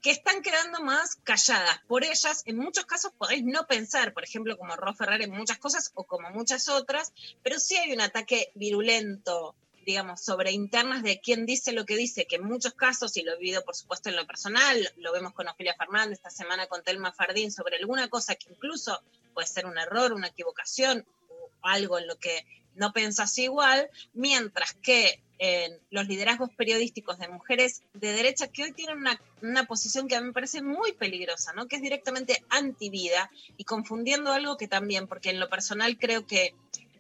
que 0.03 0.11
están 0.11 0.43
quedando 0.43 0.83
más 0.83 1.17
calladas. 1.17 1.81
Por 1.87 2.05
ellas, 2.05 2.43
en 2.45 2.59
muchos 2.59 2.85
casos 2.85 3.13
podéis 3.17 3.45
no 3.45 3.67
pensar, 3.67 4.13
por 4.13 4.25
ejemplo, 4.25 4.59
como 4.59 4.77
Ro 4.77 4.95
Ferrer 4.95 5.23
en 5.23 5.31
muchas 5.31 5.59
cosas 5.59 5.91
o 5.95 6.05
como 6.05 6.29
muchas 6.31 6.69
otras, 6.69 7.15
pero 7.43 7.59
sí 7.59 7.77
hay 7.77 7.93
un 7.93 8.03
ataque 8.03 8.53
virulento 8.55 9.55
digamos, 9.85 10.21
sobre 10.21 10.53
internas 10.53 11.03
de 11.03 11.21
quién 11.21 11.47
dice 11.47 11.73
lo 11.73 11.85
que 11.85 11.97
dice, 11.97 12.27
que 12.27 12.37
en 12.37 12.45
muchos 12.45 12.75
casos, 12.75 13.17
y 13.17 13.23
lo 13.23 13.33
he 13.33 13.39
vivido 13.39 13.65
por 13.65 13.75
supuesto 13.75 14.09
en 14.09 14.17
lo 14.17 14.27
personal, 14.27 14.93
lo 14.97 15.13
vemos 15.13 15.33
con 15.33 15.49
Ofelia 15.49 15.75
Fernández 15.75 16.19
esta 16.19 16.31
semana 16.31 16.67
con 16.67 16.83
Telma 16.83 17.13
Fardín, 17.13 17.53
sobre 17.53 17.77
alguna 17.77 18.09
cosa 18.09 18.35
que 18.35 18.51
incluso 18.51 19.01
puede 19.33 19.47
ser 19.47 19.67
un 19.67 19.79
error, 19.79 20.13
una 20.13 20.29
equivocación, 20.29 21.07
o 21.29 21.51
algo 21.63 21.99
en 21.99 22.07
lo 22.07 22.17
que 22.17 22.45
no 22.75 22.93
pensás 22.93 23.39
igual, 23.39 23.89
mientras 24.13 24.75
que 24.75 25.21
en 25.39 25.79
los 25.91 26.07
liderazgos 26.07 26.51
periodísticos 26.57 27.19
de 27.19 27.29
mujeres 27.29 27.83
de 27.93 28.13
derecha 28.13 28.49
que 28.49 28.63
hoy 28.63 28.73
tienen 28.73 28.99
una, 28.99 29.21
una, 29.43 29.65
posición 29.65 30.07
que 30.07 30.17
a 30.17 30.21
mí 30.21 30.29
me 30.29 30.33
parece 30.33 30.63
muy 30.63 30.93
peligrosa, 30.93 31.53
¿no? 31.53 31.67
que 31.67 31.77
es 31.77 31.83
directamente 31.83 32.45
antivida 32.51 33.31
y 33.57 33.65
confundiendo 33.65 34.33
algo 34.33 34.57
que 34.57 34.69
también, 34.69 35.09
porque 35.09 35.31
en 35.31 35.41
lo 35.41 35.49
personal 35.49 35.99
creo 35.99 36.27
que 36.27 36.55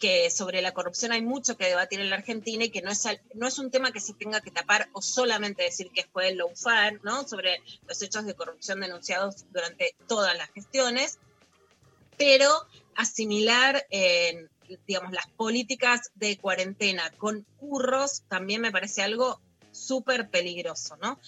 que 0.04 0.28
sobre 0.30 0.60
la 0.60 0.74
corrupción 0.74 1.12
hay 1.12 1.22
mucho 1.22 1.56
que 1.56 1.64
debatir 1.64 1.98
en 1.98 2.10
la 2.10 2.16
Argentina 2.16 2.62
y 2.62 2.68
que 2.68 2.82
no 2.82 2.90
es, 2.90 3.08
no 3.32 3.48
es 3.48 3.58
un 3.58 3.70
tema 3.70 3.90
que 3.90 4.00
se 4.00 4.12
tenga 4.12 4.42
que 4.42 4.50
tapar 4.50 4.90
o 4.92 5.00
solamente 5.00 5.62
decir 5.62 5.90
que 5.92 6.04
fue 6.04 6.28
el 6.28 6.36
lawfare, 6.36 7.00
¿no? 7.02 7.26
Sobre 7.26 7.62
los 7.88 8.02
hechos 8.02 8.26
de 8.26 8.34
corrupción 8.34 8.80
denunciados 8.80 9.46
durante 9.50 9.96
todas 10.06 10.36
las 10.36 10.50
gestiones, 10.50 11.18
pero 12.18 12.50
asimilar, 12.94 13.86
eh, 13.88 14.46
digamos, 14.86 15.10
las 15.14 15.26
políticas 15.26 16.10
de 16.16 16.36
cuarentena 16.36 17.10
con 17.16 17.46
curros 17.56 18.24
también 18.28 18.60
me 18.60 18.70
parece 18.70 19.00
algo 19.00 19.40
súper 19.72 20.28
peligroso, 20.28 20.98
¿no? 20.98 21.18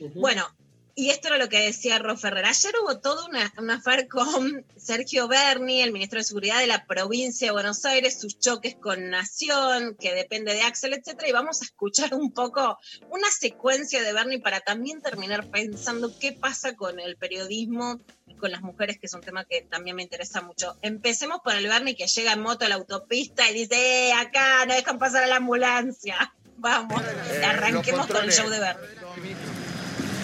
Uh 0.00 0.04
-huh. 0.04 0.12
Bueno, 0.14 0.48
y 0.94 1.10
esto 1.10 1.28
era 1.28 1.38
lo 1.38 1.48
que 1.48 1.60
decía 1.60 1.98
Ro 1.98 2.16
Ferrer. 2.16 2.44
Ayer 2.44 2.74
hubo 2.82 2.98
todo 2.98 3.26
una, 3.26 3.52
una 3.56 3.76
affair 3.76 4.08
con 4.08 4.64
Sergio 4.76 5.26
Berni, 5.26 5.80
el 5.80 5.92
ministro 5.92 6.18
de 6.18 6.24
Seguridad 6.24 6.58
de 6.58 6.66
la 6.66 6.84
provincia 6.84 7.46
de 7.46 7.52
Buenos 7.52 7.84
Aires, 7.84 8.20
sus 8.20 8.38
choques 8.38 8.74
con 8.74 9.08
Nación, 9.08 9.96
que 9.98 10.14
depende 10.14 10.52
de 10.52 10.62
Axel, 10.62 10.92
etcétera, 10.92 11.28
y 11.28 11.32
vamos 11.32 11.62
a 11.62 11.64
escuchar 11.64 12.14
un 12.14 12.32
poco 12.32 12.78
una 13.10 13.30
secuencia 13.30 14.02
de 14.02 14.12
Berni 14.12 14.38
para 14.38 14.60
también 14.60 15.00
terminar 15.00 15.46
pensando 15.50 16.12
qué 16.18 16.32
pasa 16.32 16.76
con 16.76 17.00
el 17.00 17.16
periodismo 17.16 18.00
y 18.26 18.34
con 18.34 18.50
las 18.50 18.60
mujeres, 18.60 18.98
que 18.98 19.06
es 19.06 19.14
un 19.14 19.22
tema 19.22 19.44
que 19.44 19.62
también 19.62 19.96
me 19.96 20.02
interesa 20.02 20.42
mucho. 20.42 20.76
Empecemos 20.82 21.40
por 21.42 21.54
el 21.54 21.68
Berni 21.68 21.94
que 21.94 22.06
llega 22.06 22.32
en 22.32 22.40
moto 22.40 22.66
a 22.66 22.68
la 22.68 22.74
autopista 22.74 23.50
y 23.50 23.54
dice, 23.54 24.08
eh, 24.08 24.12
acá 24.12 24.66
no 24.66 24.74
dejan 24.74 24.98
pasar 24.98 25.24
a 25.24 25.26
la 25.26 25.36
ambulancia. 25.36 26.34
Vamos, 26.58 27.02
eh, 27.02 27.44
arranquemos 27.44 28.06
con 28.06 28.24
el 28.24 28.30
show 28.30 28.48
de 28.48 28.60
Berni. 28.60 28.86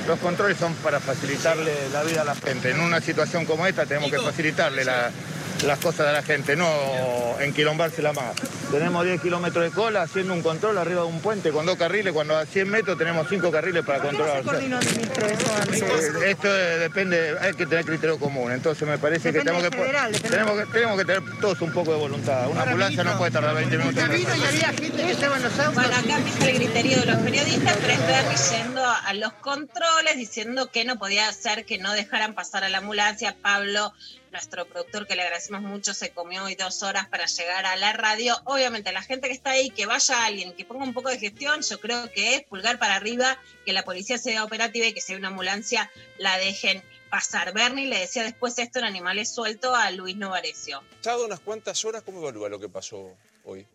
Los 0.08 0.18
controles 0.20 0.56
son 0.56 0.72
para 0.76 1.00
facilitarle 1.00 1.70
la 1.92 2.02
vida 2.02 2.22
a 2.22 2.24
la 2.24 2.34
gente. 2.34 2.70
En 2.70 2.80
una 2.80 2.98
situación 2.98 3.44
como 3.44 3.66
esta 3.66 3.84
tenemos 3.84 4.10
que 4.10 4.18
facilitarle 4.18 4.82
la, 4.82 5.10
las 5.64 5.78
cosas 5.78 6.08
a 6.08 6.12
la 6.12 6.22
gente, 6.22 6.56
no 6.56 6.68
enquilombársela 7.40 8.12
más. 8.12 8.34
Tenemos 8.70 9.04
10 9.04 9.20
kilómetros 9.20 9.64
de 9.64 9.70
cola 9.70 10.02
haciendo 10.02 10.32
un 10.34 10.42
control 10.42 10.78
arriba 10.78 11.02
de 11.02 11.08
un 11.08 11.20
puente 11.20 11.50
con 11.50 11.66
dos 11.66 11.76
carriles, 11.76 12.12
cuando 12.12 12.36
a 12.36 12.46
100 12.46 12.68
metros 12.68 12.98
tenemos 12.98 13.26
5 13.28 13.50
carriles 13.50 13.84
para 13.84 14.00
controlar. 14.00 14.42
¿Por 14.42 14.58
qué 14.58 14.68
no 14.68 14.80
se 14.80 14.88
coordinó, 14.88 15.00
ministro, 15.00 15.26
eso 15.26 15.56
antes? 15.60 15.82
Esto 16.24 16.52
depende, 16.52 17.36
hay 17.40 17.54
que 17.54 17.66
tener 17.66 17.84
criterio 17.84 18.18
común, 18.18 18.52
entonces 18.52 18.86
me 18.86 18.98
parece 18.98 19.32
Depende 19.32 19.60
que 19.60 19.70
tenemos 19.70 20.10
que, 20.12 20.28
tenemos 20.28 20.58
que 20.58 20.66
tenemos 20.72 20.98
que 20.98 21.04
tener 21.04 21.22
todos 21.40 21.60
un 21.60 21.72
poco 21.72 21.92
de 21.92 21.98
voluntad. 21.98 22.48
Una 22.48 22.62
ambulancia 22.62 23.04
no 23.04 23.16
puede 23.18 23.30
tardar 23.30 23.54
20 23.54 23.78
minutos. 23.78 24.04
en 24.04 24.20
y 24.20 24.24
había 24.24 24.68
gente 24.68 25.02
que 25.02 25.10
estaba 25.10 25.36
en 25.36 25.42
los 25.42 25.58
autos. 25.58 25.74
Bueno, 25.74 25.96
acá 25.96 26.18
empieza 26.18 26.48
el 26.48 26.54
griterío 26.54 27.00
de 27.00 27.06
los 27.06 27.16
periodistas, 27.18 27.76
pero 27.80 27.92
es 27.92 28.06
Berni 28.06 28.34
yendo 28.50 28.84
a 28.84 29.14
los 29.14 29.32
controles, 29.34 30.16
diciendo 30.16 30.70
que 30.70 30.84
no 30.84 30.98
podía 30.98 31.32
ser 31.32 31.64
que 31.64 31.78
no 31.78 31.92
dejaran 31.92 32.34
pasar 32.34 32.64
a 32.64 32.68
la 32.68 32.78
ambulancia. 32.78 33.36
Pablo, 33.40 33.92
nuestro 34.32 34.66
productor, 34.66 35.06
que 35.06 35.16
le 35.16 35.22
agradecemos 35.22 35.62
mucho, 35.62 35.94
se 35.94 36.10
comió 36.10 36.44
hoy 36.44 36.54
dos 36.54 36.82
horas 36.82 37.08
para 37.08 37.26
llegar 37.26 37.66
a 37.66 37.76
la 37.76 37.92
radio. 37.92 38.36
Obviamente, 38.44 38.92
la 38.92 39.02
gente 39.02 39.28
que 39.28 39.34
está 39.34 39.50
ahí, 39.50 39.70
que 39.70 39.86
vaya 39.86 40.24
alguien, 40.24 40.54
que 40.54 40.64
ponga 40.64 40.84
un 40.84 40.94
poco 40.94 41.08
de 41.08 41.18
gestión, 41.18 41.62
yo 41.62 41.80
creo 41.80 42.10
que 42.10 42.36
es 42.36 42.42
pulgar 42.44 42.78
para 42.78 42.96
arriba, 42.96 43.38
que 43.64 43.72
la 43.72 43.84
policía 43.84 44.18
sea 44.18 44.44
operativa 44.44 44.86
y 44.86 44.92
que 44.92 45.00
si 45.00 45.12
hay 45.12 45.18
una 45.18 45.28
ambulancia, 45.28 45.90
la 46.18 46.38
dejen 46.38 46.82
pasar. 47.10 47.52
Bernie 47.52 47.86
le 47.86 48.00
decía 48.00 48.22
después 48.22 48.58
esto 48.58 48.78
en 48.78 48.84
Animales 48.84 49.34
Suelto 49.34 49.74
a 49.74 49.90
Luis 49.90 50.16
Novarecio. 50.16 50.82
Pasado 50.98 51.24
unas 51.24 51.40
cuantas 51.40 51.84
horas, 51.84 52.02
¿cómo 52.02 52.20
evalúa 52.20 52.48
lo 52.48 52.60
que 52.60 52.68
pasó 52.68 53.16
hoy? 53.44 53.66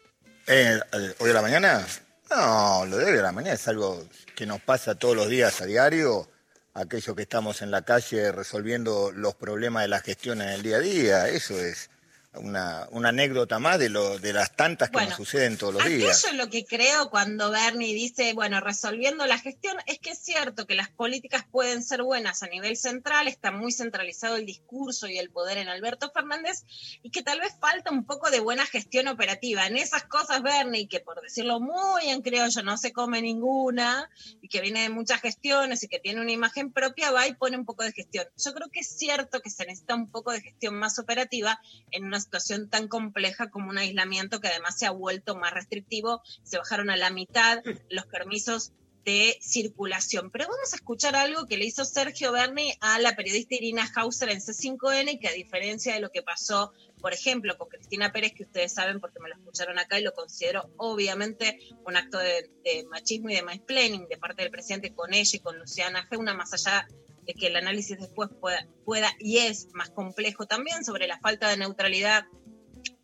Eh, 0.48 0.80
eh, 0.92 1.16
¿Hoy 1.20 1.30
a 1.30 1.34
la 1.34 1.42
mañana? 1.42 1.88
No, 2.30 2.86
lo 2.86 2.98
de 2.98 3.06
hoy 3.06 3.18
a 3.20 3.22
la 3.22 3.32
mañana 3.32 3.56
es 3.56 3.68
algo 3.68 4.04
que 4.36 4.46
nos 4.46 4.62
pasa 4.62 4.96
todos 4.96 5.16
los 5.16 5.30
días 5.30 5.62
a 5.62 5.66
diario. 5.66 6.28
Aquellos 6.76 7.16
que 7.16 7.22
estamos 7.22 7.62
en 7.62 7.70
la 7.70 7.84
calle 7.84 8.32
resolviendo 8.32 9.12
los 9.12 9.36
problemas 9.36 9.84
de 9.84 9.90
la 9.90 10.00
gestión 10.00 10.42
en 10.42 10.50
el 10.50 10.64
día 10.64 10.78
a 10.78 10.80
día. 10.80 11.30
Eso 11.30 11.60
es 11.60 11.92
una, 12.36 12.88
una 12.92 13.10
anécdota 13.10 13.60
más 13.60 13.80
de, 13.80 13.90
lo, 13.90 14.18
de 14.20 14.34
las 14.34 14.56
tantas 14.56 14.90
que 14.90 14.94
Bueno, 14.94 15.10
nos 15.10 15.18
suceden 15.18 15.58
todos 15.58 15.76
los 15.76 15.86
días. 15.86 16.26
es 16.26 16.34
lo 16.34 16.50
que 16.50 16.66
creo 16.66 17.10
cuando 17.10 17.52
Bernie 17.52 17.94
dice, 17.94 18.34
bueno, 18.34 18.60
resolviendo 18.60 19.26
la 19.26 19.38
gestión, 19.38 19.78
es 19.86 20.00
que 20.00 20.12
es 20.12 20.20
cierto 20.20 20.66
que 20.66 20.76
las 20.76 20.90
políticas 20.90 21.46
pueden 21.52 21.84
ser 21.84 22.04
buenas 22.04 22.44
a 22.44 22.48
nivel 22.48 22.78
central, 22.78 23.28
está 23.28 23.52
muy 23.52 23.72
centralizado 23.72 24.36
el 24.36 24.46
discurso 24.46 25.08
y 25.08 25.18
el 25.18 25.30
poder 25.30 25.58
en 25.58 25.68
Alberto 25.68 26.12
Fernández, 26.12 26.64
y 27.02 27.12
que 27.12 27.24
tal 27.24 27.40
vez 27.40 27.54
falta 27.60 27.92
un 27.92 28.06
poco 28.06 28.32
de 28.32 28.40
buena 28.40 28.66
gestión 28.66 29.08
operativa. 29.08 29.68
En 29.68 29.78
esas 29.78 30.04
cosas, 30.04 30.42
Bernie, 30.42 30.88
que 30.88 31.00
por 31.00 31.22
decirlo 31.22 31.60
muy 31.60 32.10
en 32.10 32.22
criollo 32.22 32.64
no 32.64 32.78
se 32.78 32.92
come 32.92 33.22
ninguna, 33.22 34.10
y 34.42 34.48
que 34.48 34.62
viene 34.62 34.82
de 34.82 34.90
muchas 34.90 35.22
gestiones 35.22 35.84
y 35.84 35.88
que 35.88 36.00
tiene 36.00 36.22
una 36.22 36.32
imagen 36.32 36.72
propia, 36.72 37.12
va 37.12 37.28
y 37.28 37.34
pone 37.36 37.58
un 37.58 37.66
poco 37.66 37.84
de 37.84 37.92
gestión. 37.92 38.26
Yo 38.38 38.54
creo 38.54 38.70
que 38.70 38.80
es 38.80 38.98
cierto 38.98 39.42
que 39.42 39.50
se 39.50 39.66
necesita 39.66 39.96
un 39.96 40.10
poco 40.10 40.32
de 40.32 40.42
gestión 40.42 40.76
más 40.76 40.98
operativa 41.00 41.60
en 41.92 42.06
una 42.06 42.23
situación 42.24 42.70
tan 42.70 42.88
compleja 42.88 43.50
como 43.50 43.70
un 43.70 43.78
aislamiento 43.78 44.40
que 44.40 44.48
además 44.48 44.78
se 44.78 44.86
ha 44.86 44.92
vuelto 44.92 45.36
más 45.36 45.54
restrictivo, 45.54 46.22
se 46.44 46.58
bajaron 46.58 46.90
a 46.90 46.98
la 46.98 47.12
mitad 47.12 47.62
los 47.90 48.06
permisos 48.08 48.74
de 49.06 49.38
circulación. 49.42 50.32
Pero 50.32 50.46
vamos 50.46 50.72
a 50.72 50.78
escuchar 50.78 51.16
algo 51.16 51.46
que 51.46 51.58
le 51.58 51.66
hizo 51.66 51.84
Sergio 51.86 52.32
Berni 52.32 52.74
a 52.80 53.00
la 53.00 53.16
periodista 53.16 53.56
Irina 53.56 53.90
Hauser 53.96 54.30
en 54.30 54.40
C5N, 54.40 55.20
que 55.20 55.28
a 55.28 55.34
diferencia 55.34 55.94
de 55.94 56.00
lo 56.00 56.10
que 56.10 56.22
pasó, 56.22 56.72
por 57.02 57.14
ejemplo, 57.14 57.58
con 57.58 57.68
Cristina 57.68 58.12
Pérez, 58.12 58.34
que 58.34 58.44
ustedes 58.44 58.74
saben 58.74 59.00
porque 59.00 59.20
me 59.20 59.30
lo 59.30 59.36
escucharon 59.36 59.78
acá 59.78 60.00
y 60.00 60.04
lo 60.04 60.14
considero 60.14 60.70
obviamente 60.78 61.60
un 61.86 61.98
acto 61.98 62.18
de, 62.18 62.50
de 62.64 62.86
machismo 62.90 63.30
y 63.30 63.36
de 63.36 63.44
mansplaining 63.44 64.08
de 64.08 64.18
parte 64.18 64.44
del 64.44 64.52
presidente 64.52 64.94
con 64.94 65.14
ella 65.14 65.32
y 65.34 65.40
con 65.40 65.60
Luciana 65.60 66.08
G, 66.10 66.18
una 66.18 66.34
más 66.34 66.54
allá 66.54 66.88
de 66.90 67.13
que 67.26 67.48
el 67.48 67.56
análisis 67.56 68.00
después 68.00 68.30
pueda, 68.40 68.68
pueda 68.86 69.14
y 69.20 69.38
es 69.38 69.70
más 69.74 69.90
complejo 69.90 70.46
también 70.46 70.84
sobre 70.84 71.08
la 71.08 71.20
falta 71.20 71.50
de 71.50 71.58
neutralidad 71.58 72.26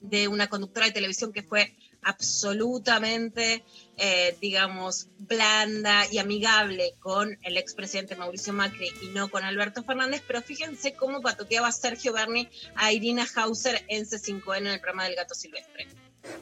de 0.01 0.27
una 0.27 0.47
conductora 0.47 0.87
de 0.87 0.91
televisión 0.91 1.31
que 1.31 1.43
fue 1.43 1.75
absolutamente, 2.01 3.63
eh, 3.97 4.37
digamos, 4.39 5.09
blanda 5.17 6.03
y 6.11 6.17
amigable 6.17 6.95
con 6.99 7.37
el 7.43 7.57
expresidente 7.57 8.15
Mauricio 8.15 8.53
Macri 8.53 8.91
y 9.01 9.07
no 9.07 9.29
con 9.29 9.43
Alberto 9.43 9.83
Fernández, 9.83 10.23
pero 10.25 10.41
fíjense 10.41 10.93
cómo 10.93 11.21
patoteaba 11.21 11.71
Sergio 11.71 12.13
Berni 12.13 12.49
a 12.75 12.91
Irina 12.93 13.27
Hauser 13.35 13.83
en 13.87 14.05
C5N 14.05 14.57
en 14.57 14.67
el 14.67 14.79
programa 14.79 15.05
del 15.05 15.15
Gato 15.15 15.35
Silvestre. 15.35 15.87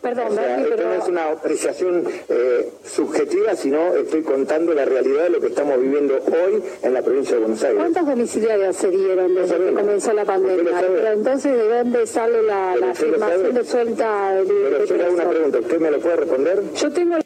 Perdón, 0.02 0.38
esto 0.38 0.84
no 0.84 0.94
es 0.94 1.08
una 1.08 1.32
apreciación 1.32 2.04
eh, 2.30 2.72
subjetiva, 2.84 3.56
sino 3.56 3.96
estoy 3.96 4.22
contando 4.22 4.74
la 4.74 4.86
realidad 4.86 5.24
de 5.24 5.30
lo 5.32 5.40
que 5.40 5.48
estamos 5.48 5.80
viviendo 5.80 6.16
hoy 6.16 6.64
en 6.82 6.94
la 6.94 7.02
provincia 7.02 7.36
de 7.36 7.42
Buenos 7.42 7.64
Aires. 7.64 7.78
¿Cuántos 7.80 8.06
domiciliarios 8.06 8.76
se 8.76 8.90
dieron 8.90 9.36
desde 9.36 9.58
que 9.58 9.74
comenzó 9.74 10.14
la 10.14 10.26
pandemia? 10.26 10.72
Pero 10.80 11.12
entonces, 11.12 11.58
¿de 11.58 11.68
dónde 11.68 12.08
sale 12.08 12.42
la, 12.44 12.76
la 12.76 12.92
afirmación 12.92 13.54
de 13.54 13.66
suelta 13.66 14.34
de, 14.36 14.46
Pero 14.46 14.86
yo 14.86 14.96
le 14.96 15.04
hago 15.04 15.14
una 15.14 15.30
pregunta, 15.30 15.60
¿usted 15.60 15.80
me 15.80 15.92
lo 15.92 16.00
puede 16.00 16.16
responder? 16.16 16.64
Yo 16.76 16.92
tengo 16.92 17.18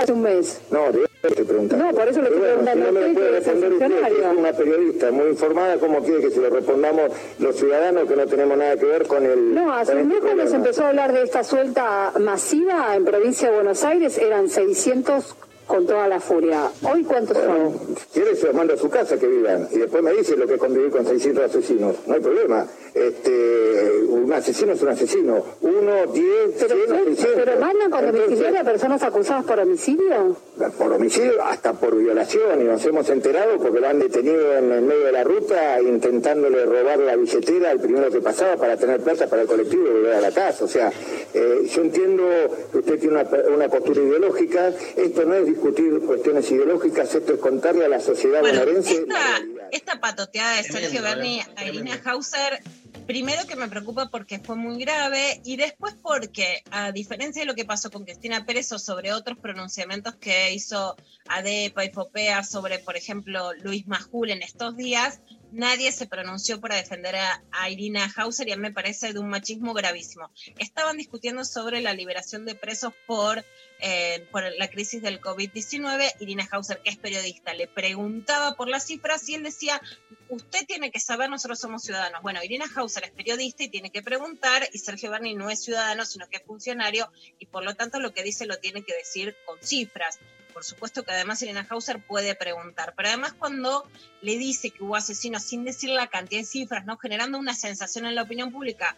hace 0.00 0.12
un 0.12 0.22
mes. 0.22 0.60
No, 0.70 0.92
de 0.92 1.06
estoy 1.28 1.44
preguntando. 1.44 1.84
No, 1.84 1.92
por 1.92 2.08
eso 2.08 2.22
le 2.22 2.28
estoy 2.28 2.40
bueno, 2.40 2.54
preguntando 2.54 2.86
si 2.86 2.92
no 2.92 3.00
me 3.00 3.08
lo 3.08 3.14
puede 3.14 3.30
responder 3.30 3.72
usted, 3.72 3.86
que 3.88 4.20
es 4.20 4.36
una 4.36 4.52
periodista 4.52 5.10
muy 5.10 5.26
informada, 5.28 5.76
¿cómo 5.78 6.02
quiere 6.02 6.20
que 6.20 6.30
se 6.30 6.40
lo 6.40 6.50
respondamos 6.50 7.12
los 7.38 7.56
ciudadanos 7.56 8.08
que 8.08 8.16
no 8.16 8.26
tenemos 8.26 8.58
nada 8.58 8.76
que 8.76 8.86
ver 8.86 9.06
con 9.06 9.24
el... 9.24 9.54
No, 9.54 9.72
hace 9.72 9.96
un 9.96 10.08
mes 10.08 10.18
este 10.18 10.26
cuando 10.26 10.46
se 10.46 10.56
empezó 10.56 10.84
a 10.84 10.88
hablar 10.88 11.12
de 11.12 11.22
esta 11.22 11.44
suelta 11.44 12.12
masiva 12.20 12.94
en 12.94 13.04
provincia 13.04 13.48
de 13.48 13.54
Buenos 13.54 13.84
Aires 13.84 14.18
eran 14.18 14.48
600 14.48 15.34
con 15.66 15.86
toda 15.86 16.06
la 16.08 16.20
furia. 16.20 16.70
¿Hoy 16.82 17.02
cuántos 17.04 17.36
Bueno, 17.36 17.72
son? 17.72 17.96
si 17.96 18.06
quieres 18.20 18.38
se 18.38 18.46
los 18.46 18.54
mando 18.54 18.74
a 18.74 18.76
su 18.76 18.88
casa 18.88 19.18
que 19.18 19.26
vivan 19.26 19.68
y 19.72 19.78
después 19.78 20.02
me 20.02 20.12
dice 20.12 20.36
lo 20.36 20.46
que 20.46 20.54
es 20.54 20.60
convivir 20.60 20.90
con 20.90 21.06
600 21.06 21.44
asesinos. 21.44 21.96
No 22.06 22.14
hay 22.14 22.20
problema. 22.20 22.66
Este, 22.94 24.02
un 24.08 24.32
asesino 24.32 24.72
es 24.72 24.82
un 24.82 24.88
asesino. 24.88 25.44
Uno, 25.60 26.06
diez, 26.12 26.50
¿Pero, 26.58 26.74
cien, 26.76 27.04
seiscientos. 27.04 27.42
pero 27.44 27.60
mandan 27.60 27.90
con 27.90 28.06
domiciliario 28.06 28.60
a 28.60 28.64
personas 28.64 29.02
acusadas 29.02 29.44
por 29.44 29.58
homicidio? 29.60 30.36
por 30.78 30.92
homicidio 30.92 31.42
hasta 31.44 31.74
por 31.74 31.94
violación 31.96 32.60
y 32.62 32.64
nos 32.64 32.84
hemos 32.86 33.08
enterado 33.10 33.58
porque 33.58 33.78
lo 33.80 33.88
han 33.88 33.98
detenido 33.98 34.56
en 34.56 34.72
el 34.72 34.82
medio 34.82 35.04
de 35.04 35.12
la 35.12 35.22
ruta 35.24 35.80
intentándole 35.82 36.64
robar 36.64 36.98
la 36.98 37.16
billetera 37.16 37.70
al 37.70 37.78
primero 37.80 38.10
que 38.10 38.20
pasaba 38.20 38.56
para 38.56 38.76
tener 38.76 39.00
plata 39.00 39.26
para 39.26 39.42
el 39.42 39.48
colectivo 39.48 39.86
y 39.86 39.90
volver 39.92 40.14
a 40.14 40.20
la 40.22 40.30
casa. 40.32 40.64
O 40.64 40.68
sea, 40.68 40.90
eh, 41.34 41.66
yo 41.68 41.82
entiendo 41.82 42.24
que 42.72 42.78
usted 42.78 42.98
tiene 42.98 43.20
una, 43.20 43.28
una 43.54 43.68
postura 43.68 44.00
ideológica, 44.00 44.72
esto 44.96 45.24
no 45.24 45.34
es 45.34 45.44
discutir 45.56 45.98
cuestiones 46.00 46.50
ideológicas, 46.50 47.14
esto 47.14 47.32
es 47.32 47.40
contarle 47.40 47.86
a 47.86 47.88
la 47.88 48.00
sociedad 48.00 48.40
Bueno, 48.40 48.60
bonaerense 48.60 48.92
esta, 48.92 49.42
esta 49.70 50.00
patoteada 50.00 50.56
de 50.56 50.64
Sergio 50.64 51.02
Berni 51.02 51.40
¿eh? 51.40 51.46
a 51.56 51.64
Irina 51.64 51.98
Hauser, 52.04 52.62
primero 53.06 53.46
que 53.46 53.56
me 53.56 53.68
preocupa 53.68 54.10
porque 54.10 54.38
fue 54.38 54.56
muy 54.56 54.78
grave 54.78 55.40
y 55.44 55.56
después 55.56 55.94
porque, 56.02 56.62
a 56.70 56.92
diferencia 56.92 57.40
de 57.40 57.46
lo 57.46 57.54
que 57.54 57.64
pasó 57.64 57.90
con 57.90 58.04
Cristina 58.04 58.44
Pérez 58.44 58.70
o 58.72 58.78
sobre 58.78 59.12
otros 59.12 59.38
pronunciamientos 59.38 60.16
que 60.16 60.52
hizo 60.52 60.94
ADEPA 61.28 61.86
y 61.86 61.90
FOPEA 61.90 62.44
sobre, 62.44 62.78
por 62.78 62.96
ejemplo, 62.96 63.54
Luis 63.54 63.86
Majul 63.86 64.30
en 64.30 64.42
estos 64.42 64.76
días, 64.76 65.20
nadie 65.52 65.90
se 65.90 66.06
pronunció 66.06 66.60
para 66.60 66.76
defender 66.76 67.16
a, 67.16 67.42
a 67.50 67.70
Irina 67.70 68.12
Hauser 68.14 68.48
y 68.48 68.52
a 68.52 68.56
mí 68.56 68.62
me 68.62 68.72
parece 68.72 69.14
de 69.14 69.18
un 69.18 69.30
machismo 69.30 69.72
gravísimo. 69.72 70.30
Estaban 70.58 70.98
discutiendo 70.98 71.44
sobre 71.44 71.80
la 71.80 71.94
liberación 71.94 72.44
de 72.44 72.54
presos 72.54 72.92
por, 73.06 73.42
eh, 73.80 74.26
por 74.30 74.42
la 74.56 74.68
crisis 74.68 75.02
del 75.02 75.20
COVID-19. 75.20 76.14
Irina 76.20 76.48
Hauser, 76.50 76.80
que 76.80 76.90
es 76.90 76.96
periodista, 76.96 77.54
le 77.54 77.66
preguntaba 77.66 78.54
por 78.54 78.68
las 78.68 78.86
cifras 78.86 79.28
y 79.28 79.34
él 79.34 79.42
decía, 79.42 79.80
usted 80.28 80.66
tiene 80.66 80.90
que 80.90 81.00
saber, 81.00 81.28
nosotros 81.28 81.58
somos 81.58 81.82
ciudadanos. 81.82 82.22
Bueno, 82.22 82.42
Irina 82.42 82.66
Hauser 82.74 83.04
es 83.04 83.10
periodista 83.10 83.64
y 83.64 83.68
tiene 83.68 83.90
que 83.90 84.02
preguntar 84.02 84.68
y 84.72 84.78
Sergio 84.78 85.10
Berni 85.10 85.34
no 85.34 85.50
es 85.50 85.62
ciudadano, 85.62 86.04
sino 86.04 86.28
que 86.28 86.38
es 86.38 86.42
funcionario 86.42 87.10
y 87.38 87.46
por 87.46 87.64
lo 87.64 87.74
tanto 87.74 88.00
lo 88.00 88.12
que 88.12 88.22
dice 88.22 88.46
lo 88.46 88.58
tiene 88.58 88.82
que 88.82 88.94
decir 88.94 89.36
con 89.44 89.58
cifras. 89.62 90.18
Por 90.52 90.64
supuesto 90.64 91.04
que 91.04 91.12
además 91.12 91.42
Irina 91.42 91.66
Hauser 91.68 92.00
puede 92.00 92.34
preguntar, 92.34 92.94
pero 92.96 93.08
además 93.08 93.34
cuando 93.34 93.86
le 94.22 94.38
dice 94.38 94.70
que 94.70 94.82
hubo 94.82 94.96
asesinos 94.96 95.42
sin 95.42 95.64
decir 95.64 95.90
la 95.90 96.06
cantidad 96.06 96.40
de 96.40 96.46
cifras, 96.46 96.86
¿no? 96.86 96.96
generando 96.96 97.38
una 97.38 97.54
sensación 97.54 98.06
en 98.06 98.14
la 98.14 98.22
opinión 98.22 98.50
pública 98.50 98.96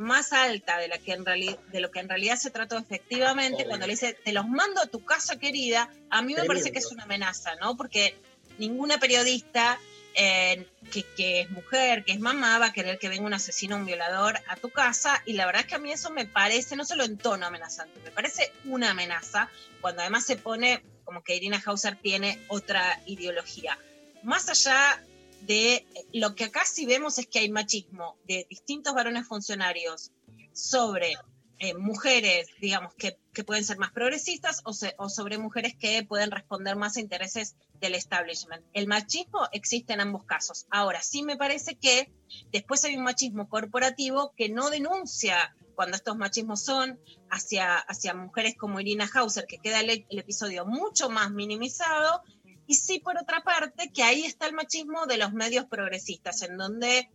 más 0.00 0.32
alta 0.32 0.78
de, 0.78 0.88
la 0.88 0.98
que 0.98 1.12
en 1.12 1.24
de 1.24 1.80
lo 1.80 1.90
que 1.90 2.00
en 2.00 2.08
realidad 2.08 2.36
se 2.36 2.50
trató 2.50 2.78
efectivamente, 2.78 3.56
Obvio. 3.56 3.68
cuando 3.68 3.86
le 3.86 3.92
dice, 3.92 4.14
te 4.24 4.32
los 4.32 4.48
mando 4.48 4.80
a 4.80 4.86
tu 4.86 5.04
casa 5.04 5.38
querida, 5.38 5.90
a 6.08 6.22
mí 6.22 6.34
me 6.34 6.44
parece 6.44 6.72
que 6.72 6.78
es 6.78 6.90
una 6.90 7.04
amenaza, 7.04 7.54
¿no? 7.56 7.76
Porque 7.76 8.16
ninguna 8.58 8.98
periodista 8.98 9.78
eh, 10.14 10.66
que, 10.90 11.02
que 11.02 11.42
es 11.42 11.50
mujer, 11.50 12.04
que 12.04 12.12
es 12.12 12.20
mamá, 12.20 12.58
va 12.58 12.66
a 12.66 12.72
querer 12.72 12.98
que 12.98 13.08
venga 13.08 13.26
un 13.26 13.34
asesino, 13.34 13.76
un 13.76 13.86
violador 13.86 14.40
a 14.48 14.56
tu 14.56 14.70
casa. 14.70 15.22
Y 15.26 15.34
la 15.34 15.46
verdad 15.46 15.62
es 15.62 15.66
que 15.68 15.74
a 15.74 15.78
mí 15.78 15.92
eso 15.92 16.10
me 16.10 16.24
parece, 16.24 16.76
no 16.76 16.84
solo 16.84 17.04
en 17.04 17.18
tono 17.18 17.46
amenazante, 17.46 18.00
me 18.00 18.10
parece 18.10 18.52
una 18.64 18.90
amenaza 18.90 19.50
cuando 19.80 20.00
además 20.00 20.24
se 20.24 20.36
pone 20.36 20.82
como 21.04 21.22
que 21.22 21.36
Irina 21.36 21.62
Hauser 21.64 21.96
tiene 21.96 22.40
otra 22.48 23.00
ideología. 23.04 23.78
Más 24.22 24.48
allá 24.48 25.02
de 25.42 25.86
lo 26.12 26.34
que 26.34 26.44
acá 26.44 26.64
sí 26.64 26.86
vemos 26.86 27.18
es 27.18 27.26
que 27.26 27.40
hay 27.40 27.50
machismo 27.50 28.16
de 28.26 28.46
distintos 28.48 28.94
varones 28.94 29.26
funcionarios 29.26 30.12
sobre 30.52 31.16
eh, 31.62 31.74
mujeres, 31.74 32.48
digamos, 32.58 32.94
que, 32.94 33.18
que 33.34 33.44
pueden 33.44 33.64
ser 33.66 33.76
más 33.76 33.92
progresistas 33.92 34.62
o, 34.64 35.08
sobre 35.10 35.36
mujeres 35.36 35.74
que 35.76 36.02
pueden 36.04 36.30
responder 36.30 36.74
más 36.74 36.96
a 36.96 37.00
intereses 37.00 37.54
del 37.80 37.94
establishment. 37.94 38.64
El 38.72 38.86
machismo 38.86 39.46
existe 39.52 39.92
en 39.92 40.00
ambos 40.00 40.24
casos. 40.24 40.66
Ahora, 40.70 41.02
sí 41.02 41.22
me 41.22 41.36
parece 41.36 41.76
que 41.76 42.10
después 42.50 42.82
hay 42.86 42.96
un 42.96 43.04
machismo 43.04 43.46
corporativo 43.48 44.32
que 44.38 44.48
no 44.48 44.70
denuncia 44.70 45.54
cuando 45.74 45.96
estos 45.96 46.16
machismos 46.16 46.62
son 46.62 46.98
hacia, 47.28 47.76
hacia 47.76 48.14
mujeres 48.14 48.54
como 48.56 48.80
Irina 48.80 49.08
Hauser, 49.12 49.46
que 49.46 49.58
queda 49.58 49.80
el 49.80 50.06
episodio 50.10 50.64
mucho 50.64 51.10
más 51.10 51.30
minimizado, 51.30 52.22
y 52.70 52.76
sí, 52.76 53.00
por 53.00 53.18
otra 53.18 53.42
parte, 53.42 53.90
que 53.92 54.04
ahí 54.04 54.24
está 54.24 54.46
el 54.46 54.52
machismo 54.52 55.06
de 55.06 55.18
los 55.18 55.32
medios 55.32 55.64
progresistas, 55.64 56.42
en 56.42 56.56
donde 56.56 57.10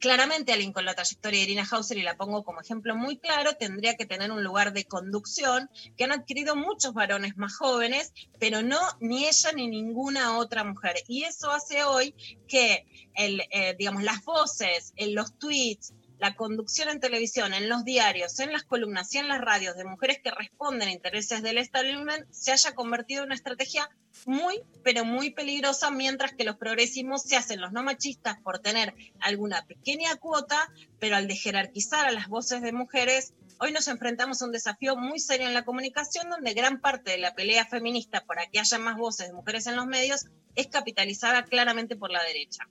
claramente 0.00 0.52
alguien 0.52 0.74
con 0.74 0.84
la 0.84 0.92
trayectoria 0.92 1.38
de 1.38 1.44
Irina 1.46 1.66
Hauser, 1.70 1.96
y 1.96 2.02
la 2.02 2.18
pongo 2.18 2.44
como 2.44 2.60
ejemplo 2.60 2.94
muy 2.94 3.16
claro, 3.16 3.54
tendría 3.54 3.96
que 3.96 4.04
tener 4.04 4.30
un 4.30 4.44
lugar 4.44 4.74
de 4.74 4.84
conducción 4.84 5.70
que 5.96 6.04
han 6.04 6.12
adquirido 6.12 6.56
muchos 6.56 6.92
varones 6.92 7.38
más 7.38 7.56
jóvenes, 7.56 8.12
pero 8.38 8.62
no 8.62 8.78
ni 9.00 9.24
ella 9.24 9.50
ni 9.52 9.66
ninguna 9.66 10.36
otra 10.36 10.62
mujer. 10.62 10.96
Y 11.08 11.22
eso 11.22 11.50
hace 11.50 11.84
hoy 11.84 12.14
que, 12.46 12.84
el, 13.14 13.44
eh, 13.52 13.76
digamos, 13.78 14.02
las 14.02 14.22
voces, 14.26 14.92
en 14.96 15.14
los 15.14 15.38
tweets, 15.38 15.94
la 16.18 16.34
conducción 16.34 16.88
en 16.88 17.00
televisión, 17.00 17.52
en 17.52 17.68
los 17.68 17.84
diarios, 17.84 18.38
en 18.40 18.52
las 18.52 18.64
columnas 18.64 19.14
y 19.14 19.18
en 19.18 19.28
las 19.28 19.40
radios 19.40 19.76
de 19.76 19.84
mujeres 19.84 20.20
que 20.22 20.30
responden 20.30 20.88
a 20.88 20.92
intereses 20.92 21.42
del 21.42 21.58
establishment 21.58 22.26
se 22.30 22.52
haya 22.52 22.74
convertido 22.74 23.22
en 23.22 23.26
una 23.26 23.34
estrategia 23.34 23.88
muy, 24.24 24.62
pero 24.82 25.04
muy 25.04 25.30
peligrosa, 25.30 25.90
mientras 25.90 26.32
que 26.32 26.44
los 26.44 26.56
progresismos 26.56 27.22
se 27.22 27.36
hacen 27.36 27.60
los 27.60 27.72
no 27.72 27.82
machistas 27.82 28.40
por 28.40 28.60
tener 28.60 28.94
alguna 29.20 29.64
pequeña 29.66 30.16
cuota, 30.16 30.72
pero 30.98 31.16
al 31.16 31.28
de 31.28 31.36
jerarquizar 31.36 32.06
a 32.06 32.12
las 32.12 32.28
voces 32.28 32.62
de 32.62 32.72
mujeres, 32.72 33.34
hoy 33.60 33.72
nos 33.72 33.88
enfrentamos 33.88 34.40
a 34.40 34.46
un 34.46 34.52
desafío 34.52 34.96
muy 34.96 35.20
serio 35.20 35.46
en 35.46 35.54
la 35.54 35.64
comunicación, 35.64 36.30
donde 36.30 36.54
gran 36.54 36.80
parte 36.80 37.10
de 37.10 37.18
la 37.18 37.34
pelea 37.34 37.66
feminista 37.66 38.24
para 38.24 38.46
que 38.46 38.58
haya 38.58 38.78
más 38.78 38.96
voces 38.96 39.28
de 39.28 39.34
mujeres 39.34 39.66
en 39.66 39.76
los 39.76 39.86
medios 39.86 40.26
es 40.54 40.66
capitalizada 40.68 41.44
claramente 41.44 41.96
por 41.96 42.10
la 42.10 42.22
derecha. 42.24 42.66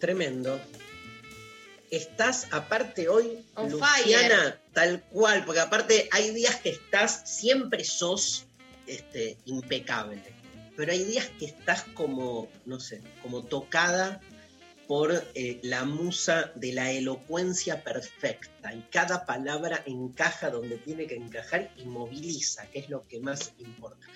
Tremendo. 0.00 0.60
Estás 1.90 2.48
aparte 2.50 3.08
hoy, 3.08 3.44
On 3.54 3.70
Luciana, 3.70 4.38
fire. 4.38 4.60
tal 4.72 5.02
cual, 5.04 5.44
porque 5.44 5.60
aparte 5.60 6.08
hay 6.12 6.30
días 6.32 6.56
que 6.56 6.70
estás, 6.70 7.22
siempre 7.24 7.84
sos 7.84 8.46
este, 8.86 9.36
impecable, 9.44 10.20
pero 10.76 10.92
hay 10.92 11.04
días 11.04 11.28
que 11.38 11.46
estás 11.46 11.84
como, 11.94 12.48
no 12.64 12.80
sé, 12.80 13.02
como 13.22 13.44
tocada 13.44 14.20
por 14.86 15.12
eh, 15.34 15.58
la 15.62 15.84
musa 15.84 16.52
de 16.54 16.72
la 16.72 16.90
elocuencia 16.90 17.82
perfecta 17.82 18.72
y 18.72 18.82
cada 18.90 19.26
palabra 19.26 19.82
encaja 19.86 20.50
donde 20.50 20.76
tiene 20.78 21.06
que 21.06 21.16
encajar 21.16 21.72
y 21.76 21.84
moviliza, 21.84 22.66
que 22.70 22.80
es 22.80 22.88
lo 22.88 23.06
que 23.06 23.20
más 23.20 23.52
importa. 23.58 24.06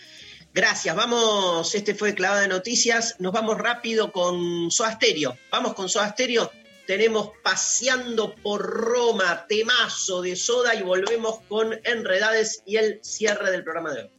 Gracias, 0.53 0.95
vamos, 0.97 1.75
este 1.75 1.95
fue 1.95 2.15
Clavada 2.15 2.43
de 2.43 2.49
Noticias, 2.49 3.17
nos 3.21 3.33
vamos 3.33 3.57
rápido 3.59 4.11
con 4.11 4.71
Soda 4.71 4.93
Stereo, 4.93 5.37
vamos 5.51 5.75
con 5.75 5.89
Soda 5.89 6.09
Stereo, 6.09 6.51
tenemos 6.91 7.31
Paseando 7.45 8.35
por 8.43 8.63
Roma, 8.63 9.47
temazo 9.49 10.23
de 10.23 10.35
Soda 10.35 10.75
y 10.75 10.83
volvemos 10.83 11.39
con 11.49 11.73
Enredades 11.85 12.65
y 12.67 12.79
el 12.79 12.99
cierre 13.01 13.53
del 13.53 13.63
programa 13.63 13.93
de 13.93 14.03
hoy. 14.03 14.11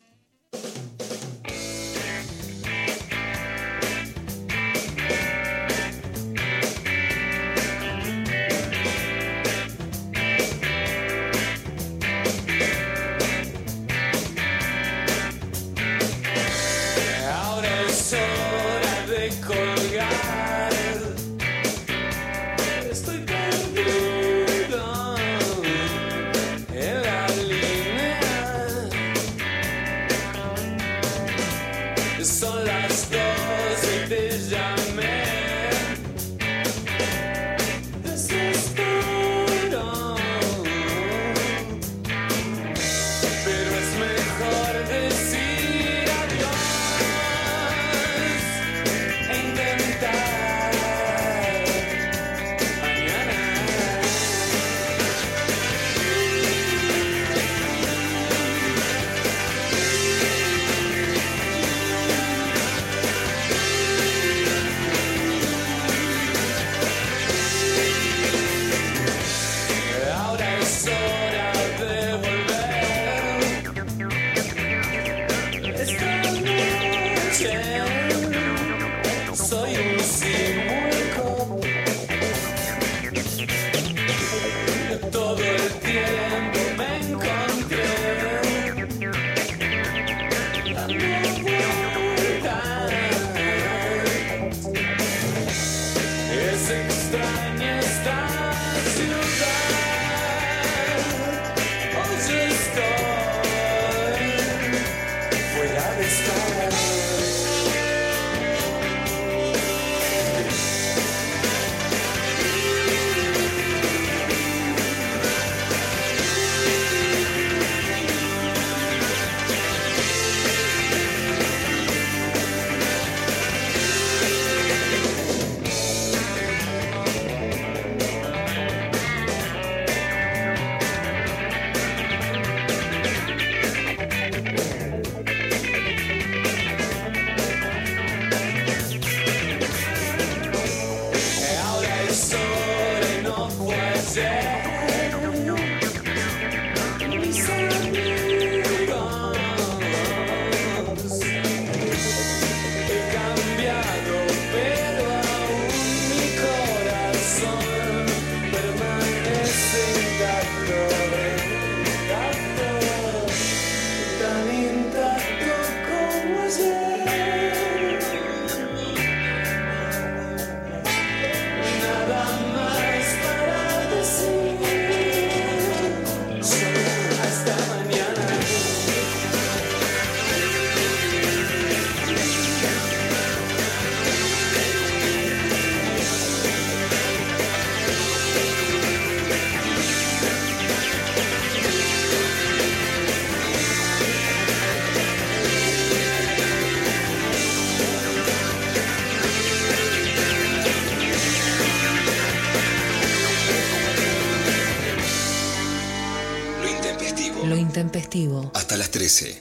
Hasta 208.53 208.75
las 208.75 208.91
13. 208.91 209.39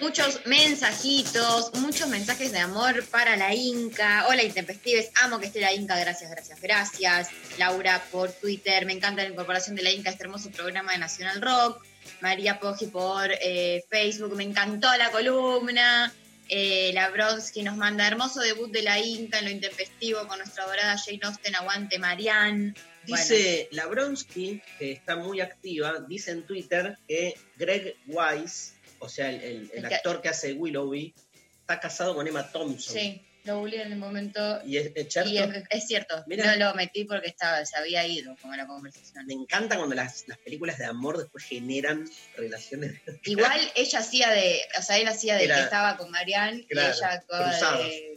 Muchos 0.00 0.46
mensajitos, 0.46 1.74
muchos 1.74 2.08
mensajes 2.08 2.52
de 2.52 2.58
amor 2.58 3.04
para 3.08 3.36
la 3.36 3.54
Inca. 3.54 4.24
Hola, 4.26 4.42
Intempestives, 4.42 5.10
amo 5.22 5.38
que 5.38 5.48
esté 5.48 5.60
la 5.60 5.74
Inca, 5.74 5.98
gracias, 5.98 6.30
gracias, 6.30 6.58
gracias. 6.62 7.28
Laura 7.58 8.02
por 8.10 8.32
Twitter, 8.32 8.86
me 8.86 8.94
encanta 8.94 9.24
la 9.24 9.28
incorporación 9.28 9.76
de 9.76 9.82
la 9.82 9.90
Inca 9.90 10.08
a 10.08 10.12
este 10.12 10.24
hermoso 10.24 10.50
programa 10.50 10.92
de 10.92 10.98
Nacional 10.98 11.42
Rock. 11.42 11.84
María 12.22 12.60
Poggi 12.60 12.86
por 12.86 13.30
eh, 13.30 13.84
Facebook, 13.90 14.36
me 14.36 14.44
encantó 14.44 14.88
la 14.96 15.10
columna. 15.10 16.10
Eh, 16.48 16.92
la 16.94 17.10
Bronsky 17.10 17.62
nos 17.62 17.76
manda 17.76 18.06
hermoso 18.06 18.40
debut 18.40 18.70
de 18.70 18.80
la 18.80 18.98
Inca 18.98 19.40
en 19.40 19.44
lo 19.44 19.50
intempestivo 19.50 20.26
con 20.26 20.38
nuestra 20.38 20.64
adorada 20.64 20.96
Jane 20.96 21.20
Austen, 21.24 21.56
aguante 21.56 21.98
Marianne. 21.98 22.72
Dice 23.06 23.68
Labronsky, 23.72 24.62
que 24.78 24.92
está 24.92 25.16
muy 25.16 25.40
activa, 25.40 26.04
dice 26.08 26.30
en 26.32 26.44
Twitter 26.46 26.98
que 27.06 27.34
Greg 27.56 27.96
Wise, 28.06 28.72
o 28.98 29.08
sea, 29.08 29.30
el, 29.30 29.70
el- 29.72 29.84
actor 29.86 30.20
que 30.22 30.28
hace 30.28 30.52
Willoughby, 30.52 31.14
está 31.60 31.80
casado 31.80 32.14
con 32.14 32.26
Emma 32.26 32.50
Thompson. 32.50 32.94
Sí, 32.96 33.22
lo 33.44 33.58
googleé 33.60 33.82
en 33.82 33.92
el 33.92 33.98
momento. 33.98 34.60
Y 34.64 34.76
es, 34.76 34.90
es 34.94 35.12
cierto. 35.12 35.30
Y 35.30 35.38
es, 35.38 35.48
es 35.70 35.86
cierto, 35.86 36.24
Mira. 36.26 36.56
no 36.56 36.66
lo 36.66 36.74
metí 36.74 37.04
porque 37.04 37.28
estaba, 37.28 37.64
se 37.64 37.76
había 37.76 38.06
ido 38.06 38.36
como 38.42 38.54
la 38.56 38.66
conversación. 38.66 39.24
Me 39.26 39.34
encanta 39.34 39.76
cuando 39.76 39.94
las, 39.94 40.26
las 40.26 40.38
películas 40.38 40.78
de 40.78 40.84
amor 40.86 41.18
después 41.18 41.44
generan 41.44 42.08
relaciones. 42.36 43.00
Igual 43.24 43.60
ella 43.76 43.98
hacía 44.00 44.30
de, 44.30 44.60
o 44.78 44.82
sea, 44.82 44.98
él 44.98 45.06
hacía 45.08 45.36
de 45.36 45.44
Era- 45.44 45.56
que 45.56 45.62
estaba 45.62 45.96
con 45.96 46.10
Marianne 46.10 46.66
Claro, 46.68 46.88
y 46.88 46.96
ella 46.98 47.08
actuaba 47.12 47.50
cruzados. 47.50 47.84
de... 47.86 48.15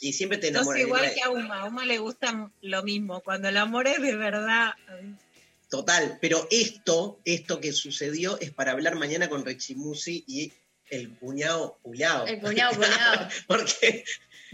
Y 0.00 0.12
siempre 0.14 0.38
te 0.38 0.48
enamoras. 0.48 0.80
igual 0.80 1.12
que 1.14 1.22
a 1.22 1.30
Uma. 1.30 1.60
A 1.60 1.64
Uma 1.66 1.84
le 1.84 1.98
gusta 1.98 2.50
lo 2.62 2.82
mismo. 2.82 3.20
Cuando 3.22 3.48
el 3.48 3.56
amor 3.58 3.86
es 3.86 4.00
de 4.00 4.16
verdad. 4.16 4.72
Total, 5.68 6.18
pero 6.20 6.48
esto, 6.50 7.20
esto 7.24 7.60
que 7.60 7.72
sucedió 7.72 8.38
es 8.40 8.50
para 8.50 8.72
hablar 8.72 8.96
mañana 8.96 9.28
con 9.28 9.44
Rechimusi 9.44 10.24
y 10.26 10.52
el 10.88 11.10
cuñado 11.18 11.78
cuñado. 11.82 12.26
El 12.26 12.40
cuñado 12.40 12.74
cuñado. 12.74 13.28
Porque 13.46 14.04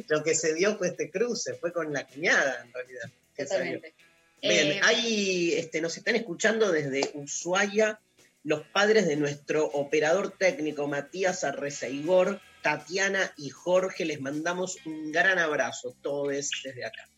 lo 0.09 0.23
que 0.23 0.35
se 0.35 0.52
dio 0.55 0.77
fue 0.77 0.89
este 0.89 1.10
cruce, 1.10 1.55
fue 1.55 1.73
con 1.73 1.93
la 1.93 2.06
cuñada 2.06 2.62
en 2.62 2.73
realidad. 2.73 3.10
Totalmente. 3.36 3.94
Bien, 4.43 4.66
Eh, 4.73 4.81
hay, 4.82 5.55
este, 5.55 5.81
nos 5.81 5.97
están 5.97 6.16
escuchando 6.16 6.70
desde 6.70 7.10
Ushuaia 7.14 7.98
los 8.44 8.62
padres 8.68 9.06
de 9.06 9.16
nuestro 9.16 9.64
operador 9.66 10.36
técnico 10.36 10.86
Matías 10.86 11.43
Arreceigor, 11.43 12.40
Tatiana 12.67 13.33
y 13.37 13.49
Jorge. 13.51 14.05
Les 14.05 14.21
mandamos 14.21 14.77
un 14.87 15.13
gran 15.13 15.39
abrazo, 15.39 15.95
todos 16.03 16.51
desde 16.65 16.85
acá. 16.85 17.09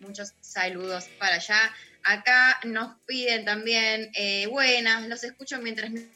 Muchos 0.00 0.32
saludos 0.40 1.04
para 1.18 1.34
allá. 1.34 1.60
Acá 2.04 2.58
nos 2.64 2.96
piden 3.04 3.44
también, 3.44 4.10
eh, 4.14 4.46
buenas, 4.46 5.06
los 5.06 5.22
escucho 5.24 5.58
mientras 5.60 5.90
me 5.90 6.08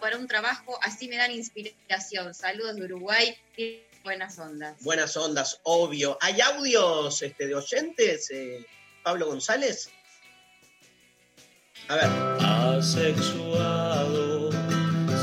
para 0.00 0.18
un 0.18 0.26
trabajo, 0.26 0.76
así 0.82 1.06
me 1.06 1.16
dan 1.16 1.30
inspiración. 1.30 2.34
Saludos 2.34 2.74
de 2.74 2.86
Uruguay 2.86 3.36
y 3.56 3.82
buenas 4.02 4.36
ondas. 4.40 4.82
Buenas 4.82 5.16
ondas, 5.16 5.60
obvio. 5.62 6.18
¿Hay 6.20 6.40
audios 6.40 7.22
este, 7.22 7.46
de 7.46 7.54
oyentes, 7.54 8.28
eh, 8.32 8.66
Pablo 9.04 9.26
González? 9.26 9.90
A 11.86 11.94
ver. 11.94 12.06
Asexuado, 12.74 14.50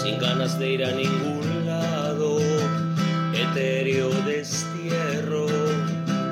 sin 0.02 0.18
ganas 0.20 0.58
de 0.58 0.70
ir 0.70 0.86
a 0.86 0.92
ningún 0.92 1.43
destierro 3.54 5.46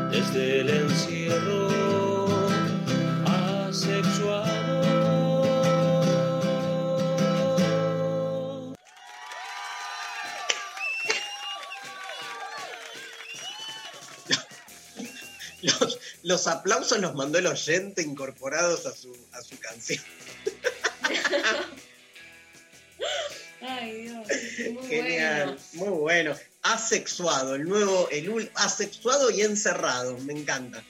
desde 0.10 0.62
el 0.62 0.70
encierro. 0.70 1.70
Asexuado. 3.68 4.82
Los, 15.62 16.00
los 16.24 16.48
aplausos 16.48 17.00
los 17.00 17.14
mandó 17.14 17.38
el 17.38 17.46
oyente 17.46 18.02
incorporados 18.02 18.88
a 18.88 18.96
su, 18.96 19.16
a 19.34 19.42
su 19.44 19.60
canción. 19.60 20.04
Ay, 23.62 24.04
Dios. 24.04 24.28
Muy 24.72 24.88
Genial, 24.88 25.60
bueno. 25.74 25.92
muy 25.92 26.00
bueno. 26.00 26.36
Asexuado, 26.64 27.56
el 27.56 27.64
nuevo, 27.68 28.10
el 28.12 28.52
asexuado 28.56 29.32
y 29.32 29.42
encerrado, 29.42 30.18
me 30.20 30.34
encanta. 30.34 30.84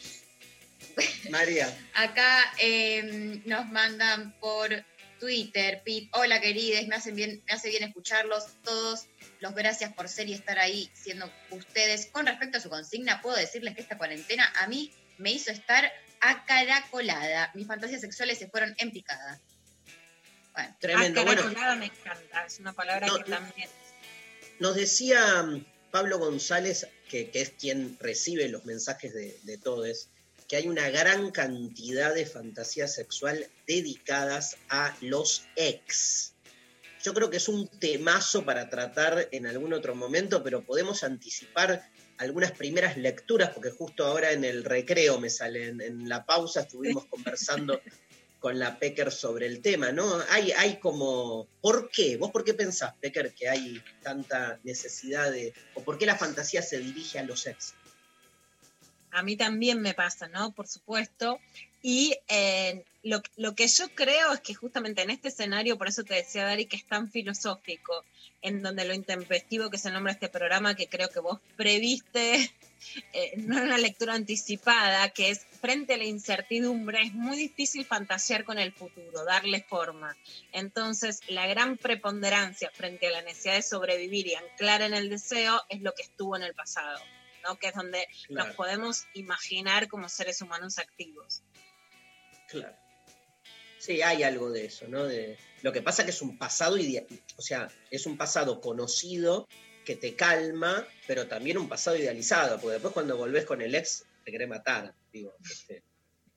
María, 1.29 1.73
Acá 1.93 2.53
eh, 2.59 3.41
nos 3.45 3.69
mandan 3.69 4.37
por 4.39 4.83
Twitter, 5.19 5.81
Pip, 5.85 6.13
hola 6.15 6.41
querides, 6.41 6.87
me 6.87 6.95
hacen 6.95 7.15
bien, 7.15 7.43
me 7.47 7.53
hace 7.53 7.69
bien 7.69 7.83
escucharlos 7.83 8.47
todos. 8.63 9.05
Los 9.39 9.53
gracias 9.55 9.93
por 9.93 10.09
ser 10.09 10.27
y 10.29 10.33
estar 10.33 10.59
ahí 10.59 10.89
siendo 10.93 11.31
ustedes. 11.51 12.07
Con 12.07 12.25
respecto 12.25 12.57
a 12.57 12.61
su 12.61 12.69
consigna, 12.69 13.21
puedo 13.21 13.37
decirles 13.37 13.75
que 13.75 13.81
esta 13.81 13.97
cuarentena 13.97 14.51
a 14.59 14.67
mí 14.67 14.91
me 15.17 15.31
hizo 15.31 15.51
estar 15.51 15.91
acaracolada. 16.19 17.51
Mis 17.53 17.67
fantasías 17.67 18.01
sexuales 18.01 18.37
se 18.39 18.49
fueron 18.49 18.75
en 18.77 18.91
picada. 18.91 19.39
Bueno, 20.53 20.75
Tremendo, 20.79 21.23
bueno. 21.23 21.41
Acaracolada 21.41 21.75
me 21.75 21.85
encanta. 21.85 22.45
Es 22.45 22.59
una 22.59 22.73
palabra 22.73 23.07
No, 23.07 23.17
que 23.17 23.31
también. 23.31 23.69
nos 24.59 24.75
decía 24.75 25.43
mm, 25.43 25.65
Pablo 25.91 26.19
González, 26.19 26.87
que, 27.09 27.29
que 27.29 27.41
es 27.41 27.49
quien 27.51 27.97
recibe 27.99 28.47
los 28.49 28.65
mensajes 28.65 29.13
de, 29.13 29.37
de 29.43 29.57
todos, 29.57 30.09
que 30.47 30.57
hay 30.57 30.67
una 30.67 30.89
gran 30.89 31.31
cantidad 31.31 32.13
de 32.13 32.25
fantasías 32.25 32.93
sexual 32.93 33.47
dedicadas 33.65 34.57
a 34.69 34.95
los 35.01 35.45
ex. 35.55 36.33
Yo 37.03 37.13
creo 37.13 37.29
que 37.29 37.37
es 37.37 37.47
un 37.47 37.67
temazo 37.67 38.45
para 38.45 38.69
tratar 38.69 39.29
en 39.31 39.47
algún 39.47 39.73
otro 39.73 39.95
momento, 39.95 40.43
pero 40.43 40.61
podemos 40.63 41.03
anticipar 41.03 41.89
algunas 42.17 42.51
primeras 42.51 42.97
lecturas, 42.97 43.49
porque 43.49 43.71
justo 43.71 44.05
ahora 44.05 44.31
en 44.31 44.43
el 44.43 44.63
recreo 44.63 45.19
me 45.19 45.29
salen, 45.29 45.81
en 45.81 46.07
la 46.07 46.25
pausa 46.25 46.61
estuvimos 46.61 47.05
conversando 47.09 47.81
con 48.41 48.57
la 48.57 48.79
Pecker 48.79 49.11
sobre 49.11 49.45
el 49.45 49.61
tema, 49.61 49.91
¿no? 49.91 50.19
Hay, 50.31 50.51
hay 50.51 50.79
como, 50.79 51.47
¿por 51.61 51.91
qué? 51.91 52.17
¿Vos 52.17 52.31
por 52.31 52.43
qué 52.43 52.55
pensás, 52.55 52.95
Pecker, 52.99 53.35
que 53.35 53.47
hay 53.47 53.81
tanta 54.01 54.59
necesidad 54.63 55.31
de, 55.31 55.53
o 55.75 55.83
por 55.83 55.99
qué 55.99 56.07
la 56.07 56.17
fantasía 56.17 56.63
se 56.63 56.79
dirige 56.79 57.19
a 57.19 57.23
los 57.23 57.45
ex? 57.45 57.75
A 59.11 59.21
mí 59.21 59.37
también 59.37 59.79
me 59.79 59.93
pasa, 59.93 60.27
¿no? 60.27 60.53
Por 60.53 60.67
supuesto. 60.67 61.39
Y 61.83 62.17
eh, 62.29 62.83
lo, 63.03 63.21
lo 63.37 63.53
que 63.53 63.67
yo 63.67 63.89
creo 63.93 64.33
es 64.33 64.39
que 64.39 64.55
justamente 64.55 65.03
en 65.03 65.11
este 65.11 65.27
escenario, 65.27 65.77
por 65.77 65.87
eso 65.87 66.03
te 66.03 66.15
decía, 66.15 66.43
Dari, 66.43 66.65
que 66.65 66.77
es 66.77 66.85
tan 66.87 67.11
filosófico, 67.11 68.03
en 68.41 68.63
donde 68.63 68.85
lo 68.85 68.95
intempestivo, 68.95 69.69
que 69.69 69.75
es 69.75 69.85
el 69.85 69.93
nombre 69.93 70.13
de 70.13 70.15
este 70.15 70.29
programa, 70.29 70.75
que 70.75 70.87
creo 70.87 71.09
que 71.09 71.19
vos 71.19 71.39
previste, 71.57 72.51
eh, 73.13 73.33
una 73.37 73.77
lectura 73.77 74.13
anticipada, 74.13 75.09
que 75.09 75.29
es 75.29 75.45
frente 75.59 75.93
a 75.93 75.97
la 75.97 76.05
incertidumbre, 76.05 77.01
es 77.01 77.13
muy 77.13 77.37
difícil 77.37 77.85
fantasear 77.85 78.43
con 78.43 78.59
el 78.59 78.73
futuro, 78.73 79.23
darle 79.25 79.61
forma. 79.61 80.15
Entonces, 80.51 81.19
la 81.27 81.47
gran 81.47 81.77
preponderancia 81.77 82.71
frente 82.71 83.07
a 83.07 83.11
la 83.11 83.21
necesidad 83.21 83.55
de 83.55 83.61
sobrevivir 83.61 84.27
y 84.27 84.35
anclar 84.35 84.81
en 84.81 84.93
el 84.93 85.09
deseo 85.09 85.61
es 85.69 85.81
lo 85.81 85.93
que 85.93 86.03
estuvo 86.03 86.35
en 86.35 86.43
el 86.43 86.53
pasado. 86.53 86.99
¿no? 87.43 87.57
que 87.57 87.69
es 87.69 87.73
donde 87.73 88.07
Claro. 88.27 88.47
nos 88.47 88.55
podemos 88.55 89.07
imaginar 89.15 89.87
como 89.87 90.07
seres 90.09 90.43
humanos 90.43 90.77
activos. 90.77 91.41
Claro. 92.47 92.75
Sí, 93.79 94.03
hay 94.03 94.21
algo 94.21 94.51
de 94.51 94.65
eso, 94.65 94.87
¿no? 94.87 95.05
De, 95.05 95.39
lo 95.63 95.71
que 95.71 95.81
pasa 95.81 96.05
que 96.05 96.11
es 96.11 96.21
un 96.21 96.37
pasado 96.37 96.77
o 96.77 97.41
sea, 97.41 97.67
es 97.89 98.05
un 98.05 98.15
pasado 98.15 98.61
conocido 98.61 99.47
que 99.85 99.95
te 99.95 100.15
calma, 100.15 100.85
pero 101.07 101.27
también 101.27 101.57
un 101.57 101.67
pasado 101.69 101.97
idealizado, 101.97 102.59
porque 102.59 102.73
después 102.73 102.93
cuando 102.93 103.17
volvés 103.17 103.45
con 103.45 103.61
el 103.61 103.73
ex 103.75 104.05
te 104.23 104.31
querés 104.31 104.47
matar, 104.47 104.93
digo, 105.11 105.35
este, 105.49 105.83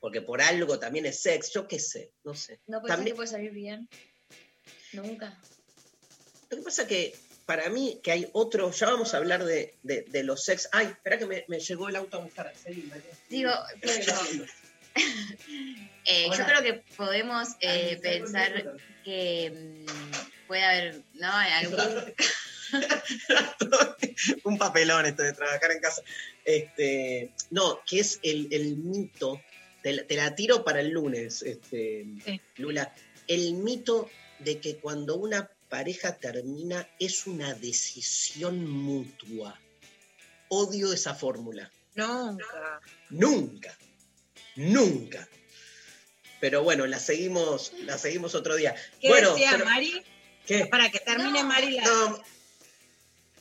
porque 0.01 0.21
por 0.23 0.41
algo 0.43 0.79
también 0.79 1.07
es 1.07 1.21
sex, 1.21 1.51
yo 1.53 1.67
qué 1.69 1.79
sé, 1.79 2.11
no 2.25 2.35
sé. 2.35 2.61
¿No 2.67 2.81
También- 2.83 3.09
que 3.13 3.15
puede 3.17 3.29
salir 3.29 3.51
bien? 3.53 3.89
Nunca. 4.93 5.39
Lo 6.51 6.57
que 6.59 6.63
pasa 6.63 6.87
que 6.87 7.15
para 7.47 7.69
mí 7.69 8.01
que 8.03 8.13
hay 8.13 8.29
otro, 8.33 8.71
ya 8.71 8.87
vamos 8.87 9.13
a 9.13 9.19
hablar 9.19 9.45
de, 9.45 9.77
de- 9.83 10.03
de 10.03 10.23
los 10.23 10.45
sex. 10.45 10.69
Ay, 10.73 10.87
espera 10.87 11.19
que 11.19 11.27
me, 11.27 11.45
me 11.49 11.59
llegó 11.61 11.89
el 11.89 11.97
auto 11.97 12.17
a 12.19 12.21
buscar. 12.21 12.53
Seguí. 12.57 12.91
Digo, 13.29 13.51
pero, 13.81 14.15
eh, 16.07 16.29
yo 16.37 16.45
creo 16.47 16.63
que 16.63 16.75
podemos 16.97 17.49
eh, 17.61 17.99
pensar 18.01 18.77
que 19.05 19.51
mm, 19.87 20.47
puede 20.47 20.65
haber, 20.65 21.03
¿no? 21.15 21.31
Algún, 21.31 21.79
un 24.45 24.59
papelón 24.59 25.07
esto 25.07 25.23
de 25.23 25.33
trabajar 25.33 25.71
en 25.73 25.81
casa. 25.81 26.03
Este, 26.45 27.33
no, 27.51 27.81
que 27.87 28.01
es 28.01 28.21
el, 28.23 28.49
el 28.51 28.77
mito, 28.77 29.41
te 29.83 29.93
la, 29.93 30.07
te 30.07 30.17
la 30.17 30.35
tiro 30.35 30.65
para 30.65 30.81
el 30.81 30.91
lunes, 30.91 31.43
este, 31.43 32.07
Lula, 32.57 32.95
el 33.29 33.55
mito 33.55 34.11
de 34.39 34.59
que 34.61 34.77
cuando 34.77 35.17
una 35.17 35.51
pareja 35.69 36.17
termina 36.19 36.89
es 36.99 37.27
una 37.27 37.55
decisión 37.55 38.67
mutua. 38.69 39.59
Odio 40.49 40.93
esa 40.93 41.15
fórmula. 41.15 41.71
Nunca. 41.95 42.81
Nunca. 43.11 43.79
Nunca. 44.57 45.29
Pero 46.41 46.63
bueno, 46.63 46.87
la 46.87 46.99
seguimos, 46.99 47.73
la 47.85 47.97
seguimos 47.99 48.35
otro 48.35 48.55
día. 48.57 48.75
¿Qué 49.01 49.09
bueno, 49.09 49.33
decía 49.33 49.53
pero- 49.53 49.65
Mari? 49.65 50.03
¿Qué? 50.47 50.67
Para 50.67 50.91
que 50.91 50.99
termine 50.99 51.41
No. 51.43 51.49
Mari 51.49 51.71
la. 51.71 51.85
No, 51.85 52.23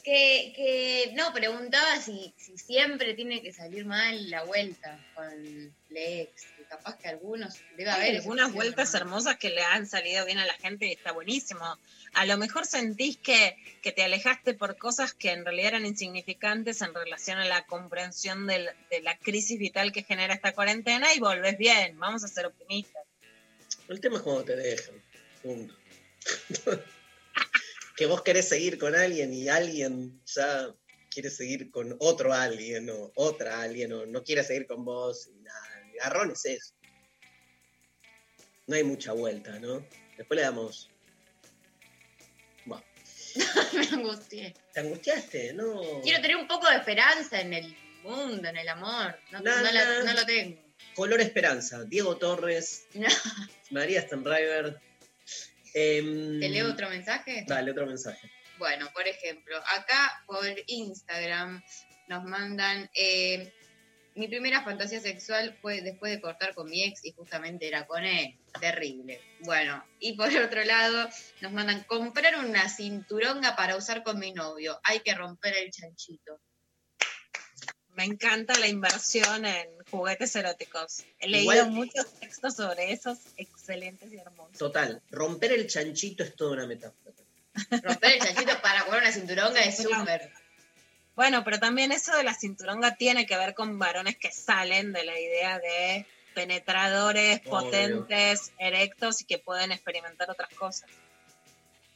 que, 0.04 0.52
que, 0.56 1.12
no, 1.16 1.34
preguntaba 1.34 2.00
si, 2.02 2.34
si 2.38 2.58
siempre 2.58 3.14
tiene 3.14 3.42
que 3.42 3.54
salir 3.54 3.86
mal 3.86 4.30
la 4.30 4.44
vuelta 4.44 5.00
con 5.16 5.26
el 5.32 5.72
ex. 5.96 6.44
que 6.58 6.64
Capaz 6.66 6.98
que 6.98 7.08
algunos, 7.08 7.60
debe 7.78 7.92
haber. 7.92 8.16
Algunas 8.16 8.52
vueltas 8.52 8.92
¿no? 8.94 9.00
hermosas 9.00 9.38
que 9.38 9.50
le 9.52 9.62
han 9.62 9.88
salido 9.88 10.26
bien 10.26 10.40
a 10.40 10.46
la 10.46 10.56
gente 10.56 10.88
y 10.88 10.92
está 10.92 11.12
buenísimo. 11.12 11.78
A 12.14 12.26
lo 12.26 12.38
mejor 12.38 12.66
sentís 12.66 13.18
que, 13.18 13.56
que 13.82 13.92
te 13.92 14.04
alejaste 14.04 14.54
por 14.56 14.76
cosas 14.78 15.14
que 15.14 15.32
en 15.32 15.46
realidad 15.46 15.70
eran 15.70 15.86
insignificantes 15.86 16.82
en 16.82 16.94
relación 16.94 17.38
a 17.38 17.46
la 17.46 17.66
comprensión 17.66 18.46
del- 18.48 18.70
de 18.90 19.02
la 19.02 19.18
crisis 19.18 19.58
vital 19.60 19.92
que 19.92 20.04
genera 20.04 20.34
esta 20.34 20.54
cuarentena 20.54 21.14
y 21.14 21.20
volvés 21.20 21.58
bien. 21.58 21.98
Vamos 22.00 22.24
a 22.24 22.28
ser 22.28 22.46
optimistas. 22.48 23.04
El 23.88 24.00
tema 24.02 24.18
es 24.18 24.24
cuando 24.24 24.44
te 24.44 24.56
dejan. 24.56 24.96
Punto. 25.42 25.76
que 27.96 28.06
vos 28.06 28.22
querés 28.24 28.50
seguir 28.50 28.78
con 28.80 28.96
alguien 28.96 29.34
y 29.34 29.48
alguien 29.50 30.22
ya 30.26 30.74
quiere 31.10 31.30
seguir 31.30 31.70
con 31.70 31.96
otro 32.00 32.34
alguien 32.34 32.90
o 32.90 33.12
otra 33.16 33.62
alguien 33.62 33.94
o 33.94 34.06
no 34.06 34.24
quiere 34.24 34.44
seguir 34.44 34.66
con 34.68 34.84
vos 34.84 35.28
y 35.28 35.40
nada. 35.42 35.82
El 35.92 36.00
garrón 36.00 36.32
es 36.32 36.46
eso. 36.46 36.74
No 38.66 38.76
hay 38.76 38.84
mucha 38.84 39.12
vuelta, 39.12 39.60
¿no? 39.60 39.86
Después 40.18 40.38
le 40.38 40.42
damos. 40.44 40.90
Bueno, 42.66 42.84
Me 43.74 43.88
angustié. 43.88 44.54
¿te 44.74 44.80
angustiaste? 44.80 45.54
No. 45.54 46.02
Quiero 46.02 46.22
tener 46.22 46.38
un 46.38 46.48
poco 46.48 46.68
de 46.70 46.78
esperanza 46.78 47.42
en 47.42 47.54
el 47.54 47.76
mundo, 48.04 48.48
en 48.48 48.58
el 48.58 48.70
amor. 48.70 49.16
No, 49.32 49.40
No, 49.42 49.62
la- 49.62 50.14
lo 50.14 50.26
tengo. 50.26 50.62
Color 50.96 51.22
Esperanza. 51.22 51.84
Diego 51.86 52.18
Torres. 52.18 52.86
María 53.72 54.02
Stenriver. 54.02 54.80
Em, 55.74 56.40
¿Te 56.40 56.50
leo 56.50 56.72
otro 56.72 56.90
mensaje? 56.90 57.46
Dale, 57.48 57.72
otro 57.72 57.86
mensaje. 57.86 58.32
Bueno, 58.58 58.90
por 58.94 59.08
ejemplo, 59.08 59.58
acá 59.58 60.24
por 60.28 60.46
Instagram 60.68 61.64
nos 62.08 62.24
mandan, 62.24 62.90
eh, 62.96 63.52
mi 64.16 64.28
primera 64.28 64.64
fantasía 64.64 65.00
sexual 65.00 65.58
fue 65.62 65.82
después 65.82 66.12
de 66.12 66.22
cortar 66.22 66.54
con 66.54 66.70
mi 66.70 66.84
ex 66.84 67.04
y 67.04 67.12
justamente 67.14 67.68
era 67.68 67.88
con 67.88 68.04
él. 68.04 68.38
Terrible. 68.60 69.20
Bueno, 69.40 69.84
y 70.00 70.14
por 70.14 70.28
otro 70.38 70.64
lado 70.64 71.10
nos 71.42 71.52
mandan 71.52 71.84
comprar 71.84 72.38
una 72.38 72.70
cinturonga 72.70 73.56
para 73.56 73.76
usar 73.76 74.04
con 74.04 74.20
mi 74.20 74.32
novio. 74.34 74.80
Hay 74.84 75.00
que 75.00 75.16
romper 75.16 75.56
el 75.58 75.72
chanchito. 75.72 76.40
Me 77.96 78.06
encanta 78.06 78.58
la 78.58 78.68
inversión 78.68 79.46
en 79.46 79.68
juguetes 79.92 80.36
eróticos. 80.36 81.04
He 81.20 81.28
Igual- 81.30 81.58
leído 81.58 81.70
muchos 81.70 82.12
textos 82.20 82.56
sobre 82.56 82.92
esos 82.92 83.20
excelentes 83.38 84.12
y 84.12 84.18
hermosos. 84.18 84.58
Total, 84.58 85.02
romper 85.12 85.52
el 85.54 85.68
chanchito 85.68 86.24
es 86.24 86.36
toda 86.36 86.54
una 86.54 86.66
metáfora. 86.68 87.14
Romper 87.84 88.14
el 88.14 88.20
chanchito 88.20 88.60
para 88.62 88.82
comprar 88.82 89.04
una 89.04 89.12
cinturonga 89.12 89.62
es 89.62 89.78
súper. 89.78 90.32
Bueno, 91.16 91.44
pero 91.44 91.60
también 91.60 91.92
eso 91.92 92.16
de 92.18 92.24
la 92.24 92.34
cinturonga 92.34 92.96
tiene 92.96 93.28
que 93.28 93.38
ver 93.38 93.54
con 93.54 93.78
varones 93.78 94.18
que 94.18 94.32
salen 94.32 94.92
de 94.94 95.04
la 95.04 95.20
idea 95.20 95.60
de 95.60 96.08
penetradores 96.34 97.42
Obvio. 97.42 97.50
potentes, 97.52 98.52
erectos 98.58 99.22
y 99.22 99.26
que 99.26 99.38
pueden 99.38 99.72
experimentar 99.72 100.32
otras 100.32 100.50
cosas. 100.56 100.90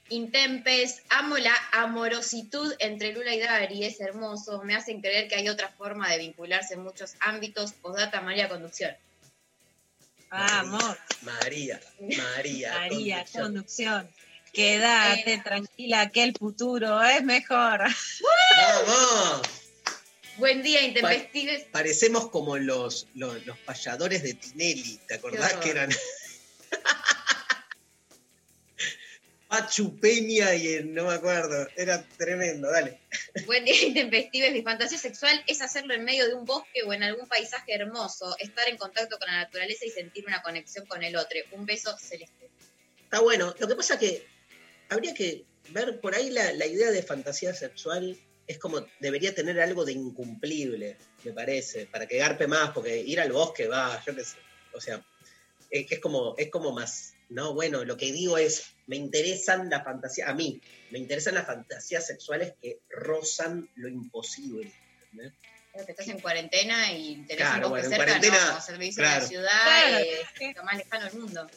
Intempes, 0.09 1.01
amo 1.09 1.37
la 1.37 1.55
amorositud 1.73 2.73
entre 2.79 3.13
Lula 3.13 3.35
y 3.35 3.39
Dari, 3.39 3.83
es 3.83 3.99
hermoso, 3.99 4.63
me 4.63 4.75
hacen 4.75 5.01
creer 5.01 5.27
que 5.27 5.35
hay 5.35 5.49
otra 5.49 5.69
forma 5.69 6.09
de 6.09 6.19
vincularse 6.19 6.75
en 6.75 6.83
muchos 6.83 7.15
ámbitos. 7.19 7.73
Postdata 7.73 8.21
María 8.21 8.47
Conducción. 8.47 8.95
Ah, 10.29 10.59
amor, 10.59 10.97
María, 11.21 11.79
María. 11.99 12.73
María, 12.73 13.17
Conducción. 13.17 13.43
conducción. 13.43 14.09
Quédate 14.53 15.37
tranquila 15.43 16.09
que 16.09 16.23
el 16.23 16.33
futuro 16.33 17.01
es 17.03 17.23
mejor. 17.23 17.81
¡Vamos! 18.57 19.41
Buen 20.37 20.63
día, 20.63 20.83
Intempestives. 20.83 21.65
Parecemos 21.71 22.29
como 22.29 22.57
los, 22.57 23.07
los, 23.13 23.45
los 23.45 23.57
payadores 23.59 24.23
de 24.23 24.35
Tinelli, 24.35 24.99
¿te 25.07 25.15
acordás 25.15 25.53
que 25.55 25.71
eran? 25.71 25.89
Pachu 29.47 29.97
Peña 29.99 30.53
y 30.55 30.67
el- 30.73 30.93
no 30.93 31.05
me 31.05 31.13
acuerdo, 31.13 31.67
era 31.77 32.03
tremendo, 32.17 32.69
dale. 32.69 32.99
Buen 33.45 33.63
día, 33.63 33.81
Intempestives. 33.85 34.51
Mi 34.51 34.61
fantasía 34.61 34.97
sexual 34.97 35.41
es 35.47 35.61
hacerlo 35.61 35.93
en 35.93 36.03
medio 36.03 36.27
de 36.27 36.33
un 36.33 36.43
bosque 36.45 36.83
o 36.85 36.91
en 36.91 37.03
algún 37.03 37.27
paisaje 37.27 37.73
hermoso, 37.73 38.35
estar 38.39 38.67
en 38.67 38.77
contacto 38.77 39.17
con 39.17 39.27
la 39.27 39.37
naturaleza 39.37 39.85
y 39.85 39.89
sentir 39.89 40.25
una 40.27 40.41
conexión 40.41 40.85
con 40.85 41.01
el 41.03 41.15
otro. 41.15 41.39
Un 41.53 41.65
beso 41.65 41.95
celeste. 41.97 42.49
Está 43.03 43.21
bueno, 43.21 43.55
lo 43.57 43.67
que 43.67 43.75
pasa 43.75 43.97
que 43.97 44.27
habría 44.89 45.13
que 45.13 45.45
ver 45.69 46.01
por 46.01 46.13
ahí 46.13 46.29
la, 46.29 46.51
la 46.53 46.65
idea 46.65 46.91
de 46.91 47.01
fantasía 47.03 47.53
sexual 47.53 48.17
es 48.47 48.57
como 48.59 48.85
debería 48.99 49.33
tener 49.33 49.59
algo 49.61 49.85
de 49.85 49.93
incumplible, 49.93 50.97
me 51.23 51.31
parece, 51.33 51.85
para 51.85 52.05
que 52.05 52.17
garpe 52.17 52.47
más, 52.47 52.71
porque 52.71 52.97
ir 52.97 53.19
al 53.19 53.31
bosque 53.31 53.67
va, 53.67 54.01
yo 54.05 54.15
qué 54.15 54.23
sé, 54.23 54.37
o 54.73 54.79
sea, 54.79 55.05
es, 55.69 55.91
es 55.91 55.99
como, 55.99 56.33
es 56.37 56.49
como 56.49 56.71
más, 56.71 57.13
no, 57.27 57.53
bueno, 57.53 57.83
lo 57.83 57.97
que 57.97 58.13
digo 58.13 58.37
es, 58.37 58.63
me 58.87 58.95
interesan 58.95 59.69
las 59.69 59.83
fantasías, 59.83 60.29
a 60.29 60.33
mí, 60.33 60.61
me 60.91 60.99
interesan 60.99 61.35
las 61.35 61.45
fantasías 61.45 62.05
sexuales 62.05 62.53
que 62.61 62.79
rozan 62.89 63.69
lo 63.75 63.87
imposible. 63.87 64.71
¿entendés? 65.11 65.33
Que 65.85 65.91
estás 65.91 66.07
en 66.07 66.19
cuarentena 66.19 66.91
y 66.91 67.17
tenés 67.27 67.45
Claro, 67.45 67.67
un 67.67 67.73
bosque 67.73 67.87
bueno, 67.87 68.03
en 68.03 68.21
cerca, 68.23 68.29
cuarentena, 68.29 68.53
no, 68.53 68.61
servicio 68.61 69.03
claro. 69.03 69.15
en 69.15 69.21
la 69.21 69.27
ciudad, 69.27 69.61
Claro, 69.63 69.97
eh, 69.99 70.53
lo 70.55 70.63
más 70.63 70.77
lejano 70.77 71.05
del 71.05 71.19
mundo. 71.19 71.47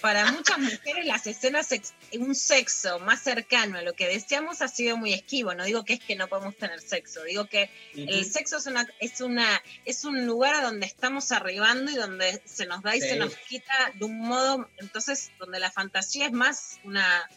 Para 0.00 0.30
muchas 0.30 0.58
mujeres 0.58 1.04
las 1.06 1.26
escenas, 1.26 1.66
sex- 1.66 1.92
un 2.18 2.34
sexo 2.34 2.98
más 3.00 3.22
cercano 3.22 3.78
a 3.78 3.82
lo 3.82 3.94
que 3.94 4.06
deseamos 4.06 4.62
ha 4.62 4.68
sido 4.68 4.96
muy 4.96 5.12
esquivo. 5.12 5.54
No 5.54 5.64
digo 5.64 5.84
que 5.84 5.94
es 5.94 6.00
que 6.00 6.14
no 6.16 6.28
podemos 6.28 6.56
tener 6.56 6.80
sexo, 6.80 7.24
digo 7.24 7.46
que 7.46 7.70
el 7.94 8.24
sexo 8.24 8.58
es 8.58 8.66
una, 8.66 8.86
es 9.00 9.20
una, 9.20 9.62
es 9.84 10.04
un 10.04 10.24
lugar 10.26 10.54
a 10.54 10.60
donde 10.62 10.86
estamos 10.86 11.32
arribando 11.32 11.90
y 11.90 11.94
donde 11.96 12.40
se 12.44 12.66
nos 12.66 12.82
da 12.82 12.94
y 12.96 13.00
Sí. 13.00 13.08
se 13.08 13.16
nos 13.16 13.34
quita 13.36 13.92
de 13.94 14.04
un 14.04 14.18
modo, 14.20 14.68
entonces 14.78 15.30
donde 15.38 15.58
la 15.58 15.70
fantasía 15.70 16.26
es 16.26 16.32
más 16.32 16.78
una 16.84 17.28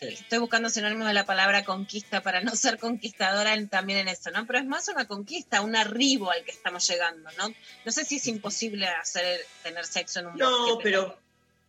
Sí. 0.00 0.08
estoy 0.08 0.38
buscando 0.38 0.68
sinónimo 0.70 1.04
de 1.06 1.14
la 1.14 1.24
palabra 1.24 1.64
conquista 1.64 2.20
para 2.20 2.40
no 2.40 2.56
ser 2.56 2.78
conquistadora 2.78 3.54
en- 3.54 3.68
también 3.68 4.00
en 4.00 4.08
eso, 4.08 4.30
¿no? 4.32 4.44
Pero 4.44 4.58
es 4.58 4.64
más 4.66 4.88
una 4.88 5.06
conquista, 5.06 5.60
un 5.60 5.76
arribo 5.76 6.32
al 6.32 6.44
que 6.44 6.50
estamos 6.50 6.86
llegando, 6.88 7.30
¿no? 7.38 7.54
No 7.84 7.92
sé 7.92 8.04
si 8.04 8.16
es 8.16 8.26
imposible 8.26 8.88
hacer 8.88 9.40
tener 9.62 9.86
sexo 9.86 10.18
en 10.20 10.26
un 10.26 10.36
No, 10.36 10.66
bosque, 10.66 10.82
pero 10.82 11.16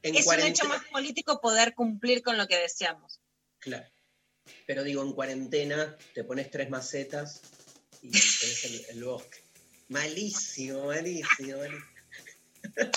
en 0.06 0.15
es 0.15 0.27
un 0.27 0.40
hecho 0.40 0.68
más 0.68 0.84
político 0.86 1.41
poder 1.41 1.73
cumplir 1.73 2.22
con 2.22 2.38
lo 2.38 2.48
que 2.48 2.57
deseamos. 2.57 3.19
Claro. 3.60 3.90
Pero 4.68 4.84
digo, 4.84 5.02
en 5.02 5.14
cuarentena 5.14 5.98
te 6.14 6.23
pones 6.23 6.52
tres 6.52 6.69
macetas 6.69 7.41
y 8.03 8.11
tenés 8.11 8.65
el, 8.65 8.98
el 8.98 9.03
bosque. 9.03 9.40
Malísimo, 9.90 10.86
malísimo, 10.86 11.57
malísimo. 11.57 11.86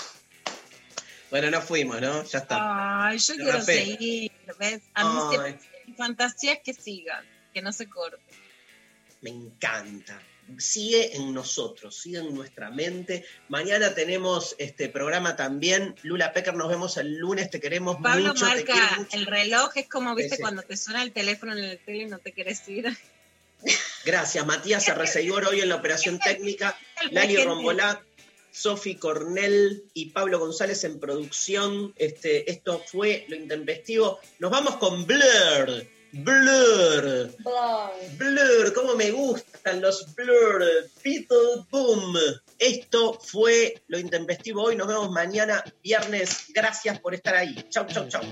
bueno, 1.31 1.51
no 1.51 1.63
fuimos, 1.63 2.01
¿no? 2.01 2.25
Ya 2.25 2.39
está. 2.41 3.07
Ay, 3.09 3.19
yo 3.19 3.35
quiero 3.37 3.53
rapé. 3.53 3.85
seguir, 3.85 4.33
¿ves? 4.59 4.83
A 4.93 5.31
mí 5.31 5.55
mi 5.87 5.95
fantasía 5.95 6.55
es 6.55 6.61
que 6.63 6.75
sigan, 6.75 7.25
que 7.55 7.63
no 7.63 7.73
se 7.73 7.89
corte. 7.89 8.23
Me 9.23 9.31
encanta. 9.31 10.21
Sigue 10.57 11.16
en 11.16 11.35
nosotros, 11.35 11.97
sigue 11.97 12.19
en 12.19 12.35
nuestra 12.35 12.70
mente. 12.70 13.25
Mañana 13.49 13.95
tenemos 13.95 14.57
este 14.59 14.89
programa 14.89 15.37
también. 15.37 15.95
Lula 16.03 16.33
Pecker, 16.33 16.55
nos 16.55 16.69
vemos 16.69 16.97
el 16.97 17.19
lunes, 17.19 17.51
te 17.51 17.61
queremos 17.61 17.99
Pablo 18.03 18.29
mucho. 18.29 18.47
te 18.47 18.65
marca 18.65 18.97
mucho. 18.99 19.16
el 19.16 19.27
reloj, 19.27 19.77
es 19.77 19.89
como, 19.89 20.15
viste, 20.15 20.39
cuando 20.39 20.62
te 20.62 20.77
suena 20.77 21.03
el 21.03 21.12
teléfono 21.12 21.53
en 21.53 21.65
el 21.65 21.79
tele 21.79 22.05
y 22.05 22.07
no 22.07 22.19
te 22.19 22.33
quieres 22.33 22.66
ir. 22.69 22.97
Gracias, 24.05 24.47
Matías 24.47 24.89
Arreceiguor 24.89 25.47
hoy 25.47 25.61
en 25.61 25.69
la 25.69 25.77
operación 25.77 26.19
técnica, 26.19 26.79
Lali. 27.11 27.37
Rombolá, 27.37 28.03
Sofi 28.51 28.97
Cornell 28.97 29.85
y 29.95 30.07
Pablo 30.07 30.39
González 30.39 30.85
en 30.85 30.99
producción. 30.99 31.93
Este, 31.97 32.51
esto 32.51 32.83
fue 32.87 33.27
lo 33.29 33.37
intempestivo. 33.37 34.20
Nos 34.39 34.51
vamos 34.51 34.77
con 34.77 35.07
Blur. 35.07 35.98
Blur. 36.13 37.31
Blur, 38.17 38.73
cómo 38.75 38.95
me 38.95 39.11
gustan 39.11 39.81
los 39.81 40.15
Blur. 40.15 40.65
Beetle 41.03 41.67
Boom. 41.71 42.17
Esto 42.59 43.19
fue 43.21 43.83
lo 43.89 43.99
intempestivo 43.99 44.65
hoy. 44.65 44.77
Nos 44.77 44.89
vemos 44.89 45.11
mañana, 45.11 45.63
viernes. 45.83 46.47
Gracias 46.55 46.99
por 47.01 47.15
estar 47.15 47.35
ahí. 47.37 47.55
Chau, 47.71 47.87
chau, 47.87 48.09
chau. 48.09 48.23